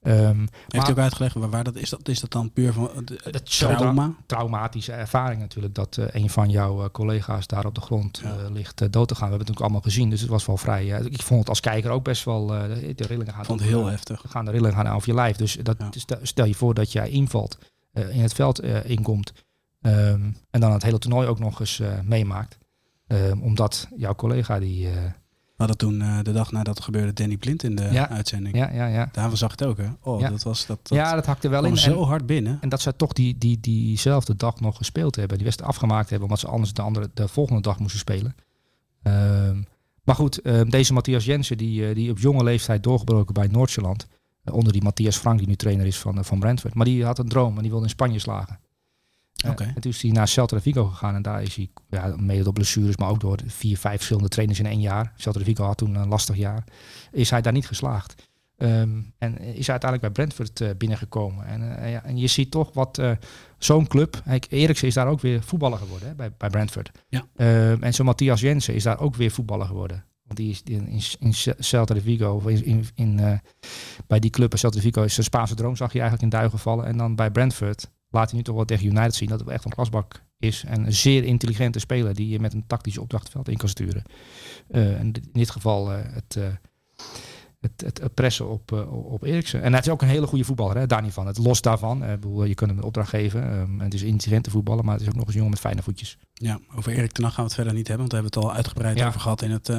Ehm, 0.01 0.39
Heeft 0.39 0.75
maar- 0.75 0.89
ook 0.89 0.97
uitgelegd 0.97 1.35
waar, 1.35 1.49
waar 1.49 1.63
dat 1.63 1.75
is? 1.75 1.89
Dat, 1.89 2.07
is 2.07 2.19
dat 2.19 2.31
dan 2.31 2.51
puur 2.53 2.73
van 2.73 2.89
het 2.95 3.07
dat 3.31 3.41
is 3.47 3.57
zo 3.57 3.75
trauma? 3.75 4.13
traumatische 4.25 4.91
ervaring 4.91 5.39
natuurlijk. 5.41 5.75
Dat 5.75 5.97
eh, 5.97 6.05
een 6.21 6.29
van 6.29 6.49
jouw 6.49 6.83
eh, 6.83 6.89
collega's 6.89 7.47
daar 7.47 7.65
op 7.65 7.75
de 7.75 7.81
grond 7.81 8.21
Ja. 8.23 8.29
eh, 8.37 8.51
ligt 8.51 8.81
eh, 8.81 8.87
dood 8.91 9.07
te 9.07 9.15
gaan. 9.15 9.29
We 9.29 9.35
hebben 9.35 9.47
het 9.47 9.57
natuurlijk 9.57 9.59
allemaal 9.61 9.81
gezien. 9.81 10.09
Dus 10.09 10.21
het 10.21 10.29
was 10.29 10.45
wel 10.45 10.57
vrij. 10.57 10.93
eh, 10.93 11.05
ik 11.05 11.21
vond 11.21 11.39
het 11.39 11.49
als 11.49 11.59
kijker 11.59 11.91
ook 11.91 12.03
best 12.03 12.23
wel. 12.25 12.53
eh, 12.55 12.61
de, 12.79 12.93
de 12.95 13.05
rillingen 13.07 13.31
gaan 13.33 13.41
Ik 13.41 13.47
vond 13.47 13.59
het 13.59 13.69
heel 13.69 13.85
heftig. 13.85 14.23
gaan 14.27 14.45
de 14.45 14.51
rillingen 14.51 14.75
gaan 14.75 14.87
over 14.95 15.07
je 15.09 15.15
lijf. 15.15 15.35
Dus 15.37 15.57
dat, 15.63 15.75
Ja. 15.79 15.89
stel, 15.91 16.19
stel 16.21 16.45
je 16.45 16.55
voor 16.55 16.73
dat 16.73 16.91
jij 16.91 17.09
invalt, 17.09 17.57
eh, 17.93 18.15
in 18.15 18.21
het 18.21 18.33
veld 18.33 18.59
eh, 18.59 18.89
inkomt. 18.89 19.31
ehm, 19.81 20.31
en 20.49 20.59
dan 20.61 20.71
het 20.71 20.83
hele 20.83 20.99
toernooi 20.99 21.27
ook 21.27 21.39
nog 21.39 21.59
eens 21.59 21.79
eh, 21.79 21.99
meemaakt. 22.03 22.57
Ehm, 23.07 23.39
omdat 23.41 23.87
jouw 23.95 24.15
collega 24.15 24.59
die... 24.59 24.87
hadden 25.57 25.77
toen 25.77 26.01
eh, 26.01 26.17
de 26.23 26.31
dag 26.31 26.51
nadat 26.51 26.75
het 26.75 26.83
gebeurde 26.83 27.13
Danny 27.13 27.37
Blind 27.37 27.63
in 27.63 27.75
de 27.75 27.89
Ja. 27.91 28.09
uitzending. 28.09 28.55
ja, 28.55 28.71
ja, 28.71 28.87
ja. 28.87 29.09
Daarvan 29.11 29.37
zag 29.37 29.53
ik 29.53 29.59
het 29.59 29.67
ook, 29.67 29.77
hè? 29.77 29.87
Oh, 30.01 30.19
Ja. 30.19 30.29
dat 30.29 30.43
was 30.43 30.65
dat. 30.65 30.79
dat 30.87 30.97
ja, 30.97 31.15
dat 31.15 31.25
hakte 31.25 31.47
wel 31.49 31.63
in. 31.65 31.77
zo 31.77 32.01
En, 32.01 32.07
hard 32.07 32.25
binnen. 32.25 32.57
en 32.61 32.69
dat 32.69 32.81
ze 32.81 32.95
toch 32.95 33.13
die, 33.13 33.37
die, 33.37 33.59
diezelfde 33.59 34.35
dag 34.35 34.59
nog 34.59 34.77
gespeeld 34.77 35.15
hebben. 35.15 35.35
Die 35.35 35.45
wedstrijd 35.45 35.71
afgemaakt 35.71 36.09
hebben, 36.09 36.27
omdat 36.27 36.43
ze 36.43 36.47
anders 36.47 36.73
de, 36.73 36.81
andere, 36.81 37.09
de 37.13 37.27
volgende 37.27 37.61
dag 37.61 37.79
moesten 37.79 37.99
spelen. 37.99 38.35
Ehm, 39.03 39.61
maar 40.03 40.15
goed, 40.15 40.41
ehm, 40.41 40.69
deze 40.69 40.93
Matthias 40.93 41.25
Jensen, 41.25 41.57
die, 41.57 41.87
eh, 41.87 41.95
die 41.95 42.11
op 42.11 42.19
jonge 42.19 42.43
leeftijd 42.43 42.83
doorgebroken 42.83 43.33
bij 43.33 43.47
Noordjylland. 43.47 44.07
eh, 44.43 44.53
onder 44.53 44.73
die 44.73 44.83
Matthias 44.83 45.17
Frank, 45.17 45.37
die 45.39 45.47
nu 45.47 45.55
trainer 45.55 45.85
is 45.85 45.97
van, 45.97 46.25
van 46.25 46.39
Brentford. 46.39 46.73
Maar 46.73 46.85
die 46.85 47.05
had 47.05 47.19
een 47.19 47.27
droom 47.27 47.55
en 47.55 47.61
die 47.61 47.69
wilde 47.69 47.83
in 47.85 47.89
Spanje 47.91 48.19
slagen. 48.19 48.59
En 49.43 49.55
toen 49.55 49.91
is 49.91 50.01
hij 50.01 50.11
naar 50.11 50.27
Celta 50.27 50.55
de 50.55 50.61
Vigo 50.61 50.85
gegaan 50.85 51.15
en 51.15 51.21
daar 51.21 51.41
is 51.41 51.55
hij, 51.55 51.69
ja, 51.89 52.15
mede 52.17 52.43
door 52.43 52.53
blessures, 52.53 52.97
maar 52.97 53.09
ook 53.09 53.19
door 53.19 53.39
vier, 53.45 53.77
vijf 53.77 53.95
verschillende 53.95 54.29
trainers 54.29 54.59
in 54.59 54.65
één 54.65 54.81
jaar. 54.81 55.13
Celta 55.15 55.39
de 55.39 55.45
Vigo 55.45 55.63
had 55.63 55.77
toen 55.77 55.95
een 55.95 56.07
lastig 56.07 56.35
jaar. 56.35 56.63
Is 57.11 57.29
hij 57.29 57.41
daar 57.41 57.53
niet 57.53 57.67
geslaagd. 57.67 58.27
Ehm, 58.57 59.01
en 59.17 59.37
is 59.39 59.67
hij 59.67 59.79
uiteindelijk 59.79 60.01
bij 60.01 60.09
Brentford 60.11 60.61
eh, 60.61 60.69
binnengekomen. 60.77 61.45
En, 61.45 61.77
eh, 61.77 61.91
ja, 61.91 62.03
en 62.03 62.17
je 62.17 62.27
ziet 62.27 62.51
toch 62.51 62.73
wat 62.73 62.97
eh, 62.97 63.11
zo'n 63.57 63.87
club. 63.87 64.21
Eriksen 64.49 64.87
is 64.87 64.93
daar 64.93 65.07
ook 65.07 65.21
weer 65.21 65.43
voetballer 65.43 65.77
geworden 65.77 66.07
hè, 66.07 66.15
bij, 66.15 66.31
bij 66.37 66.49
Brentford. 66.49 66.91
Ja. 67.09 67.27
Ehm, 67.35 67.83
en 67.83 67.93
zo 67.93 68.03
Matthias 68.03 68.41
Jensen 68.41 68.73
is 68.73 68.83
daar 68.83 68.99
ook 68.99 69.15
weer 69.15 69.31
voetballer 69.31 69.67
geworden. 69.67 70.05
Want 70.23 70.39
die 70.39 70.49
is 70.49 70.61
in, 70.63 70.87
in, 70.87 71.01
in 71.19 71.33
Celta 71.57 71.93
de 71.93 72.01
Vigo, 72.01 72.35
of 72.35 72.47
in, 72.47 72.65
in, 72.65 72.85
in, 72.95 73.41
bij 74.07 74.19
die 74.19 74.29
club 74.29 74.49
bij 74.49 74.59
Celta 74.59 74.75
de 74.75 74.81
Vigo 74.81 75.03
is 75.03 75.13
zijn 75.13 75.25
Spaanse 75.25 75.55
droom, 75.55 75.75
zag 75.75 75.93
je 75.93 75.99
eigenlijk 75.99 76.31
in 76.33 76.39
duigen 76.39 76.59
vallen. 76.59 76.85
En 76.85 76.97
dan 76.97 77.15
bij 77.15 77.31
Brentford 77.31 77.89
laat 78.09 78.29
hij 78.29 78.37
nu 78.37 78.43
toch 78.43 78.55
wel 78.55 78.65
tegen 78.65 78.85
United 78.85 79.15
zien 79.15 79.29
dat 79.29 79.39
het 79.39 79.49
echt 79.49 79.65
een 79.65 79.71
klasbak 79.71 80.23
is. 80.39 80.63
En 80.63 80.85
een 80.85 80.93
zeer 80.93 81.23
intelligente 81.23 81.79
speler 81.79 82.13
die 82.13 82.29
je 82.29 82.39
met 82.39 82.53
een 82.53 82.67
tactische 82.67 83.01
opdracht 83.01 83.23
het 83.23 83.31
veld 83.31 83.49
in 83.49 83.57
kan 83.57 83.69
sturen. 83.69 84.03
Eh, 84.67 84.99
in 84.99 85.15
dit 85.31 85.49
geval 85.49 85.91
eh, 85.91 85.99
het, 86.03 86.35
eh, 86.35 86.43
het, 87.59 87.81
het, 87.81 87.99
het 88.01 88.13
pressen 88.13 88.49
op, 88.49 88.71
eh, 88.71 89.11
op 89.13 89.23
Eriksen. 89.23 89.61
En 89.61 89.71
hij 89.71 89.81
is 89.81 89.89
ook 89.89 90.01
een 90.01 90.07
hele 90.07 90.27
goede 90.27 90.43
voetballer, 90.43 90.77
hè, 90.77 90.85
daar 90.87 91.01
niet 91.01 91.13
van. 91.13 91.27
Het 91.27 91.37
los 91.37 91.61
daarvan, 91.61 92.03
eh, 92.03 92.13
ik 92.13 92.19
bedoel, 92.19 92.43
je 92.43 92.55
kunt 92.55 92.69
hem 92.69 92.79
een 92.79 92.85
opdracht 92.85 93.09
geven. 93.09 93.43
en 93.43 93.79
het 93.79 93.93
is 93.93 94.01
intelligente 94.01 94.49
voetballer, 94.49 94.83
maar 94.83 94.93
het 94.93 95.01
is 95.01 95.07
ook 95.07 95.13
nog 95.15 95.23
eens 95.23 95.31
een 95.33 95.35
jongen 95.41 95.51
met 95.53 95.59
fijne 95.59 95.81
voetjes. 95.81 96.17
Ja, 96.33 96.59
over 96.75 96.91
Erik 96.91 97.11
ten 97.11 97.23
Hag 97.23 97.33
gaan 97.33 97.43
we 97.43 97.49
het 97.49 97.59
verder 97.59 97.73
niet 97.73 97.87
hebben, 97.87 98.07
want 98.07 98.11
daar 98.11 98.21
hebben 98.21 98.41
we 98.41 98.47
het 98.47 98.55
al 98.57 98.63
uitgebreid 98.63 98.97
Ja. 98.97 99.07
over 99.07 99.19
gehad 99.19 99.41
in 99.41 99.51
het 99.51 99.69
eh, 99.69 99.77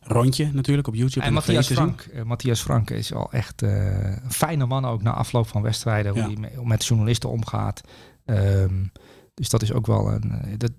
rondje 0.00 0.50
natuurlijk 0.52 0.88
op 0.88 0.94
YouTube. 0.94 1.20
En 1.20 1.28
op 1.28 1.34
Matthias. 1.34 1.66
Frank, 1.66 2.24
Matthias 2.24 2.60
Frank 2.62 2.90
is 2.90 3.12
al 3.14 3.32
echt 3.32 3.62
een 3.62 4.30
fijne 4.30 4.66
man 4.66 4.84
ook 4.84 5.02
na 5.02 5.12
afloop 5.12 5.46
van 5.48 5.62
wedstrijden. 5.62 6.12
Hoe 6.12 6.22
hij 6.22 6.36
me- 6.36 6.64
met 6.64 6.84
journalisten 6.84 7.30
omgaat. 7.30 7.80
Ehm, 8.24 8.84
dus 9.34 9.48
dat 9.48 9.62
is 9.62 9.72
ook 9.72 9.86
wel 9.86 10.12
een... 10.12 10.54
dat, 10.58 10.72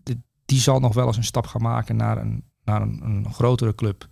die 0.46 0.60
zal 0.60 0.80
nog 0.80 0.94
wel 0.94 1.08
eens 1.08 1.18
een 1.18 1.24
stap 1.24 1.46
gaan 1.48 1.62
maken 1.62 1.96
naar 1.96 2.18
een, 2.18 2.44
naar 2.64 2.82
een, 2.82 3.00
een 3.04 3.34
grotere 3.34 3.76
club. 3.76 4.08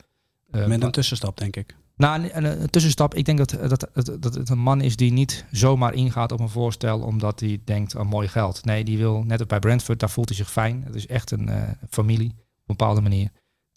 Met 0.47 0.83
een 0.83 0.91
tussenstap, 0.91 1.37
denk 1.37 1.55
ik. 1.55 1.75
Nou, 2.01 2.29
een, 2.31 2.61
een, 2.61 2.69
tussenstap. 2.69 3.13
Ik 3.13 3.25
denk 3.25 3.37
dat, 3.37 3.49
dat, 3.49 3.89
dat, 3.93 4.17
dat 4.19 4.33
het 4.33 4.49
een 4.49 4.59
man 4.59 4.81
is 4.81 4.95
die 4.95 5.11
niet 5.11 5.45
zomaar 5.51 5.93
ingaat 5.93 6.31
op 6.31 6.39
een 6.39 6.49
voorstel 6.49 6.99
omdat 6.99 7.39
hij 7.39 7.61
denkt 7.63 7.95
aan 7.95 8.07
mooi 8.07 8.27
geld. 8.27 8.65
Nee, 8.65 8.83
die 8.83 8.97
wil 8.97 9.23
net 9.23 9.39
als 9.39 9.47
bij 9.47 9.59
Brentford, 9.59 9.99
daar 9.99 10.09
voelt 10.09 10.29
hij 10.29 10.37
zich 10.37 10.51
fijn. 10.51 10.83
Het 10.85 10.95
is 10.95 11.07
echt 11.07 11.31
een 11.31 11.49
eh, 11.49 11.69
familie 11.89 12.29
op 12.29 12.35
een 12.35 12.75
bepaalde 12.75 13.01
manier. 13.01 13.29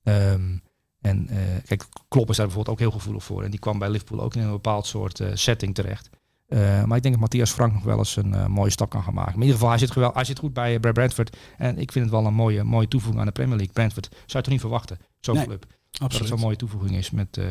Ehm, 0.02 0.56
en 1.00 1.28
eh, 1.28 1.36
kijk, 1.64 1.84
Klopp 2.08 2.30
is 2.30 2.36
daar 2.36 2.46
bijvoorbeeld 2.46 2.76
ook 2.76 2.82
heel 2.82 2.98
gevoelig 2.98 3.24
voor. 3.24 3.42
En 3.42 3.50
die 3.50 3.60
kwam 3.60 3.78
bij 3.78 3.90
Liverpool 3.90 4.20
ook 4.20 4.34
in 4.34 4.42
een 4.42 4.50
bepaald 4.50 4.86
soort 4.86 5.20
eh, 5.20 5.28
setting 5.34 5.74
terecht. 5.74 6.10
Eh, 6.46 6.84
maar 6.84 6.96
ik 6.96 7.02
denk 7.02 7.14
dat 7.14 7.18
Matthias 7.20 7.50
Frank 7.50 7.72
nog 7.72 7.82
wel 7.82 7.98
eens 7.98 8.16
een 8.16 8.34
eh, 8.34 8.46
mooie 8.46 8.70
stap 8.70 8.90
kan 8.90 9.02
gaan 9.02 9.14
maken. 9.14 9.32
Maar 9.32 9.42
in 9.42 9.46
ieder 9.46 9.56
geval, 9.56 9.70
hij 9.70 9.78
zit, 9.78 9.90
gewel, 9.90 10.10
hij 10.14 10.24
zit 10.24 10.38
goed 10.38 10.52
bij, 10.52 10.74
eh, 10.74 10.80
bij 10.80 10.92
Brentford. 10.92 11.36
En 11.56 11.78
ik 11.78 11.92
vind 11.92 12.04
het 12.04 12.14
wel 12.14 12.26
een 12.26 12.34
mooie, 12.34 12.64
mooie 12.64 12.88
toevoeging 12.88 13.20
aan 13.20 13.26
de 13.26 13.32
Premier 13.32 13.56
League. 13.56 13.74
Brentford 13.74 14.08
zou 14.10 14.22
je 14.26 14.40
toch 14.40 14.52
niet 14.52 14.60
verwachten, 14.60 14.98
zo'n 15.20 15.34
Nee, 15.34 15.46
club 15.46 15.66
dat 15.90 16.12
het 16.12 16.28
zo'n 16.28 16.40
mooie 16.40 16.56
toevoeging 16.56 16.96
is 16.96 17.10
met, 17.10 17.36
eh, 17.36 17.44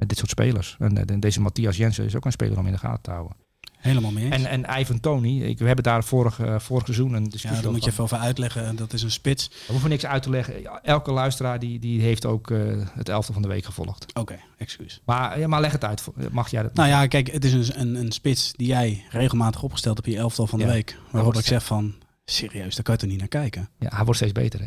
met 0.00 0.08
dit 0.08 0.18
soort 0.18 0.30
spelers. 0.30 0.76
En 0.78 1.08
eh, 1.08 1.16
deze 1.20 1.40
Matthias 1.40 1.76
Jensen 1.76 2.04
is 2.04 2.16
ook 2.16 2.24
een 2.24 2.32
speler 2.32 2.58
om 2.58 2.66
in 2.66 2.72
de 2.72 2.78
gaten 2.78 3.02
te 3.02 3.10
houden. 3.10 3.36
Helemaal 3.78 4.10
mee 4.10 4.24
eens. 4.24 4.44
En, 4.44 4.64
en 4.64 4.80
Ivan 4.80 5.00
Tony, 5.00 5.42
ik, 5.42 5.58
we 5.58 5.66
hebben 5.66 5.84
daar 5.84 6.04
vorig, 6.04 6.40
eh, 6.40 6.58
vorig 6.58 6.84
seizoen 6.84 7.12
een 7.12 7.24
discussie 7.24 7.54
ja, 7.56 7.62
daar 7.62 7.72
moet 7.72 7.84
je 7.84 7.90
even 7.90 8.04
over 8.04 8.16
uitleggen. 8.18 8.76
Dat 8.76 8.92
is 8.92 9.02
een 9.02 9.10
spits. 9.10 9.48
We 9.48 9.72
hoeven 9.72 9.90
niks 9.90 10.06
uit 10.06 10.22
te 10.22 10.30
leggen. 10.30 10.82
Elke 10.84 11.12
luisteraar 11.12 11.58
die, 11.58 11.78
die 11.78 12.00
heeft 12.00 12.26
ook 12.26 12.50
eh, 12.50 12.58
het 12.92 13.08
elfde 13.08 13.32
van 13.32 13.42
de 13.42 13.48
week 13.48 13.64
gevolgd. 13.64 14.06
Oké, 14.18 14.38
excuus. 14.58 15.00
Maar, 15.04 15.38
ja, 15.38 15.46
maar 15.46 15.60
leg 15.60 15.72
het 15.72 15.84
uit. 15.84 16.04
Mag 16.30 16.50
jij 16.50 16.62
dat? 16.62 16.74
Nou 16.74 16.88
ja, 16.88 17.06
kijk, 17.06 17.30
het 17.30 17.44
is 17.44 17.52
een, 17.52 17.80
een, 17.80 17.94
een 17.94 18.12
spits 18.12 18.52
die 18.56 18.66
jij 18.66 19.04
regelmatig 19.10 19.62
opgesteld 19.62 19.96
hebt 19.96 20.08
in 20.08 20.14
je 20.14 20.20
elftal 20.20 20.46
van 20.46 20.58
de 20.58 20.64
Ja. 20.64 20.70
week. 20.72 20.96
Waarop 21.10 21.36
ik 21.36 21.44
zeg 21.46 21.64
van, 21.64 21.94
serieus, 22.24 22.74
daar 22.74 22.84
kan 22.84 22.94
je 22.94 23.00
toch 23.00 23.10
niet 23.10 23.18
naar 23.18 23.28
kijken? 23.28 23.68
Ja, 23.78 23.88
hij 23.94 24.04
wordt 24.04 24.16
steeds 24.16 24.32
beter. 24.32 24.60
Hè? 24.60 24.66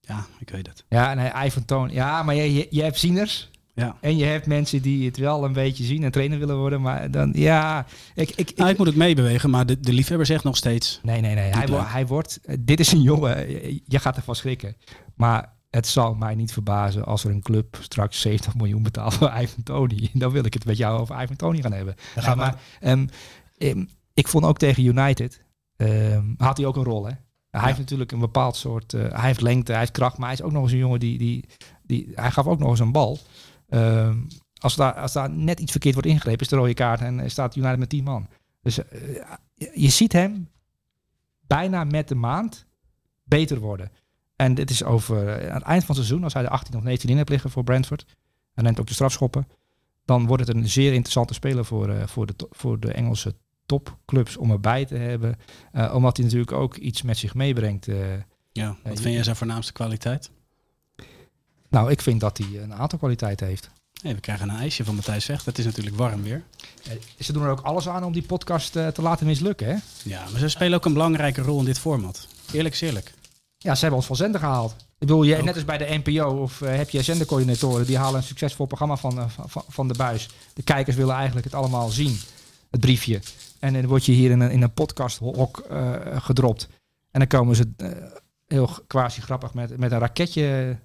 Ja, 0.00 0.26
ik 0.38 0.50
weet 0.50 0.66
het. 0.66 0.84
Ja, 0.88 1.14
nee, 1.14 1.46
Ivan 1.46 1.64
Tony. 1.64 1.92
Ja, 1.92 2.22
maar 2.22 2.34
je, 2.34 2.54
je, 2.54 2.66
je 2.70 2.82
hebt 2.82 2.98
zieners. 2.98 3.50
Ja. 3.74 3.96
En 4.00 4.16
je 4.16 4.24
hebt 4.24 4.46
mensen 4.46 4.82
die 4.82 5.06
het 5.06 5.16
wel 5.16 5.44
een 5.44 5.52
beetje 5.52 5.84
zien 5.84 6.02
en 6.04 6.10
trainer 6.10 6.38
willen 6.38 6.56
worden. 6.56 6.80
Maar 6.80 7.10
dan, 7.10 7.32
ja, 7.36 7.86
ik, 8.14 8.30
ik, 8.30 8.50
ik, 8.50 8.56
Nou, 8.56 8.70
ik 8.70 8.78
moet 8.78 8.86
het 8.86 8.96
meebewegen, 8.96 9.50
maar 9.50 9.66
de, 9.66 9.80
de 9.80 9.92
liefhebber 9.92 10.26
zegt 10.26 10.44
nog 10.44 10.56
steeds... 10.56 11.00
Nee, 11.02 11.20
nee, 11.20 11.34
nee. 11.34 11.50
Hij, 11.50 11.66
wo- 11.68 11.84
hij 11.84 12.06
wordt. 12.06 12.38
eh, 12.42 12.56
Dit 12.60 12.80
is 12.80 12.92
een 12.92 13.02
jongen. 13.02 13.36
eh, 13.36 13.78
Je 13.86 13.98
gaat 13.98 14.16
ervan 14.16 14.34
schrikken. 14.34 14.76
Maar 15.16 15.52
het 15.70 15.86
zal 15.86 16.14
mij 16.14 16.34
niet 16.34 16.52
verbazen 16.52 17.04
als 17.04 17.24
er 17.24 17.30
een 17.30 17.42
club 17.42 17.78
straks 17.80 18.20
70 18.20 18.54
miljoen 18.54 18.82
betaalt 18.82 19.14
voor 19.14 19.32
Ivan 19.40 19.62
Tony. 19.62 20.10
Dan 20.14 20.30
wil 20.32 20.44
ik 20.44 20.54
het 20.54 20.64
met 20.64 20.76
jou 20.76 21.00
over 21.00 21.22
Ivan 21.22 21.36
Tony 21.36 21.60
gaan 21.62 21.72
hebben. 21.72 21.94
Dan 22.14 22.22
gaan 22.24 22.36
maar 22.36 22.60
ehm, 22.80 23.06
ehm, 23.58 23.84
ik 24.14 24.28
vond 24.28 24.44
ook 24.44 24.58
tegen 24.58 24.84
United. 24.84 25.44
ehm, 25.76 26.24
had 26.36 26.56
hij 26.56 26.66
ook 26.66 26.76
een 26.76 26.84
rol, 26.84 27.06
hè? 27.06 27.12
Hij 27.50 27.62
heeft 27.66 27.78
natuurlijk 27.78 28.12
een 28.12 28.18
bepaald 28.18 28.56
soort. 28.56 28.92
eh, 28.94 29.00
hij 29.00 29.26
heeft 29.26 29.40
lengte, 29.40 29.70
hij 29.70 29.80
heeft 29.80 29.92
kracht, 29.92 30.18
maar 30.18 30.28
hij 30.28 30.36
is 30.38 30.42
ook 30.42 30.52
nog 30.52 30.62
eens 30.62 30.72
een 30.72 30.78
jongen 30.78 31.00
die. 31.00 31.18
die, 31.18 31.44
die 31.82 32.12
hij 32.14 32.30
gaf 32.30 32.46
ook 32.46 32.58
nog 32.58 32.70
eens 32.70 32.80
een 32.80 32.92
bal. 32.92 33.18
Ehm, 33.72 34.18
als 34.60 34.76
daar, 34.76 34.94
als 34.94 35.12
daar 35.12 35.30
net 35.30 35.60
iets 35.60 35.70
verkeerd 35.70 35.94
wordt 35.94 36.08
ingegrepen, 36.08 36.40
is 36.40 36.48
de 36.48 36.56
rode 36.56 36.74
kaart 36.74 37.00
en 37.00 37.20
eh, 37.20 37.28
staat 37.28 37.56
United 37.56 37.78
met 37.78 37.88
10 37.88 38.04
man. 38.04 38.28
Dus 38.62 38.78
eh, 38.88 39.00
je- 39.74 39.88
ziet 39.90 40.12
hem 40.12 40.48
bijna 41.46 41.84
met 41.84 42.08
de 42.08 42.14
maand 42.14 42.66
beter 43.24 43.58
worden. 43.58 43.90
En 44.36 44.54
dit 44.54 44.70
is 44.70 44.84
over 44.84 45.28
eh, 45.28 45.48
aan 45.48 45.54
het 45.54 45.62
eind 45.64 45.84
van 45.84 45.94
het 45.96 46.04
seizoen, 46.04 46.24
als 46.24 46.32
hij 46.32 46.42
de 46.42 46.48
18 46.48 46.76
of 46.76 46.82
19 46.82 47.08
in 47.10 47.16
hebt 47.16 47.28
liggen 47.28 47.50
voor 47.50 47.64
Brentford. 47.64 48.04
En 48.54 48.64
neemt 48.64 48.80
ook 48.80 48.86
de 48.86 48.94
strafschoppen. 48.94 49.48
Dan 50.04 50.26
wordt 50.26 50.46
het 50.46 50.56
een 50.56 50.68
zeer 50.68 50.92
interessante 50.92 51.34
speler 51.34 51.64
voor, 51.64 52.08
voor, 52.08 52.26
de, 52.26 52.34
voor 52.50 52.80
de 52.80 52.92
Engelse 52.92 53.34
topclubs 53.66 54.36
om 54.36 54.50
erbij 54.50 54.84
te 54.84 54.94
hebben. 54.96 55.36
Omdat 55.72 56.16
hij 56.16 56.24
natuurlijk 56.26 56.52
ook 56.52 56.76
iets 56.76 57.02
met 57.02 57.16
zich 57.18 57.34
meebrengt. 57.34 57.86
Ja, 58.52 58.76
wat 58.82 59.00
vind 59.00 59.14
jij 59.14 59.22
zijn 59.22 59.36
voornaamste 59.36 59.72
kwaliteit? 59.72 60.30
Nou, 61.72 61.90
ik 61.90 62.02
vind 62.02 62.20
dat 62.20 62.38
hij 62.38 62.62
een 62.62 62.74
aantal 62.74 62.98
kwaliteiten 62.98 63.46
heeft. 63.46 63.70
Hey, 64.02 64.14
we 64.14 64.20
krijgen 64.20 64.48
een 64.48 64.56
ijsje 64.56 64.84
van 64.84 64.94
Matthijs 64.94 65.24
Vecht. 65.24 65.46
Het 65.46 65.58
is 65.58 65.64
natuurlijk 65.64 65.96
warm 65.96 66.22
weer. 66.22 66.42
Eh, 66.84 66.92
Ze 67.18 67.32
doen 67.32 67.42
er 67.42 67.50
ook 67.50 67.60
alles 67.60 67.88
aan 67.88 68.04
om 68.04 68.12
die 68.12 68.22
podcast 68.22 68.76
eh, 68.76 68.88
te 68.88 69.02
laten 69.02 69.26
mislukken, 69.26 69.66
hè? 69.66 69.76
Ja, 70.02 70.24
maar 70.30 70.40
ze 70.40 70.48
spelen 70.48 70.78
ook 70.78 70.84
een 70.84 70.92
belangrijke 70.92 71.42
rol 71.42 71.58
in 71.58 71.64
dit 71.64 71.78
format. 71.78 72.28
Eerlijk 72.52 72.74
is 72.74 72.80
eerlijk. 72.80 73.14
Ja, 73.58 73.74
ze 73.74 73.80
hebben 73.80 73.98
ons 73.98 74.06
van 74.06 74.16
zender 74.16 74.40
gehaald. 74.40 74.72
Ik 74.72 74.98
bedoel, 74.98 75.22
je, 75.22 75.36
Ook. 75.36 75.44
net 75.44 75.54
als 75.54 75.64
bij 75.64 75.78
de 75.78 76.00
NPO 76.04 76.42
of 76.42 76.62
eh, 76.62 76.76
heb 76.76 76.90
je 76.90 77.02
zendercoördinatoren, 77.02 77.86
die 77.86 77.98
halen 77.98 78.16
een 78.16 78.26
succesvol 78.26 78.66
programma 78.66 78.96
van, 78.96 79.30
van, 79.30 79.64
van 79.68 79.88
de 79.88 79.94
buis. 79.94 80.28
De 80.54 80.62
kijkers 80.62 80.96
willen 80.96 81.14
eigenlijk 81.14 81.44
het 81.44 81.54
allemaal 81.54 81.88
zien, 81.88 82.18
het 82.70 82.80
briefje. 82.80 83.20
En 83.58 83.72
dan 83.72 83.86
word 83.86 84.04
je 84.04 84.12
hier 84.12 84.30
in 84.30 84.40
een, 84.40 84.50
in 84.50 84.62
een 84.62 84.72
podcasthok 84.72 85.66
gedropt. 86.16 86.68
En 87.10 87.18
dan 87.18 87.26
komen 87.28 87.56
ze 87.56 87.72
heel 88.46 88.70
quasi 88.86 89.20
grappig 89.20 89.54
met, 89.54 89.78
met 89.78 89.92
een 89.92 89.98
raketje 89.98 90.76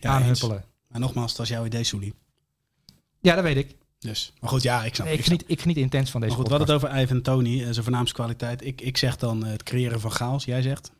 Ja, 0.00 0.10
aanhuppelen. 0.10 0.64
Maar 0.88 1.00
nogmaals, 1.00 1.34
dat 1.36 1.46
is 1.46 1.52
jouw 1.52 1.64
idee, 1.64 1.84
Soelie. 1.84 2.14
Ja, 3.20 3.34
dat 3.34 3.44
weet 3.44 3.56
ik. 3.56 3.76
Dus, 3.98 4.32
maar 4.40 4.50
goed, 4.50 4.62
ja, 4.62 4.84
ik 4.84 4.94
snap 4.94 5.06
Nee, 5.06 5.14
ik, 5.14 5.20
ik 5.20 5.26
snap. 5.26 5.38
geniet, 5.38 5.56
ik 5.56 5.60
geniet 5.62 5.76
intens 5.76 6.10
van 6.10 6.20
deze 6.20 6.32
Maar 6.32 6.42
goed, 6.42 6.52
we 6.52 6.58
hadden 6.58 6.76
podcast. 6.76 6.94
het 6.94 7.04
over 7.06 7.16
Ivan 7.16 7.34
Tony, 7.34 7.64
en 7.64 7.72
zijn 7.72 7.84
voornaamste 7.84 8.14
kwaliteit. 8.14 8.64
Ik, 8.64 8.80
ik 8.80 8.96
zeg 8.96 9.16
dan 9.16 9.44
eh, 9.44 9.50
het 9.50 9.62
creëren 9.62 10.00
van 10.00 10.10
chaos. 10.10 10.44
Jij 10.44 10.62
zegt? 10.62 10.92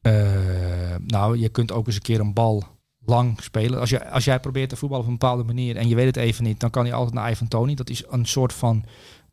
Eh, 0.00 0.94
nou, 1.06 1.38
je 1.38 1.48
kunt 1.48 1.72
ook 1.72 1.86
eens 1.86 1.94
een 1.96 2.02
keer 2.02 2.20
een 2.20 2.32
bal 2.32 2.64
lang 3.04 3.42
spelen. 3.42 3.80
Als, 3.80 3.90
je, 3.90 4.10
als 4.10 4.24
jij 4.24 4.40
probeert 4.40 4.68
te 4.68 4.76
voetballen 4.76 5.04
op 5.04 5.10
een 5.12 5.18
bepaalde 5.18 5.44
manier 5.44 5.76
en 5.76 5.88
je 5.88 5.94
weet 5.94 6.06
het 6.06 6.16
even 6.16 6.44
niet, 6.44 6.60
dan 6.60 6.70
kan 6.70 6.84
hij 6.84 6.94
altijd 6.94 7.14
naar 7.14 7.30
Ivan 7.30 7.48
Tony. 7.48 7.74
Dat 7.74 7.90
is 7.90 8.04
een 8.08 8.26
soort 8.26 8.52
van 8.52 8.84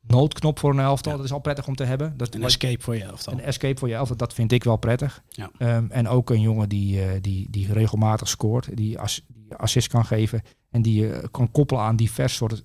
noodknop 0.08 0.60
voor 0.60 0.72
een 0.72 0.80
elftal. 0.80 1.12
Ja. 1.12 1.18
Dat 1.18 1.26
is 1.28 1.34
al 1.34 1.40
prettig 1.40 1.68
om 1.68 1.76
te 1.76 1.84
hebben. 1.84 2.18
Dat 2.18 2.36
Een 2.36 2.44
escape 2.44 2.84
voor 2.84 2.96
je 2.96 3.04
elftal. 3.04 3.34
een 3.34 3.42
escape 3.42 3.80
voor 3.80 3.88
je 3.88 3.94
elftal. 3.94 4.18
Dat 4.18 4.34
vind 4.34 4.52
ik 4.52 4.64
wel 4.64 4.78
prettig. 4.78 5.24
Ja. 5.30 5.52
Ehm, 5.58 5.86
en 5.90 6.08
ook 6.08 6.30
een 6.30 6.42
jongen 6.42 6.70
die, 6.70 7.02
eh, 7.02 7.22
die, 7.22 7.48
die 7.50 7.74
regelmatig 7.74 8.28
scoort, 8.28 8.78
die, 8.78 9.00
ass, 9.00 9.26
die 9.28 9.56
assist 9.56 9.88
kan 9.88 10.06
geven 10.06 10.42
en 10.72 10.82
die 10.82 11.02
je 11.02 11.28
kan 11.32 11.52
koppelen 11.52 11.84
aan 11.84 11.96
diverse 11.96 12.36
soorten, 12.36 12.60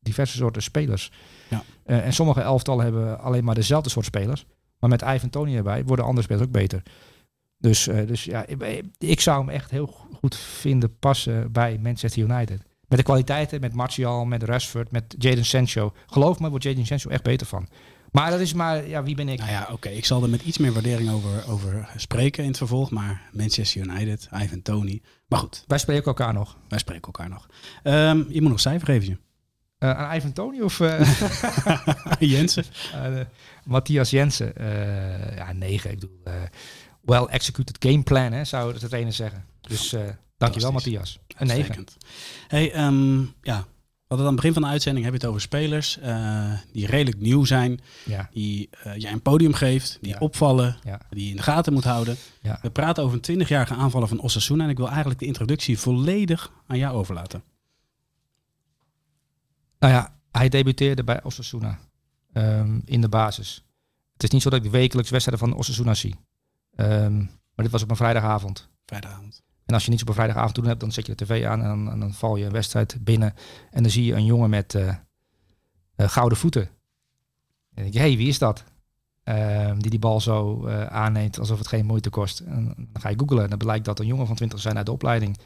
diverse 0.00 0.36
soorten 0.36 0.62
spelers. 0.62 1.10
Ja. 1.48 1.62
Eh, 1.84 2.06
en 2.06 2.12
sommige 2.12 2.40
elftallen 2.40 2.84
hebben 2.84 3.20
alleen 3.20 3.44
maar 3.44 3.54
dezelfde 3.54 3.90
soort 3.90 4.04
spelers. 4.04 4.46
Maar 4.78 4.90
met 4.90 5.02
Ivan 5.02 5.30
Tony 5.30 5.56
erbij 5.56 5.84
worden 5.84 6.04
andere 6.04 6.24
spelers 6.24 6.46
ook 6.46 6.52
beter. 6.52 6.82
Dus, 7.56 7.84
dus 7.84 8.24
ja, 8.24 8.46
ik, 8.46 8.82
ik 8.98 9.20
zou 9.20 9.40
hem 9.40 9.48
echt 9.48 9.70
heel 9.70 9.86
goed 10.20 10.36
vinden 10.36 10.98
passen 10.98 11.52
bij 11.52 11.78
Manchester 11.78 12.22
United. 12.22 12.62
Met 12.90 12.98
de 12.98 13.04
kwaliteiten, 13.04 13.60
met 13.60 13.72
Martial, 13.72 14.24
met 14.24 14.42
Rashford, 14.42 14.90
met 14.90 15.14
Jadon 15.18 15.44
Sancho. 15.44 15.92
Geloof 16.06 16.40
me, 16.40 16.48
wordt 16.48 16.64
Jadon 16.64 16.86
Sancho 16.86 17.10
echt 17.10 17.22
beter 17.22 17.46
van. 17.46 17.68
Maar 18.12 18.30
dat 18.30 18.40
is 18.40 18.52
maar, 18.52 18.88
ja, 18.88 19.02
wie 19.02 19.14
ben 19.14 19.28
ik? 19.28 19.38
Nou 19.38 19.50
ja, 19.50 19.68
oké. 19.72 19.88
Ik 19.88 20.04
zal 20.04 20.22
er 20.22 20.28
met 20.28 20.42
iets 20.42 20.58
meer 20.58 20.72
waardering 20.72 21.10
over, 21.10 21.48
over 21.48 21.88
spreken 21.96 22.42
in 22.42 22.48
het 22.48 22.58
vervolg. 22.58 22.90
Maar 22.90 23.22
Manchester 23.32 23.82
United, 23.82 24.28
Ivan 24.42 24.62
Tony. 24.62 25.02
Maar 25.28 25.38
goed, 25.38 25.64
Wij 25.66 25.78
spreken 25.78 26.04
elkaar 26.04 26.32
nog. 26.32 26.56
wij 26.68 26.78
spreken 26.78 27.04
elkaar 27.04 27.28
nog. 27.28 27.48
Ehm, 27.82 28.22
je 28.28 28.40
moet 28.40 28.50
nog 28.50 28.60
cijfer 28.60 28.86
geven. 28.86 29.20
Eh, 29.78 29.90
aan 29.90 30.16
Ivan 30.16 30.32
Tony 30.32 30.60
of 30.60 30.80
eh, 30.80 31.00
Jensen. 32.32 32.64
eh, 32.94 33.20
Matthias 33.64 34.10
Jensen? 34.10 34.52
Ja, 35.36 35.52
negen. 35.52 35.90
Ik 35.90 36.00
bedoel, 36.00 36.18
well 37.00 37.24
executed 37.24 37.76
game 37.78 38.02
plan, 38.02 38.32
hè, 38.32 38.44
zou 38.44 38.78
de 38.78 38.88
trainer 38.88 39.12
zeggen. 39.12 39.44
Dus 39.70 39.92
eh 39.92 40.08
dankjewel. 40.36 40.72
Matthias. 40.72 41.18
Een 41.36 41.46
negen. 41.46 41.84
Hey, 42.48 42.72
ehm, 42.72 43.20
ja. 43.42 43.66
We 44.00 44.16
hadden 44.16 44.26
aan 44.26 44.34
het 44.34 44.42
begin 44.42 44.52
van 44.52 44.62
de 44.62 44.68
uitzending 44.68 45.04
heb 45.04 45.14
je 45.14 45.20
het 45.20 45.28
over 45.28 45.40
spelers 45.40 45.98
eh, 45.98 46.52
die 46.72 46.86
redelijk 46.86 47.20
nieuw 47.20 47.44
zijn, 47.44 47.80
Ja, 48.04 48.28
die 48.32 48.68
eh, 48.70 48.96
jij 48.96 49.12
een 49.12 49.22
podium 49.22 49.52
geeft, 49.52 49.98
die 50.00 50.12
Ja. 50.12 50.18
opvallen, 50.18 50.76
ja. 50.82 51.00
die 51.10 51.24
je 51.24 51.30
in 51.30 51.36
de 51.36 51.42
gaten 51.42 51.72
moet 51.72 51.84
houden. 51.84 52.16
We 52.62 52.70
praten 52.70 53.02
over 53.04 53.20
een 53.22 53.40
20-jarige 53.40 53.74
aanvaller 53.74 54.08
van 54.08 54.20
Osasuna 54.20 54.64
en 54.64 54.70
ik 54.70 54.76
wil 54.76 54.88
eigenlijk 54.88 55.18
de 55.20 55.26
introductie 55.26 55.78
volledig 55.78 56.52
aan 56.66 56.78
jou 56.78 56.94
overlaten. 56.96 57.42
Nou 59.78 59.92
ja, 59.92 60.18
hij 60.30 60.48
debuteerde 60.48 61.04
bij 61.04 61.22
Osasuna 61.22 61.78
ehm, 62.32 62.80
in 62.84 63.00
de 63.00 63.08
basis. 63.08 63.64
Het 64.12 64.22
is 64.22 64.30
niet 64.30 64.42
zo 64.42 64.50
dat 64.50 64.64
ik 64.64 64.70
wekelijks 64.70 65.10
wedstrijden 65.10 65.48
van 65.48 65.58
Osasuna 65.58 65.94
zie. 65.94 66.14
Ehm, 66.76 67.16
maar 67.18 67.64
dit 67.64 67.70
was 67.70 67.82
op 67.82 67.90
een 67.90 67.96
vrijdagavond. 67.96 68.68
Vrijdagavond. 68.86 69.42
En 69.70 69.76
als 69.76 69.84
je 69.84 69.90
niets 69.90 70.02
op 70.02 70.08
een 70.08 70.14
vrijdagavond 70.14 70.54
doen 70.54 70.66
hebt, 70.66 70.80
dan 70.80 70.92
zet 70.92 71.06
je 71.06 71.14
de 71.14 71.24
tv 71.24 71.44
aan 71.44 71.62
en 71.62 71.68
dan, 71.68 71.90
en 71.90 72.00
dan 72.00 72.12
val 72.12 72.36
je 72.36 72.44
een 72.44 72.52
wedstrijd 72.52 72.96
binnen. 73.00 73.34
En 73.70 73.82
dan 73.82 73.92
zie 73.92 74.04
je 74.04 74.14
een 74.14 74.24
jongen 74.24 74.50
met 74.50 74.74
eh, 74.74 74.88
eh, 75.96 76.08
gouden 76.08 76.38
voeten. 76.38 76.62
En 76.62 76.70
dan 77.74 77.82
denk 77.82 77.92
je, 77.92 78.00
hé, 78.00 78.06
hey, 78.06 78.16
wie 78.16 78.28
is 78.28 78.38
dat? 78.38 78.64
Ehm, 79.22 79.78
die 79.78 79.90
die 79.90 79.98
bal 79.98 80.20
zo 80.20 80.66
eh, 80.66 80.86
aanneemt 80.86 81.38
alsof 81.38 81.58
het 81.58 81.68
geen 81.68 81.86
moeite 81.86 82.10
kost. 82.10 82.40
En 82.40 82.64
dan 82.76 82.88
ga 82.92 83.08
je 83.08 83.18
googlen 83.18 83.42
en 83.42 83.48
dan 83.48 83.58
blijkt 83.58 83.84
dat 83.84 83.98
een 83.98 84.06
jongen 84.06 84.26
van 84.26 84.36
20 84.36 84.60
zijn 84.60 84.76
uit 84.76 84.86
de 84.86 84.92
opleiding 84.92 85.38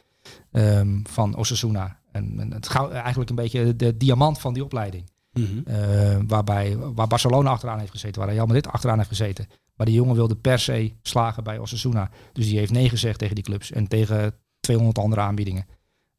ehm, 0.50 1.00
van 1.02 1.36
Osasuna. 1.36 2.00
En, 2.12 2.40
en 2.40 2.52
het 2.52 2.68
goud, 2.68 2.92
eigenlijk 2.92 3.30
een 3.30 3.36
beetje 3.36 3.76
de, 3.76 3.96
diamant 3.96 4.40
van 4.40 4.54
die 4.54 4.64
opleiding. 4.64 5.10
Mhm. 5.32 5.58
Eh, 5.64 6.16
waarbij, 6.26 6.76
waar 6.78 7.06
Barcelona 7.06 7.50
achteraan 7.50 7.78
heeft 7.78 7.90
gezeten, 7.90 8.20
waar 8.20 8.30
Real 8.30 8.46
Madrid 8.46 8.68
achteraan 8.68 8.96
heeft 8.96 9.08
gezeten. 9.08 9.46
Maar 9.76 9.86
die 9.86 9.94
jongen 9.94 10.14
wilde 10.14 10.36
per 10.36 10.58
se 10.58 10.94
slagen 11.02 11.44
bij 11.44 11.58
Osasuna. 11.58 12.10
Dus 12.32 12.46
die 12.46 12.58
heeft 12.58 12.72
nee 12.72 12.88
gezegd 12.88 13.18
tegen 13.18 13.34
die 13.34 13.44
clubs 13.44 13.72
en 13.72 13.88
tegen 13.88 14.34
200 14.60 14.98
andere 14.98 15.20
aanbiedingen. 15.20 15.66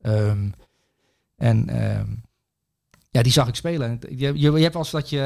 Ehm, 0.02 0.50
en 1.36 1.70
ehm, 1.70 2.16
ja, 3.10 3.22
die 3.22 3.32
zag 3.32 3.48
ik 3.48 3.56
spelen. 3.56 4.00
Je, 4.10 4.40
je, 4.40 4.52
je 4.52 4.60
hebt 4.60 4.74
wel 4.74 4.84
eens 4.84 4.92
dat 4.92 5.10
je 5.10 5.22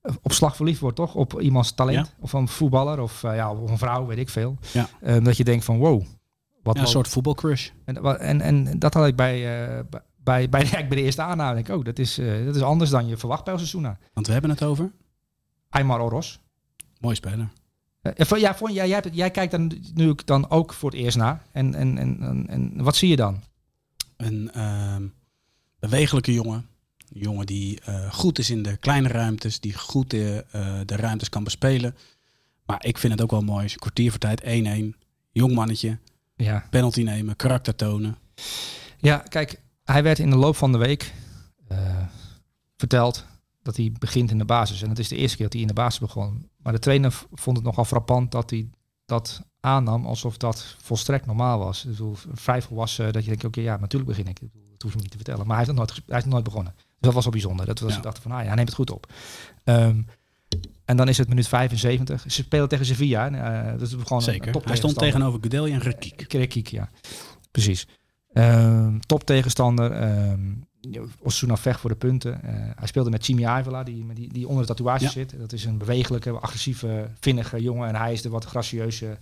eh, 0.00 0.14
op 0.22 0.32
slag 0.32 0.56
verliefd 0.56 0.80
wordt, 0.80 0.96
toch? 0.96 1.14
Op 1.14 1.40
iemands 1.40 1.72
talent. 1.72 2.14
Of 2.20 2.32
een 2.32 2.48
voetballer 2.48 3.00
of, 3.00 3.24
eh, 3.24 3.34
ja, 3.34 3.52
of 3.52 3.70
een 3.70 3.78
vrouw, 3.78 4.06
weet 4.06 4.18
ik 4.18 4.28
veel. 4.28 4.56
Ja. 4.72 4.88
Ehm, 5.00 5.24
dat 5.24 5.36
je 5.36 5.44
denkt 5.44 5.64
van 5.64 5.78
wow. 5.78 6.02
Wat 6.62 6.76
Ja, 6.76 6.82
een 6.82 6.88
soort 6.88 7.08
voetbalcrush. 7.08 7.70
en, 7.84 8.18
en, 8.18 8.40
en 8.40 8.78
dat 8.78 8.94
had 8.94 9.06
ik 9.06 9.16
bij, 9.16 9.34
eh, 9.34 9.84
bij, 10.16 10.48
bij, 10.48 10.68
bij, 10.70 10.88
de 10.88 11.02
eerste 11.02 11.22
aanname. 11.22 11.54
Denk 11.54 11.68
ik, 11.68 11.76
oh, 11.76 11.84
dat 11.84 11.98
is, 11.98 12.14
dat 12.44 12.56
is 12.56 12.62
anders 12.62 12.90
dan 12.90 13.06
je 13.06 13.16
verwacht 13.16 13.44
bij 13.44 13.54
Osasuna. 13.54 13.98
Want 14.12 14.26
we 14.26 14.32
hebben 14.32 14.50
het 14.50 14.62
over. 14.62 14.92
Aymar 15.68 16.00
Oros. 16.00 16.41
Mooi 17.02 17.14
speler. 17.14 17.48
Eh, 18.02 18.12
ja, 18.16 18.24
voor- 18.24 18.38
ja, 18.38 18.54
voor, 18.54 18.70
ja, 18.70 18.86
jij, 18.86 19.02
jij 19.12 19.30
kijkt 19.30 19.50
dan 19.52 19.72
nu 19.94 20.14
dan 20.24 20.50
ook 20.50 20.72
voor 20.72 20.90
het 20.90 20.98
eerst 20.98 21.16
naar. 21.16 21.42
En, 21.52 21.74
en, 21.74 21.98
en, 21.98 22.20
en, 22.20 22.46
en 22.48 22.82
wat 22.82 22.96
zie 22.96 23.08
je 23.08 23.16
dan? 23.16 23.40
Een 24.16 24.50
ehm, 24.52 25.06
bewegelijke 25.78 26.32
jongen. 26.32 26.66
Een 27.12 27.20
jongen 27.20 27.46
die 27.46 27.80
eh, 27.80 28.12
goed 28.12 28.38
is 28.38 28.50
in 28.50 28.62
de 28.62 28.76
kleine 28.76 29.08
ruimtes. 29.08 29.60
Die 29.60 29.74
goed 29.78 30.12
eh, 30.12 30.38
eh, 30.38 30.44
de 30.86 30.96
ruimtes 30.96 31.28
kan 31.28 31.44
bespelen. 31.44 31.96
Maar 32.66 32.84
ik 32.86 32.98
vind 32.98 33.12
het 33.12 33.22
ook 33.22 33.30
wel 33.30 33.40
mooi. 33.42 33.74
kwartier 33.74 34.10
voor 34.10 34.18
tijd 34.18 34.42
1-1. 34.44 34.98
Jong 35.32 35.54
mannetje. 35.54 35.98
Ja. 36.36 36.66
Penalty 36.70 37.02
nemen. 37.02 37.36
Karakter 37.36 37.74
tonen. 37.74 38.16
ja, 38.98 39.16
kijk, 39.16 39.60
hij 39.84 40.02
werd 40.02 40.18
in 40.18 40.30
de 40.30 40.36
loop 40.36 40.56
van 40.56 40.72
de 40.72 40.78
week 40.78 41.12
eh, 41.68 42.06
verteld 42.76 43.26
dat 43.62 43.76
hij 43.76 43.92
begint 43.98 44.30
in 44.30 44.38
de 44.38 44.44
basis. 44.44 44.82
En 44.82 44.88
het 44.88 44.98
is 44.98 45.08
de 45.08 45.16
eerste 45.16 45.36
keer 45.36 45.44
dat 45.44 45.52
hij 45.54 45.62
in 45.62 45.68
de 45.68 45.74
basis 45.74 45.98
begon. 46.00 46.48
Maar 46.56 46.72
de 46.72 46.78
trainer 46.78 47.12
vond 47.32 47.56
het 47.56 47.66
nogal 47.66 47.84
frappant 47.84 48.30
dat 48.32 48.50
hij 48.50 48.70
dat 49.04 49.42
aannam 49.60 50.06
alsof 50.06 50.36
dat 50.36 50.76
volstrekt 50.82 51.26
normaal 51.26 51.58
was. 51.58 51.84
Ik 51.84 51.90
bedoel, 51.90 52.16
vrij 52.32 52.62
volwassen, 52.62 53.12
dat 53.12 53.22
je 53.22 53.28
denkt, 53.28 53.44
oké, 53.44 53.60
ja, 53.60 53.76
natuurlijk 53.76 54.10
begin 54.10 54.26
ik. 54.26 54.40
Dat 54.40 54.82
hoef 54.82 54.92
je 54.92 54.98
niet 54.98 55.10
te 55.10 55.16
vertellen. 55.16 55.46
Maar 55.46 55.56
hij 55.56 55.64
heeft 55.64 55.78
nog 55.78 55.86
nooit, 55.86 56.02
hij 56.06 56.14
heeft 56.14 56.26
nooit 56.26 56.44
begonnen. 56.44 56.72
Dus 56.76 56.84
dat 57.00 57.12
was 57.14 57.22
wel 57.22 57.32
bijzonder. 57.32 57.66
Dat 57.66 57.78
was, 57.80 57.90
Ja. 57.90 57.96
ik 57.96 58.02
dacht 58.02 58.18
van, 58.18 58.30
ah 58.30 58.40
ja, 58.40 58.46
hij 58.46 58.54
neemt 58.54 58.68
het 58.68 58.76
goed 58.76 58.90
op. 58.90 59.12
Ehm, 59.64 60.02
en 60.84 60.96
dan 60.96 61.08
is 61.08 61.18
het 61.18 61.28
minuut 61.28 61.48
75. 61.48 62.22
Ze 62.22 62.30
spelen 62.30 62.68
tegen 62.68 62.86
Sevilla. 62.86 63.30
Eh, 63.30 63.70
dat 63.72 63.80
is 63.80 63.88
gewoon 63.90 64.18
een 64.18 64.22
Zeker. 64.22 64.54
Hij 64.64 64.76
stond 64.76 64.98
tegenover 64.98 65.40
Gudelje 65.42 65.72
en 65.72 65.80
Rekiek. 65.80 66.24
Krekiek, 66.28 66.66
ja. 66.68 66.90
Precies. 67.50 67.86
Ehm, 68.32 68.98
top 68.98 69.24
tegenstander. 69.24 69.90
ehm 69.92 70.50
Osasuna 71.18 71.56
vecht 71.56 71.80
voor 71.80 71.90
de 71.90 71.96
punten. 71.96 72.42
Eh, 72.42 72.54
hij 72.54 72.86
speelde 72.86 73.10
met 73.10 73.24
Chimi 73.24 73.42
Avila, 73.42 73.82
die, 73.82 74.06
die, 74.14 74.32
die 74.32 74.46
onder 74.48 74.62
de 74.62 74.68
tatoeage 74.68 75.04
Ja. 75.04 75.10
zit. 75.10 75.38
Dat 75.38 75.52
is 75.52 75.64
een 75.64 75.78
bewegelijke, 75.78 76.30
agressieve, 76.30 77.10
vinnige 77.20 77.62
jongen. 77.62 77.88
En 77.88 77.94
hij 77.94 78.12
is 78.12 78.22
de 78.22 78.28
wat 78.28 78.44
gracieuze 78.44 79.18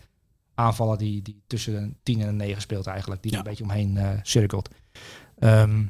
aanvaller 0.55 0.99
die, 0.99 1.23
die 1.23 1.43
tussen 1.47 1.73
de 1.89 1.95
10 2.03 2.21
en 2.21 2.27
de 2.27 2.33
9 2.45 2.63
speelt 2.63 2.87
eigenlijk. 2.87 3.23
Die 3.23 3.31
er 3.31 3.37
Ja. 3.39 3.43
een 3.45 3.51
beetje 3.51 3.65
omheen 3.65 3.97
eh, 3.97 4.19
cirkelt. 4.23 4.69
Ehm 5.39 5.85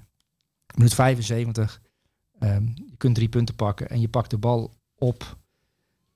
minuut 0.74 0.94
75. 0.94 1.80
Ehm, 2.38 2.64
je 2.64 2.96
kunt 2.96 3.14
drie 3.14 3.28
punten 3.28 3.54
pakken 3.54 3.88
en 3.90 4.00
je 4.00 4.08
pakt 4.08 4.30
de 4.30 4.38
bal 4.38 4.74
op 4.98 5.36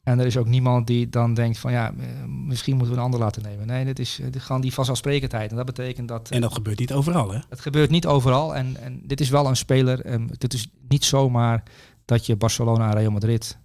En 0.04 0.18
er 0.18 0.26
is 0.26 0.36
ook 0.36 0.46
niemand 0.46 0.86
die 0.86 1.08
dan 1.08 1.34
denkt 1.34 1.58
van 1.58 1.72
ja, 1.72 1.88
eh, 1.98 2.24
misschien 2.26 2.76
moeten 2.76 2.94
we 2.94 3.00
een 3.00 3.06
ander 3.06 3.20
laten 3.20 3.42
nemen. 3.42 3.66
Nee, 3.66 3.84
dit 3.84 3.98
is, 3.98 4.20
is 4.20 4.42
gewoon 4.42 4.60
die 4.60 4.72
vanzelfsprekendheid. 4.72 5.50
En 5.50 5.56
dat 5.56 5.66
betekent 5.66 6.08
dat... 6.08 6.30
En 6.30 6.40
dat 6.40 6.52
gebeurt 6.52 6.78
niet 6.78 6.92
overal, 6.92 7.32
hè? 7.32 7.38
Het 7.48 7.60
gebeurt 7.60 7.90
niet 7.90 8.06
overal. 8.06 8.54
En, 8.54 8.76
en 8.76 9.00
dit 9.06 9.20
is 9.20 9.28
wel 9.28 9.46
een 9.46 9.56
speler. 9.56 10.12
Um, 10.12 10.28
dit 10.38 10.52
is 10.52 10.68
niet 10.88 11.04
zomaar 11.04 11.62
dat 12.04 12.26
je 12.26 12.36
Barcelona 12.36 12.88
en 12.88 12.96
Real 12.96 13.10
Madrid 13.10 13.58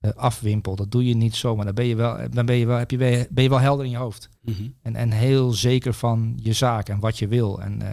uh, 0.00 0.10
afwimpelt. 0.10 0.78
Dat 0.78 0.90
doe 0.90 1.06
je 1.06 1.14
niet 1.14 1.34
zomaar. 1.34 1.64
Dan 1.64 1.74
ben 1.74 1.86
je 1.86 1.96
wel, 1.96 2.16
dan 2.30 2.46
ben 2.46 2.56
je 2.56 2.66
wel, 2.66 2.78
heb 2.78 2.90
je, 2.90 3.26
ben 3.30 3.42
je 3.42 3.48
wel 3.48 3.60
helder 3.60 3.84
in 3.84 3.90
je 3.90 3.96
hoofd. 3.96 4.28
Mhm. 4.40 4.62
En, 4.82 4.96
en 4.96 5.10
heel 5.10 5.52
zeker 5.52 5.92
van 5.92 6.32
je 6.36 6.52
zaak 6.52 6.88
en 6.88 7.00
wat 7.00 7.18
je 7.18 7.28
wil. 7.28 7.62
En 7.62 7.82
uh, 7.82 7.88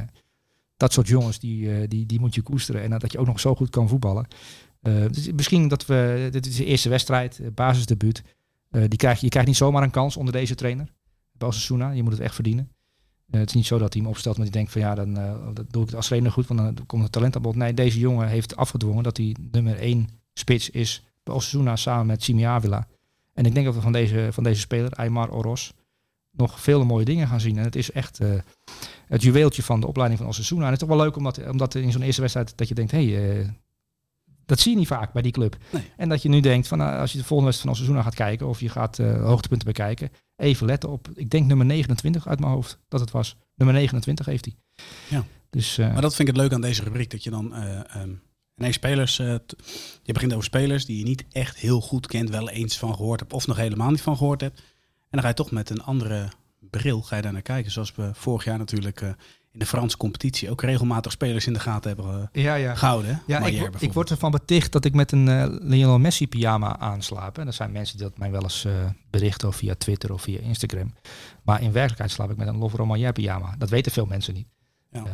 dat 0.78 0.94
soort 0.94 1.08
jongens, 1.08 1.40
die, 1.40 1.62
uh, 1.62 1.88
die, 1.88 2.06
die 2.06 2.20
moet 2.20 2.36
je 2.36 2.42
koesteren. 2.42 2.82
En 2.82 3.00
dat 3.00 3.12
je 3.12 3.20
ook 3.20 3.28
nog 3.28 3.40
zo 3.40 3.56
goed 3.56 3.70
kan 3.70 3.88
voetballen. 3.88 4.28
Dus 4.82 5.32
misschien 5.32 5.68
dat 5.68 5.86
we, 5.86 6.28
dit 6.32 6.46
is 6.46 6.56
de 6.56 6.66
eerste 6.66 6.90
wedstrijd, 6.90 7.42
basisdebuut. 7.54 8.24
die 8.70 8.98
krijg, 8.98 9.20
je 9.20 9.30
krijgt 9.30 9.48
niet 9.48 9.58
zomaar 9.58 9.84
een 9.84 9.92
kans 9.92 10.18
onder 10.18 10.34
deze 10.34 10.56
trainer. 10.56 10.92
Bosasuna, 11.40 11.92
je 11.92 12.04
moet 12.04 12.12
het 12.12 12.22
echt 12.22 12.36
verdienen. 12.36 12.72
het 13.32 13.50
is 13.50 13.56
niet 13.56 13.66
zo 13.66 13.78
dat 13.78 13.94
hij 13.94 14.02
hem 14.02 14.12
opstelt, 14.12 14.36
maar 14.36 14.46
die 14.46 14.54
denkt 14.54 14.72
van 14.72 14.82
ja, 14.82 14.96
dan 14.96 15.14
dat 15.54 15.72
doe 15.72 15.82
ik 15.82 15.88
het 15.88 15.96
als 15.96 16.08
trainer 16.08 16.32
goed, 16.32 16.48
want 16.48 16.60
dan 16.60 16.86
komt 16.86 17.04
het 17.04 17.12
talent 17.12 17.36
aan 17.36 17.42
bod. 17.42 17.56
Nee, 17.56 17.74
deze 17.74 18.00
jongen 18.00 18.28
heeft 18.28 18.56
afgedwongen 18.56 19.04
dat 19.04 19.18
hij 19.18 19.36
nummer 19.52 19.80
één 19.80 20.08
spits 20.34 20.70
is 20.70 21.04
bij 21.24 21.34
Osasuna 21.34 21.76
samen 21.76 22.06
met 22.06 22.24
Simi 22.24 22.44
Avila. 22.44 22.88
En 23.34 23.46
ik 23.46 23.54
denk 23.54 23.66
dat 23.66 23.76
we 23.76 23.82
van 23.82 23.92
deze, 23.92 24.28
van 24.32 24.44
deze 24.44 24.60
speler, 24.60 24.92
Aymar 24.92 25.32
Oros, 25.32 25.74
nog 26.32 26.60
veel 26.62 26.86
mooie 26.86 27.06
dingen 27.06 27.28
gaan 27.28 27.40
zien. 27.40 27.58
En 27.58 27.64
het 27.64 27.76
is 27.76 27.92
echt 27.92 28.20
het 29.08 29.22
juweeltje 29.22 29.64
van 29.64 29.80
de 29.80 29.88
opleiding 29.88 30.20
van 30.20 30.30
Osasuna. 30.30 30.66
En 30.66 30.72
het 30.72 30.82
is 30.82 30.88
toch 30.88 30.98
wel 30.98 31.06
leuk 31.06 31.16
omdat, 31.16 31.50
omdat 31.50 31.76
in 31.76 31.92
zo'n 31.92 32.02
eerste 32.02 32.22
wedstrijd 32.22 32.58
dat 32.58 32.68
je 32.68 32.76
denkt, 32.76 32.92
hé, 32.92 33.12
hey, 33.12 33.56
dat 34.50 34.60
zie 34.60 34.72
je 34.72 34.78
niet 34.78 34.88
vaak 34.88 35.14
bij 35.14 35.22
die 35.22 35.32
club. 35.32 35.58
Nee. 35.72 35.84
En 35.98 36.10
dat 36.10 36.22
je 36.22 36.30
nu 36.30 36.40
denkt, 36.40 36.68
van, 36.68 36.82
uh, 36.82 37.00
als 37.00 37.12
je 37.12 37.18
de 37.18 37.24
volgende 37.24 37.52
wedstrijd 37.52 37.78
van 37.78 37.86
Osasuna 37.86 38.04
gaat 38.04 38.16
kijken 38.16 38.48
of 38.48 38.60
je 38.60 38.70
gaat 38.70 38.98
hoogtepunten 38.98 39.68
bekijken, 39.68 40.10
even 40.36 40.66
letten 40.66 40.90
op, 40.90 41.08
ik 41.16 41.30
denk 41.30 41.48
nummer 41.48 41.66
29 41.66 42.28
uit 42.28 42.40
mijn 42.40 42.52
hoofd 42.52 42.80
dat 42.88 43.00
het 43.00 43.12
was. 43.12 43.36
Nummer 43.56 43.76
29 43.76 44.26
heeft 44.26 44.46
hij. 44.46 44.56
Ja. 45.10 45.26
Dus, 45.50 45.78
maar 45.78 46.02
dat 46.02 46.16
vind 46.16 46.28
ik 46.28 46.36
het 46.36 46.44
leuk 46.44 46.54
aan 46.54 46.62
deze 46.62 46.84
rubriek, 46.84 47.12
dat 47.12 47.24
je 47.24 47.30
dan... 47.30 47.56
Um 47.98 48.22
Nee, 48.56 48.72
spelers. 48.72 49.18
Je 49.18 50.14
begint 50.14 50.32
over 50.32 50.44
spelers 50.44 50.86
die 50.86 50.98
je 50.98 51.04
niet 51.04 51.26
echt 51.32 51.58
heel 51.58 51.82
goed 51.82 52.08
kent, 52.08 52.30
wel 52.30 52.50
eens 52.50 52.78
van 52.78 52.96
gehoord 52.96 53.20
hebt 53.20 53.34
of 53.34 53.48
nog 53.48 53.58
helemaal 53.58 53.90
niet 53.90 54.02
van 54.02 54.18
gehoord 54.18 54.42
hebt. 54.42 54.60
En 54.60 54.66
dan 55.10 55.22
ga 55.22 55.28
je 55.28 55.34
toch 55.34 55.52
met 55.52 55.70
een 55.70 55.84
andere 55.84 56.30
bril 56.60 57.02
ga 57.02 57.16
je 57.16 57.22
daar 57.22 57.34
naar 57.34 57.42
kijken. 57.42 57.72
Zoals 57.72 57.96
we 57.96 58.10
vorig 58.14 58.44
jaar 58.44 58.58
natuurlijk 58.58 59.16
in 59.60 59.66
de 59.66 59.72
Franse 59.72 59.98
competitie 59.98 60.50
ook 60.50 60.62
regelmatig 60.62 61.12
spelers 61.12 61.48
in 61.48 61.54
de 61.54 61.60
gaten 61.60 61.96
hebben 61.96 62.30
uh, 62.34 62.44
ja, 62.44 62.56
ja. 62.56 62.76
gehouden. 62.76 63.22
Ja, 63.26 63.46
ik, 63.46 63.70
ik, 63.80 63.94
word 63.94 64.10
ervan 64.10 64.32
beticht 64.32 64.72
dat 64.72 64.86
ik 64.86 64.94
met 64.94 65.12
een 65.12 65.58
Lionel 65.62 66.00
Messi 66.00 66.28
pyjama 66.28 66.78
aanslaap. 66.78 67.38
En 67.38 67.46
dat 67.46 67.56
zijn 67.56 67.72
mensen 67.72 67.98
die 67.98 68.08
dat 68.08 68.18
mij 68.18 68.32
wel 68.32 68.44
eens 68.44 68.68
berichten 69.10 69.48
of 69.48 69.56
via 69.56 69.76
Twitter 69.76 70.14
of 70.14 70.22
via 70.22 70.40
Instagram. 70.40 70.94
Maar 71.44 71.62
in 71.62 71.72
werkelijkheid 71.72 72.12
slaap 72.12 72.32
ik 72.32 72.38
met 72.38 72.48
een 72.48 72.58
Love 72.58 72.78
Romagnol 72.78 73.12
pyjama. 73.12 73.56
Dat 73.58 73.70
weten 73.70 73.92
veel 73.92 74.06
mensen 74.06 74.34
niet. 74.34 74.48
Ja. 74.92 75.04
die 75.04 75.12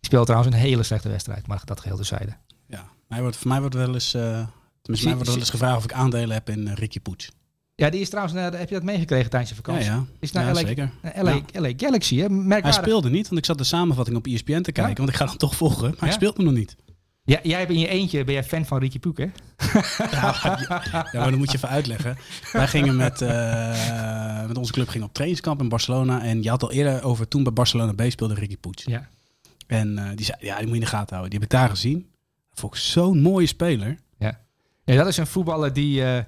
speelt 0.00 0.26
trouwens 0.26 0.54
een 0.54 0.60
hele 0.60 0.82
slechte 0.82 1.08
wedstrijd, 1.08 1.46
maar 1.46 1.60
dat 1.64 1.80
geheel 1.80 1.96
terzijde. 1.96 2.36
Ja, 2.68 2.88
mij 3.08 3.20
wordt, 3.20 3.36
voor 3.36 3.48
mij 3.48 3.60
wordt 3.60 3.74
wel 3.74 3.94
eens, 3.94 4.14
uh, 4.14 4.22
mij 4.22 5.14
wordt 5.14 5.28
wel 5.28 5.38
eens 5.38 5.50
gevraagd 5.50 5.76
of 5.76 5.84
ik 5.84 5.92
aandelen 5.92 6.30
heb 6.30 6.48
in 6.48 6.66
uh, 6.66 6.74
Ricky 6.74 7.00
Poets. 7.00 7.30
Ja, 7.76 7.90
die 7.90 8.00
is 8.00 8.08
trouwens, 8.08 8.36
uh, 8.36 8.42
heb 8.42 8.68
je 8.68 8.74
dat 8.74 8.82
meegekregen 8.82 9.30
tijdens 9.30 9.50
je 9.50 9.56
vakantie? 9.56 9.84
Ja, 9.84 9.94
ja. 9.94 10.04
Is 10.18 10.32
naar 10.32 10.46
ja, 10.46 10.52
LA, 10.52 10.66
zeker. 10.66 10.90
LA, 11.14 11.30
ja. 11.30 11.60
LA 11.60 11.72
Galaxy, 11.76 12.16
hè? 12.16 12.28
Merkwaardig. 12.28 12.74
Hij 12.74 12.84
speelde 12.84 13.10
niet, 13.10 13.28
want 13.28 13.38
ik 13.40 13.44
zat 13.44 13.58
de 13.58 13.64
samenvatting 13.64 14.16
op 14.16 14.26
ESPN 14.26 14.60
te 14.60 14.72
kijken, 14.72 14.96
want 14.96 15.08
ik 15.08 15.14
ga 15.14 15.26
hem 15.26 15.36
toch 15.36 15.56
volgen, 15.56 15.90
maar 15.90 16.08
hij 16.08 16.12
speelt 16.12 16.38
me 16.38 16.44
nog 16.44 16.52
niet. 16.52 16.76
Ja, 17.24 17.40
jij 17.42 17.58
bent 17.66 17.70
in 17.70 17.78
je 17.78 17.88
eentje, 17.88 18.24
ben 18.24 18.34
jij 18.34 18.44
fan 18.44 18.66
van 18.66 18.78
Ricky 18.78 18.98
Poek, 18.98 19.18
hè? 19.18 19.26
Ja, 20.10 20.34
maar 21.12 21.30
dan 21.30 21.38
moet 21.38 21.50
je 21.50 21.56
even 21.56 21.68
uitleggen. 21.68 22.16
Wij 22.52 22.66
gingen 22.66 22.96
met, 22.96 23.20
uh, 23.20 24.46
met 24.46 24.58
onze 24.58 24.72
club 24.72 24.88
gingen 24.88 25.06
op 25.06 25.12
trainingskamp 25.12 25.60
in 25.60 25.68
Barcelona. 25.68 26.22
En 26.22 26.42
je 26.42 26.48
had 26.48 26.62
al 26.62 26.72
eerder 26.72 27.02
over 27.02 27.28
toen 27.28 27.42
bij 27.42 27.52
Barcelona 27.52 27.92
B 27.92 28.02
speelde 28.10 28.34
Ricky 28.34 28.56
Poets. 28.56 28.84
Ja. 28.84 29.08
En 29.66 29.98
uh, 29.98 30.08
die 30.14 30.24
zei, 30.24 30.38
ja, 30.40 30.56
die 30.56 30.64
moet 30.64 30.74
je 30.74 30.80
in 30.80 30.84
de 30.84 30.90
gaten 30.90 31.16
houden. 31.16 31.30
Die 31.30 31.40
heb 31.40 31.52
ik 31.52 31.58
daar 31.58 31.68
gezien. 31.68 32.10
Dat 32.50 32.60
vond 32.60 32.74
ik 32.74 32.80
zo'n 32.80 33.20
mooie 33.20 33.46
speler. 33.46 33.98
Ja. 34.18 34.40
ja, 34.84 34.96
dat 34.96 35.06
is 35.06 35.16
een 35.16 35.26
voetballer 35.26 35.72
die... 35.72 36.00
Uh, 36.00 36.18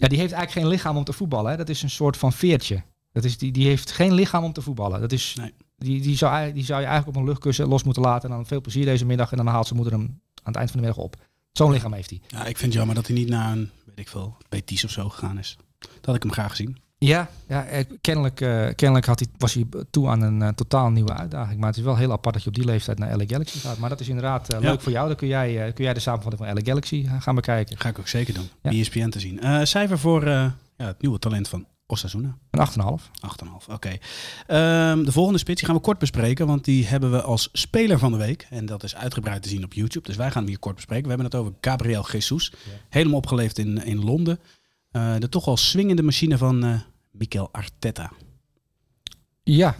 ja, 0.00 0.08
die 0.08 0.18
heeft 0.18 0.32
eigenlijk 0.32 0.52
geen 0.52 0.66
lichaam 0.66 0.96
om 0.96 1.04
te 1.04 1.12
voetballen. 1.12 1.50
Hè? 1.50 1.56
Dat 1.56 1.68
is 1.68 1.82
een 1.82 1.90
soort 1.90 2.16
van 2.16 2.32
veertje. 2.32 2.82
Dat 3.12 3.24
is, 3.24 3.38
die, 3.38 3.52
die 3.52 3.66
heeft 3.66 3.90
geen 3.90 4.12
lichaam 4.12 4.44
om 4.44 4.52
te 4.52 4.62
voetballen. 4.62 5.00
Dat 5.00 5.12
is, 5.12 5.34
nee. 5.38 5.54
die, 5.76 6.00
die, 6.00 6.16
zou, 6.16 6.52
die 6.52 6.64
zou 6.64 6.80
je 6.80 6.86
eigenlijk 6.86 7.16
op 7.16 7.22
een 7.22 7.28
luchtkussen 7.28 7.68
los 7.68 7.82
moeten 7.82 8.02
laten. 8.02 8.30
En 8.30 8.36
dan 8.36 8.46
veel 8.46 8.60
plezier 8.60 8.84
deze 8.84 9.04
middag. 9.04 9.30
En 9.30 9.36
dan 9.36 9.46
haalt 9.46 9.66
zijn 9.66 9.80
moeder 9.80 9.98
hem 9.98 10.08
aan 10.08 10.52
het 10.52 10.56
eind 10.56 10.70
van 10.70 10.80
de 10.80 10.86
middag 10.86 11.04
op. 11.04 11.16
Zo'n 11.52 11.72
lichaam 11.72 11.92
heeft 11.92 12.10
hij. 12.10 12.20
Ja, 12.26 12.38
ik 12.38 12.56
vind 12.56 12.60
het 12.60 12.72
jammer 12.72 12.94
dat 12.94 13.06
hij 13.06 13.16
niet 13.16 13.28
naar 13.28 13.52
een, 13.52 13.70
weet 13.84 13.98
ik 13.98 14.08
veel, 14.08 14.36
Betis 14.48 14.84
of 14.84 14.90
zo 14.90 15.08
gegaan 15.08 15.38
is. 15.38 15.56
Dat 15.78 16.06
had 16.06 16.14
ik 16.14 16.22
hem 16.22 16.32
graag 16.32 16.50
gezien. 16.50 16.76
Ja, 17.04 17.30
ja 17.48 17.66
kennelijk, 18.00 18.40
uh, 18.40 18.68
kennelijk 18.74 19.06
had 19.06 19.18
hij, 19.18 19.28
was 19.38 19.54
hij 19.54 19.66
toe 19.90 20.08
aan 20.08 20.22
een 20.22 20.40
uh, 20.40 20.48
totaal 20.48 20.90
nieuwe 20.90 21.12
uitdaging. 21.12 21.58
Maar 21.58 21.68
het 21.68 21.78
is 21.78 21.84
wel 21.84 21.96
heel 21.96 22.12
apart 22.12 22.34
dat 22.34 22.42
je 22.42 22.48
op 22.48 22.54
die 22.54 22.64
leeftijd 22.64 22.98
naar 22.98 23.16
LA 23.16 23.24
Galaxy 23.26 23.58
gaat. 23.58 23.78
Maar 23.78 23.88
dat 23.88 24.00
is 24.00 24.08
inderdaad 24.08 24.54
uh, 24.54 24.60
ja. 24.60 24.70
leuk 24.70 24.80
voor 24.80 24.92
jou. 24.92 25.06
Dan 25.06 25.16
kun 25.16 25.28
jij, 25.28 25.72
kun 25.72 25.84
jij 25.84 25.94
de 25.94 26.00
samenvatting 26.00 26.44
van 26.44 26.54
LA 26.54 26.60
Galaxy 26.64 27.06
gaan 27.18 27.34
bekijken. 27.34 27.78
Ga 27.78 27.88
ik 27.88 27.98
ook 27.98 28.08
zeker 28.08 28.34
doen. 28.34 28.48
Ja. 28.62 28.70
ESPN 28.70 29.08
te 29.08 29.20
zien. 29.20 29.66
cijfer 29.66 29.98
voor 29.98 30.24
ja, 30.28 30.54
het 30.76 31.00
nieuwe 31.00 31.18
talent 31.18 31.48
van 31.48 31.66
Osasuna. 31.90 32.36
Een 32.50 32.66
8,5. 32.66 32.74
8,5, 32.74 33.50
oké. 33.68 33.72
Okay. 33.72 33.92
Um, 34.92 35.04
de 35.04 35.12
volgende 35.12 35.38
spits 35.38 35.58
die 35.58 35.66
gaan 35.68 35.76
we 35.76 35.82
kort 35.82 35.98
bespreken, 35.98 36.46
want 36.46 36.64
die 36.64 36.86
hebben 36.86 37.10
we 37.10 37.22
als 37.22 37.48
speler 37.52 37.98
van 37.98 38.12
de 38.12 38.18
week. 38.18 38.46
En 38.50 38.66
dat 38.66 38.82
is 38.82 38.96
uitgebreid 38.96 39.42
te 39.42 39.48
zien 39.48 39.64
op 39.64 39.72
YouTube, 39.72 40.06
dus 40.06 40.16
wij 40.16 40.30
gaan 40.30 40.42
hem 40.42 40.50
hier 40.50 40.58
kort 40.58 40.74
bespreken. 40.74 41.02
We 41.02 41.08
hebben 41.08 41.26
het 41.26 41.34
over 41.34 41.52
Gabriel 41.60 42.06
Jesus. 42.10 42.52
Ja. 42.52 42.70
Helemaal 42.88 43.18
opgeleefd 43.18 43.58
in, 43.58 43.84
in 43.84 44.04
Londen. 44.04 44.38
Uh, 44.92 45.16
de 45.18 45.28
toch 45.28 45.46
al 45.46 45.56
swingende 45.56 46.02
machine 46.02 46.38
van 46.38 46.64
uh, 46.64 46.80
Mikel 47.10 47.48
Arteta. 47.52 48.12
Ja, 49.42 49.76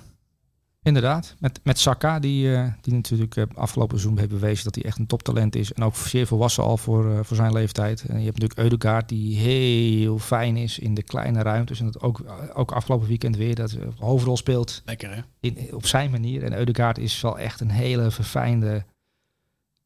inderdaad. 0.82 1.34
Met, 1.38 1.60
met 1.62 1.78
Saka, 1.78 2.18
die, 2.18 2.46
uh, 2.46 2.72
die 2.80 2.92
natuurlijk 2.94 3.46
afgelopen 3.54 3.98
seizoen 3.98 4.18
heeft 4.18 4.30
bewezen 4.30 4.64
dat 4.64 4.74
hij 4.74 4.84
echt 4.84 4.98
een 4.98 5.06
toptalent 5.06 5.56
is. 5.56 5.72
En 5.72 5.82
ook 5.82 5.96
zeer 5.96 6.26
volwassen 6.26 6.64
al 6.64 6.76
voor, 6.76 7.24
voor 7.24 7.36
zijn 7.36 7.52
leeftijd. 7.52 8.00
En 8.00 8.18
je 8.18 8.24
hebt 8.24 8.38
natuurlijk 8.38 8.70
Eudegaard, 8.70 9.08
die 9.08 9.36
heel 9.36 10.18
fijn 10.18 10.56
is 10.56 10.78
in 10.78 10.94
de 10.94 11.02
kleine 11.02 11.42
ruimtes. 11.42 11.80
En 11.80 11.84
dat 11.84 12.02
ook, 12.02 12.24
ook 12.54 12.72
afgelopen 12.72 13.08
weekend 13.08 13.36
weer 13.36 13.54
dat 13.54 13.76
hoofdrol 13.98 14.36
speelt. 14.36 14.82
Lekker 14.84 15.14
hè? 15.14 15.20
In, 15.40 15.74
op 15.74 15.86
zijn 15.86 16.10
manier. 16.10 16.42
En 16.42 16.52
Eudegaard 16.52 16.98
is 16.98 17.20
wel 17.20 17.38
echt 17.38 17.60
een 17.60 17.70
hele 17.70 18.10
verfijnde... 18.10 18.84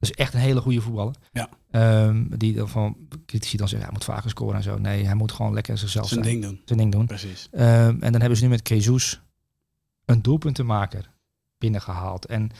Dat 0.06 0.18
is 0.18 0.24
echt 0.24 0.34
een 0.34 0.40
hele 0.40 0.60
goede 0.60 0.80
voetballer. 0.80 1.14
Ja. 1.32 1.48
Um, 2.06 2.38
die 2.38 2.54
dan 2.54 2.68
van 2.68 2.96
critici 3.26 3.56
dan 3.56 3.68
zeggen, 3.68 3.86
hij 3.88 3.96
moet 3.96 4.04
vaker 4.04 4.30
scoren 4.30 4.56
en 4.56 4.62
zo. 4.62 4.78
Nee, 4.78 5.04
hij 5.04 5.14
moet 5.14 5.32
gewoon 5.32 5.54
lekker 5.54 5.78
zichzelf 5.78 6.08
zijn 6.08 6.24
zijn. 6.24 6.40
ding 6.40 6.50
doen. 6.50 6.62
Zijn 6.64 6.78
ding 6.78 6.92
doen. 6.92 7.06
Precies. 7.06 7.48
Um, 7.52 7.60
en 7.60 8.12
dan 8.12 8.20
hebben 8.20 8.36
ze 8.36 8.44
nu 8.44 8.50
met 8.50 8.68
Jesus 8.68 9.22
een 10.04 10.22
doelpuntenmaker 10.22 11.10
binnengehaald. 11.58 12.26
En 12.26 12.50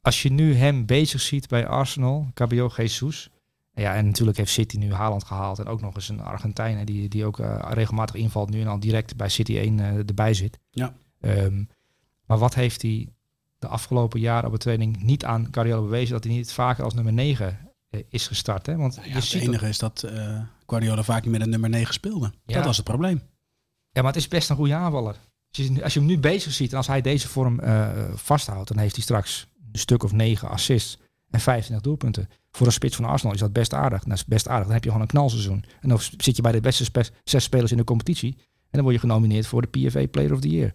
als 0.00 0.22
je 0.22 0.32
nu 0.32 0.54
hem 0.54 0.86
bezig 0.86 1.20
ziet 1.20 1.48
bij 1.48 1.66
Arsenal, 1.66 2.30
Cabio 2.34 2.70
Jesus. 2.76 3.30
Ja, 3.72 3.94
en 3.94 4.06
natuurlijk 4.06 4.36
heeft 4.36 4.50
City 4.50 4.76
nu 4.76 4.92
Haaland 4.92 5.24
gehaald. 5.24 5.58
En 5.58 5.66
ook 5.66 5.80
nog 5.80 5.94
eens 5.94 6.08
een 6.08 6.20
Argentijn 6.20 6.84
die, 6.84 7.08
die 7.08 7.24
ook 7.24 7.38
uh, 7.38 7.68
regelmatig 7.70 8.14
invalt. 8.14 8.50
Nu 8.50 8.60
en 8.60 8.66
al 8.66 8.80
direct 8.80 9.16
bij 9.16 9.28
City 9.28 9.56
1 9.56 9.78
uh, 9.78 9.96
erbij 9.96 10.34
zit. 10.34 10.58
Ja. 10.70 10.94
Um, 11.20 11.68
maar 12.26 12.38
wat 12.38 12.54
heeft 12.54 12.82
hij 12.82 13.08
de 13.58 13.66
afgelopen 13.66 14.20
jaren 14.20 14.46
op 14.46 14.52
de 14.52 14.58
training 14.58 15.02
niet 15.02 15.24
aan 15.24 15.48
Guardiola 15.50 15.82
bewezen? 15.82 16.12
Dat 16.12 16.24
hij 16.24 16.32
niet 16.32 16.52
vaker 16.52 16.84
als 16.84 16.94
nummer 16.94 17.12
9 17.12 17.58
uh, 17.90 18.02
is 18.08 18.26
gestart. 18.26 18.66
Hè? 18.66 18.76
Want 18.76 18.94
ja, 18.94 19.04
je 19.04 19.10
het 19.10 19.24
ziet 19.24 19.42
enige 19.42 19.64
op... 19.64 19.70
is 19.70 19.78
dat 19.78 20.04
uh, 20.06 20.40
Guardiola 20.66 21.02
vaak 21.02 21.22
niet 21.22 21.32
met 21.32 21.40
een 21.40 21.50
nummer 21.50 21.70
9 21.70 21.94
speelde. 21.94 22.32
Ja. 22.44 22.54
Dat 22.54 22.64
was 22.64 22.76
het 22.76 22.86
probleem. 22.86 23.22
Ja, 23.90 24.02
maar 24.02 24.12
het 24.12 24.20
is 24.20 24.28
best 24.28 24.50
een 24.50 24.56
goede 24.56 24.74
aanvaller. 24.74 25.16
Als 25.48 25.66
je, 25.66 25.82
als 25.82 25.92
je 25.92 25.98
hem 25.98 26.08
nu 26.08 26.18
bezig 26.18 26.52
ziet 26.52 26.70
en 26.70 26.76
als 26.76 26.86
hij 26.86 27.00
deze 27.00 27.28
vorm 27.28 27.60
uh, 27.60 27.88
vasthoudt, 28.14 28.68
dan 28.68 28.78
heeft 28.78 28.94
hij 28.94 29.04
straks 29.04 29.46
een 29.72 29.78
stuk 29.78 30.02
of 30.02 30.12
9 30.12 30.48
assists 30.48 30.98
en 31.30 31.40
25 31.40 31.86
doelpunten. 31.86 32.28
Voor 32.50 32.66
een 32.66 32.72
spits 32.72 32.96
van 32.96 33.04
Arsenal 33.04 33.34
is 33.34 33.40
dat 33.40 33.52
best 33.52 33.74
aardig. 33.74 34.04
Dat 34.04 34.16
is 34.16 34.24
best 34.24 34.48
aardig. 34.48 34.64
Dan 34.64 34.74
heb 34.74 34.84
je 34.84 34.90
gewoon 34.90 35.04
een 35.04 35.12
knalseizoen. 35.12 35.64
En 35.80 35.88
dan 35.88 35.98
zit 36.16 36.36
je 36.36 36.42
bij 36.42 36.52
de 36.52 36.60
beste 36.60 37.10
zes 37.24 37.44
spelers 37.44 37.70
in 37.70 37.76
de 37.76 37.84
competitie. 37.84 38.36
En 38.38 38.68
dan 38.70 38.82
word 38.82 38.94
je 38.94 39.00
genomineerd 39.00 39.46
voor 39.46 39.62
de 39.62 39.68
PFA 39.68 40.06
Player 40.06 40.32
of 40.32 40.40
the 40.40 40.48
Year. 40.48 40.70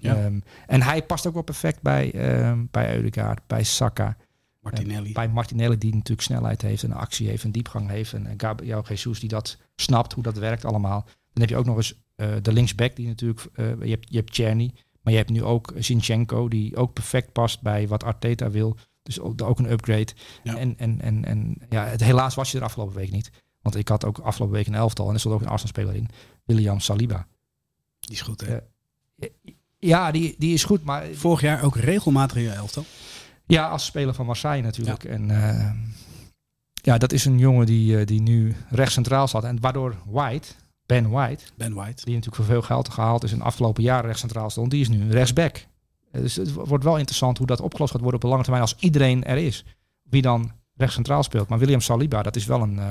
Ja. 0.00 0.24
Um, 0.24 0.42
en 0.66 0.82
hij 0.82 1.02
past 1.02 1.26
ook 1.26 1.34
wel 1.34 1.42
perfect 1.42 1.82
bij, 1.82 2.34
um, 2.48 2.68
bij 2.70 2.94
Eudegaard, 2.94 3.46
bij 3.46 3.64
Saka. 3.64 4.16
Martinelli. 4.60 5.08
Uh, 5.08 5.14
bij 5.14 5.28
Martinelli, 5.28 5.78
die 5.78 5.94
natuurlijk 5.94 6.22
snelheid 6.22 6.62
heeft 6.62 6.82
en 6.82 6.92
actie 6.92 7.28
heeft 7.28 7.44
en 7.44 7.52
diepgang 7.52 7.88
heeft. 7.88 8.12
En, 8.12 8.26
en 8.26 8.40
Gabriel 8.40 8.84
Jesus, 8.88 9.20
die 9.20 9.28
dat 9.28 9.58
snapt, 9.76 10.12
hoe 10.12 10.22
dat 10.22 10.38
werkt 10.38 10.64
allemaal. 10.64 11.02
Dan 11.32 11.40
heb 11.42 11.48
je 11.48 11.56
ook 11.56 11.64
nog 11.64 11.76
eens 11.76 11.94
uh, 12.16 12.28
de 12.42 12.52
linksback, 12.52 12.96
die 12.96 13.06
natuurlijk... 13.06 13.46
Uh, 13.54 13.82
je 13.82 13.90
hebt, 13.90 14.06
je 14.10 14.16
hebt 14.16 14.32
Czerny, 14.32 14.72
maar 15.00 15.12
je 15.12 15.18
hebt 15.18 15.30
nu 15.30 15.42
ook 15.42 15.72
Zinchenko, 15.76 16.48
die 16.48 16.76
ook 16.76 16.92
perfect 16.92 17.32
past 17.32 17.62
bij 17.62 17.88
wat 17.88 18.04
Arteta 18.04 18.50
wil. 18.50 18.76
Dus 19.02 19.20
ook, 19.20 19.42
ook 19.42 19.58
een 19.58 19.70
upgrade. 19.70 20.12
Ja. 20.42 20.56
En, 20.56 20.78
en, 20.78 21.00
en, 21.00 21.24
en 21.24 21.56
ja, 21.68 21.84
het, 21.84 22.00
helaas 22.04 22.34
was 22.34 22.50
je 22.50 22.58
er 22.58 22.64
afgelopen 22.64 22.96
week 22.96 23.10
niet. 23.10 23.30
Want 23.60 23.76
ik 23.76 23.88
had 23.88 24.04
ook 24.04 24.18
afgelopen 24.18 24.56
week 24.56 24.66
een 24.66 24.74
elftal 24.74 25.08
en 25.08 25.14
er 25.14 25.20
stond 25.20 25.34
ook 25.34 25.40
een 25.40 25.48
Arsenal-speler 25.48 25.94
in. 25.94 26.08
William 26.44 26.80
Saliba. 26.80 27.26
Die 28.00 28.14
is 28.14 28.20
goed, 28.20 28.40
hè? 28.40 28.58
Uh, 29.16 29.28
ja, 29.78 30.10
die, 30.10 30.34
die 30.38 30.54
is 30.54 30.64
goed, 30.64 30.84
maar... 30.84 31.04
Vorig 31.12 31.40
jaar 31.40 31.62
ook 31.62 31.76
regelmatig 31.76 32.36
in 32.36 32.42
je 32.42 32.50
elftal. 32.50 32.84
Ja, 33.46 33.68
als 33.68 33.84
speler 33.84 34.14
van 34.14 34.26
Marseille 34.26 34.62
natuurlijk. 34.62 35.02
Ja. 35.02 35.08
En 35.10 35.28
uh, 35.30 35.70
Ja, 36.82 36.98
dat 36.98 37.12
is 37.12 37.24
een 37.24 37.38
jongen 37.38 37.66
die, 37.66 37.98
eh, 37.98 38.06
die 38.06 38.20
nu 38.20 38.54
recht 38.70 38.92
centraal 38.92 39.28
staat. 39.28 39.44
En 39.44 39.60
waardoor 39.60 39.96
White, 40.06 40.48
Ben 40.86 41.10
White, 41.10 41.44
Ben 41.56 41.74
White. 41.74 42.04
die 42.04 42.14
natuurlijk 42.14 42.34
voor 42.36 42.44
veel 42.44 42.62
geld 42.62 42.88
gehaald 42.88 43.24
is 43.24 43.32
in 43.32 43.38
de 43.38 43.44
afgelopen 43.44 43.82
jaren 43.82 44.06
recht 44.06 44.18
centraal 44.18 44.50
stond, 44.50 44.70
die 44.70 44.80
is 44.80 44.88
nu 44.88 45.10
rechtsback. 45.10 45.66
Eh, 46.10 46.20
Dus 46.20 46.34
het 46.36 46.52
wordt 46.52 46.84
wel 46.84 46.96
interessant 46.96 47.38
hoe 47.38 47.46
dat 47.46 47.60
opgelost 47.60 47.92
gaat 47.92 48.00
worden 48.00 48.16
op 48.20 48.24
de 48.24 48.30
lange 48.30 48.42
termijn 48.42 48.64
als 48.64 48.76
iedereen 48.78 49.24
er 49.24 49.36
is. 49.36 49.64
Wie 50.02 50.22
dan 50.22 50.52
recht 50.74 50.92
centraal 50.92 51.22
speelt. 51.22 51.48
Maar 51.48 51.58
William 51.58 51.80
Saliba, 51.80 52.22
dat 52.22 52.36
is 52.36 52.46
wel 52.46 52.60
een... 52.62 52.78
eh, 52.78 52.90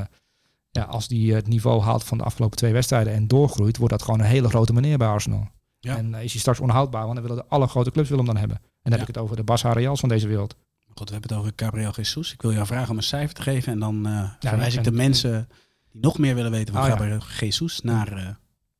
ja, 0.71 0.83
als 0.83 1.07
die 1.07 1.33
het 1.33 1.47
niveau 1.47 1.81
haalt 1.81 2.03
van 2.03 2.17
de 2.17 2.23
afgelopen 2.23 2.57
twee 2.57 2.73
wedstrijden 2.73 3.13
en 3.13 3.27
doorgroeit, 3.27 3.77
wordt 3.77 3.93
dat 3.93 4.03
gewoon 4.03 4.19
een 4.19 4.25
hele 4.25 4.49
grote 4.49 4.73
meneer 4.73 4.97
bij 4.97 5.07
Arsenal. 5.07 5.47
Ja. 5.79 5.97
En 5.97 6.13
eh, 6.15 6.23
is 6.23 6.31
hij 6.31 6.39
straks 6.39 6.59
onhoudbaar, 6.59 7.03
want 7.03 7.13
dan 7.15 7.23
willen 7.27 7.43
de 7.43 7.49
alle 7.49 7.67
grote 7.67 7.91
clubs 7.91 8.09
willen 8.09 8.25
hem 8.25 8.33
dan 8.33 8.43
hebben. 8.43 8.61
En 8.63 8.91
dan 8.91 8.99
heb 8.99 9.01
ik 9.09 9.15
het 9.15 9.23
over 9.23 9.35
de 9.35 9.41
Barça 9.43 9.71
Reals 9.71 9.99
van 9.99 10.09
deze 10.09 10.27
wereld. 10.27 10.55
Goed, 10.95 11.07
we 11.09 11.13
hebben 11.15 11.29
het 11.29 11.39
over 11.39 11.53
Gabriel 11.55 11.91
Jesus. 11.91 12.33
Ik 12.33 12.41
wil 12.41 12.53
jou 12.53 12.65
vragen 12.65 12.89
om 12.91 12.97
een 12.97 13.03
cijfer 13.03 13.35
te 13.35 13.41
geven. 13.41 13.71
En 13.73 13.79
dan 13.79 14.05
eh 14.07 14.29
verwijs 14.39 14.75
ik 14.75 14.83
de 14.83 14.91
mensen 14.91 15.49
die 15.91 16.01
nog 16.01 16.17
meer 16.17 16.35
willen 16.35 16.51
weten 16.51 16.73
van 16.73 16.83
Oh. 16.83 16.89
Gabriel 16.89 17.19
Jesus 17.39 17.81
naar 17.81 18.07
eh, 18.07 18.13
onze 18.13 18.25
Nou, 18.25 18.35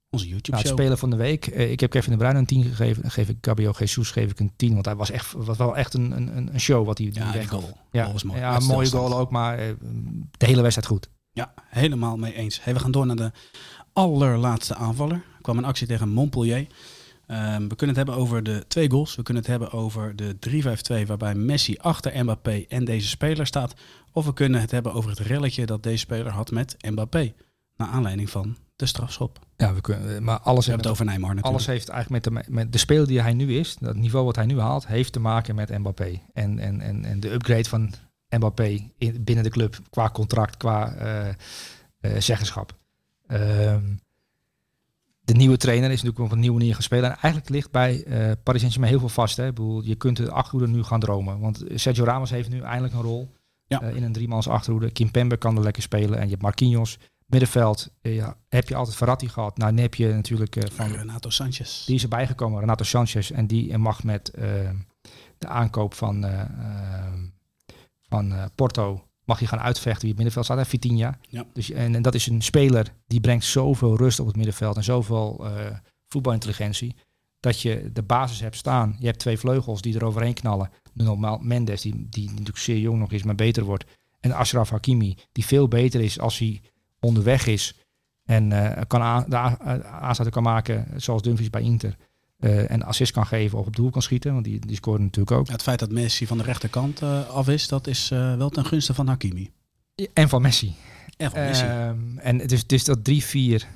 het 0.09 0.29
YouTube-show. 0.29 0.71
speler 0.79 0.97
van 0.97 1.09
de 1.09 1.15
week. 1.15 1.45
ik 1.47 1.79
heb 1.79 1.89
Kevin 1.89 2.11
de 2.11 2.17
Bruyne 2.17 2.39
een 2.39 2.45
10 2.45 2.63
gegeven. 2.63 3.01
Dan 3.01 3.11
geef 3.11 3.29
ik 3.29 3.37
Gabriel 3.41 3.75
Jesus 3.77 4.11
geef 4.11 4.31
ik 4.31 4.39
een 4.39 4.53
10. 4.55 4.73
Want 4.73 4.85
hij 4.85 4.95
was 4.95 5.11
echt 5.11 5.31
was 5.37 5.57
wel 5.57 5.77
echt 5.77 5.93
een, 5.93 6.11
een, 6.11 6.53
een 6.53 6.59
show 6.59 6.85
wat 6.85 6.97
hij 6.97 7.07
die 7.09 7.19
ja, 7.19 7.31
die 7.31 7.39
weg- 7.39 7.49
goal. 7.49 7.77
Ja, 7.91 8.03
Goal 8.05 8.17
mooi. 8.25 8.39
ja 8.39 8.59
mooie 8.59 8.89
goal 8.89 9.17
ook, 9.17 9.29
maar 9.31 9.57
de 9.57 10.45
hele 10.45 10.61
wedstrijd 10.61 10.87
goed. 10.89 11.09
Ja, 11.31 11.53
helemaal 11.69 12.17
mee 12.17 12.33
eens. 12.33 12.63
Hey, 12.63 12.73
we 12.73 12.79
gaan 12.79 12.91
door 12.91 13.05
naar 13.05 13.15
de 13.15 13.31
allerlaatste 13.97 14.75
aanvaller. 14.75 15.15
Er 15.15 15.41
kwam 15.41 15.57
een 15.57 15.65
actie 15.65 15.87
tegen 15.87 16.09
Montpellier. 16.09 16.67
Ehm, 17.27 17.67
we 17.67 17.75
kunnen 17.75 17.95
het 17.95 18.05
hebben 18.05 18.15
over 18.15 18.43
de 18.43 18.65
twee 18.67 18.89
goals. 18.89 19.15
We 19.15 19.23
kunnen 19.23 19.43
het 19.43 19.51
hebben 19.51 19.71
over 19.71 20.15
de 20.15 20.39
3-5-2 20.39 21.05
waarbij 21.05 21.35
Messi 21.35 21.77
achter 21.77 22.23
Mbappé 22.23 22.65
en 22.69 22.85
deze 22.85 23.07
speler 23.07 23.45
staat. 23.45 23.73
Of 24.11 24.25
we 24.25 24.33
kunnen 24.33 24.61
het 24.61 24.71
hebben 24.71 24.93
over 24.93 25.09
het 25.09 25.19
relletje 25.19 25.65
dat 25.65 25.83
deze 25.83 25.97
speler 25.97 26.31
had 26.31 26.51
met 26.51 26.75
Mbappé. 26.89 27.33
Naar 27.75 27.87
aanleiding 27.87 28.29
van 28.29 28.57
de 28.75 28.85
strafschop. 28.85 29.39
Ja, 29.57 29.73
we 29.73 29.81
kunnen, 29.81 30.23
maar 30.23 30.39
alles, 30.39 30.65
We 30.65 30.71
hebben 30.71 30.89
het 30.89 30.99
over 30.99 31.05
Neymar 31.05 31.35
natuurlijk. 31.35 31.53
alles 31.53 31.65
heeft 31.65 31.89
eigenlijk 31.89 32.25
met 32.25 32.45
de, 32.45 32.51
met 32.51 32.71
de 32.71 32.77
speler 32.77 33.07
die 33.07 33.21
hij 33.21 33.33
nu 33.33 33.57
is, 33.57 33.75
dat 33.79 33.95
niveau 33.95 34.25
wat 34.25 34.35
hij 34.35 34.45
nu 34.45 34.59
haalt, 34.59 34.87
heeft 34.87 35.13
te 35.13 35.19
maken 35.19 35.55
met 35.55 35.77
Mbappé. 35.77 36.21
En, 36.33 36.59
en, 36.59 36.81
en, 36.81 37.05
en 37.05 37.19
de 37.19 37.33
upgrade 37.33 37.69
van 37.69 37.93
Mbappé 38.29 38.91
in, 38.97 39.23
binnen 39.23 39.43
de 39.43 39.49
club 39.49 39.79
qua 39.89 40.09
contract, 40.09 40.57
qua 40.57 40.93
eh, 40.93 41.27
eh, 41.99 42.21
zeggenschap. 42.21 42.75
Ehm, 43.27 43.95
de 45.19 45.33
nieuwe 45.33 45.57
trainer 45.57 45.89
is 45.91 45.95
natuurlijk 46.01 46.25
op 46.25 46.31
een 46.31 46.39
nieuwe 46.39 46.57
manier 46.57 46.73
gaan 46.73 46.83
spelen. 46.83 47.09
En 47.11 47.17
eigenlijk 47.17 47.49
ligt 47.49 47.71
bij 47.71 48.03
eh 48.03 48.31
Paris 48.43 48.59
Saint-Germain 48.59 48.91
heel 48.91 48.99
veel 48.99 49.09
vast. 49.23 49.37
Hè? 49.37 49.47
Ik 49.47 49.53
bedoel, 49.53 49.83
je 49.83 49.95
kunt 49.95 50.17
de 50.17 50.31
achterhoede 50.31 50.67
nu 50.73 50.83
gaan 50.83 50.99
dromen. 50.99 51.39
Want 51.39 51.63
Sergio 51.75 52.03
Ramos 52.03 52.29
heeft 52.29 52.49
nu 52.49 52.61
eindelijk 52.61 52.93
een 52.93 53.01
rol 53.01 53.31
Ja. 53.67 53.81
eh, 53.81 53.95
in 53.95 54.03
een 54.03 54.11
driemans 54.11 54.47
achterhoede. 54.47 54.91
Kim 54.91 55.11
Pembe 55.11 55.37
kan 55.37 55.57
er 55.57 55.63
lekker 55.63 55.81
spelen. 55.83 56.17
En 56.17 56.23
je 56.23 56.29
hebt 56.29 56.41
Marquinhos. 56.41 56.97
Middenveld 57.25 57.89
eh, 58.01 58.15
ja, 58.15 58.37
heb 58.49 58.69
je 58.69 58.75
altijd 58.75 58.97
Verratti 58.97 59.27
gehad. 59.29 59.57
Nou, 59.57 59.71
nu 59.71 59.81
heb 59.81 59.95
je 59.95 60.07
natuurlijk 60.13 60.57
van 60.71 60.91
Renato 60.91 61.29
Sanchez. 61.29 61.85
die 61.85 61.95
is 61.95 62.03
erbij 62.03 62.27
gekomen, 62.27 62.59
Renato 62.59 62.83
Sanchez. 62.83 63.31
En 63.31 63.47
die 63.47 63.77
mag 63.77 64.03
met 64.03 64.31
de 65.37 65.47
aankoop 65.47 65.93
van, 65.93 66.25
eh, 66.25 66.41
eh, 66.41 67.13
van 68.09 68.33
Porto, 68.55 69.06
mag 69.27 69.39
je 69.39 69.47
gaan 69.47 69.59
uitvechten 69.59 70.01
wie 70.01 70.09
het 70.09 70.15
middenveld 70.15 70.45
staat. 70.45 70.57
Hè, 70.57 70.65
Vitinha. 70.65 71.17
Ja. 71.29 71.45
Dus, 71.53 71.71
en, 71.71 71.95
en 71.95 72.01
dat 72.01 72.15
is 72.15 72.27
een 72.27 72.41
speler 72.41 72.93
die 73.07 73.19
brengt 73.19 73.45
zoveel 73.45 73.97
rust 73.97 74.19
op 74.19 74.27
het 74.27 74.35
middenveld 74.35 74.75
en 74.75 74.83
zoveel 74.83 75.45
eh, 75.45 75.51
voetbalintelligentie. 76.07 76.95
Dat 77.39 77.61
je 77.61 77.89
de 77.93 78.03
basis 78.03 78.39
hebt 78.39 78.55
staan. 78.55 78.95
Je 78.99 79.05
hebt 79.05 79.19
twee 79.19 79.37
vleugels 79.37 79.81
die 79.81 79.95
er 79.95 80.05
overheen 80.05 80.33
knallen. 80.33 80.69
Normaal 80.93 81.39
Mendes, 81.41 81.81
die, 81.81 82.07
die 82.09 82.29
natuurlijk 82.29 82.57
zeer 82.57 82.77
jong 82.77 82.99
nog 82.99 83.11
is, 83.11 83.23
maar 83.23 83.35
beter 83.35 83.63
wordt. 83.63 83.85
En 84.19 84.31
Ashraf 84.31 84.69
Hakimi, 84.69 85.17
die 85.31 85.45
veel 85.45 85.67
beter 85.67 86.01
is 86.01 86.19
als 86.19 86.37
hij 86.39 86.61
onderweg 86.99 87.47
is. 87.47 87.75
En 88.23 88.51
eh, 88.51 88.81
kan 88.87 89.01
aan, 89.01 89.25
de 89.27 89.37
aansluiting 89.37 90.31
kan 90.31 90.43
maken, 90.43 90.87
zoals 90.95 91.21
Dumfries 91.21 91.49
bij 91.49 91.61
Inter. 91.61 91.95
Eh, 92.37 92.71
en 92.71 92.83
assist 92.83 93.11
kan 93.11 93.25
geven 93.25 93.59
of 93.59 93.67
op 93.67 93.75
doel 93.75 93.89
kan 93.89 94.01
schieten. 94.01 94.33
Want 94.33 94.45
die, 94.45 94.59
die 94.59 94.75
scoorde 94.75 95.03
natuurlijk 95.03 95.37
ook. 95.37 95.47
Ja, 95.47 95.51
het 95.53 95.61
feit 95.61 95.79
dat 95.79 95.91
Messi 95.91 96.27
van 96.27 96.37
de 96.37 96.43
rechterkant 96.43 97.01
eh, 97.01 97.29
af 97.29 97.47
is, 97.47 97.67
dat 97.67 97.87
is 97.87 98.11
eh, 98.11 98.35
wel 98.35 98.49
ten 98.49 98.65
gunste 98.65 98.93
van 98.93 99.07
Hakimi. 99.07 99.51
En 100.13 100.29
van 100.29 100.41
Messi. 100.41 100.75
En 101.17 101.31
van 101.31 101.39
Messi. 101.39 101.65
Ehm, 101.65 102.17
en 102.17 102.39
het 102.39 102.51
is, 102.51 102.61
het 102.61 102.71
is 102.71 102.83
dat 102.83 103.03
3-4, 103.03 103.67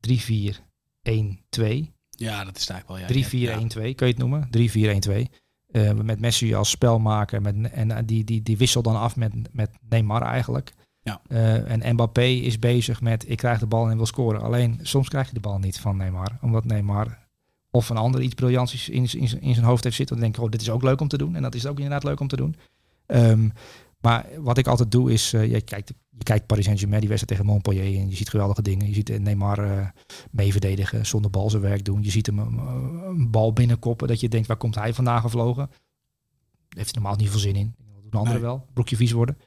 3-4, 0.00 0.60
1-2. 1.02 1.90
ja, 2.10 2.44
dat 2.44 2.56
is 2.56 2.66
het 2.66 2.70
eigenlijk 2.70 2.86
wel. 2.86 2.98
Ja. 2.98 3.06
3-4-1-2, 3.06 3.94
kun 3.94 4.06
je 4.06 4.12
het 4.12 4.18
noemen? 4.18 4.48
3-4-1-2. 4.50 5.30
Eh, 5.70 5.92
met 5.92 6.20
Messi 6.20 6.54
als 6.54 6.70
spelmaker. 6.70 7.42
Met, 7.42 7.70
en 7.70 8.06
die, 8.06 8.24
die, 8.24 8.42
die 8.42 8.56
wisselt 8.56 8.84
dan 8.84 8.96
af 8.96 9.16
met, 9.16 9.32
met 9.52 9.70
Neymar 9.88 10.22
eigenlijk. 10.22 10.72
Ja. 11.02 11.20
Eh, 11.28 11.70
en 11.70 11.94
Mbappé 11.94 12.24
is 12.24 12.58
bezig 12.58 13.00
met 13.00 13.28
ik 13.28 13.36
krijg 13.36 13.58
de 13.58 13.66
bal 13.66 13.90
en 13.90 13.96
wil 13.96 14.06
scoren. 14.06 14.40
Alleen 14.40 14.78
soms 14.82 15.08
krijg 15.08 15.28
je 15.28 15.34
de 15.34 15.40
bal 15.40 15.58
niet 15.58 15.80
van 15.80 15.96
Neymar. 15.96 16.38
Omdat 16.40 16.64
Neymar 16.64 17.28
of 17.70 17.88
een 17.88 17.96
ander 17.96 18.20
iets 18.20 18.34
briljants 18.34 18.88
in, 18.88 19.08
in, 19.12 19.40
in, 19.40 19.54
zijn 19.54 19.66
hoofd 19.66 19.84
heeft 19.84 19.96
zitten. 19.96 20.16
Dan 20.16 20.24
denk 20.24 20.36
ik, 20.36 20.42
oh, 20.42 20.50
dit 20.50 20.60
is 20.60 20.70
ook 20.70 20.82
leuk 20.82 21.00
om 21.00 21.08
te 21.08 21.18
doen. 21.18 21.36
En 21.36 21.42
dat 21.42 21.54
is 21.54 21.66
ook 21.66 21.76
inderdaad 21.76 22.04
leuk 22.04 22.20
om 22.20 22.28
te 22.28 22.36
doen. 22.36 22.56
Ehm, 23.06 23.48
maar 24.00 24.26
wat 24.38 24.58
ik 24.58 24.66
altijd 24.66 24.90
doe 24.90 25.12
is, 25.12 25.32
eh, 25.32 25.50
je, 25.50 25.60
kijkt, 25.60 25.92
je 26.08 26.24
kijkt 26.24 26.46
Paris 26.46 26.64
Saint-Germain, 26.64 27.00
die 27.00 27.08
wedstrijd 27.08 27.40
tegen 27.40 27.52
Montpellier. 27.54 28.00
En 28.00 28.08
je 28.10 28.16
ziet 28.16 28.28
geweldige 28.28 28.62
dingen. 28.62 28.86
Je 28.86 28.94
ziet 28.94 29.10
eh, 29.10 29.18
Neymar 29.18 29.58
eh, 29.58 29.86
mee 30.30 30.52
verdedigen, 30.52 31.06
zonder 31.06 31.30
bal 31.30 31.50
zijn 31.50 31.62
werk 31.62 31.84
doen. 31.84 32.02
Je 32.02 32.10
ziet 32.10 32.26
hem 32.26 32.38
een 32.38 33.30
bal 33.30 33.52
binnenkoppen, 33.52 34.08
dat 34.08 34.20
je 34.20 34.28
denkt, 34.28 34.46
waar 34.46 34.56
komt 34.56 34.74
hij 34.74 34.94
vandaan 34.94 35.20
gevlogen? 35.20 35.66
Daar 35.66 36.78
heeft 36.78 36.94
hij 36.94 37.02
normaal 37.02 37.18
niet 37.18 37.30
veel 37.30 37.38
zin 37.38 37.56
in. 37.56 37.74
Dat 37.78 38.02
doen 38.02 38.20
anderen 38.20 38.40
Nee. 38.40 38.50
wel. 38.50 38.66
Broekje 38.72 38.96
vies 38.96 39.12
worden. 39.12 39.38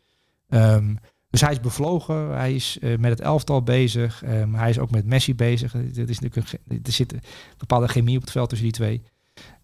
Ehm, 0.50 0.96
dus 1.34 1.42
hij 1.42 1.52
is 1.52 1.60
bevlogen. 1.60 2.30
Hij 2.30 2.54
is 2.56 2.78
eh, 2.80 2.98
met 2.98 3.12
het 3.12 3.22
elftal 3.22 3.64
bezig. 3.64 4.24
Ehm, 4.24 4.54
hij 4.54 4.70
is 4.70 4.80
ook 4.80 4.92
met 4.92 5.06
Messi 5.06 5.36
bezig. 5.36 5.74
Er, 5.74 6.10
is 6.10 6.20
natuurlijk 6.20 6.52
een, 6.66 6.80
er 6.84 6.92
zit 6.92 7.14
een 7.14 7.22
bepaalde 7.58 7.88
chemie 7.88 8.16
op 8.16 8.22
het 8.22 8.32
veld 8.32 8.50
tussen 8.50 8.68
die 8.68 8.76
twee. 8.76 9.02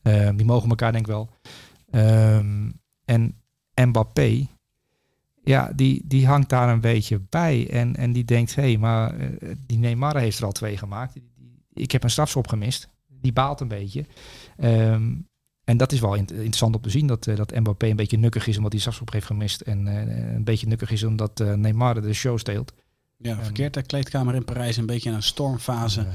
Ehm, 0.01 0.35
die 0.35 0.45
mogen 0.45 0.69
elkaar 0.69 0.91
denk 0.91 1.05
ik 1.05 1.11
wel. 1.11 1.29
Ehm, 1.89 2.71
en 3.05 3.35
Mbappé, 3.75 4.47
ja, 5.43 5.71
die, 5.75 6.01
die 6.05 6.27
hangt 6.27 6.49
daar 6.49 6.69
een 6.69 6.81
beetje 6.81 7.19
bij. 7.29 7.69
En, 7.69 7.95
en 7.95 8.11
die 8.11 8.25
denkt, 8.25 8.55
hé, 8.55 8.61
hey, 8.61 8.77
maar 8.77 9.19
eh, 9.19 9.49
die 9.65 9.77
Neymar 9.77 10.17
heeft 10.17 10.37
er 10.37 10.45
al 10.45 10.51
twee 10.51 10.77
gemaakt. 10.77 11.15
Ik 11.73 11.91
heb 11.91 12.03
een 12.03 12.09
strafschop 12.09 12.47
gemist. 12.47 12.89
Die 13.07 13.33
baalt 13.33 13.59
een 13.59 13.67
beetje. 13.67 14.05
Ehm, 14.57 15.11
en 15.69 15.77
dat 15.77 15.91
is 15.91 15.99
wel 15.99 16.15
int- 16.15 16.31
interessant 16.31 16.75
om 16.75 16.81
te 16.81 16.89
zien, 16.89 17.07
dat, 17.07 17.27
eh, 17.27 17.35
dat 17.35 17.55
Mbappé 17.55 17.87
een 17.87 17.95
beetje 17.95 18.17
nukkig 18.17 18.47
is 18.47 18.57
omdat 18.57 18.71
hij 18.71 18.79
strafschop 18.81 19.11
heeft 19.11 19.25
gemist. 19.25 19.61
En 19.61 19.87
eh, 19.87 20.33
een 20.35 20.43
beetje 20.43 20.67
nukkig 20.67 20.91
is 20.91 21.03
omdat 21.03 21.39
eh, 21.39 21.53
Neymar 21.53 22.01
de 22.01 22.13
show 22.13 22.37
steelt. 22.37 22.73
Ja, 23.17 23.43
verkeerd 23.43 23.73
de 23.73 23.81
kleedkamer 23.81 24.35
in 24.35 24.45
Parijs 24.45 24.77
een 24.77 24.85
beetje 24.85 25.09
in 25.09 25.15
een 25.15 25.23
stormfase. 25.23 26.05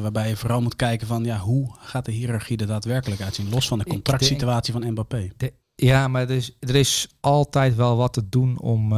waarbij 0.00 0.28
je 0.28 0.36
vooral 0.36 0.62
moet 0.62 0.76
kijken 0.76 1.06
van 1.06 1.24
ja, 1.24 1.38
hoe 1.38 1.74
gaat 1.78 2.04
de 2.04 2.12
hiërarchie 2.12 2.56
er 2.56 2.66
daadwerkelijk 2.66 3.20
uitzien? 3.20 3.50
Los 3.50 3.68
van 3.68 3.78
de 3.78 3.84
contractsituatie 3.84 4.72
van 4.72 4.90
Mbappé. 4.90 5.30
Ja, 5.74 6.08
maar 6.08 6.22
er 6.22 6.30
is, 6.30 6.56
er 6.60 6.74
is 6.74 7.08
altijd 7.20 7.74
wel 7.76 7.96
wat 7.96 8.12
te 8.12 8.28
doen 8.28 8.58
om, 8.60 8.92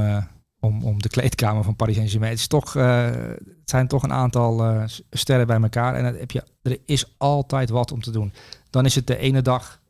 om, 0.61 0.85
om 0.85 1.03
de 1.03 1.09
kleedkamer 1.09 1.65
van 1.65 1.77
Paris 1.77 1.95
Saint-Germain. 1.95 2.33
Het, 2.33 2.41
is 2.41 2.47
toch, 2.47 2.73
het 2.73 3.41
zijn 3.65 3.89
toch 3.89 4.03
een 4.03 4.13
aantal 4.13 4.85
sterren 5.11 5.47
bij 5.47 5.61
elkaar. 5.61 5.95
En 5.95 6.05
heb 6.05 6.31
je, 6.31 6.45
er 6.63 6.79
is 6.85 7.15
altijd 7.19 7.71
wat 7.71 7.93
om 7.93 8.01
te 8.01 8.11
doen. 8.11 8.33
Dan 8.71 8.85
is 8.85 8.95
het 8.95 9.07
de 9.07 9.17
ene 9.17 9.43
dag. 9.43 9.81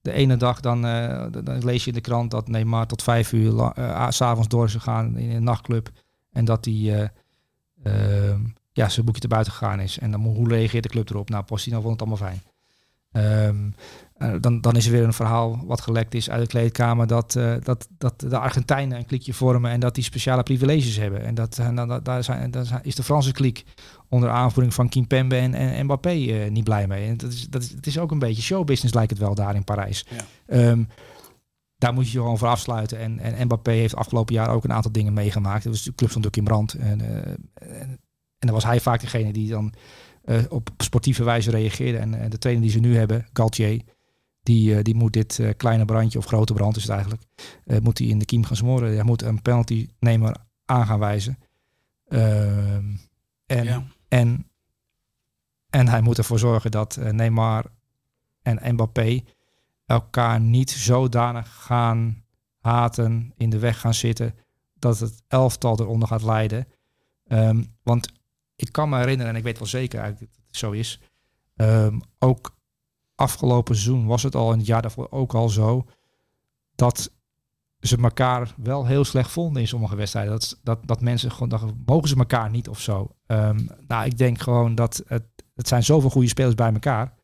De 0.00 0.12
ene 0.12 0.36
dag 0.36 0.60
dan, 0.60 0.86
eh, 0.86 1.26
dan- 1.30 1.44
dan 1.44 1.64
lees 1.64 1.82
je 1.82 1.88
in 1.88 1.96
de 1.96 2.00
krant 2.00 2.30
dat 2.30 2.48
Neymar 2.48 2.86
tot 2.86 3.02
vijf 3.02 3.32
uur 3.32 3.50
la- 3.50 3.74
eh, 3.74 4.10
s 4.10 4.16
s'avonds 4.16 4.48
door 4.48 4.64
is 4.64 4.72
gegaan 4.72 5.16
in 5.16 5.30
een 5.30 5.42
nachtclub. 5.44 5.90
En 6.32 6.44
dat 6.44 6.64
hij 6.64 6.74
eh, 6.74 7.08
ehm, 7.82 8.40
ja, 8.72 8.88
zijn 8.88 9.04
boekje 9.04 9.20
te 9.20 9.28
buiten 9.28 9.52
gegaan 9.52 9.80
is. 9.80 9.98
En 9.98 10.10
dan 10.10 10.20
hoe 10.22 10.48
reageert 10.48 10.82
de 10.82 10.88
club 10.88 11.10
erop? 11.10 11.28
Nou, 11.28 11.44
Postino 11.44 11.80
vond 11.80 12.00
het 12.00 12.08
allemaal 12.08 12.28
fijn. 12.30 12.42
Ehm, 13.12 13.70
eh, 14.18 14.32
dan, 14.40 14.60
dan 14.60 14.76
is 14.76 14.86
er 14.86 14.92
weer 14.92 15.04
een 15.04 15.12
verhaal 15.12 15.60
wat 15.66 15.80
gelekt 15.80 16.14
is 16.14 16.30
uit 16.30 16.40
de 16.40 16.46
kleedkamer 16.46 17.06
dat, 17.06 17.36
eh, 17.36 17.54
dat, 17.62 17.88
dat 17.98 18.20
de 18.20 18.38
Argentijnen 18.38 18.98
een 18.98 19.06
klikje 19.06 19.34
vormen 19.34 19.70
en 19.70 19.80
dat 19.80 19.94
die 19.94 20.04
speciale 20.04 20.42
privileges 20.42 20.96
hebben. 20.96 21.24
En 21.24 21.34
dat, 21.34 21.58
en 21.58 21.74
dan, 21.74 22.00
daar, 22.02 22.24
zijn, 22.24 22.50
daar 22.50 22.64
zijn- 22.64 22.84
is 22.84 22.94
de 22.94 23.02
Franse 23.02 23.32
kliek 23.32 23.64
onder 24.08 24.30
aanvoering 24.30 24.74
van 24.74 24.88
Kimpembe 24.88 25.36
en, 25.36 25.54
en 25.54 25.84
Mbappé 25.84 26.10
eh, 26.10 26.50
niet 26.50 26.64
blij 26.64 26.86
mee. 26.86 27.08
En 27.08 27.16
dat 27.16 27.32
is, 27.32 27.48
dat 27.48 27.62
is, 27.62 27.70
het 27.70 27.86
is 27.86 27.98
ook 27.98 28.10
een 28.10 28.18
beetje 28.18 28.42
showbusiness 28.42 28.94
lijkt 28.94 29.10
het 29.10 29.20
wel 29.20 29.34
daar 29.34 29.54
in 29.54 29.64
Parijs. 29.64 30.06
Ja. 30.10 30.24
Ehm, 30.46 30.84
daar 31.76 31.92
moet 31.92 32.06
je 32.06 32.12
je 32.12 32.18
gewoon 32.18 32.38
voor 32.38 32.48
afsluiten. 32.48 32.98
En, 32.98 33.18
en 33.18 33.44
Mbappé 33.44 33.70
heeft 33.70 33.96
afgelopen 33.96 34.34
jaar 34.34 34.50
ook 34.50 34.64
een 34.64 34.72
aantal 34.72 34.92
dingen 34.92 35.12
meegemaakt. 35.12 35.62
Dus 35.64 35.82
de 35.82 35.94
club 35.94 36.10
stond 36.10 36.26
ook 36.26 36.36
in 36.36 36.44
brand. 36.44 36.72
En, 36.74 37.00
eh, 37.00 37.32
en, 37.80 38.00
dan 38.38 38.54
was 38.54 38.64
hij 38.64 38.80
vaak 38.80 39.00
degene 39.00 39.32
die 39.32 39.48
dan 39.48 39.74
eh, 40.24 40.38
op 40.48 40.70
sportieve 40.76 41.24
wijze 41.24 41.50
reageerde. 41.50 41.98
En, 41.98 42.14
eh, 42.14 42.30
de 42.30 42.38
trainer 42.38 42.64
die 42.64 42.72
ze 42.72 42.78
nu 42.78 42.96
hebben, 42.96 43.26
Galtier, 43.32 43.82
die, 44.48 44.76
eh, 44.76 44.82
die 44.82 44.94
moet 44.94 45.12
dit 45.12 45.38
eh, 45.38 45.50
kleine 45.56 45.84
brandje, 45.84 46.18
of 46.18 46.24
grote 46.26 46.52
brand 46.52 46.76
is 46.76 46.82
het 46.82 46.90
eigenlijk, 46.92 47.22
eh, 47.64 47.78
moet 47.78 47.98
hij 47.98 48.06
in 48.06 48.18
de 48.18 48.24
kiem 48.24 48.44
gaan 48.44 48.56
smoren. 48.56 48.94
Hij 48.94 49.02
moet 49.04 49.22
een 49.22 49.42
penaltynemer 49.42 50.36
aan 50.64 50.86
gaan 50.86 50.98
wijzen. 50.98 51.38
Ehm, 52.08 52.84
en, 53.46 53.64
Ja. 53.64 53.82
en, 54.08 54.50
en 55.70 55.88
hij 55.88 56.00
moet 56.00 56.18
ervoor 56.18 56.38
zorgen 56.38 56.70
dat 56.70 56.98
Neymar 57.10 57.64
en 58.42 58.72
Mbappé 58.74 59.20
elkaar 59.86 60.40
niet 60.40 60.70
zodanig 60.70 61.54
gaan 61.64 62.24
haten, 62.58 63.32
in 63.36 63.50
de 63.50 63.58
weg 63.58 63.80
gaan 63.80 63.94
zitten, 63.94 64.34
dat 64.74 64.98
het 64.98 65.22
elftal 65.28 65.80
eronder 65.80 66.08
gaat 66.08 66.22
lijden. 66.22 66.66
Ehm, 67.26 67.64
want 67.82 68.12
ik 68.56 68.72
kan 68.72 68.88
me 68.88 68.96
herinneren, 68.98 69.32
en 69.32 69.38
ik 69.38 69.44
weet 69.44 69.58
wel 69.58 69.68
zeker 69.68 70.00
eigenlijk 70.00 70.32
dat 70.34 70.44
het 70.46 70.56
zo 70.56 70.70
is. 70.70 71.00
ehm, 71.56 71.98
ook 72.18 72.56
afgelopen 73.18 73.74
seizoen 73.74 74.06
was 74.06 74.22
het 74.22 74.34
al, 74.34 74.52
en 74.52 74.58
het 74.58 74.66
jaar 74.66 74.82
daarvoor 74.82 75.06
ook 75.10 75.34
al 75.34 75.48
zo, 75.48 75.84
dat 76.74 77.12
ze 77.80 77.96
elkaar 77.96 78.54
wel 78.56 78.86
heel 78.86 79.04
slecht 79.04 79.30
vonden 79.30 79.62
in 79.62 79.68
sommige 79.68 79.96
wedstrijden. 79.96 80.32
Dat, 80.32 80.58
dat, 80.62 80.78
dat 80.86 81.00
mensen 81.00 81.32
gewoon 81.32 81.48
dachten, 81.48 81.82
mogen 81.86 82.08
ze 82.08 82.16
elkaar 82.16 82.50
niet 82.50 82.68
of 82.68 82.80
zo. 82.80 83.14
Ehm, 83.26 83.66
nou, 83.86 84.04
ik 84.04 84.18
denk 84.18 84.40
gewoon 84.40 84.74
dat 84.74 85.02
het, 85.06 85.24
het 85.54 85.68
zijn 85.68 85.82
zoveel 85.82 86.10
goede 86.10 86.28
spelers 86.28 86.54
bij 86.54 86.72
elkaar. 86.72 87.14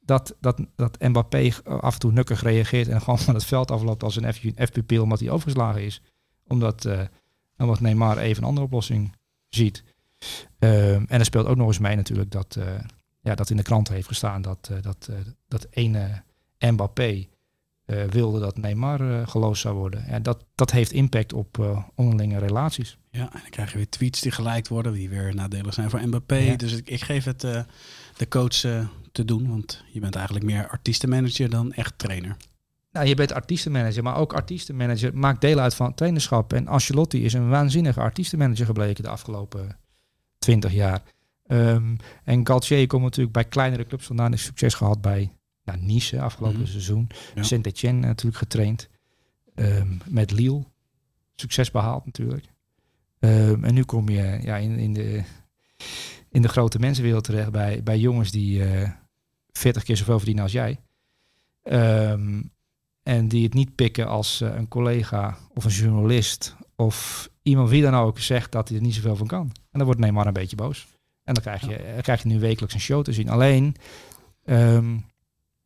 Dat, 0.00 0.36
dat, 0.40 0.60
dat 0.76 1.00
Mbappé 1.00 1.50
af 1.64 1.94
en 1.94 2.00
toe 2.00 2.12
nukkig 2.12 2.42
reageert 2.42 2.88
en 2.88 3.00
gewoon 3.02 3.18
van 3.18 3.34
het 3.34 3.44
veld 3.44 3.70
afloopt 3.70 4.02
als 4.02 4.16
een 4.16 4.32
F-pupil 4.66 5.02
omdat 5.02 5.20
hij 5.20 5.30
overgeslagen 5.30 5.84
is. 5.84 6.02
Omdat, 6.46 6.84
eh 6.84 7.00
omdat 7.56 7.80
Neymar 7.80 8.18
even 8.18 8.42
een 8.42 8.48
andere 8.48 8.66
oplossing 8.66 9.16
ziet. 9.48 9.84
Ehm, 10.58 11.04
en 11.08 11.18
er 11.18 11.24
speelt 11.24 11.46
ook 11.46 11.56
nog 11.56 11.66
eens 11.66 11.78
mee 11.78 11.96
natuurlijk 11.96 12.30
dat, 12.30 12.56
eh, 12.56 12.64
ja, 13.22 13.34
dat 13.34 13.50
in 13.50 13.56
de 13.56 13.62
krant 13.62 13.88
heeft 13.88 14.06
gestaan 14.06 14.42
dat, 14.42 14.68
eh, 14.70 14.76
dat, 14.82 15.08
eh, 15.10 15.16
dat 15.48 15.66
ene 15.70 16.22
Mbappé 16.58 17.26
eh, 17.84 18.04
wilde 18.04 18.40
dat 18.40 18.56
Neymar 18.56 19.28
geloosd 19.28 19.62
zou 19.62 19.74
worden. 19.74 20.04
En 20.04 20.22
dat, 20.22 20.44
dat 20.54 20.70
heeft 20.70 20.92
impact 20.92 21.32
op 21.32 21.84
onderlinge 21.94 22.38
relaties. 22.38 22.98
Ja, 23.10 23.32
en 23.32 23.40
dan 23.40 23.50
krijg 23.50 23.70
je 23.70 23.76
weer 23.76 23.88
tweets 23.88 24.20
die 24.20 24.32
gelijk 24.32 24.68
worden, 24.68 24.92
die 24.92 25.08
weer 25.08 25.34
nadelig 25.34 25.74
zijn 25.74 25.90
voor 25.90 26.06
Mbappé. 26.06 26.36
Ja. 26.36 26.56
Dus 26.56 26.76
ik, 26.76 26.88
ik 26.88 27.00
geef 27.00 27.24
het 27.24 27.40
de 28.16 28.28
coach 28.28 28.60
te 29.12 29.24
doen, 29.24 29.48
want 29.48 29.84
je 29.92 30.00
bent 30.00 30.14
eigenlijk 30.14 30.44
meer 30.44 30.68
artiestenmanager 30.68 31.50
dan 31.50 31.72
echt 31.72 31.98
trainer. 31.98 32.36
Nou, 32.92 33.06
je 33.06 33.14
bent 33.14 33.32
artiestenmanager, 33.32 34.02
maar 34.02 34.16
ook 34.16 34.32
artiestenmanager 34.32 35.16
maakt 35.16 35.40
deel 35.40 35.58
uit 35.58 35.74
van 35.74 35.86
het 35.86 35.96
trainerschap. 35.96 36.52
En 36.52 36.66
Ancelotti 36.66 37.24
is 37.24 37.32
een 37.32 37.48
waanzinnige 37.48 38.00
artiestenmanager 38.00 38.66
gebleken 38.66 39.04
de 39.04 39.10
afgelopen 39.10 39.78
twintig 40.38 40.72
jaar. 40.72 41.02
Ehm, 41.52 41.96
en 42.24 42.46
Galtier 42.46 42.86
komt 42.86 43.02
natuurlijk 43.02 43.32
bij 43.32 43.44
kleinere 43.44 43.86
clubs 43.86 44.06
vandaan. 44.06 44.32
Is 44.32 44.44
succes 44.44 44.74
gehad 44.74 45.00
bij 45.00 45.32
nou, 45.64 45.78
Nice 45.80 46.20
afgelopen 46.20 46.60
Mhm. 46.60 46.68
seizoen. 46.70 47.10
Ja. 47.34 47.42
Saint-Etienne 47.42 48.06
natuurlijk 48.06 48.36
getraind. 48.38 48.88
Ehm, 49.54 49.88
met 50.06 50.30
Lille. 50.30 50.64
Succes 51.34 51.70
behaald 51.70 52.04
natuurlijk. 52.06 52.46
Ehm, 53.18 53.64
en 53.64 53.74
nu 53.74 53.82
kom 53.82 54.08
je 54.08 54.38
ja, 54.42 54.56
in, 54.56 54.78
in, 54.78 54.92
de, 54.92 55.22
in 56.30 56.42
de 56.42 56.48
grote 56.48 56.78
mensenwereld 56.78 57.24
terecht 57.24 57.50
bij, 57.50 57.82
bij 57.82 57.98
jongens 57.98 58.30
die 58.30 58.64
eh 58.64 58.90
40 59.52 59.82
keer 59.82 59.96
zoveel 59.96 60.16
verdienen 60.16 60.42
als 60.42 60.52
jij. 60.52 60.80
En 63.02 63.28
die 63.28 63.44
het 63.44 63.54
niet 63.54 63.74
pikken 63.74 64.06
als 64.08 64.40
eh, 64.40 64.54
een 64.54 64.68
collega 64.68 65.36
of 65.54 65.64
een 65.64 65.70
journalist 65.70 66.56
of 66.76 67.28
iemand 67.42 67.68
wie 67.70 67.82
dan 67.82 67.94
ook 67.94 68.18
zegt 68.18 68.52
dat 68.52 68.68
hij 68.68 68.76
er 68.76 68.82
niet 68.82 68.94
zoveel 68.94 69.16
van 69.16 69.26
kan. 69.26 69.40
En 69.40 69.78
dan 69.78 69.84
wordt 69.84 70.00
Neymar 70.00 70.26
een 70.26 70.32
beetje 70.32 70.56
boos. 70.56 70.86
En 71.24 71.34
dan 71.34 71.42
krijg 71.42 71.66
je, 71.66 71.76
eh, 71.76 72.02
krijg 72.02 72.22
je 72.22 72.28
nu 72.28 72.40
wekelijks 72.40 72.74
een 72.74 72.80
show 72.80 73.04
te 73.04 73.12
zien. 73.12 73.28
Alleen, 73.28 73.76
ehm, 74.44 74.94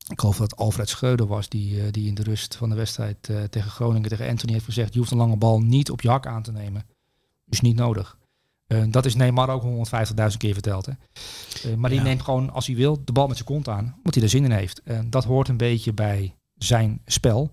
ik 0.08 0.20
geloof 0.20 0.36
dat 0.36 0.56
Alfred 0.56 0.88
Schreuder 0.88 1.26
was 1.26 1.48
die, 1.48 1.80
eh, 1.80 1.86
die 1.92 2.08
in 2.08 2.14
de 2.14 2.22
rust 2.22 2.56
van 2.56 2.68
de 2.68 2.74
wedstrijd 2.74 3.28
eh, 3.28 3.42
tegen 3.42 3.70
Groningen, 3.70 4.08
tegen 4.08 4.28
Anthony 4.28 4.52
heeft 4.52 4.64
gezegd, 4.64 4.92
je 4.92 4.98
hoeft 4.98 5.10
een 5.10 5.16
lange 5.18 5.36
bal 5.36 5.60
niet 5.60 5.90
op 5.90 6.00
je 6.00 6.08
hak 6.08 6.26
aan 6.26 6.42
te 6.42 6.52
nemen. 6.52 6.86
Is 7.48 7.60
niet 7.60 7.76
nodig. 7.76 8.18
Dat 8.88 9.04
is 9.04 9.14
Neymar 9.14 9.48
ook 9.48 9.62
150.000 9.62 10.36
keer 10.38 10.52
verteld. 10.52 10.86
Hè? 10.86 10.92
Maar 11.76 11.90
die 11.90 11.98
Ja. 11.98 12.04
neemt 12.04 12.22
gewoon, 12.22 12.50
als 12.52 12.66
hij 12.66 12.76
wil, 12.76 13.04
de 13.04 13.12
bal 13.12 13.26
met 13.26 13.36
zijn 13.36 13.48
kont 13.48 13.68
aan. 13.68 13.94
Omdat 13.96 14.14
hij 14.14 14.22
er 14.22 14.28
zin 14.28 14.44
in 14.44 14.50
heeft. 14.50 14.82
En 14.82 15.10
dat 15.10 15.24
hoort 15.24 15.48
een 15.48 15.56
beetje 15.56 15.92
bij 15.92 16.34
zijn 16.54 17.00
spel. 17.06 17.50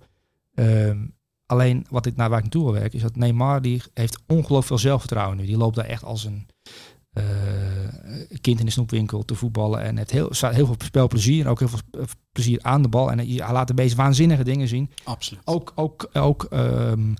Ehm, 0.55 1.05
alleen 1.45 1.85
wat 1.89 2.05
ik 2.05 2.15
naar 2.15 2.27
waar 2.30 2.38
ik 2.38 2.43
naartoe 2.43 2.63
wil 2.63 2.73
werken, 2.73 2.93
is 2.93 3.01
dat 3.01 3.15
Neymar 3.15 3.61
die 3.61 3.81
heeft 3.93 4.19
ongelooflijk 4.27 4.65
veel 4.65 4.77
zelfvertrouwen 4.77 5.38
nu. 5.38 5.45
Die 5.45 5.57
loopt 5.57 5.75
daar 5.75 5.85
echt 5.85 6.03
als 6.03 6.23
een 6.23 6.47
eh, 7.14 7.23
kind 8.41 8.60
in 8.60 8.65
de 8.65 8.72
snoepwinkel 8.72 9.26
te 9.26 9.35
voetballen. 9.35 9.81
En 9.81 9.98
het 9.98 10.11
heel, 10.11 10.30
heel 10.31 10.65
veel 10.65 10.76
spelplezier. 10.77 11.44
En 11.45 11.52
ook 11.52 11.60
heel 11.60 11.68
veel 11.68 11.80
plezier 12.31 12.60
aan 12.61 12.81
de 12.81 12.88
bal. 12.90 13.11
En 13.11 13.18
hij, 13.18 13.52
laat 13.52 13.68
de 13.68 13.73
meest 13.73 13.95
waanzinnige 13.95 14.44
dingen 14.44 14.68
zien. 14.68 14.90
Absoluut. 15.03 15.41
Ook, 15.45 15.72
ook, 15.76 16.10
ook 16.14 16.44
ehm, 16.44 17.14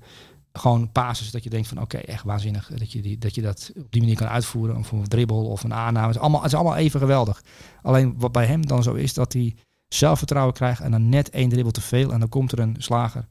gewoon 0.54 0.92
pases 0.92 1.32
dat 1.32 1.44
je 1.44 1.50
denkt 1.50 1.68
van 1.68 1.82
oké, 1.82 1.98
echt 1.98 2.24
waanzinnig 2.24 2.72
dat 2.78 2.92
je, 2.92 3.02
die, 3.02 3.18
dat 3.18 3.36
je 3.36 3.42
dat 3.42 3.72
op 3.78 3.92
die 3.92 4.02
manier 4.02 4.16
kan 4.18 4.28
uitvoeren. 4.28 4.78
Of 4.78 4.92
een 4.92 5.04
dribbel 5.08 5.46
of 5.46 5.64
een 5.64 5.74
aanname. 5.74 6.08
Het 6.08 6.16
is 6.16 6.22
allemaal, 6.22 6.42
het 6.42 6.52
is 6.52 6.58
allemaal 6.58 6.76
even 6.78 7.00
geweldig. 7.00 7.44
Alleen 7.82 8.14
wat 8.18 8.32
bij 8.32 8.46
hem 8.46 8.66
dan 8.66 8.84
zo 8.84 8.94
is, 8.94 9.14
dat 9.14 9.34
hij 9.34 9.56
zelfvertrouwen 9.88 10.54
krijgt 10.54 10.82
en 10.82 10.92
dan 10.92 11.10
net 11.10 11.30
één 11.30 11.50
dribbel 11.50 11.72
te 11.72 11.82
veel. 11.82 12.12
En 12.14 12.20
dan 12.20 12.30
komt 12.30 12.52
er 12.52 12.60
een 12.60 12.76
slager 12.78 13.28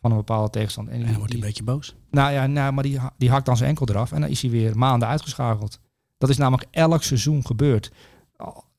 van 0.00 0.10
een 0.10 0.16
bepaalde 0.16 0.50
tegenstander. 0.50 0.92
En 0.92 0.98
die- 1.00 1.08
dan 1.08 1.16
wordt 1.18 1.32
hij 1.32 1.40
een 1.40 1.46
beetje 1.46 1.64
boos. 1.64 1.94
nou 2.10 2.32
ja, 2.32 2.46
nou, 2.46 2.72
maar 2.72 2.82
die, 2.82 2.98
die 3.18 3.30
hakt 3.30 3.46
dan 3.46 3.56
zijn 3.56 3.68
enkel 3.68 3.88
eraf 3.88 4.12
en 4.12 4.20
dan 4.20 4.30
is 4.30 4.42
hij 4.42 4.50
weer 4.50 4.78
maanden 4.78 5.08
uitgeschakeld. 5.08 5.78
Dat 6.20 6.28
is 6.28 6.36
namelijk 6.36 6.68
elk 6.70 7.02
seizoen 7.02 7.46
gebeurd. 7.46 7.92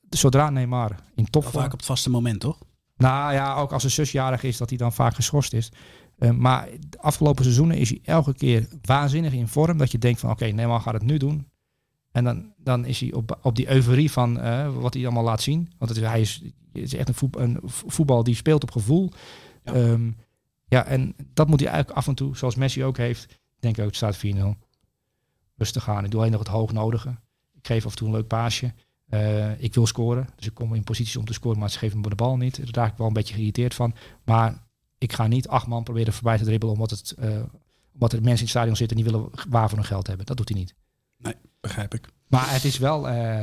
Zodra 0.08 0.50
Neymar 0.50 0.96
in 1.14 1.30
topvorm... 1.30 1.62
vaak 1.62 1.72
op 1.72 1.78
het 1.78 1.86
vaste 1.86 2.10
moment, 2.10 2.40
toch? 2.40 2.58
Nou 2.96 3.32
ja, 3.32 3.54
ook 3.54 3.72
als 3.72 3.84
een 3.84 3.90
zusjarig 3.90 4.42
is, 4.42 4.56
dat 4.56 4.68
hij 4.68 4.78
dan 4.78 4.92
vaak 4.92 5.14
geschorst 5.14 5.52
is. 5.52 5.72
Eh, 6.18 6.30
maar 6.30 6.68
de 6.88 6.98
afgelopen 7.00 7.44
seizoenen 7.44 7.76
is 7.76 7.88
hij 7.88 8.00
elke 8.04 8.34
keer 8.34 8.68
waanzinnig 8.82 9.32
in 9.32 9.48
vorm. 9.48 9.78
Dat 9.78 9.92
je 9.92 9.98
denkt 9.98 10.20
van 10.20 10.30
oké, 10.30 10.46
Neymar 10.46 10.80
gaat 10.80 10.94
het 10.94 11.02
nu 11.02 11.16
doen. 11.16 11.48
En 12.12 12.24
dan, 12.24 12.52
dan 12.56 12.84
is 12.84 13.00
hij 13.00 13.12
op, 13.12 13.38
op 13.42 13.56
die 13.56 13.70
euforie 13.70 14.10
van 14.10 14.40
eh, 14.40 14.74
wat 14.74 14.94
hij 14.94 15.04
allemaal 15.04 15.24
laat 15.24 15.42
zien. 15.42 15.72
Want 15.78 15.90
het 15.90 16.00
is, 16.00 16.06
hij 16.08 16.20
is, 16.20 16.42
het 16.72 16.82
is 16.82 16.94
echt 16.94 17.08
een, 17.08 17.14
voet- 17.14 17.36
een 17.36 17.58
voetbal 17.64 18.22
die 18.24 18.34
speelt 18.34 18.62
op 18.62 18.70
gevoel. 18.70 19.12
Ja. 19.64 19.74
Ja. 19.76 19.98
ja, 20.66 20.84
en 20.84 21.14
dat 21.34 21.48
moet 21.48 21.60
hij 21.60 21.68
eigenlijk 21.68 21.98
af 21.98 22.06
en 22.06 22.14
toe, 22.14 22.36
zoals 22.36 22.54
Messi 22.54 22.84
ook 22.84 22.96
heeft. 22.96 23.24
Ik 23.30 23.60
denk 23.60 23.78
ook, 23.78 23.86
het 23.86 23.96
staat 23.96 24.16
4-0. 24.16 24.20
Rustig 25.56 25.88
aan. 25.88 26.04
Ik 26.04 26.10
doe 26.10 26.20
alleen 26.20 26.32
nog 26.32 26.40
het 26.40 26.48
hoognodige. 26.48 27.14
Ik 27.62 27.68
geef 27.68 27.84
af 27.84 27.90
en 27.90 27.96
toe 27.96 28.06
een 28.06 28.14
leuk 28.14 28.26
paasje. 28.26 28.72
Eh, 29.08 29.62
ik 29.62 29.74
wil 29.74 29.86
scoren, 29.86 30.28
dus 30.36 30.46
ik 30.46 30.54
kom 30.54 30.74
in 30.74 30.84
posities 30.84 31.16
om 31.16 31.24
te 31.24 31.32
scoren, 31.32 31.58
maar 31.58 31.70
ze 31.70 31.78
geven 31.78 32.00
me 32.00 32.08
de 32.08 32.14
bal 32.14 32.36
niet. 32.36 32.56
Daar 32.56 32.84
raak 32.84 32.92
ik 32.92 32.98
wel 32.98 33.06
een 33.06 33.12
beetje 33.12 33.34
geïrriteerd 33.34 33.74
van. 33.74 33.94
Maar 34.24 34.62
ik 34.98 35.12
ga 35.12 35.26
niet 35.26 35.48
acht 35.48 35.66
man 35.66 35.82
proberen 35.82 36.12
voorbij 36.12 36.38
te 36.38 36.44
dribbelen 36.44 36.74
omdat, 36.74 36.90
het, 36.90 37.10
eh, 37.18 37.28
omdat 37.94 38.12
er 38.12 38.18
mensen 38.18 38.24
in 38.24 38.38
het 38.38 38.48
stadion 38.48 38.76
zitten 38.76 38.96
en 38.96 39.02
die 39.02 39.12
willen 39.12 39.30
waar 39.48 39.68
voor 39.68 39.78
hun 39.78 39.86
geld 39.86 40.06
hebben. 40.06 40.26
Dat 40.26 40.36
doet 40.36 40.48
hij 40.48 40.58
niet. 40.58 40.74
Begrijp 41.60 41.94
ik. 41.94 42.08
Maar 42.26 42.52
het 42.52 42.64
is 42.64 42.78
wel 42.78 43.08
eh, 43.08 43.42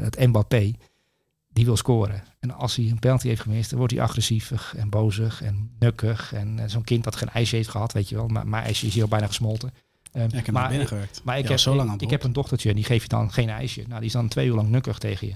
het 0.00 0.26
Mbappé 0.26 0.72
die 1.48 1.64
wil 1.64 1.76
scoren. 1.76 2.22
En 2.38 2.50
als 2.50 2.76
hij 2.76 2.86
een 2.86 2.98
penalty 2.98 3.28
heeft 3.28 3.40
gemist, 3.40 3.70
dan 3.70 3.78
wordt 3.78 3.94
hij 3.94 4.02
agressief 4.02 4.72
en 4.76 4.90
bozig 4.90 5.42
en 5.42 5.70
nukkig. 5.78 6.32
En 6.32 6.70
zo'n 6.70 6.84
kind 6.84 7.04
dat 7.04 7.16
geen 7.16 7.30
ijsje 7.30 7.56
heeft 7.56 7.68
gehad, 7.68 7.92
weet 7.92 8.08
je 8.08 8.14
wel. 8.14 8.28
Maar 8.28 8.46
mijn 8.48 8.64
ijsje 8.64 8.86
is 8.86 8.94
hier 8.94 9.02
al 9.02 9.08
bijna 9.08 9.26
gesmolten. 9.26 9.72
Ehm, 10.18 10.28
Ja, 10.30 10.38
ik 10.38 10.44
heb 10.44 10.50
maar 10.54 10.60
naar 10.62 10.68
binnen 10.70 10.88
gewerkt. 10.88 11.20
maar 11.24 11.36
ik, 11.38 11.42
Ja, 11.44 11.50
heb, 11.50 11.58
zo 11.58 11.74
lang 11.74 12.00
ik, 12.00 12.10
heb 12.10 12.22
een 12.22 12.32
dochtertje 12.32 12.68
en 12.68 12.74
die 12.74 12.84
geef 12.84 13.02
je 13.02 13.08
dan 13.08 13.32
geen 13.32 13.48
ijsje. 13.48 13.80
Nou, 13.86 13.96
die 13.96 14.06
is 14.06 14.12
dan 14.12 14.28
twee 14.28 14.46
uur 14.46 14.54
lang 14.54 14.68
nukkig 14.68 14.98
tegen 14.98 15.26
je. 15.26 15.34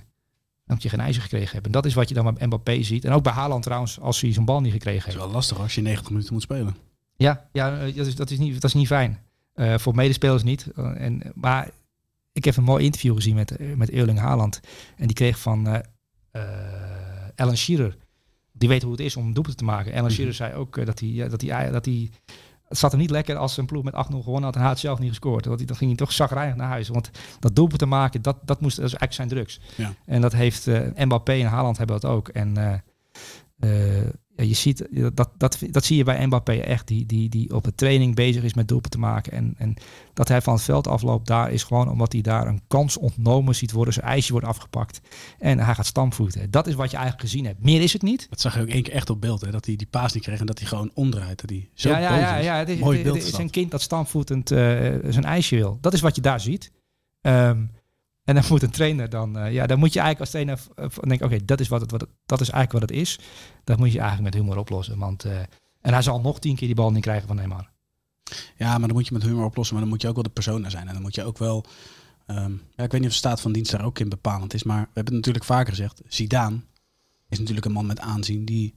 Omdat 0.67 0.83
je 0.83 0.89
geen 0.89 1.01
ijsje 1.01 1.21
gekregen 1.21 1.53
hebt. 1.53 1.67
En 1.67 1.73
dat 1.73 1.87
is 1.87 1.95
wat 1.95 2.09
je 2.09 2.15
dan 2.15 2.35
bij 2.35 2.47
Mbappé 2.47 2.83
ziet. 2.83 3.05
En 3.05 3.13
ook 3.13 3.23
bij 3.23 3.33
Haaland 3.33 3.63
trouwens, 3.63 4.01
als 4.01 4.21
hij 4.21 4.33
zijn 4.33 4.45
bal 4.45 4.61
niet 4.61 4.73
gekregen 4.73 4.99
Het 4.99 5.09
is 5.09 5.15
heeft. 5.15 5.25
wel 5.27 5.35
lastig 5.35 5.59
als 5.61 5.75
je 5.75 5.81
90 5.83 6.11
minuten 6.11 6.33
moet 6.33 6.43
spelen. 6.43 6.77
Ja, 7.17 7.49
ja 7.53 7.79
eh, 7.81 7.97
dat, 7.97 8.07
is, 8.07 8.15
dat, 8.17 8.31
is 8.31 8.39
niet, 8.39 8.53
dat 8.55 8.65
is 8.65 8.75
niet 8.75 8.87
fijn. 8.87 9.21
Eh, 9.55 9.79
voor 9.79 9.95
medespelers 9.95 10.43
niet. 10.43 10.67
Eh, 10.77 11.01
en, 11.01 11.23
maar 11.35 11.71
ik 12.33 12.45
heb 12.45 12.57
een 12.57 12.65
mooi 12.65 12.85
interview 12.85 13.15
gezien 13.15 13.35
met, 13.35 13.77
met 13.77 13.91
Erling 13.91 14.19
Haaland. 14.19 14.61
En 14.97 15.07
die 15.07 15.17
kreeg 15.17 15.39
van 15.39 15.67
eh, 16.31 16.43
Alan 17.37 17.57
Shearer. 17.57 17.97
Die 18.53 18.69
weet 18.69 18.83
hoe 18.83 18.91
het 18.93 19.01
is 19.01 19.17
om 19.17 19.33
doelpunt 19.35 19.57
te 19.57 19.65
maken. 19.65 19.93
Alan 19.93 20.13
Mhm. 20.13 20.33
Zei 20.33 20.55
ook 20.55 20.87
dat 20.87 21.01
hij... 21.01 21.29
dat 21.29 21.41
hij, 21.41 21.71
dat 21.71 21.85
hij 21.85 22.11
het 22.73 22.81
zat 22.81 22.91
hem 22.91 23.01
niet 23.01 23.11
lekker 23.11 23.37
als 23.37 23.57
een 23.57 23.67
ploeg 23.67 23.85
met 23.85 23.95
8-0 23.95 23.99
gewonnen 23.99 24.43
had 24.43 24.55
en 24.55 24.61
hij 24.61 24.69
had 24.69 24.79
zelf 24.79 24.99
niet 24.99 25.09
gescoord. 25.09 25.45
Want 25.45 25.59
hij, 25.59 25.67
dan 25.67 25.77
ging 25.77 25.91
hij 25.91 25.99
toch 25.99 26.13
zagrijnig 26.13 26.57
naar 26.57 26.69
huis. 26.69 26.89
Want 26.89 27.11
dat 27.39 27.57
doelpunt 27.57 27.79
te 27.79 27.87
maken, 27.87 28.23
dat, 28.23 28.37
dat, 28.45 28.61
moest, 28.61 28.77
dat 28.77 28.85
is 28.85 28.95
eigenlijk 28.95 29.13
zijn 29.13 29.29
drugs. 29.29 29.61
Ja. 29.77 29.95
En 30.07 30.21
dat 30.21 30.33
heeft 30.33 30.67
eh, 30.67 31.05
Mbappé 31.05 31.33
en 31.33 31.47
Haaland 31.47 31.79
hebben 31.79 32.01
dat 32.01 32.11
ook. 32.11 32.29
En 32.29 32.57
eh, 32.57 34.09
ja, 34.37 34.45
je 34.45 34.55
ziet, 34.55 34.89
eh, 34.89 35.07
dat, 35.15 35.31
dat, 35.37 35.59
dat 35.71 35.85
zie 35.85 35.97
je 35.97 36.05
bij 36.05 36.27
Mbappé 36.27 36.53
echt, 36.53 36.87
die, 36.87 37.07
die, 37.07 37.29
die 37.29 37.55
op 37.55 37.65
de 37.65 37.75
training 37.75 38.15
bezig 38.15 38.43
is 38.43 38.55
met 38.55 38.69
doelpunten 38.69 39.01
te 39.01 39.07
maken. 39.07 39.33
En, 39.33 39.55
en 39.59 39.75
dat 40.15 40.29
hij 40.29 40.43
van 40.43 40.55
het 40.55 40.63
veld 40.63 40.87
afloopt, 40.87 41.27
daar 41.27 41.53
is 41.53 41.63
gewoon 41.63 41.91
omdat 41.91 42.13
hij 42.13 42.23
daar 42.23 42.47
een 42.47 42.63
kans 42.69 42.97
ontnomen 42.97 43.55
ziet 43.55 43.73
worden. 43.73 43.95
Zijn 43.95 44.07
ijsje 44.07 44.33
wordt 44.33 44.47
afgepakt 44.47 45.01
en 45.39 45.59
hij 45.59 45.75
gaat 45.75 45.87
stampvoeten. 45.87 46.51
Dat 46.51 46.67
is 46.67 46.75
wat 46.75 46.91
je 46.91 46.97
eigenlijk 46.97 47.29
gezien 47.29 47.45
hebt. 47.45 47.63
Meer 47.63 47.83
is 47.83 47.93
het 47.93 48.03
niet. 48.03 48.27
Dat 48.31 48.41
zag 48.41 48.55
je 48.55 48.61
ook 48.61 48.69
één 48.69 48.83
keer 48.83 48.95
echt 48.95 49.11
op 49.11 49.21
beeld. 49.21 49.41
Hè? 49.41 49.51
Dat 49.51 49.67
hij 49.67 49.77
die 49.77 49.87
paas 49.91 50.13
niet 50.13 50.23
kreeg 50.23 50.41
en 50.41 50.47
dat 50.47 50.59
hij 50.59 50.69
gewoon 50.69 50.91
omdraait. 50.95 51.41
Dat 51.41 51.51
hij 51.51 51.69
zo 51.75 51.89
ja, 51.89 51.99
ja, 51.99 52.19
ja, 52.19 52.37
ja, 52.37 52.57
het 52.57 52.69
is, 52.69 52.79
Mooi 52.79 52.99
het, 52.99 53.15
het 53.15 53.25
is 53.25 53.39
een 53.39 53.51
kind 53.51 53.71
dat 53.71 53.83
stampvoetend 53.83 54.51
eh, 54.51 54.59
zijn 55.09 55.25
ijsje 55.25 55.57
wil. 55.57 55.79
Dat 55.81 55.93
is 55.93 56.01
wat 56.01 56.15
je 56.15 56.21
daar 56.21 56.41
ziet. 56.41 56.73
Ehm, 57.21 57.65
en 58.25 58.35
dan 58.35 58.45
moet 58.49 58.63
een 58.63 58.71
trainer 58.71 59.09
dan, 59.09 59.39
eh, 59.39 59.53
ja, 59.53 59.67
dan 59.67 59.79
moet 59.79 59.93
je 59.93 60.01
eigenlijk 60.01 60.21
als 60.21 60.31
trainer 60.31 60.59
eh, 60.75 60.87
van 60.89 61.09
denken, 61.09 61.27
oké, 61.27 61.45
dat 61.45 61.61
is 61.61 61.69
wat 61.69 61.81
het, 61.81 61.91
wat 61.91 62.01
het, 62.01 62.11
dat 62.27 62.41
is 62.41 62.49
eigenlijk 62.51 62.81
wat 62.81 62.91
het 62.91 63.01
is. 63.01 63.19
Dat 63.65 63.79
moet 63.79 63.93
je 63.93 63.99
eigenlijk 63.99 64.35
met 64.35 64.43
humor 64.43 64.59
oplossen, 64.59 64.99
want 64.99 65.25
eh, 65.25 65.39
en 65.83 65.93
hij 65.93 66.03
zal 66.03 66.21
nog 66.21 66.39
tien 66.39 66.57
keer 66.57 66.67
die 66.67 66.77
bal 66.77 66.93
niet 66.93 67.03
krijgen 67.03 67.27
van 67.27 67.37
Neymar. 67.37 67.71
Ja, 68.57 68.79
maar 68.79 68.89
dan 68.89 68.97
moet 68.97 69.07
je 69.07 69.13
met 69.13 69.23
humor 69.23 69.45
oplossen. 69.45 69.75
Maar 69.75 69.85
dan 69.85 69.93
moet 69.93 70.03
je 70.03 70.09
ook 70.09 70.15
wel 70.15 70.23
de 70.23 70.31
persona 70.31 70.69
zijn. 70.69 70.87
En 70.87 70.93
dan 70.93 71.03
moet 71.03 71.15
je 71.15 71.25
ook 71.25 71.39
wel... 71.39 71.65
ehm, 72.27 72.53
ja, 72.77 72.85
ik 72.85 72.91
weet 72.91 73.01
niet 73.01 73.05
of 73.05 73.13
de 73.13 73.13
staat 73.13 73.41
van 73.41 73.53
dienst 73.53 73.71
daar 73.71 73.85
ook 73.85 73.99
in 73.99 74.09
bepalend 74.09 74.55
is. 74.55 74.63
Maar 74.63 74.81
we 74.81 74.85
hebben 74.85 75.05
het 75.05 75.15
natuurlijk 75.15 75.45
vaker 75.45 75.73
gezegd. 75.73 76.01
Zidane 76.09 76.61
is 77.29 77.39
natuurlijk 77.39 77.67
een 77.67 77.73
man 77.73 77.87
met 77.87 78.01
aanzien. 78.01 78.45
Die 78.45 78.75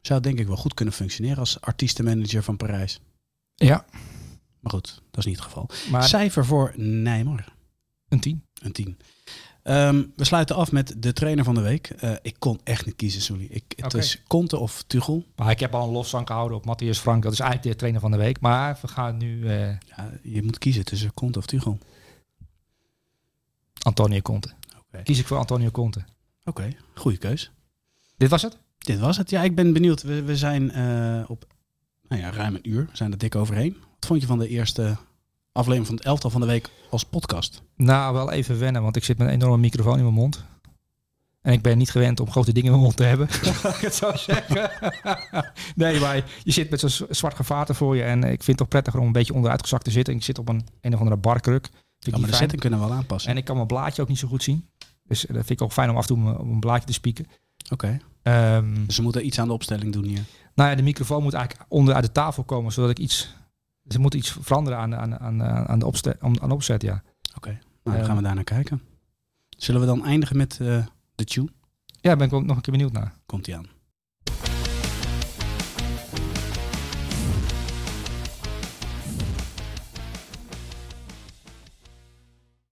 zou 0.00 0.20
denk 0.20 0.38
ik 0.38 0.46
wel 0.46 0.56
goed 0.56 0.74
kunnen 0.74 0.94
functioneren 0.94 1.38
als 1.38 1.60
artiestenmanager 1.60 2.42
van 2.42 2.56
Parijs. 2.56 3.00
Ja. 3.54 3.84
Maar 4.60 4.72
goed, 4.72 5.02
dat 5.10 5.18
is 5.18 5.24
niet 5.24 5.36
het 5.36 5.44
geval. 5.44 5.68
Maar 5.90 6.04
Cijfer 6.04 6.46
voor 6.46 6.72
Nijmer. 6.76 7.52
een 8.08 8.20
10. 8.20 8.44
Een 8.62 8.72
10. 8.72 8.98
Ehm, 9.62 10.04
we 10.16 10.24
sluiten 10.24 10.56
af 10.56 10.72
met 10.72 10.94
de 10.98 11.12
trainer 11.12 11.44
van 11.44 11.54
de 11.54 11.60
week. 11.60 11.86
Eh, 11.88 12.12
ik 12.22 12.36
kon 12.38 12.60
echt 12.64 12.86
niet 12.86 12.96
kiezen, 12.96 13.22
sorry. 13.22 13.46
Ik, 13.50 13.64
het 13.76 13.94
is 13.94 14.22
Conte 14.26 14.58
of 14.58 14.82
Tuchel. 14.86 15.24
Maar 15.36 15.50
ik 15.50 15.60
heb 15.60 15.74
al 15.74 15.86
een 15.86 15.92
lofzang 15.92 16.26
gehouden 16.26 16.56
op 16.56 16.64
Matthias 16.64 16.98
Frank. 16.98 17.22
Dat 17.22 17.32
is 17.32 17.40
eigenlijk 17.40 17.70
de 17.70 17.76
trainer 17.78 18.00
van 18.00 18.10
de 18.10 18.16
week. 18.16 18.40
Maar 18.40 18.78
we 18.80 18.88
gaan 18.88 19.16
nu 19.16 19.48
eh, 19.48 19.66
Ja, 19.68 20.10
je 20.22 20.42
moet 20.42 20.58
kiezen 20.58 20.84
tussen 20.84 21.14
Conte 21.14 21.38
of 21.38 21.46
Tuchel. 21.46 21.78
Antonio 23.82 24.20
Conte. 24.20 24.50
Oké. 24.78 25.02
Kies 25.02 25.18
ik 25.18 25.26
voor 25.26 25.38
Antonio 25.38 25.70
Conte. 25.70 26.04
Oké, 26.44 26.68
goede 26.94 27.18
keus. 27.18 27.50
Dit 28.16 28.30
was 28.30 28.42
het? 28.42 28.58
Dit 28.78 28.98
was 28.98 29.16
het. 29.16 29.30
Ja, 29.30 29.42
ik 29.42 29.54
ben 29.54 29.72
benieuwd. 29.72 30.02
We, 30.02 30.22
we 30.22 30.36
zijn 30.36 30.70
eh, 30.70 31.30
op 31.30 31.46
nou 32.08 32.22
ja, 32.22 32.30
ruim 32.30 32.54
een 32.54 32.70
uur. 32.70 32.86
We 32.90 32.96
zijn 32.96 33.12
er 33.12 33.18
dik 33.18 33.34
overheen. 33.34 33.76
Wat 33.94 34.06
vond 34.06 34.20
je 34.20 34.26
van 34.26 34.38
de 34.38 34.48
eerste 34.48 34.96
aflevering 35.52 35.86
van 35.86 35.96
het 35.96 36.04
elftal 36.04 36.30
van 36.30 36.40
de 36.40 36.46
week 36.46 36.68
als 36.90 37.04
podcast? 37.04 37.62
Nou, 37.76 38.14
wel 38.14 38.30
even 38.30 38.58
wennen, 38.58 38.82
want 38.82 38.96
ik 38.96 39.04
zit 39.04 39.18
met 39.18 39.26
een 39.28 39.32
enorme 39.34 39.56
microfoon 39.58 39.96
in 39.96 40.02
mijn 40.02 40.14
mond. 40.14 40.44
En 41.40 41.52
ik 41.52 41.62
ben 41.62 41.78
niet 41.78 41.90
gewend 41.90 42.20
om 42.20 42.30
grote 42.30 42.52
dingen 42.52 42.64
in 42.66 42.70
mijn 42.72 42.82
mond 42.82 42.96
te 42.96 43.02
hebben. 43.04 43.28
Laat 43.62 43.74
ik 43.76 43.80
het 43.80 43.94
zo 43.94 44.16
zeggen. 44.16 44.70
nee, 45.74 46.00
maar 46.00 46.24
je 46.42 46.52
zit 46.52 46.70
met 46.70 46.80
zo'n 46.80 47.06
zwart 47.10 47.34
gevaarte 47.36 47.74
voor 47.74 47.96
je. 47.96 48.02
En 48.02 48.18
ik 48.24 48.28
vind 48.28 48.46
het 48.46 48.56
toch 48.56 48.68
prettiger 48.68 49.00
om 49.00 49.06
een 49.06 49.12
beetje 49.12 49.34
onderuitgezakt 49.34 49.84
te 49.84 49.90
zitten. 49.90 50.14
Ik 50.14 50.22
zit 50.22 50.38
op 50.38 50.48
een, 50.48 50.66
een 50.80 50.92
of 50.94 50.98
andere 50.98 51.16
barkruk. 51.16 51.68
Ja, 51.98 52.10
maar 52.10 52.20
de 52.20 52.26
fijn. 52.26 52.38
setting 52.38 52.60
kunnen 52.60 52.80
we 52.80 52.86
wel 52.86 52.94
aanpassen. 52.94 53.30
En 53.30 53.36
ik 53.36 53.44
kan 53.44 53.54
mijn 53.56 53.66
blaadje 53.66 54.02
ook 54.02 54.08
niet 54.08 54.18
zo 54.18 54.28
goed 54.28 54.42
zien. 54.42 54.68
Dus 55.04 55.26
eh, 55.26 55.34
dat 55.34 55.46
vind 55.46 55.60
ik 55.60 55.62
ook 55.62 55.72
fijn 55.72 55.90
om 55.90 55.96
af 55.96 56.02
en 56.02 56.08
toe 56.08 56.16
mijn- 56.18 56.38
op 56.38 56.46
een 56.48 56.60
blaadje 56.60 56.86
te 56.86 56.92
spieken. 56.92 57.26
Oké. 57.70 57.98
Ehm, 58.22 58.86
Dus 58.86 58.96
we 58.96 59.02
moeten 59.02 59.26
iets 59.26 59.38
aan 59.38 59.46
de 59.46 59.52
opstelling 59.52 59.92
doen 59.92 60.04
hier. 60.04 60.24
nou 60.54 60.70
ja, 60.70 60.76
de 60.76 60.82
microfoon 60.82 61.22
moet 61.22 61.34
eigenlijk 61.34 61.66
onderuit 61.70 62.04
de 62.04 62.12
tafel 62.12 62.44
komen, 62.44 62.72
zodat 62.72 62.90
ik 62.90 62.98
iets... 62.98 63.34
Ze 63.92 63.98
moet 64.00 64.14
iets 64.14 64.36
veranderen 64.40 64.78
aan, 64.78 64.94
aan, 64.96 65.18
aan, 65.18 65.42
aan, 65.42 65.78
de, 65.78 65.86
opste, 65.86 66.16
aan 66.20 66.32
de 66.32 66.54
opzet, 66.54 66.82
ja. 66.82 67.02
Oké. 67.36 67.48
Nou, 67.50 67.60
dan 67.82 67.94
Ehm. 67.94 68.04
gaan 68.04 68.16
we 68.16 68.22
daar 68.22 68.34
naar 68.34 68.44
kijken. 68.44 68.82
Zullen 69.48 69.80
we 69.80 69.86
dan 69.86 70.04
eindigen 70.04 70.36
met 70.36 70.52
eh, 70.60 70.86
de 71.14 71.24
tune? 71.24 71.48
Ja, 71.86 71.98
daar 72.00 72.16
ben 72.16 72.26
ik 72.26 72.32
ook 72.32 72.44
nog 72.44 72.56
een 72.56 72.62
keer 72.62 72.72
benieuwd 72.72 72.92
naar. 72.92 73.14
Komt 73.26 73.46
ie 73.46 73.56
aan. 73.56 73.66